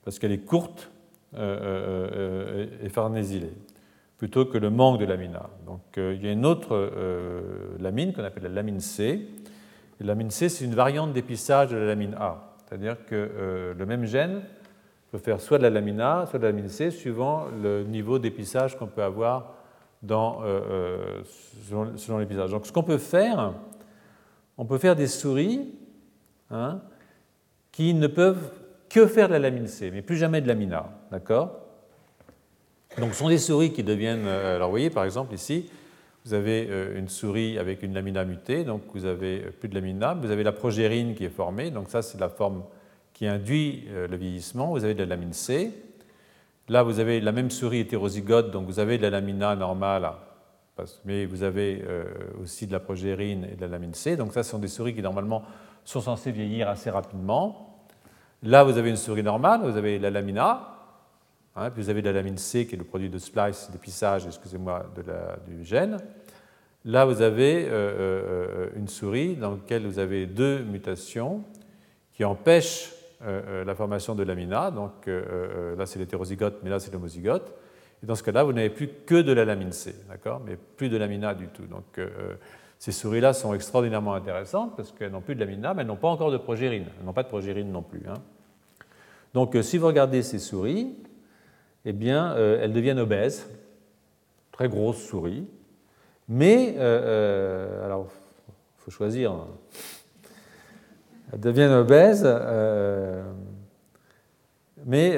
Parce 0.05 0.19
qu'elle 0.19 0.33
est 0.33 0.45
courte 0.45 0.91
euh, 1.37 2.67
et 2.83 2.89
farnésilée, 2.89 3.53
plutôt 4.19 4.47
que 4.47 4.59
le 4.59 4.71
manque 4.71 4.99
de 4.99 5.05
lamina. 5.05 5.51
Donc 5.67 5.83
il 5.97 6.25
y 6.25 6.29
a 6.29 6.33
une 6.33 6.47
autre 6.47 6.91
lamine 7.79 8.13
qu'on 8.13 8.25
appelle 8.25 8.45
la 8.45 8.49
lamine 8.49 8.81
C. 8.81 9.29
La 10.01 10.07
lamine 10.09 10.31
C, 10.31 10.49
c'est 10.49 10.65
une 10.65 10.75
variante 10.75 11.13
d'épissage 11.13 11.71
de 11.71 11.77
la 11.77 11.87
lamine 11.87 12.15
A. 12.19 12.55
C'est-à-dire 12.65 13.05
que 13.07 13.75
le 13.77 13.87
même 13.87 14.05
gène 14.05 14.43
peut 15.11 15.19
faire 15.19 15.41
soit 15.41 15.59
de 15.59 15.63
la 15.63 15.71
lamine 15.71 16.01
A, 16.01 16.27
soit 16.27 16.39
de 16.39 16.45
la 16.45 16.51
lamine 16.51 16.69
C, 16.69 16.91
suivant 16.91 17.47
le 17.63 17.85
niveau 17.85 18.19
d'épissage 18.19 18.77
qu'on 18.79 18.87
peut 18.87 19.03
avoir 19.03 19.55
dans, 20.03 20.41
selon, 21.69 21.97
selon 21.97 22.19
l'épissage. 22.19 22.51
Donc 22.51 22.67
ce 22.67 22.73
qu'on 22.73 22.83
peut 22.83 22.99
faire, 22.99 23.53
on 24.59 24.65
peut 24.65 24.79
faire 24.79 24.97
des 24.97 25.07
souris 25.07 25.75
hein, 26.51 26.81
qui 27.73 27.93
ne 27.93 28.07
peuvent 28.07 28.51
que 28.89 29.07
faire 29.07 29.29
de 29.29 29.33
la 29.35 29.39
lamine 29.39 29.67
C, 29.67 29.91
mais 29.91 30.01
plus 30.03 30.17
jamais 30.17 30.41
de 30.41 30.49
lamine 30.49 30.73
A. 30.73 30.91
D'accord? 31.11 31.66
Donc 32.99 33.13
ce 33.13 33.19
sont 33.19 33.29
des 33.29 33.39
souris 33.39 33.73
qui 33.73 33.83
deviennent. 33.83 34.27
Euh, 34.27 34.57
alors 34.57 34.69
vous 34.69 34.73
voyez 34.73 34.89
par 34.91 35.05
exemple 35.05 35.35
ici, 35.35 35.69
vous 36.25 36.33
avez 36.33 36.67
euh, 36.71 36.99
une 36.99 37.09
souris 37.09 37.59
avec 37.59 37.83
une 37.83 37.93
lamina 37.93 38.25
mutée, 38.25 38.65
donc 38.65 38.83
vous 38.95 39.05
avez 39.05 39.43
euh, 39.45 39.51
plus 39.51 39.69
de 39.69 39.75
lamina, 39.75 40.15
vous 40.15 40.31
avez 40.31 40.43
la 40.43 40.53
progérine 40.53 41.15
qui 41.15 41.25
est 41.25 41.31
formée, 41.31 41.71
donc 41.71 41.91
ça 41.91 42.01
c'est 42.01 42.19
la 42.19 42.31
forme 42.31 42.65
qui 43.13 43.27
induit 43.27 43.89
le 44.11 44.15
vieillissement, 44.15 44.73
vous 44.73 44.85
avez 44.85 44.93
de 44.93 44.99
la 44.99 45.07
lamine 45.07 45.33
C. 45.33 45.73
Là, 46.69 46.83
vous 46.83 47.01
avez 47.01 47.19
la 47.23 47.33
même 47.33 47.51
souris 47.51 47.79
hétérozygote, 47.79 48.51
donc 48.51 48.67
vous 48.67 48.79
avez 48.79 48.99
de 48.99 49.03
la 49.03 49.11
lamina 49.11 49.57
normale 49.57 50.13
mais 51.07 51.25
vous 51.25 51.43
avez 51.43 51.83
aussi 52.43 52.67
de 52.67 52.73
la 52.73 52.81
progérine 52.81 53.47
et 53.51 53.57
de 53.57 53.63
la 53.63 53.69
lamine 53.69 53.95
C. 53.95 54.19
Donc 54.19 54.35
ça, 54.35 54.43
ce 54.43 54.51
sont 54.51 54.59
des 54.59 54.69
souris 54.69 54.95
qui 54.95 55.01
normalement 55.01 55.45
sont 55.83 56.03
censées 56.03 56.31
vieillir 56.31 56.69
assez 56.69 56.91
rapidement. 56.91 57.79
Là, 58.43 58.65
vous 58.65 58.77
avez 58.77 58.91
une 58.91 58.97
souris 58.97 59.23
normale, 59.23 59.63
vous 59.63 59.79
avez 59.79 59.99
la 59.99 60.11
lamina, 60.11 60.76
hein, 61.57 61.71
puis 61.71 61.83
vous 61.83 61.91
avez 61.91 62.03
de 62.03 62.07
la 62.07 62.13
lamine 62.13 62.39
C 62.39 62.67
qui 62.67 62.75
est 62.75 62.79
le 62.79 62.85
produit 62.85 63.09
de 63.09 63.19
splice, 63.19 63.71
d'épissage, 63.71 64.27
excusez-moi, 64.27 64.87
du 65.49 65.65
gène. 65.65 65.99
Là, 66.85 67.05
vous 67.05 67.23
avez 67.23 67.67
euh, 67.67 67.71
euh, 67.71 68.69
une 68.77 68.89
souris 68.89 69.35
dans 69.35 69.53
laquelle 69.53 69.87
vous 69.87 69.99
avez 69.99 70.27
deux 70.27 70.61
mutations 70.61 71.43
qui 72.13 72.25
empêchent 72.25 72.93
la 73.67 73.75
formation 73.75 74.15
de 74.15 74.23
lamina. 74.23 74.71
Donc 74.71 75.07
là, 75.07 75.87
c'est 75.87 75.99
l'hétérozygote, 75.99 76.59
mais 76.63 76.69
là, 76.69 76.79
c'est 76.79 76.93
l'homozygote. 76.93 77.55
Et 78.03 78.07
dans 78.07 78.15
ce 78.15 78.23
cas-là, 78.23 78.45
vous 78.45 78.53
n'avez 78.53 78.71
plus 78.71 78.89
que 78.89 79.21
de 79.23 79.33
la 79.33 79.45
lamine 79.45 79.73
C, 79.73 79.95
d'accord 80.09 80.41
Mais 80.45 80.57
plus 80.57 80.89
de 80.89 80.97
lamina 80.97 81.35
du 81.35 81.49
tout. 81.49 81.67
Donc 81.67 81.99
euh, 81.99 82.09
euh, 82.19 82.35
ces 82.79 82.93
souris-là 82.93 83.33
sont 83.33 83.55
extraordinairement 83.55 84.15
intéressantes 84.15 84.77
parce 84.77 84.93
qu'elles 84.93 85.13
n'ont 85.13 85.23
plus 85.23 85.35
de 85.35 85.41
lamina, 85.41 85.73
mais 85.73 85.83
elles 85.83 85.89
n'ont 85.89 85.97
pas 85.97 86.09
encore 86.09 86.31
de 86.31 86.37
progérine. 86.37 86.87
Elles 86.99 87.07
n'ont 87.07 87.13
pas 87.13 87.23
de 87.23 87.29
progérine 87.29 87.71
non 87.71 87.83
plus. 87.83 88.03
Hein. 88.09 88.21
Donc 89.33 89.55
euh, 89.55 89.63
si 89.63 89.79
vous 89.79 89.87
regardez 89.87 90.23
ces 90.23 90.39
souris, 90.39 90.95
eh 91.87 91.93
bien, 91.93 92.37
elles 92.37 92.73
deviennent 92.73 92.99
obèses, 92.99 93.49
très 94.53 94.69
grosses 94.69 95.03
souris, 95.03 95.47
mais, 96.29 96.77
alors, 96.79 98.09
il 98.49 98.83
faut 98.83 98.91
choisir, 98.91 99.33
hein. 99.33 99.49
elles 101.33 101.41
deviennent 101.41 101.73
obèses, 101.73 102.27
mais 104.85 105.17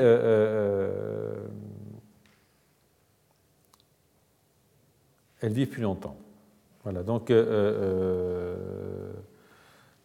elles 5.40 5.52
vivent 5.52 5.68
plus 5.68 5.82
longtemps. 5.82 6.16
Voilà, 6.84 7.02
donc, 7.02 7.30
euh, 7.30 7.44
euh, 7.46 9.12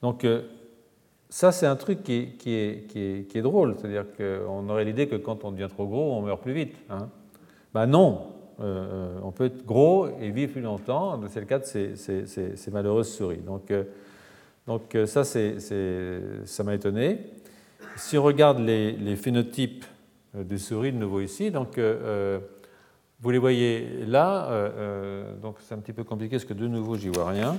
donc 0.01 0.25
euh, 0.25 0.41
ça, 1.33 1.51
c'est 1.51 1.65
un 1.65 1.75
truc 1.75 2.03
qui 2.03 2.33
est, 2.45 3.41
drôle. 3.41 3.75
C'est-à-dire 3.77 4.05
qu'on 4.15 4.69
aurait 4.69 4.85
l'idée 4.85 5.07
que 5.07 5.15
quand 5.15 5.43
on 5.43 5.51
devient 5.51 5.67
trop 5.67 5.87
gros, 5.87 6.13
on 6.13 6.21
meurt 6.21 6.41
plus 6.41 6.53
vite. 6.53 6.75
Hein. 6.89 7.09
Ben 7.73 7.87
non, 7.87 8.27
on 8.59 9.31
peut 9.31 9.45
être 9.45 9.65
gros 9.65 10.07
et 10.21 10.29
vivre 10.29 10.51
plus 10.51 10.61
longtemps. 10.61 11.19
C'est 11.29 11.39
le 11.39 11.47
cas 11.47 11.57
de 11.57 11.65
ces, 11.65 12.71
malheureuses 12.71 13.11
souris. 13.11 13.37
Donc, 13.37 13.73
donc 14.67 14.95
ça, 15.07 15.23
ça 15.23 16.63
m'a 16.63 16.75
étonné. 16.75 17.19
Si 17.95 18.15
on 18.15 18.23
regarde 18.23 18.59
les, 18.59 19.15
phénotypes 19.15 19.85
des 20.35 20.59
souris 20.59 20.91
de 20.91 20.97
nouveau 20.97 21.21
ici, 21.21 21.49
donc 21.49 21.79
vous 23.23 23.29
les 23.29 23.37
voyez 23.37 24.05
là, 24.05 24.47
euh, 24.51 24.69
euh, 24.75 25.35
donc 25.37 25.55
c'est 25.61 25.73
un 25.73 25.77
petit 25.77 25.93
peu 25.93 26.03
compliqué 26.03 26.35
parce 26.35 26.43
que 26.43 26.53
de 26.53 26.67
nouveau, 26.67 26.97
j'y 26.97 27.07
vois 27.07 27.29
rien. 27.29 27.57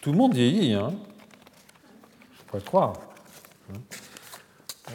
Tout 0.00 0.12
le 0.12 0.18
monde 0.18 0.34
vieillit, 0.34 0.74
hein. 0.74 0.92
je 2.38 2.44
pourrais 2.44 2.62
croire. 2.62 2.92
Hein. 3.72 3.78
Euh, 4.90 4.92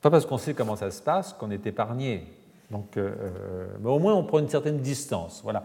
pas 0.00 0.10
parce 0.10 0.24
qu'on 0.26 0.38
sait 0.38 0.54
comment 0.54 0.76
ça 0.76 0.90
se 0.90 1.02
passe 1.02 1.32
qu'on 1.32 1.50
est 1.50 1.66
épargné. 1.66 2.24
Donc, 2.70 2.96
mais 2.96 3.88
au 3.88 3.98
moins, 3.98 4.14
on 4.14 4.24
prend 4.24 4.38
une 4.38 4.48
certaine 4.48 4.78
distance. 4.78 5.40
Voilà. 5.42 5.64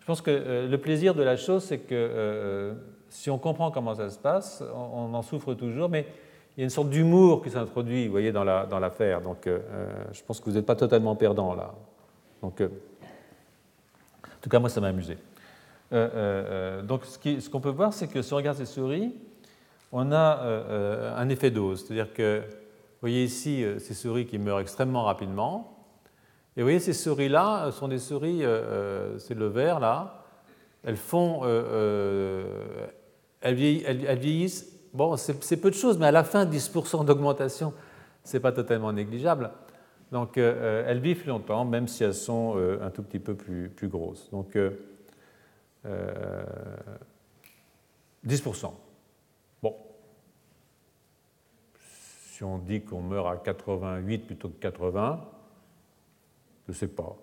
Je 0.00 0.06
pense 0.06 0.22
que 0.22 0.66
le 0.68 0.78
plaisir 0.78 1.14
de 1.14 1.22
la 1.22 1.36
chose, 1.36 1.62
c'est 1.64 1.78
que 1.78 2.74
si 3.10 3.30
on 3.30 3.38
comprend 3.38 3.70
comment 3.70 3.94
ça 3.94 4.10
se 4.10 4.18
passe, 4.18 4.64
on 4.74 5.12
en 5.12 5.22
souffre 5.22 5.54
toujours, 5.54 5.88
mais 5.88 6.06
il 6.58 6.62
y 6.62 6.62
a 6.62 6.64
une 6.64 6.70
sorte 6.70 6.90
d'humour 6.90 7.40
qui 7.40 7.50
s'introduit, 7.50 8.06
vous 8.06 8.10
voyez, 8.10 8.32
dans 8.32 8.42
l'affaire. 8.42 9.20
donc, 9.20 9.46
euh, 9.46 9.60
je 10.10 10.20
pense 10.24 10.40
que 10.40 10.46
vous 10.46 10.56
n'êtes 10.56 10.66
pas 10.66 10.74
totalement 10.74 11.14
perdant 11.14 11.54
là. 11.54 11.72
Donc, 12.42 12.60
euh, 12.60 12.66
en 12.66 14.40
tout 14.40 14.50
cas, 14.50 14.58
moi, 14.58 14.68
ça 14.68 14.80
m'a 14.80 14.88
amusé. 14.88 15.16
Euh, 15.92 16.82
donc, 16.82 17.04
ce 17.04 17.48
qu'on 17.48 17.60
peut 17.60 17.70
voir, 17.70 17.92
c'est 17.92 18.08
que 18.08 18.22
si 18.22 18.32
on 18.32 18.36
regarde 18.36 18.56
ces 18.56 18.66
souris, 18.66 19.14
on 19.92 20.12
a 20.12 21.14
un 21.16 21.28
effet 21.28 21.50
dose. 21.50 21.84
C'est-à-dire 21.84 22.12
que, 22.12 22.40
vous 22.40 23.02
voyez 23.02 23.24
ici 23.24 23.64
ces 23.78 23.94
souris 23.94 24.26
qui 24.26 24.38
meurent 24.38 24.60
extrêmement 24.60 25.04
rapidement. 25.04 25.86
Et 26.56 26.60
vous 26.60 26.66
voyez, 26.66 26.80
ces 26.80 26.92
souris-là 26.92 27.70
sont 27.70 27.88
des 27.88 27.98
souris, 27.98 28.42
c'est 29.18 29.34
le 29.34 29.46
vert 29.46 29.80
là, 29.80 30.24
elles 30.84 30.96
font, 30.96 31.42
elles, 33.40 33.54
vieillissent 33.54 34.72
bon, 34.92 35.16
c'est 35.16 35.56
peu 35.60 35.70
de 35.70 35.74
choses, 35.76 35.96
mais 35.98 36.06
à 36.06 36.12
la 36.12 36.24
fin, 36.24 36.44
10% 36.44 37.04
d'augmentation, 37.04 37.72
ce 38.24 38.36
n'est 38.36 38.40
pas 38.40 38.52
totalement 38.52 38.92
négligeable. 38.92 39.50
Donc 40.12 40.36
elles 40.36 41.00
vivent 41.00 41.26
longtemps, 41.26 41.64
même 41.64 41.88
si 41.88 42.04
elles 42.04 42.14
sont 42.14 42.56
un 42.82 42.90
tout 42.90 43.04
petit 43.04 43.20
peu 43.20 43.34
plus, 43.34 43.70
plus 43.70 43.88
grosses. 43.88 44.28
Donc 44.32 44.54
10%. 48.26 48.72
Bon. 49.62 49.76
Si 52.32 52.44
on 52.44 52.58
dit 52.58 52.82
qu'on 52.82 53.00
meurt 53.00 53.26
à 53.28 53.36
88 53.36 54.18
plutôt 54.26 54.48
que 54.48 54.58
80, 54.60 55.24
je 56.66 56.72
ne 56.72 56.76
sais 56.76 56.88
pas. 56.88 57.16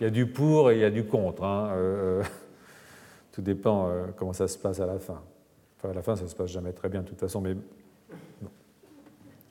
Il 0.00 0.04
y 0.04 0.06
a 0.06 0.10
du 0.10 0.26
pour 0.26 0.70
et 0.70 0.76
il 0.76 0.80
y 0.80 0.84
a 0.84 0.90
du 0.90 1.04
contre. 1.04 1.42
Hein. 1.42 1.70
Euh, 1.72 2.22
tout 3.32 3.42
dépend 3.42 3.88
euh, 3.88 4.06
comment 4.16 4.32
ça 4.32 4.46
se 4.46 4.58
passe 4.58 4.80
à 4.80 4.86
la 4.86 4.98
fin. 4.98 5.22
Enfin, 5.78 5.90
à 5.90 5.94
la 5.94 6.02
fin, 6.02 6.16
ça 6.16 6.24
ne 6.24 6.28
se 6.28 6.36
passe 6.36 6.50
jamais 6.50 6.72
très 6.72 6.88
bien 6.88 7.02
de 7.02 7.08
toute 7.08 7.20
façon, 7.20 7.40
mais. 7.40 7.56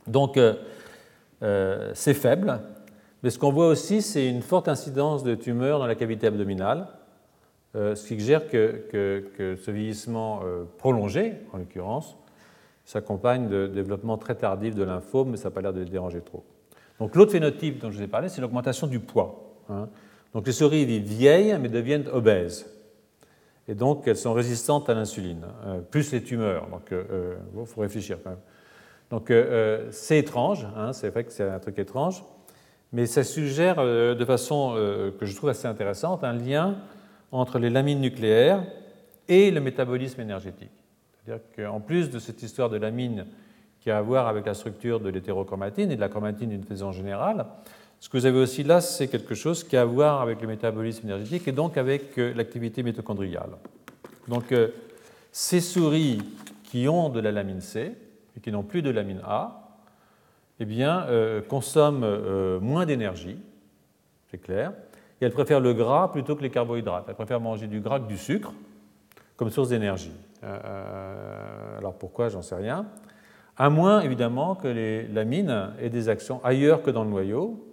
Donc, 0.05 0.37
euh, 0.37 1.91
c'est 1.93 2.13
faible. 2.13 2.61
Mais 3.23 3.29
ce 3.31 3.39
qu'on 3.39 3.51
voit 3.51 3.67
aussi, 3.67 4.01
c'est 4.01 4.27
une 4.29 4.41
forte 4.41 4.67
incidence 4.67 5.23
de 5.23 5.33
tumeurs 5.33 5.79
dans 5.79 5.87
la 5.87 5.95
cavité 5.95 6.27
abdominale. 6.27 6.87
Euh, 7.75 7.95
ce 7.95 8.03
qui 8.03 8.09
suggère 8.09 8.47
que, 8.47 9.27
ce 9.35 9.71
vieillissement 9.71 10.41
euh, 10.43 10.63
prolongé, 10.77 11.33
en 11.51 11.57
l'occurrence, 11.57 12.17
s'accompagne 12.85 13.49
de 13.49 13.67
développement 13.67 14.17
très 14.17 14.35
tardif 14.35 14.73
de 14.73 14.83
lymphome, 14.83 15.31
mais 15.31 15.37
ça 15.37 15.49
n'a 15.49 15.51
pas 15.55 15.61
l'air 15.61 15.73
de 15.73 15.83
déranger 15.83 16.21
trop. 16.21 16.43
Donc 16.99 17.15
l'autre 17.15 17.31
phénotype 17.31 17.79
dont 17.79 17.91
je 17.91 17.97
vous 17.97 18.03
ai 18.03 18.07
parlé, 18.07 18.29
c'est 18.29 18.41
l'augmentation 18.41 18.87
du 18.87 18.99
poids. 18.99 19.57
Hein. 19.69 19.89
Donc 20.33 20.47
les 20.47 20.53
souris 20.53 20.85
vivent 20.85 21.03
vieilles, 21.03 21.57
mais 21.59 21.69
deviennent 21.69 22.07
obèses. 22.11 22.65
Et 23.67 23.75
donc 23.75 24.07
elles 24.07 24.17
sont 24.17 24.33
résistantes 24.33 24.89
à 24.89 24.93
l'insuline, 24.93 25.45
euh, 25.65 25.79
plus 25.79 26.11
les 26.13 26.23
tumeurs. 26.23 26.67
Donc 26.69 26.91
il 26.91 27.65
faut 27.65 27.81
réfléchir 27.81 28.19
quand 28.23 28.29
même. 28.29 28.39
Donc 29.09 29.31
c'est 29.91 30.17
étrange, 30.17 30.67
hein, 30.75 30.93
c'est 30.93 31.09
vrai 31.09 31.23
que 31.23 31.31
c'est 31.31 31.47
un 31.47 31.59
truc 31.59 31.79
étrange, 31.79 32.23
mais 32.93 33.05
ça 33.05 33.23
suggère 33.23 33.77
de 33.77 34.25
façon 34.25 34.73
que 35.19 35.25
je 35.25 35.35
trouve 35.35 35.49
assez 35.49 35.67
intéressante 35.67 36.23
un 36.23 36.33
lien 36.33 36.77
entre 37.31 37.59
les 37.59 37.69
lamines 37.69 37.99
nucléaires 37.99 38.63
et 39.27 39.51
le 39.51 39.59
métabolisme 39.59 40.21
énergétique. 40.21 40.71
C'est-à-dire 41.25 41.43
qu'en 41.55 41.79
plus 41.79 42.09
de 42.09 42.19
cette 42.19 42.41
histoire 42.41 42.69
de 42.69 42.77
lamine 42.77 43.25
qui 43.79 43.91
a 43.91 43.97
à 43.97 44.01
voir 44.01 44.27
avec 44.27 44.45
la 44.45 44.53
structure 44.53 44.99
de 44.99 45.09
l'hétérochromatine 45.09 45.91
et 45.91 45.95
de 45.95 46.01
la 46.01 46.09
chromatine 46.09 46.49
d'une 46.49 46.63
façon 46.63 46.91
générale, 46.91 47.45
ce 47.99 48.09
que 48.09 48.17
vous 48.17 48.25
avez 48.25 48.39
aussi 48.39 48.63
là, 48.63 48.79
c'est 48.79 49.07
quelque 49.07 49.35
chose 49.35 49.63
qui 49.63 49.75
a 49.75 49.81
à 49.81 49.85
voir 49.85 50.21
avec 50.21 50.41
le 50.41 50.47
métabolisme 50.47 51.07
énergétique 51.07 51.47
et 51.47 51.51
donc 51.51 51.77
avec 51.77 52.17
euh, 52.17 52.33
l'activité 52.33 52.83
mitochondriale. 52.83 53.57
Donc, 54.27 54.51
euh, 54.51 54.69
ces 55.31 55.61
souris 55.61 56.21
qui 56.63 56.87
ont 56.87 57.09
de 57.09 57.19
la 57.19 57.31
lamine 57.31 57.61
C 57.61 57.93
et 58.35 58.39
qui 58.39 58.51
n'ont 58.51 58.63
plus 58.63 58.81
de 58.81 58.89
lamine 58.89 59.21
A, 59.25 59.66
eh 60.59 60.65
bien, 60.65 61.05
euh, 61.07 61.41
consomment 61.41 62.59
moins 62.59 62.85
d'énergie, 62.85 63.39
c'est 64.31 64.39
clair, 64.39 64.73
et 65.21 65.25
elle 65.25 65.31
préfère 65.31 65.59
le 65.59 65.73
gras 65.73 66.09
plutôt 66.11 66.35
que 66.35 66.43
les 66.43 66.49
carbohydrates. 66.49 67.05
Elle 67.07 67.15
préfère 67.15 67.39
manger 67.39 67.67
du 67.67 67.79
gras 67.79 67.99
que 67.99 68.07
du 68.07 68.17
sucre 68.17 68.53
comme 69.35 69.49
source 69.49 69.69
d'énergie. 69.69 70.15
Euh, 70.43 70.59
euh, 70.65 71.77
alors 71.77 71.93
pourquoi 71.93 72.29
J'en 72.29 72.41
sais 72.41 72.55
rien. 72.55 72.85
À 73.55 73.69
moins, 73.69 74.01
évidemment, 74.01 74.55
que 74.55 74.67
les 74.67 75.07
lamines 75.07 75.71
aient 75.81 75.89
des 75.89 76.09
actions 76.09 76.43
ailleurs 76.43 76.83
que 76.83 76.91
dans 76.91 77.03
le 77.03 77.09
noyau. 77.09 77.63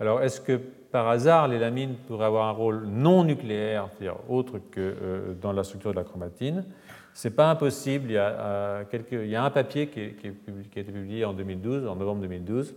Alors 0.00 0.22
est-ce 0.22 0.40
que 0.40 0.56
par 0.56 1.08
hasard 1.08 1.48
les 1.48 1.58
lamines 1.58 1.94
pourraient 2.06 2.26
avoir 2.26 2.48
un 2.48 2.52
rôle 2.52 2.86
non 2.86 3.24
nucléaire, 3.24 3.88
c'est-à-dire 3.90 4.18
autre 4.28 4.58
que 4.70 4.80
euh, 4.80 5.34
dans 5.40 5.52
la 5.52 5.64
structure 5.64 5.92
de 5.92 5.96
la 5.96 6.04
chromatine? 6.04 6.64
C'est 7.12 7.36
pas 7.36 7.48
impossible. 7.48 8.10
Il 8.10 8.14
y, 8.14 8.18
a, 8.18 8.80
a 8.80 9.44
un 9.44 9.50
papier 9.50 9.86
qui, 9.86 10.00
a 10.00 10.80
été 10.80 10.92
publié 10.92 11.24
en 11.24 11.32
2012, 11.32 11.86
en 11.86 11.94
novembre 11.94 12.22
2012, 12.22 12.74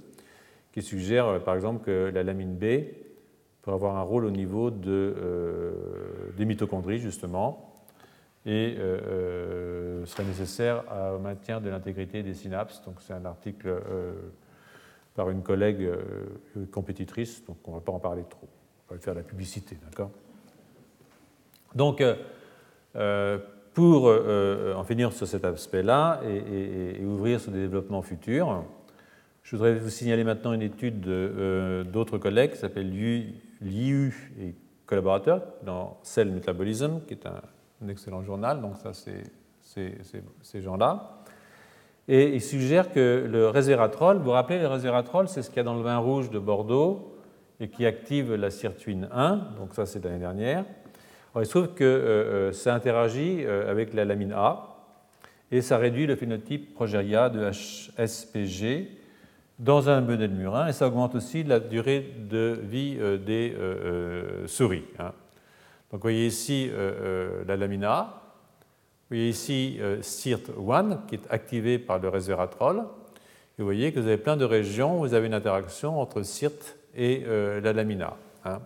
qui 0.72 0.84
suggère 0.84 1.41
par 1.44 1.56
exemple 1.56 1.84
que 1.84 2.11
la 2.14 2.22
lamine 2.22 2.56
B 2.56 2.65
pour 3.68 3.73
avoir 3.73 3.98
un 3.98 4.02
rôle 4.02 4.23
au 4.23 4.31
niveau 4.31 4.72
de, 4.72 5.14
euh, 5.18 5.72
des 6.38 6.45
mitochondries, 6.45 6.99
justement, 6.99 7.76
et 8.45 8.77
euh, 8.80 9.02
euh, 9.06 10.06
serait 10.06 10.23
nécessaire 10.23 10.85
au 11.14 11.19
maintien 11.19 11.60
de 11.60 11.69
l'intégrité 11.69 12.23
des 12.23 12.34
synapses. 12.34 12.81
Donc, 12.85 13.02
c'est 13.02 13.11
un 13.11 13.26
article 13.26 13.68
par 15.18 15.31
une 15.31 15.41
collègue 15.41 15.89
compétitrice, 16.72 17.44
donc 17.44 17.57
on 17.65 17.72
ne 17.72 17.76
va 17.77 17.81
pas 17.81 17.91
en 17.91 17.99
parler 17.99 18.23
trop. 18.30 18.48
On 18.88 18.94
va 18.94 18.99
faire 18.99 19.15
la 19.15 19.23
publicité, 19.23 19.76
d'accord? 19.84 20.11
Donc, 21.76 22.03
pour 23.73 24.06
en 24.06 24.84
finir 24.84 25.11
sur 25.11 25.27
cet 25.27 25.44
aspect-là 25.44 26.22
et, 26.23 27.03
ouvrir 27.03 27.41
sur 27.41 27.52
des 27.52 27.61
développements 27.61 28.03
futurs, 28.03 28.64
je 29.41 29.56
voudrais 29.56 29.73
vous 29.73 29.89
signaler 29.89 30.23
maintenant 30.23 30.53
une 30.53 30.61
étude 30.61 31.02
d'autres 31.02 32.19
collègues 32.19 32.52
qui 32.52 32.57
s'appelle 32.57 32.91
Liu 32.91 34.34
et 34.39 34.53
collaborateurs 34.85 35.41
dans 35.64 35.98
Cell 36.03 36.30
Metabolism, 36.30 37.02
qui 37.07 37.15
est 37.15 37.26
un, 37.26 37.41
excellent 37.89 38.22
journal, 38.22 38.61
donc 38.61 38.77
ça 38.77 38.94
c'est 38.94 39.23
ces 40.44 40.61
gens-là. 40.61 41.16
Et 42.09 42.35
il 42.35 42.41
suggère 42.41 42.91
que 42.91 43.27
le 43.29 43.49
resveratrol, 43.49 44.17
vous 44.17 44.25
vous 44.25 44.31
rappelez, 44.31 44.59
le 44.59 44.67
resveratrol, 44.67 45.27
c'est 45.27 45.41
ce 45.41 45.49
qu'il 45.49 45.57
y 45.57 45.59
a 45.59 45.63
dans 45.63 45.75
le 45.75 45.81
vin 45.81 45.97
rouge 45.97 46.29
de 46.29 46.39
Bordeaux 46.39 47.17
et 47.59 47.67
qui 47.69 47.85
active 47.85 48.34
la 48.34 48.49
sirtuine 48.49 49.09
1, 49.11 49.35
donc 49.57 49.73
ça 49.73 49.85
c'est 49.85 50.03
l'année 50.03 50.19
dernière. 50.19 50.63
il 51.38 51.45
se 51.45 51.49
trouve 51.49 51.73
que 51.73 51.84
euh, 51.84 51.88
euh, 51.88 52.51
ça 52.51 52.73
interagit 52.73 53.43
euh, 53.43 53.69
avec 53.69 53.93
la 53.93 54.05
lamine 54.05 54.31
A 54.31 54.75
et 55.51 55.61
ça 55.61 55.77
réduit 55.77 56.05
le 56.05 56.15
phénotype 56.15 56.73
progeria 56.73 57.29
de 57.29 57.49
HSPG 57.49 58.89
dans 59.59 59.89
un 59.89 60.01
modèle 60.01 60.31
murin 60.31 60.67
et 60.67 60.73
ça 60.73 60.88
augmente 60.88 61.15
aussi 61.15 61.43
la 61.43 61.59
durée 61.59 62.13
de 62.29 62.59
vie 62.63 62.97
des 63.25 63.55
souris. 64.45 64.84
Hein. 64.99 65.13
Donc 65.91 66.01
vous 66.01 66.01
voyez 66.01 66.27
ici 66.27 66.69
la 67.47 67.55
lamina, 67.55 68.21
vous 69.09 69.15
voyez 69.15 69.29
ici 69.29 69.79
SIRT1 70.01 71.05
qui 71.07 71.15
est 71.15 71.27
activé 71.29 71.79
par 71.79 71.99
le 71.99 72.09
resveratrol. 72.09 72.84
Vous 73.57 73.65
voyez 73.65 73.91
que 73.91 73.99
vous 73.99 74.07
avez 74.07 74.17
plein 74.17 74.35
de 74.35 74.45
régions 74.45 74.97
où 74.97 74.99
vous 74.99 75.13
avez 75.13 75.27
une 75.27 75.34
interaction 75.34 75.99
entre 75.99 76.23
SIRT 76.23 76.75
et 76.93 77.23
la 77.25 77.71
lamina. 77.71 78.17
Hein. 78.43 78.59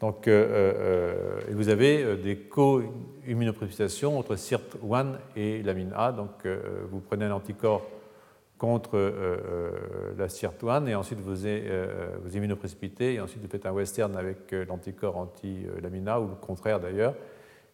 Donc, 0.00 0.28
vous 0.28 1.68
avez 1.68 2.16
des 2.16 2.36
co-immunoprécipitations 2.36 4.18
entre 4.18 4.34
SIRT1 4.34 5.14
et 5.36 5.62
lamine 5.62 5.92
A. 5.94 6.10
Donc, 6.10 6.46
vous 6.90 6.98
prenez 6.98 7.26
un 7.26 7.32
anticorps 7.32 7.86
contre 8.60 8.98
euh, 8.98 9.10
euh, 9.16 9.70
la 10.18 10.28
sirtuane 10.28 10.86
et 10.86 10.94
ensuite 10.94 11.18
vous, 11.18 11.46
euh, 11.46 12.10
vous 12.22 12.36
immunoprécipitez 12.36 13.14
et 13.14 13.20
ensuite 13.20 13.40
vous 13.42 13.48
faites 13.48 13.64
un 13.64 13.72
western 13.72 14.14
avec 14.16 14.52
l'anticorps 14.52 15.16
anti-lamina 15.16 16.20
ou 16.20 16.28
le 16.28 16.34
contraire 16.34 16.78
d'ailleurs 16.78 17.14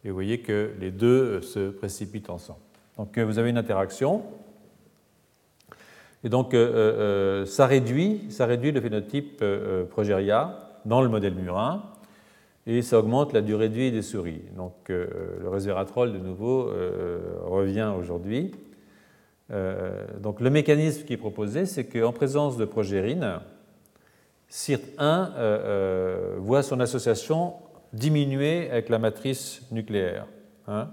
et 0.06 0.08
vous 0.08 0.14
voyez 0.14 0.38
que 0.38 0.70
les 0.80 0.90
deux 0.90 1.42
se 1.42 1.68
précipitent 1.68 2.30
ensemble. 2.30 2.60
Donc 2.96 3.18
vous 3.18 3.38
avez 3.38 3.50
une 3.50 3.58
interaction 3.58 4.22
et 6.24 6.30
donc 6.30 6.56
ça, 7.46 7.66
réduit, 7.66 8.22
ça 8.30 8.46
réduit 8.46 8.72
le 8.72 8.80
phénotype 8.80 9.44
progéria 9.90 10.58
dans 10.86 11.02
le 11.02 11.08
modèle 11.08 11.34
murin 11.34 11.82
et 12.66 12.80
ça 12.80 12.98
augmente 12.98 13.34
la 13.34 13.42
durée 13.42 13.68
de 13.68 13.74
vie 13.74 13.92
des 13.92 14.00
souris. 14.00 14.40
Donc 14.56 14.72
le 14.88 15.48
resveratrol 15.48 16.14
de 16.14 16.18
nouveau 16.18 16.70
revient 17.44 17.92
aujourd'hui. 17.98 18.52
Euh, 19.52 20.06
donc 20.18 20.40
le 20.40 20.50
mécanisme 20.50 21.04
qui 21.04 21.12
est 21.12 21.18
proposé, 21.18 21.66
c'est 21.66 21.84
qu'en 21.84 22.12
présence 22.12 22.56
de 22.56 22.64
progérine, 22.64 23.40
CIRT1 24.50 24.80
euh, 25.00 25.28
euh, 25.38 26.36
voit 26.38 26.62
son 26.62 26.80
association 26.80 27.54
diminuer 27.92 28.70
avec 28.70 28.88
la 28.88 28.98
matrice 28.98 29.62
nucléaire. 29.70 30.26
Hein. 30.68 30.88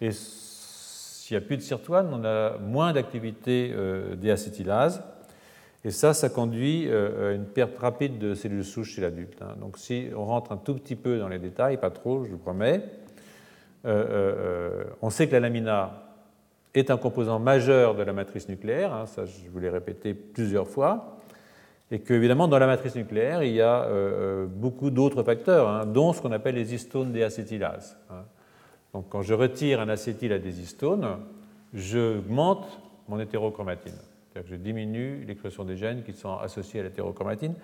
et 0.00 0.12
s'il 0.12 1.36
n'y 1.36 1.44
a 1.44 1.46
plus 1.46 1.58
de 1.58 1.62
CIRT1, 1.62 2.06
on 2.10 2.24
a 2.24 2.56
moins 2.56 2.94
d'activité 2.94 3.74
des 4.16 4.30
acétylases. 4.30 5.02
Et 5.84 5.90
ça, 5.90 6.14
ça 6.14 6.30
conduit 6.30 6.90
à 6.90 7.32
une 7.32 7.44
perte 7.44 7.78
rapide 7.78 8.18
de 8.18 8.34
cellules 8.34 8.64
souches 8.64 8.94
chez 8.94 9.02
l'adulte. 9.02 9.40
Hein. 9.42 9.56
Donc 9.60 9.76
si 9.76 10.08
on 10.16 10.24
rentre 10.24 10.52
un 10.52 10.56
tout 10.56 10.74
petit 10.74 10.96
peu 10.96 11.18
dans 11.18 11.28
les 11.28 11.38
détails, 11.38 11.76
pas 11.76 11.90
trop, 11.90 12.24
je 12.24 12.30
vous 12.30 12.38
promets, 12.38 12.82
on 13.84 15.10
sait 15.10 15.28
que 15.28 15.32
la 15.32 15.40
lamina 15.40 16.10
est 16.74 16.90
un 16.90 16.96
composant 16.96 17.38
majeur 17.38 17.94
de 17.94 18.02
la 18.02 18.12
matrice 18.12 18.48
nucléaire, 18.48 18.92
hein, 18.92 19.06
ça 19.06 19.24
je 19.24 19.50
vous 19.50 19.58
l'ai 19.58 19.70
répété 19.70 20.14
plusieurs 20.14 20.68
fois, 20.68 21.19
et 21.90 22.00
qu'évidemment 22.00 22.46
dans 22.46 22.58
la 22.58 22.66
matrice 22.66 22.94
nucléaire, 22.94 23.42
il 23.42 23.54
y 23.54 23.60
a 23.60 23.82
euh, 23.82 24.44
euh, 24.44 24.46
beaucoup 24.46 24.90
d'autres 24.90 25.22
facteurs, 25.22 25.68
hein, 25.68 25.86
dont 25.86 26.12
ce 26.12 26.22
qu'on 26.22 26.32
appelle 26.32 26.54
les 26.54 26.72
histones 26.72 27.12
déacétylases. 27.12 27.96
Hein. 28.10 28.24
Donc 28.92 29.08
quand 29.08 29.22
je 29.22 29.34
retire 29.34 29.80
un 29.80 29.88
acétyl 29.88 30.32
à 30.32 30.38
des 30.38 30.60
histones, 30.60 31.18
j'augmente 31.74 32.80
mon 33.08 33.18
hétérochromatine. 33.18 33.94
C'est-à-dire 34.32 34.48
que 34.48 34.56
je 34.56 34.60
diminue 34.60 35.24
l'expression 35.24 35.64
des 35.64 35.76
gènes 35.76 36.02
qui 36.04 36.12
sont 36.12 36.36
associés 36.36 36.80
à 36.80 36.82
l'hétérochromatine. 36.84 37.54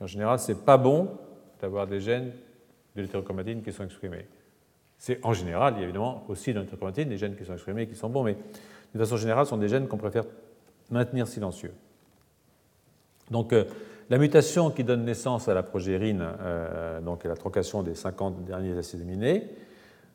En 0.00 0.06
général, 0.06 0.38
ce 0.40 0.52
n'est 0.52 0.58
pas 0.58 0.76
bon 0.76 1.08
d'avoir 1.60 1.86
des 1.86 2.00
gènes 2.00 2.32
de 2.96 3.02
l'hétérochromatine 3.02 3.62
qui 3.62 3.72
sont 3.72 3.84
exprimés. 3.84 4.26
C'est 4.98 5.24
en 5.24 5.32
général, 5.32 5.74
il 5.76 5.80
y 5.80 5.82
a 5.82 5.84
évidemment 5.84 6.24
aussi 6.28 6.52
dans 6.52 6.60
l'hétérochromatine 6.60 7.08
des 7.08 7.18
gènes 7.18 7.36
qui 7.36 7.44
sont 7.44 7.52
exprimés 7.52 7.82
et 7.82 7.86
qui 7.86 7.94
sont 7.94 8.08
bons, 8.08 8.24
mais 8.24 8.36
de 8.94 8.98
façon 8.98 9.16
générale, 9.16 9.46
ce 9.46 9.50
sont 9.50 9.58
des 9.58 9.68
gènes 9.68 9.86
qu'on 9.86 9.98
préfère 9.98 10.24
maintenir 10.90 11.28
silencieux. 11.28 11.72
Donc, 13.30 13.54
la 14.08 14.18
mutation 14.18 14.70
qui 14.70 14.84
donne 14.84 15.04
naissance 15.04 15.48
à 15.48 15.54
la 15.54 15.62
progérine, 15.62 16.24
donc 17.04 17.24
à 17.24 17.28
la 17.28 17.36
trocation 17.36 17.82
des 17.82 17.94
50 17.94 18.44
derniers 18.44 18.76
acides 18.78 19.02
aminés, 19.02 19.50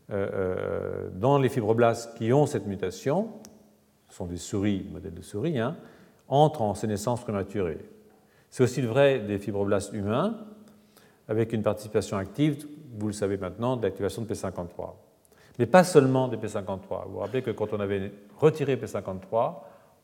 dans 0.09 1.37
les 1.37 1.49
fibroblastes 1.49 2.17
qui 2.17 2.31
ont 2.31 2.45
cette 2.45 2.67
mutation, 2.67 3.29
ce 4.09 4.15
sont 4.15 4.25
des 4.25 4.37
souris, 4.37 4.85
modèles 4.91 5.13
de 5.13 5.21
souris, 5.21 5.59
hein, 5.59 5.77
entrent 6.27 6.61
en 6.61 6.73
sénescence 6.73 7.21
prématurée. 7.21 7.79
C'est 8.49 8.63
aussi 8.63 8.81
vrai 8.81 9.19
des 9.19 9.39
fibroblastes 9.39 9.93
humains, 9.93 10.37
avec 11.27 11.53
une 11.53 11.63
participation 11.63 12.17
active, 12.17 12.67
vous 12.97 13.07
le 13.07 13.13
savez 13.13 13.37
maintenant, 13.37 13.77
de 13.77 13.83
l'activation 13.83 14.21
de 14.21 14.33
P53. 14.33 14.93
Mais 15.59 15.65
pas 15.65 15.83
seulement 15.83 16.27
des 16.27 16.37
P53. 16.37 17.05
Vous 17.05 17.13
vous 17.13 17.19
rappelez 17.19 17.41
que 17.41 17.51
quand 17.51 17.71
on 17.73 17.79
avait 17.79 18.11
retiré 18.37 18.75
P53, 18.75 19.55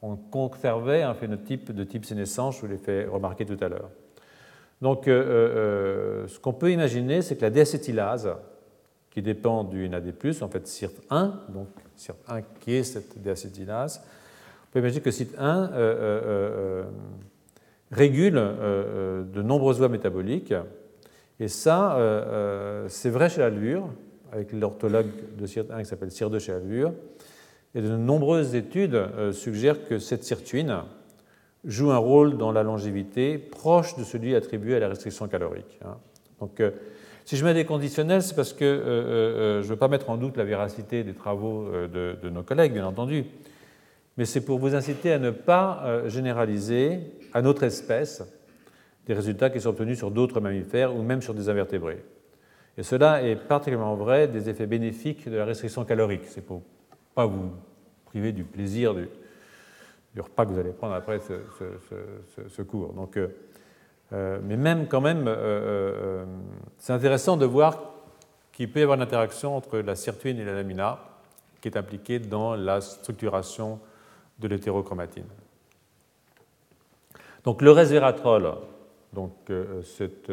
on 0.01 0.15
conservait 0.15 1.03
un 1.03 1.13
phénotype 1.13 1.71
de 1.71 1.83
type 1.83 2.05
sénescence, 2.05 2.57
je 2.57 2.61
vous 2.61 2.67
l'ai 2.67 2.77
fait 2.77 3.05
remarquer 3.05 3.45
tout 3.45 3.57
à 3.61 3.69
l'heure. 3.69 3.89
Donc, 4.81 5.07
euh, 5.07 5.23
euh, 5.23 6.27
ce 6.27 6.39
qu'on 6.39 6.53
peut 6.53 6.71
imaginer, 6.71 7.21
c'est 7.21 7.35
que 7.35 7.41
la 7.41 7.49
déacétylase, 7.49 8.29
qui 9.09 9.21
dépend 9.21 9.63
du 9.63 9.89
NAD+, 9.89 10.13
en 10.41 10.47
fait 10.49 10.67
CIRT1, 10.67 11.31
donc 11.49 11.69
CIRT1 11.97 12.43
qui 12.59 12.75
est 12.75 12.83
cette 12.83 13.19
déacétylase, 13.19 14.01
on 14.03 14.73
peut 14.73 14.79
imaginer 14.79 15.01
que 15.01 15.09
CIRT1 15.09 15.69
euh, 15.73 16.83
régule 17.91 18.35
de 18.35 19.41
nombreuses 19.41 19.79
voies 19.79 19.89
métaboliques 19.89 20.53
et 21.39 21.47
ça, 21.47 21.97
euh, 21.97 22.23
euh, 22.25 22.85
c'est 22.89 23.09
vrai 23.09 23.29
chez 23.29 23.41
la 23.41 23.49
levure, 23.49 23.89
avec 24.31 24.51
l'orthologue 24.53 25.07
de 25.37 25.45
CIR1 25.45 25.79
qui 25.79 25.85
s'appelle 25.85 26.09
CIR2 26.09 26.39
chez 26.39 26.51
la 26.51 26.59
levure. 26.59 26.93
Et 27.75 27.81
de 27.81 27.95
nombreuses 27.95 28.55
études 28.55 28.95
euh, 28.95 29.31
suggèrent 29.31 29.87
que 29.87 29.99
cette 29.99 30.23
sirtuine 30.23 30.81
joue 31.65 31.91
un 31.91 31.97
rôle 31.97 32.37
dans 32.37 32.51
la 32.51 32.63
longévité 32.63 33.37
proche 33.37 33.97
de 33.97 34.03
celui 34.03 34.35
attribué 34.35 34.75
à 34.75 34.79
la 34.79 34.89
restriction 34.89 35.27
calorique. 35.27 35.79
Hein. 35.83 35.97
Donc, 36.39 36.61
si 37.25 37.35
je 37.35 37.43
mets 37.43 37.55
des 37.55 37.65
conditionnels, 37.65 38.21
c'est 38.21 38.35
parce 38.35 38.53
que 38.53 39.59
je 39.63 39.65
ne 39.65 39.69
veux 39.69 39.75
pas 39.75 39.87
mettre 39.87 40.11
en 40.11 40.17
doute 40.17 40.37
la 40.37 40.45
véracité 40.45 41.03
des 41.03 41.13
travaux 41.15 41.67
de, 41.91 42.29
nos 42.29 42.43
collègues, 42.43 42.73
bien 42.73 42.85
entendu, 42.85 43.25
mais 44.17 44.25
c'est 44.25 44.45
pour 44.45 44.59
vous 44.59 44.75
inciter 44.75 45.11
à 45.11 45.19
ne 45.19 45.31
pas 45.31 46.03
généraliser 46.05 46.99
à 47.33 47.41
notre 47.41 47.63
espèce 47.63 48.23
des 49.07 49.13
résultats 49.13 49.49
qui 49.49 49.61
sont 49.61 49.69
obtenus 49.69 49.97
sur 49.97 50.11
d'autres 50.11 50.39
mammifères 50.39 50.95
ou 50.95 51.01
même 51.01 51.21
sur 51.21 51.33
des 51.33 51.49
invertébrés. 51.49 52.03
Et 52.77 52.83
cela 52.83 53.23
est 53.23 53.35
particulièrement 53.35 53.95
vrai 53.95 54.27
des 54.27 54.49
effets 54.49 54.67
bénéfiques 54.67 55.27
de 55.27 55.37
la 55.37 55.45
restriction 55.45 55.83
calorique. 55.85 56.25
C'est 56.25 56.45
pour 56.45 56.61
pas 57.17 57.25
vous 57.25 57.49
priver 58.05 58.31
du 58.31 58.43
plaisir 58.43 58.93
du, 58.93 59.09
repas 60.21 60.45
que 60.45 60.51
vous 60.51 60.59
allez 60.59 60.71
prendre 60.71 60.93
après 60.93 61.19
ce, 61.19 62.61
cours. 62.61 62.93
Donc, 62.93 63.17
euh, 63.17 63.29
euh, 64.13 64.39
mais 64.43 64.55
même 64.55 64.87
quand 64.87 65.01
même, 65.01 65.25
euh, 65.27 66.25
c'est 66.77 66.93
intéressant 66.93 67.35
de 67.35 67.47
voir 67.47 67.79
qu'il 68.53 68.71
peut 68.71 68.81
y 68.81 68.83
avoir 68.83 68.97
une 68.97 69.03
interaction 69.03 69.57
entre 69.57 69.79
la 69.79 69.95
sirtuine 69.95 70.37
et 70.37 70.45
la 70.45 70.53
lamina 70.53 70.99
qui 71.59 71.69
est 71.69 71.75
impliquée 71.75 72.19
dans 72.19 72.55
la 72.55 72.81
structuration 72.81 73.79
de 74.37 74.47
l'hétérochromatine. 74.47 75.25
Donc 77.43 77.63
le 77.63 77.71
resveratrol, 77.71 78.53
donc 79.11 79.33
euh, 79.49 79.81
cet 79.81 80.31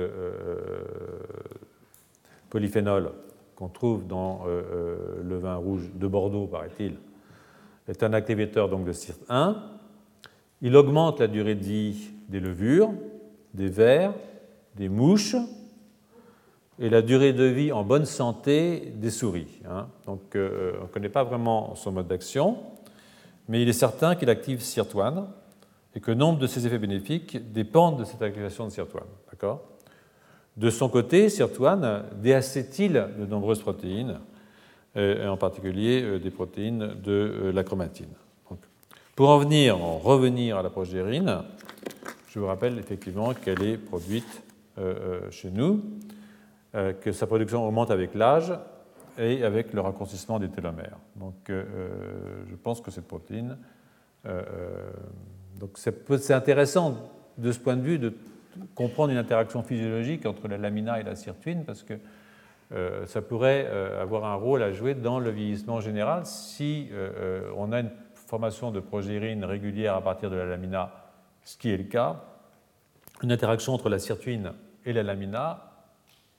polyphénol 2.51 3.11
qu'on 3.56 3.68
trouve 3.68 4.06
dans 4.06 4.43
euh, 4.47 5.22
le 5.22 5.39
vin 5.39 5.56
rouge 5.56 5.90
de 5.94 6.06
Bordeaux, 6.06 6.47
paraît-il, 6.47 6.97
est 7.89 8.02
un 8.02 8.12
activateur 8.12 8.68
donc 8.68 8.85
de 8.85 8.93
CIRT1. 8.93 9.56
Il 10.62 10.76
augmente 10.76 11.20
la 11.20 11.26
durée 11.26 11.55
de 11.55 11.64
vie 11.64 12.10
des 12.28 12.40
levures, 12.40 12.93
des 13.52 13.68
vers, 13.68 14.14
des 14.76 14.89
mouches 14.89 15.36
et 16.78 16.89
la 16.89 17.02
durée 17.02 17.32
de 17.32 17.44
vie 17.44 17.70
en 17.72 17.85
bonne 17.85 18.06
santé 18.06 18.93
des 18.97 19.10
souris. 19.10 19.60
Hein. 19.68 19.86
Donc 20.06 20.22
on 20.35 20.39
ne 20.39 20.89
connaît 20.93 21.09
pas 21.10 21.24
vraiment 21.24 21.74
son 21.74 21.93
mode 21.93 22.09
d'action, 22.09 22.56
mais 23.48 23.62
il 23.62 23.68
est 23.68 23.74
certain 23.74 24.14
qu'il 24.14 24.31
active 24.31 24.60
CIRT1 24.60 25.26
et 25.94 26.01
que 26.01 26.10
nombre 26.10 26.39
de 26.39 26.47
ces 26.47 26.66
effets 26.66 26.78
bénéfiques 26.78 27.52
dépendent 27.52 27.98
de 27.98 28.05
cette 28.05 28.22
activation 28.22 28.66
de 28.66 28.70
sirtuane. 28.70 29.05
D'accord? 29.31 29.62
De 30.56 30.70
son 30.70 30.89
côté, 30.89 31.28
sirtuane 31.28 32.05
déacétyle 32.22 33.09
de 33.18 33.26
nombreuses 33.26 33.60
protéines, 33.60 34.20
euh, 34.97 35.26
en 35.26 35.36
particulier 35.36 36.02
euh, 36.02 36.18
des 36.20 36.31
protéines 36.31 36.94
de 37.02 37.12
euh, 37.47 37.52
la 37.52 37.64
chromatine. 37.64 38.14
pour 39.16 39.31
en, 39.31 39.39
venir, 39.39 39.82
en 39.82 39.98
revenir 39.98 40.56
à 40.56 40.62
la 40.62 40.70
progérine, 40.70 41.43
je 42.28 42.39
vous 42.39 42.47
rappelle 42.47 42.78
effectivement 42.78 43.35
qu'elle 43.35 43.62
est 43.62 43.76
produite 43.76 44.43
chez 45.31 45.52
nous, 45.52 45.85
que 46.72 47.12
sa 47.12 47.28
production 47.28 47.64
augmente 47.64 47.93
avec 47.93 48.12
l'âge 48.12 48.52
et 49.16 49.44
avec 49.44 49.72
le 49.72 49.81
raccourcissement 49.81 50.40
des 50.40 50.48
télomères. 50.48 50.98
Donc 51.14 51.36
je 51.47 52.56
pense 52.60 52.81
que 52.81 52.90
cette 52.90 53.06
protéine 53.06 53.56
donc 55.60 55.76
c'est 55.76 56.35
intéressant 56.35 56.97
de 57.39 57.52
ce 57.52 57.60
point 57.60 57.76
de 57.76 57.82
vue 57.82 58.01
de 58.01 58.12
comprendre 58.74 59.12
une 59.12 59.18
interaction 59.18 59.62
physiologique 59.62 60.26
entre 60.26 60.48
la 60.48 60.59
lamina 60.59 61.01
et 61.01 61.02
la 61.02 61.16
sirtuine 61.16 61.64
parce 61.64 61.82
que 61.82 61.94
euh, 62.72 63.06
ça 63.06 63.22
pourrait 63.22 63.66
euh, 63.68 64.02
avoir 64.02 64.24
un 64.24 64.35
rôle 64.35 64.62
à 64.62 64.72
jouer 64.72 64.94
dans 64.94 65.20
le 65.20 65.31
vieillissement 65.31 65.81
général 65.81 66.24
si 66.24 66.89
euh, 66.93 67.51
on 67.56 67.72
a 67.72 67.81
une 67.81 67.90
formation 68.14 68.70
de 68.70 68.81
progérine 68.81 69.44
régulière 69.44 69.94
à 69.94 70.02
partir 70.02 70.31
de 70.31 70.36
la 70.36 70.47
lamina, 70.47 70.90
ce 71.44 71.56
qui 71.56 71.70
est 71.70 71.76
le 71.76 71.85
cas, 71.85 72.22
une 73.22 73.31
interaction 73.31 73.74
entre 73.74 73.89
la 73.89 73.98
sirtuine 73.98 74.52
et 74.85 74.93
la 74.93 75.02
lamina 75.02 75.70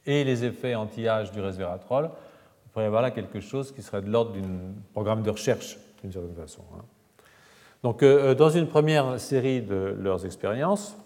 et 0.06 0.24
les 0.24 0.44
effets 0.44 0.76
anti-âge 0.76 1.32
du 1.32 1.42
resveratrol, 1.42 2.06
on 2.06 2.70
pourrait 2.74 2.86
avoir 2.86 3.02
là 3.02 3.12
quelque 3.12 3.40
chose 3.40 3.72
qui 3.72 3.82
serait 3.82 4.02
de 4.02 4.10
l'ordre 4.10 4.34
d'un 4.34 4.74
programme 4.94 5.24
de 5.24 5.30
recherche 5.30 5.78
d'une 6.02 6.12
certaine 6.12 6.36
façon. 6.36 6.64
Hein. 6.76 6.84
Donc, 7.82 8.04
dans 8.04 8.50
une 8.50 8.68
première 8.68 9.20
série 9.20 9.62
de 9.62 9.96
leurs 10.00 10.26
expériences, 10.26 10.98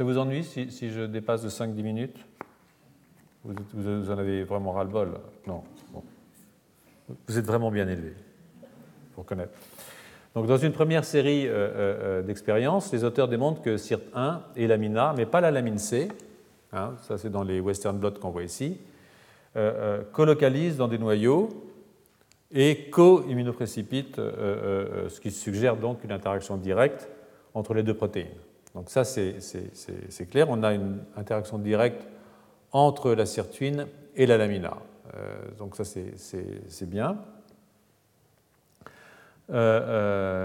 ça 0.00 0.04
vous 0.04 0.16
ennuie 0.16 0.44
si, 0.44 0.90
je 0.90 1.02
dépasse 1.02 1.42
de 1.42 1.50
5-10 1.50 1.82
minutes 1.82 2.16
vous, 3.44 4.10
en 4.10 4.16
avez 4.16 4.44
vraiment 4.44 4.72
ras-le-bol 4.72 5.18
Non. 5.46 5.62
Vous 7.28 7.38
êtes 7.38 7.44
vraiment 7.44 7.70
bien 7.70 7.86
élevé, 7.86 8.14
pour 9.14 9.26
connaître. 9.26 9.52
Donc, 10.34 10.46
dans 10.46 10.56
une 10.56 10.72
première 10.72 11.04
série 11.04 11.44
euh, 11.46 12.22
d'expériences, 12.22 12.90
les 12.94 13.04
auteurs 13.04 13.28
démontrent 13.28 13.60
que 13.60 13.76
CIRT1 13.76 14.38
et 14.56 14.66
lamina, 14.66 15.12
mais 15.14 15.26
pas 15.26 15.42
la 15.42 15.50
lamine 15.50 15.76
C, 15.76 16.08
hein, 16.72 16.94
ça 17.02 17.18
c'est 17.18 17.28
dans 17.28 17.42
les 17.42 17.60
western 17.60 17.98
blots 17.98 18.12
qu'on 18.12 18.30
voit 18.30 18.44
ici, 18.44 18.80
colocalisent 20.14 20.78
dans 20.78 20.88
des 20.88 20.98
noyaux 20.98 21.50
et 22.52 22.88
co-immunoprécipite, 22.88 24.18
euh, 24.18 24.32
euh, 24.38 25.04
euh, 25.04 25.08
ce 25.10 25.20
qui 25.20 25.30
suggère 25.30 25.76
donc 25.76 26.04
une 26.04 26.12
interaction 26.12 26.56
directe 26.56 27.06
entre 27.52 27.74
les 27.74 27.82
deux 27.82 27.94
protéines. 27.94 28.28
Donc 28.74 28.88
ça, 28.90 29.04
c'est 29.04 30.30
clair. 30.30 30.48
On 30.48 30.62
a 30.62 30.72
une 30.74 30.98
interaction 31.16 31.58
directe 31.58 32.06
entre 32.72 33.12
la 33.12 33.26
sirtuine 33.26 33.86
et 34.14 34.26
la 34.26 34.38
lamina. 34.38 34.76
donc 35.58 35.74
ça, 35.74 35.84
c'est 35.84 36.88
bien. 36.88 37.18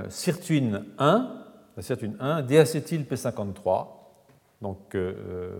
sirtuine 0.09 0.85
1, 0.97 1.45
la 1.77 1.83
sirtuine 1.83 2.15
1, 2.19 2.41
diacétyl 2.41 3.03
P53, 3.03 3.87
donc 4.61 4.97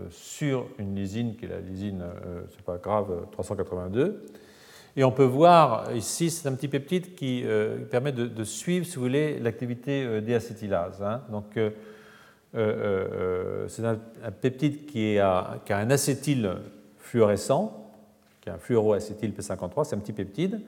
sur 0.09 0.67
une 0.79 0.95
lysine 0.95 1.35
qui 1.35 1.45
est 1.45 1.49
la 1.49 1.59
lysine, 1.59 2.03
c'est 2.49 2.63
pas 2.63 2.77
grave, 2.77 3.27
382. 3.31 4.25
Et 4.97 5.03
on 5.03 5.11
peut 5.11 5.25
voir 5.25 5.93
ici, 5.93 6.29
c'est 6.29 6.47
un 6.47 6.53
petit 6.53 6.69
peptide 6.69 7.15
qui 7.15 7.43
euh, 7.43 7.79
permet 7.79 8.13
de, 8.13 8.43
suivre, 8.45 8.85
si 8.85 8.95
vous 8.95 9.01
voulez, 9.01 9.39
l'activité 9.39 10.05
euh, 10.05 10.21
déacétylase. 10.21 11.03
Hein. 11.03 11.21
Donc, 11.29 11.57
euh, 11.57 11.71
c'est 12.55 13.85
un, 13.85 13.99
peptide 14.41 14.85
qui, 14.85 15.19
a, 15.19 15.59
un 15.69 15.89
acétyl 15.89 16.51
fluorescent, 16.97 17.91
qui 18.41 18.49
est 18.49 18.51
un 18.51 18.57
fluoroacétyl 18.57 19.31
P53, 19.31 19.83
c'est 19.83 19.95
un 19.95 19.99
petit 19.99 20.13
peptide, 20.13 20.61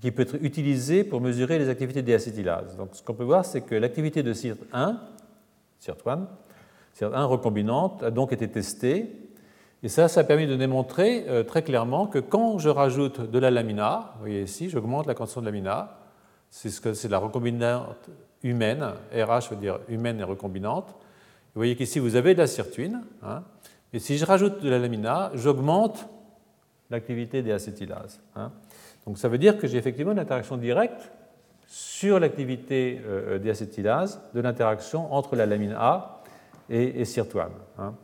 qui 0.00 0.10
peut 0.10 0.22
être 0.22 0.36
utilisé 0.42 1.02
pour 1.02 1.20
mesurer 1.20 1.58
les 1.58 1.68
activités 1.68 2.02
déacétylase. 2.02 2.76
Donc, 2.76 2.90
ce 2.92 3.02
qu'on 3.02 3.14
peut 3.14 3.24
voir, 3.24 3.44
c'est 3.44 3.62
que 3.62 3.74
l'activité 3.74 4.22
de 4.22 4.34
CIRT1, 4.34 4.96
CIRT1, 5.82 6.26
CIRT1 6.98 7.24
recombinante, 7.24 8.02
a 8.02 8.10
donc 8.10 8.32
été 8.32 8.48
testée 8.48 9.24
et 9.84 9.88
ça, 9.88 10.08
ça 10.08 10.20
a 10.20 10.24
permis 10.24 10.46
de 10.46 10.56
démontrer 10.56 11.26
euh, 11.28 11.42
très 11.42 11.62
clairement 11.62 12.06
que 12.06 12.18
quand 12.18 12.58
je 12.58 12.70
rajoute 12.70 13.30
de 13.30 13.38
la 13.38 13.50
lamina, 13.50 14.12
vous 14.14 14.20
voyez 14.20 14.42
ici, 14.42 14.70
j'augmente 14.70 15.06
la 15.06 15.12
concentration 15.12 15.42
de 15.42 15.46
lamina, 15.46 15.98
c'est 16.48 16.70
ce 16.70 16.94
c'est 16.94 17.08
la 17.08 17.18
recombinante 17.18 18.08
humaine, 18.42 18.92
RH 19.12 19.50
veut 19.50 19.56
dire 19.56 19.80
humaine 19.88 20.20
et 20.20 20.24
recombinante. 20.24 20.94
Vous 21.54 21.60
voyez 21.60 21.76
qu'ici, 21.76 21.98
vous 21.98 22.16
avez 22.16 22.34
de 22.34 22.40
la 22.40 22.46
sirtuine, 22.46 23.02
hein, 23.22 23.44
et 23.92 23.98
si 24.00 24.18
je 24.18 24.24
rajoute 24.24 24.60
de 24.60 24.68
la 24.68 24.78
lamina, 24.78 25.30
j'augmente 25.34 26.08
l'activité 26.90 27.42
des 27.42 27.52
acétylases. 27.52 28.20
Hein. 28.34 28.50
Donc 29.06 29.18
ça 29.18 29.28
veut 29.28 29.38
dire 29.38 29.58
que 29.58 29.66
j'ai 29.66 29.78
effectivement 29.78 30.12
une 30.12 30.18
interaction 30.18 30.56
directe 30.56 31.12
sur 31.66 32.18
l'activité 32.18 33.00
des 33.40 33.50
acétylases 33.50 34.20
de 34.34 34.40
l'interaction 34.40 35.12
entre 35.14 35.36
la 35.36 35.46
lamine 35.46 35.74
A 35.78 36.22
et, 36.68 37.02
et. 37.02 37.04
Hein. 37.78 37.94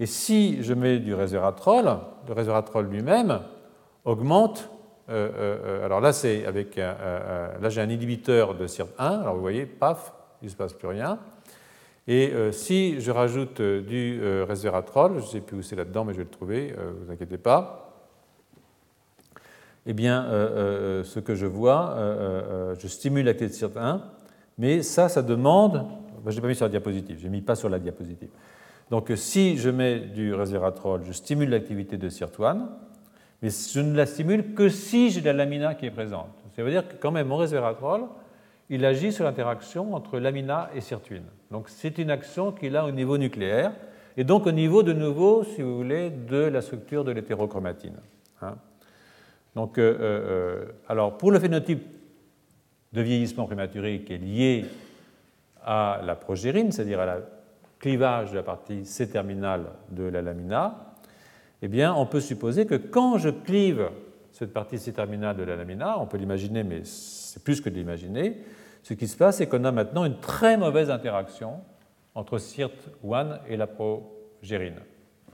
Et 0.00 0.06
si 0.06 0.62
je 0.62 0.74
mets 0.74 0.98
du 0.98 1.14
resveratrol, 1.14 1.98
le 2.28 2.32
resveratrol 2.32 2.86
lui-même 2.86 3.40
augmente. 4.04 4.70
Euh, 5.08 5.30
euh, 5.34 5.58
euh, 5.64 5.84
alors 5.84 6.00
là, 6.00 6.12
c'est 6.12 6.44
avec 6.46 6.76
là 6.76 7.68
j'ai 7.68 7.80
un 7.80 7.90
inhibiteur 7.90 8.54
de 8.54 8.66
SIRT1. 8.66 9.20
Alors 9.22 9.34
vous 9.34 9.40
voyez, 9.40 9.66
paf, 9.66 10.12
il 10.42 10.46
ne 10.46 10.50
se 10.50 10.56
passe 10.56 10.72
plus 10.72 10.88
rien. 10.88 11.18
Et 12.10 12.32
si 12.52 13.00
je 13.00 13.10
rajoute 13.10 13.60
du 13.60 14.18
resveratrol, 14.48 15.18
je 15.18 15.20
ne 15.20 15.26
sais 15.26 15.40
plus 15.40 15.58
où 15.58 15.62
c'est 15.62 15.76
là-dedans, 15.76 16.04
mais 16.06 16.14
je 16.14 16.18
vais 16.18 16.24
le 16.24 16.30
trouver, 16.30 16.74
ne 16.76 17.04
vous 17.04 17.12
inquiétez 17.12 17.36
pas. 17.38 17.84
Eh 19.84 19.92
bien, 19.92 20.26
ce 20.30 21.20
que 21.20 21.34
je 21.34 21.44
vois, 21.44 21.96
je 22.78 22.88
stimule 22.88 23.26
l'activité 23.26 23.66
de 23.66 23.72
SIRT1, 23.72 24.00
mais 24.56 24.82
ça, 24.82 25.10
ça 25.10 25.22
demande. 25.22 25.86
je 26.26 26.36
n'ai 26.36 26.40
pas 26.40 26.48
mis 26.48 26.54
sur 26.54 26.64
la 26.64 26.70
diapositive, 26.70 27.18
je 27.18 27.24
n'ai 27.24 27.30
mis 27.30 27.42
pas 27.42 27.54
sur 27.54 27.68
la 27.68 27.78
diapositive. 27.78 28.30
Donc 28.90 29.12
si 29.16 29.58
je 29.58 29.70
mets 29.70 30.00
du 30.00 30.34
resveratrol, 30.34 31.02
je 31.04 31.12
stimule 31.12 31.50
l'activité 31.50 31.96
de 31.96 32.08
SIRT1, 32.08 32.58
mais 33.42 33.50
je 33.50 33.80
ne 33.80 33.94
la 33.94 34.06
stimule 34.06 34.54
que 34.54 34.68
si 34.68 35.10
j'ai 35.10 35.20
la 35.20 35.32
lamina 35.32 35.74
qui 35.74 35.86
est 35.86 35.90
présente. 35.90 36.30
Ça 36.56 36.62
veut 36.62 36.70
dire 36.70 36.88
que 36.88 36.94
quand 36.96 37.12
même 37.12 37.28
mon 37.28 37.36
resveratrol, 37.36 38.04
il 38.70 38.84
agit 38.84 39.12
sur 39.12 39.24
l'interaction 39.24 39.94
entre 39.94 40.18
lamina 40.18 40.70
et 40.74 40.80
sirtuine. 40.80 41.24
Donc 41.50 41.68
c'est 41.68 41.98
une 41.98 42.10
action 42.10 42.52
qu'il 42.52 42.76
a 42.76 42.84
au 42.84 42.90
niveau 42.90 43.18
nucléaire, 43.18 43.72
et 44.16 44.24
donc 44.24 44.46
au 44.46 44.52
niveau 44.52 44.82
de 44.82 44.92
nouveau, 44.92 45.44
si 45.44 45.62
vous 45.62 45.76
voulez, 45.76 46.10
de 46.10 46.36
la 46.36 46.60
structure 46.60 47.04
de 47.04 47.12
l'hétérochromatine. 47.12 47.96
Hein. 48.40 48.56
donc, 49.56 49.78
euh, 49.78 49.96
euh, 50.00 50.64
alors 50.88 51.18
pour 51.18 51.32
le 51.32 51.40
phénotype 51.40 51.82
de 52.92 53.00
vieillissement 53.00 53.46
prématuré 53.46 54.02
qui 54.02 54.12
est 54.12 54.18
lié 54.18 54.64
à 55.64 56.00
la 56.04 56.14
progérine, 56.14 56.70
c'est-à-dire 56.72 57.00
à 57.00 57.06
la 57.06 57.20
clivage 57.78 58.30
de 58.30 58.36
la 58.36 58.42
partie 58.42 58.84
C-terminale 58.84 59.66
de 59.90 60.04
la 60.04 60.22
lamina, 60.22 60.94
eh 61.62 61.68
bien, 61.68 61.94
on 61.94 62.06
peut 62.06 62.20
supposer 62.20 62.66
que 62.66 62.76
quand 62.76 63.18
je 63.18 63.30
clive 63.30 63.90
cette 64.32 64.52
partie 64.52 64.78
C-terminale 64.78 65.36
de 65.36 65.42
la 65.42 65.56
lamina, 65.56 65.98
on 65.98 66.06
peut 66.06 66.16
l'imaginer, 66.16 66.62
mais 66.62 66.82
c'est 66.84 67.42
plus 67.42 67.60
que 67.60 67.68
de 67.68 67.74
l'imaginer, 67.74 68.36
ce 68.82 68.94
qui 68.94 69.08
se 69.08 69.16
passe, 69.16 69.38
c'est 69.38 69.48
qu'on 69.48 69.64
a 69.64 69.72
maintenant 69.72 70.04
une 70.04 70.18
très 70.18 70.56
mauvaise 70.56 70.90
interaction 70.90 71.60
entre 72.14 72.38
SIRT1 72.38 73.40
et 73.48 73.56
la 73.56 73.66
progérine. 73.66 74.80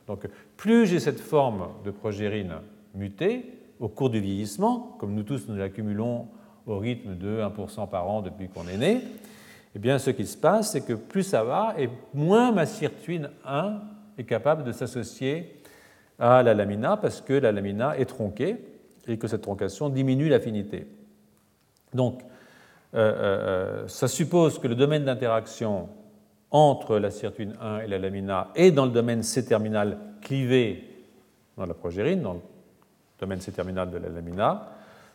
Donc, 0.07 0.27
plus 0.57 0.87
j'ai 0.87 1.01
cette 1.01 1.21
forme 1.21 1.69
de 1.85 1.91
progérine 1.91 2.55
mutée 2.95 3.45
au 3.81 3.89
cours 3.89 4.11
du 4.11 4.21
vieillissement, 4.21 4.97
comme 4.99 5.15
nous 5.15 5.23
tous 5.23 5.49
nous 5.49 5.57
l'accumulons 5.57 6.29
au 6.67 6.79
rythme 6.79 7.17
de 7.17 7.41
1% 7.41 7.89
par 7.89 8.09
an 8.09 8.23
depuis 8.23 8.49
qu'on 8.49 8.67
est 8.69 8.77
né, 8.77 9.03
eh 9.77 9.79
bien, 9.79 9.99
ce 9.99 10.11
qui 10.11 10.27
se 10.27 10.37
passe, 10.37 10.73
c'est 10.73 10.85
que 10.85 10.93
plus 10.93 11.25
ça 11.25 11.43
va, 11.43 11.75
et 11.79 11.89
moins 12.13 12.53
ma 12.53 12.65
sirtuine 12.65 13.31
1 13.45 13.81
est 14.19 14.25
capable 14.25 14.63
de 14.63 14.73
s'associer 14.73 15.57
à 16.19 16.43
la 16.43 16.55
lamina, 16.55 16.97
parce 16.97 17.21
que 17.21 17.33
la 17.33 17.51
lamina 17.51 17.99
est 17.99 18.05
tronquée 18.05 18.57
et 19.09 19.19
que 19.19 19.29
cette 19.29 19.43
troncation 19.43 19.89
diminue 19.89 20.29
l'affinité. 20.29 20.87
Donc, 21.95 22.23
euh, 22.95 22.99
euh, 22.99 23.89
ça 23.89 24.09
suppose 24.09 24.59
que 24.59 24.69
le 24.69 24.75
domaine 24.75 25.05
d'interaction 25.05 25.89
entre 26.51 26.99
la 26.99 27.11
sirtuine 27.11 27.55
1 27.61 27.81
et 27.81 27.87
la 27.89 27.99
lamina 27.99 28.51
est 28.55 28.71
dans 28.71 28.87
le 28.87 28.93
domaine 28.93 29.23
C-terminal 29.23 29.99
clivé 30.21 30.85
dans 31.57 31.67
la 31.67 31.75
progérine, 31.75 32.23
dans 32.23 32.35
le 32.35 32.41
domaine 33.19 33.41
C-terminal 33.41 33.91
de 33.91 33.99
la 33.99 34.09
lamina, 34.09 34.69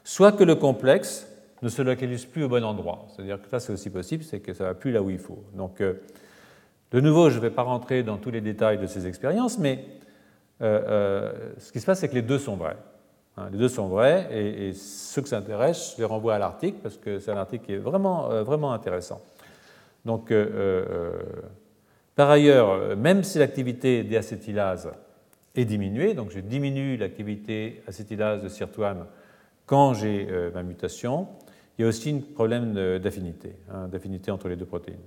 soit 0.04 0.34
que 0.34 0.44
le 0.44 0.56
complexe 0.56 1.28
ne 1.62 1.70
se 1.70 1.82
localise 1.82 2.26
plus 2.26 2.44
au 2.44 2.50
bon 2.50 2.64
endroit. 2.64 3.06
C'est-à-dire 3.10 3.42
que 3.42 3.50
ça, 3.50 3.60
c'est 3.60 3.72
aussi 3.72 3.90
possible, 3.90 4.24
c'est 4.24 4.40
que 4.40 4.54
ça 4.54 4.66
ne 4.66 4.70
va 4.70 4.76
plus 4.76 4.92
là 4.92 5.02
où 5.02 5.10
il 5.10 5.20
faut. 5.20 5.44
Donc, 5.54 5.80
euh, 5.80 5.94
de 6.92 7.00
nouveau, 7.00 7.30
je 7.30 7.36
ne 7.36 7.42
vais 7.42 7.50
pas 7.50 7.64
rentrer 7.64 8.04
dans 8.04 8.18
tous 8.18 8.32
les 8.32 8.42
détails 8.42 8.78
de 8.78 8.88
ces 8.88 9.08
expériences, 9.08 9.58
mais 9.60 9.86
ce 10.60 11.72
qui 11.72 11.80
se 11.80 11.86
passe, 11.86 12.00
c'est 12.00 12.10
que 12.10 12.16
les 12.16 12.22
deux 12.22 12.40
sont 12.40 12.58
vrais. 12.58 12.76
Hein. 13.40 13.50
les 13.52 13.58
deux 13.58 13.70
sont 13.70 13.88
vrais, 13.88 14.28
et, 14.32 14.74
ceux 14.74 15.22
que 15.22 15.30
ça 15.30 15.38
intéresse, 15.38 15.94
je 15.96 16.02
les 16.02 16.06
renvoie 16.06 16.36
à 16.36 16.40
l'article, 16.40 16.80
parce 16.84 16.98
que 16.98 17.20
c'est 17.20 17.32
un 17.32 17.38
article 17.38 17.66
qui 17.66 17.74
est 17.74 17.78
vraiment, 17.78 18.44
vraiment 18.44 18.74
intéressant. 18.74 19.22
Donc, 20.06 20.34
par 22.16 22.30
ailleurs, 22.30 22.96
même 22.96 23.24
si 23.24 23.38
l'activité 23.38 24.04
des 24.04 24.18
acétylases 24.18 24.90
est 25.56 25.66
diminuée, 25.66 26.14
donc 26.14 26.32
je 26.32 26.40
diminue 26.40 26.98
l'activité 26.98 27.84
acétylase 27.88 28.44
de 28.44 28.50
sirtuane 28.50 29.06
quand 29.66 29.94
j'ai 29.94 30.28
ma 30.54 30.64
mutation, 30.64 31.28
il 31.80 31.84
y 31.84 31.86
a 31.86 31.88
aussi 31.88 32.10
un 32.12 32.34
problème 32.34 32.74
d'affinité, 33.00 33.56
hein, 33.72 33.88
d'affinité 33.88 34.32
entre 34.32 34.50
les 34.50 34.58
deux 34.58 34.66
protéines. 34.66 35.00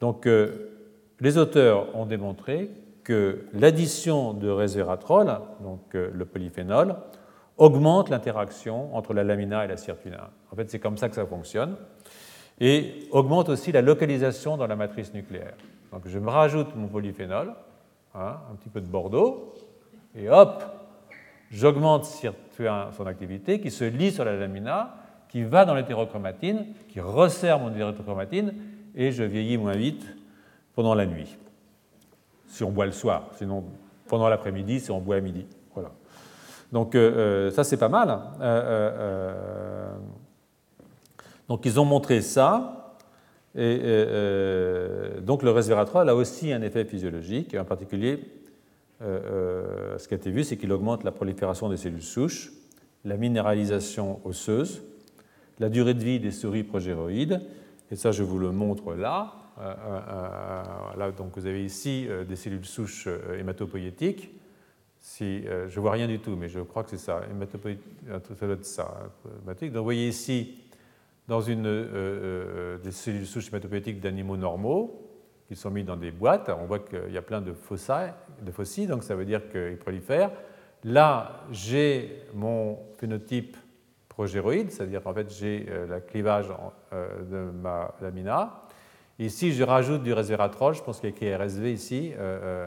Donc, 0.00 0.26
euh, 0.26 0.70
les 1.20 1.38
auteurs 1.38 1.94
ont 1.96 2.06
démontré 2.06 2.70
que 3.02 3.46
l'addition 3.52 4.32
de 4.32 4.48
resveratrol, 4.48 5.40
donc 5.60 5.80
euh, 5.94 6.10
le 6.14 6.24
polyphénol, 6.24 6.94
augmente 7.58 8.08
l'interaction 8.08 8.94
entre 8.94 9.14
la 9.14 9.24
lamina 9.24 9.64
et 9.64 9.68
la 9.68 9.76
sirtuine 9.76 10.16
En 10.50 10.56
fait, 10.56 10.70
c'est 10.70 10.78
comme 10.78 10.96
ça 10.96 11.08
que 11.08 11.14
ça 11.14 11.26
fonctionne. 11.26 11.76
Et 12.60 13.08
augmente 13.10 13.48
aussi 13.48 13.72
la 13.72 13.82
localisation 13.82 14.56
dans 14.56 14.66
la 14.66 14.76
matrice 14.76 15.12
nucléaire. 15.14 15.54
Donc, 15.92 16.02
je 16.06 16.18
me 16.18 16.30
rajoute 16.30 16.74
mon 16.76 16.88
polyphénol, 16.88 17.54
hein, 18.14 18.36
un 18.50 18.54
petit 18.56 18.68
peu 18.68 18.80
de 18.80 18.86
Bordeaux, 18.86 19.54
et 20.14 20.28
hop, 20.28 20.62
j'augmente 21.50 22.06
son 22.06 23.06
activité 23.06 23.60
qui 23.60 23.70
se 23.70 23.84
lie 23.84 24.12
sur 24.12 24.24
la 24.24 24.36
lamina 24.36 24.96
qui 25.28 25.44
va 25.44 25.64
dans 25.64 25.74
l'hétérochromatine, 25.74 26.66
qui 26.88 27.00
resserre 27.00 27.58
mon 27.58 27.70
hétérochromatine, 27.72 28.52
et 28.94 29.12
je 29.12 29.24
vieillis 29.24 29.56
moins 29.56 29.74
vite 29.74 30.06
pendant 30.74 30.94
la 30.94 31.06
nuit. 31.06 31.38
Si 32.48 32.62
on 32.64 32.70
boit 32.70 32.84
le 32.84 32.92
soir, 32.92 33.30
sinon 33.36 33.64
pendant 34.08 34.28
l'après-midi, 34.28 34.80
si 34.80 34.90
on 34.90 35.00
boit 35.00 35.16
à 35.16 35.20
midi. 35.20 35.46
Donc 36.72 36.94
euh, 36.94 37.12
euh, 37.48 37.50
ça, 37.50 37.64
c'est 37.64 37.76
pas 37.76 37.90
mal. 37.90 38.08
Hein. 38.08 38.32
Euh, 38.40 39.94
donc 41.48 41.66
ils 41.66 41.78
ont 41.78 41.84
montré 41.84 42.22
ça. 42.22 42.78
Et 43.54 44.06
donc 45.20 45.42
le 45.42 45.50
resveratrol 45.50 46.08
a 46.08 46.14
aussi 46.14 46.54
un 46.54 46.62
effet 46.62 46.86
physiologique, 46.86 47.54
en 47.54 47.66
particulier, 47.66 48.18
ce 49.02 50.08
qui 50.08 50.14
a 50.14 50.16
été 50.16 50.30
vu, 50.30 50.42
c'est 50.42 50.56
qu'il 50.56 50.72
augmente 50.72 51.04
la 51.04 51.12
prolifération 51.12 51.68
des 51.68 51.76
cellules 51.76 52.00
souches, 52.00 52.50
la 53.04 53.18
minéralisation 53.18 54.20
osseuse, 54.24 54.82
la 55.58 55.68
durée 55.68 55.92
de 55.92 56.02
vie 56.02 56.18
des 56.18 56.30
souris 56.30 56.62
progéroïdes, 56.62 57.42
et 57.90 57.96
ça 57.96 58.10
je 58.10 58.22
vous 58.22 58.38
le 58.38 58.52
montre 58.52 58.94
là. 58.94 59.34
Là 60.96 61.10
donc 61.10 61.36
vous 61.36 61.44
avez 61.44 61.62
ici 61.62 62.08
des 62.26 62.36
cellules 62.36 62.64
souches 62.64 63.06
hématopoïétiques. 63.38 64.30
Si, 65.04 65.42
je 65.42 65.74
ne 65.76 65.80
vois 65.80 65.90
rien 65.90 66.06
du 66.06 66.20
tout, 66.20 66.36
mais 66.36 66.48
je 66.48 66.60
crois 66.60 66.84
que 66.84 66.90
c'est 66.90 66.96
ça, 66.96 67.20
doit 67.20 68.52
être 68.52 68.64
ça. 68.64 69.10
Vous 69.24 69.82
voyez 69.82 70.06
ici, 70.06 70.62
dans 71.26 71.40
une, 71.40 72.78
des 72.82 72.92
cellules 72.92 73.26
souches 73.26 73.48
hématopoïétiques 73.48 74.00
d'animaux 74.00 74.36
normaux, 74.36 75.02
qui 75.52 75.56
sont 75.56 75.70
mis 75.70 75.84
dans 75.84 75.96
des 75.96 76.10
boîtes, 76.10 76.48
on 76.48 76.64
voit 76.64 76.78
qu'il 76.78 77.12
y 77.12 77.18
a 77.18 77.22
plein 77.22 77.42
de 77.42 77.52
fossiles, 77.52 78.14
de 78.40 78.50
fossiles 78.50 78.88
donc 78.88 79.02
ça 79.02 79.14
veut 79.14 79.26
dire 79.26 79.50
qu'ils 79.50 79.76
prolifèrent. 79.76 80.30
Là, 80.84 81.44
j'ai 81.50 82.22
mon 82.32 82.78
phénotype 82.98 83.56
progéroïde, 84.08 84.70
c'est-à-dire 84.70 85.02
qu'en 85.02 85.12
fait 85.12 85.30
j'ai 85.30 85.66
euh, 85.68 85.86
le 85.86 86.00
clivage 86.00 86.46
euh, 86.92 87.22
de 87.22 87.50
ma 87.50 87.94
lamina. 88.00 88.62
Ici, 89.18 89.52
je 89.52 89.62
rajoute 89.62 90.02
du 90.02 90.12
resveratrol, 90.12 90.74
je 90.74 90.82
pense 90.82 91.00
qu'il 91.00 91.10
y 91.10 91.12
a 91.12 91.14
écrit 91.14 91.34
RSV 91.34 91.72
ici. 91.72 92.12
Euh, 92.18 92.66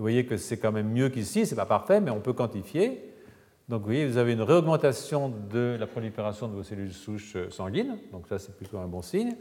vous 0.00 0.04
voyez 0.04 0.26
que 0.26 0.36
c'est 0.36 0.56
quand 0.56 0.72
même 0.72 0.90
mieux 0.90 1.10
qu'ici, 1.10 1.46
ce 1.46 1.54
n'est 1.54 1.56
pas 1.56 1.66
parfait, 1.66 2.00
mais 2.00 2.10
on 2.10 2.20
peut 2.20 2.32
quantifier. 2.32 3.12
Donc 3.68 3.80
vous 3.80 3.86
voyez, 3.86 4.06
vous 4.06 4.16
avez 4.16 4.32
une 4.32 4.42
réaugmentation 4.42 5.32
de 5.50 5.76
la 5.78 5.86
prolifération 5.86 6.48
de 6.48 6.54
vos 6.54 6.62
cellules 6.62 6.92
souches 6.92 7.36
sanguines, 7.50 7.98
donc 8.10 8.26
ça 8.26 8.38
c'est 8.38 8.56
plutôt 8.56 8.78
un 8.78 8.86
bon 8.86 9.02
signe. 9.02 9.36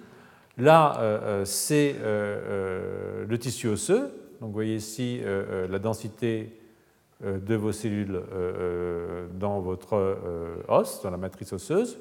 Là, 0.58 1.42
c'est 1.46 1.96
le 2.04 3.38
tissu 3.40 3.70
osseux, 3.70 4.12
donc 4.40 4.50
vous 4.50 4.54
voyez 4.54 4.76
ici 4.76 5.22
la 5.24 5.80
densité 5.80 6.60
euh, 7.26 7.38
de 7.38 7.56
vos 7.56 7.74
cellules 7.74 8.16
euh, 8.16 8.24
euh, 8.34 9.28
dans 9.34 9.60
votre 9.60 10.18
os, 10.70 11.02
dans 11.02 11.12
la 11.12 11.18
matrice 11.18 11.52
osseuse. 11.52 12.00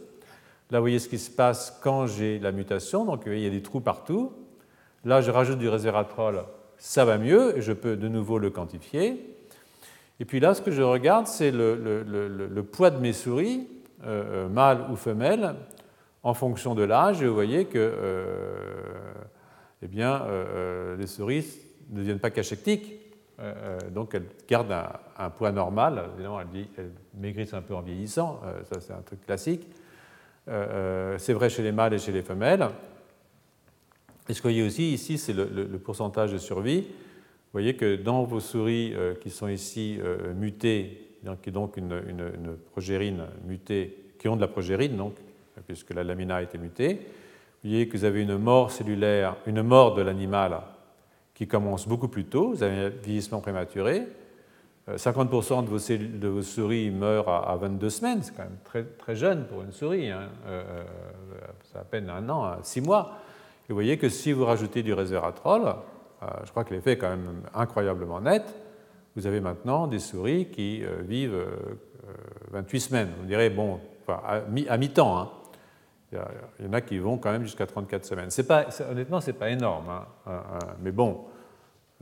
Là, 0.71 0.79
vous 0.79 0.85
voyez 0.85 1.01
ce 1.01 1.09
qui 1.09 1.19
se 1.19 1.31
passe 1.31 1.77
quand 1.83 2.07
j'ai 2.07 2.39
la 2.39 2.53
mutation. 2.53 3.05
Donc, 3.05 3.19
vous 3.19 3.25
voyez, 3.25 3.41
il 3.41 3.45
y 3.45 3.49
a 3.49 3.51
des 3.51 3.63
trous 3.63 3.81
partout. 3.81 4.33
Là, 5.05 5.21
je 5.21 5.33
rajoute 5.33 5.59
du 5.59 5.69
resveratrol, 5.69 6.45
ça 6.79 7.05
va 7.05 7.19
mieux, 7.19 7.57
et 7.57 7.61
je 7.61 7.73
peux 7.73 7.97
de 7.97 8.09
nouveau 8.09 8.39
le 8.39 8.51
quantifier. 8.51 9.35
Et 10.21 10.25
puis 10.25 10.41
là, 10.41 10.55
ce 10.55 10.63
que 10.63 10.71
je 10.71 10.83
regarde, 10.83 11.27
c'est 11.27 11.51
le, 11.51 12.63
poids 12.73 12.91
de 12.91 12.99
mes 12.99 13.13
souris, 13.13 13.69
mâles 14.51 14.87
ou 14.91 14.97
femelles, 14.97 15.55
en 16.23 16.35
fonction 16.35 16.75
de 16.75 16.83
l'âge. 16.83 17.23
Et 17.23 17.27
vous 17.27 17.35
voyez 17.35 17.67
que 17.67 17.93
eh 19.83 19.87
bien, 19.87 20.25
les 20.99 21.07
souris 21.07 21.47
ne 21.91 21.99
deviennent 21.99 22.19
pas 22.19 22.31
cachectiques, 22.31 22.99
euh, 23.41 23.55
euh, 23.57 23.91
donc 23.91 24.15
elle 24.15 24.25
garde 24.49 24.75
un, 25.17 25.31
poids 25.31 25.53
normal. 25.53 26.03
Évidemment, 26.15 26.41
elle, 26.41 26.49
dit, 26.49 26.69
elle 26.77 26.91
maigrisse 27.15 27.55
un 27.55 27.63
peu 27.63 27.75
en 27.75 27.81
vieillissant, 27.81 28.41
euh, 28.45 28.63
ça 28.65 28.81
c'est 28.81 28.93
un 28.93 29.03
truc 29.03 29.25
classique. 29.25 29.67
c'est 30.47 31.33
vrai 31.33 31.49
chez 31.51 31.63
les 31.63 31.73
mâles 31.73 31.95
et 31.95 31.99
chez 31.99 32.13
les 32.13 32.23
femelles. 32.23 32.69
Et 34.29 34.35
ce 34.35 34.43
que 34.43 34.49
vous 34.49 34.55
voyez 34.55 34.67
aussi 34.67 34.93
ici, 34.93 35.19
c'est 35.19 35.33
le, 35.33 35.79
pourcentage 35.79 36.33
de 36.33 36.39
survie. 36.39 36.81
Vous 36.83 37.53
voyez 37.53 37.77
que 37.77 37.97
dans 37.97 38.25
vos 38.25 38.41
souris 38.41 38.95
qui 39.23 39.31
sont 39.31 39.49
ici 39.49 39.99
mutées, 40.37 41.09
qui 41.43 41.51
donc 41.51 41.77
une, 41.77 42.03
une, 42.07 43.27
mutée, 43.47 43.97
qui 44.19 44.29
ont 44.29 44.37
de 44.37 44.41
la 44.43 44.49
progérine, 44.49 44.97
donc, 44.97 45.15
puisque 45.67 45.95
la 45.95 46.05
lamina 46.05 46.37
a 46.37 46.43
été 46.43 46.59
mutée, 46.59 46.95
vous 47.63 47.71
voyez 47.71 47.89
que 47.89 47.97
vous 47.97 48.05
avez 48.05 48.23
une 48.23 48.37
mort 48.37 48.71
cellulaire, 48.71 49.37
une 49.47 49.63
mort 49.63 49.95
de 49.95 50.03
l'animal 50.03 50.61
qui 51.35 51.47
commence 51.47 51.87
beaucoup 51.87 52.09
plus 52.09 52.25
tôt, 52.25 52.51
vous 52.51 52.63
avez 52.63 52.87
un 52.87 52.89
vieillissement 52.89 53.41
prématuré. 53.41 54.07
50% 54.89 55.59
euh, 55.59 56.19
de 56.19 56.29
vos, 56.29 56.43
souris 56.43 56.91
meurent 56.91 57.29
à, 57.29 57.57
22 57.57 57.91
semaines, 57.91 58.23
c'est 58.23 58.35
quand 58.35 58.45
même 58.45 58.59
très, 58.65 58.85
très, 58.85 59.15
jeune 59.15 59.45
pour 59.47 59.63
une 59.63 59.73
souris, 59.73 60.11
hein. 60.11 60.29
Euh, 60.47 60.63
euh, 60.69 60.85
c'est 61.63 61.79
à 61.79 61.85
peine 61.85 62.11
un 62.11 62.29
an, 62.29 62.57
six 62.63 62.81
mois. 62.81 63.19
Vous 63.69 63.75
voyez 63.75 63.99
que 63.99 64.09
si 64.09 64.33
vous 64.33 64.45
rajoutez 64.45 64.83
du 64.83 64.93
resveratrol, 64.93 65.75
je 66.45 66.51
crois 66.51 66.65
que 66.65 66.75
l'effet 66.75 66.93
est 66.93 66.99
quand 66.99 67.11
même 67.11 67.43
incroyablement 67.55 68.21
net, 68.21 68.45
vous 69.15 69.27
avez 69.27 69.41
maintenant 69.41 69.87
des 69.87 69.99
souris 69.99 70.49
qui 70.51 70.83
vivent 71.07 71.45
28 72.51 72.81
semaines. 72.81 73.09
On 73.21 73.27
dirait, 73.27 73.51
bon, 73.51 73.79
à 74.09 74.77
mi-temps, 74.79 75.19
hein. 75.19 75.31
Il 76.13 76.65
y 76.65 76.69
en 76.69 76.73
a 76.73 76.81
qui 76.81 76.99
vont 76.99 77.19
quand 77.19 77.31
même 77.31 77.43
jusqu'à 77.43 77.67
34 77.67 78.05
semaines. 78.05 78.31
Honnêtement, 78.91 79.21
ce 79.21 79.31
n'est 79.31 79.37
pas 79.37 79.51
énorme, 79.51 79.85
hein, 80.27 80.33
mais 80.81 80.91
bon, 80.91 81.27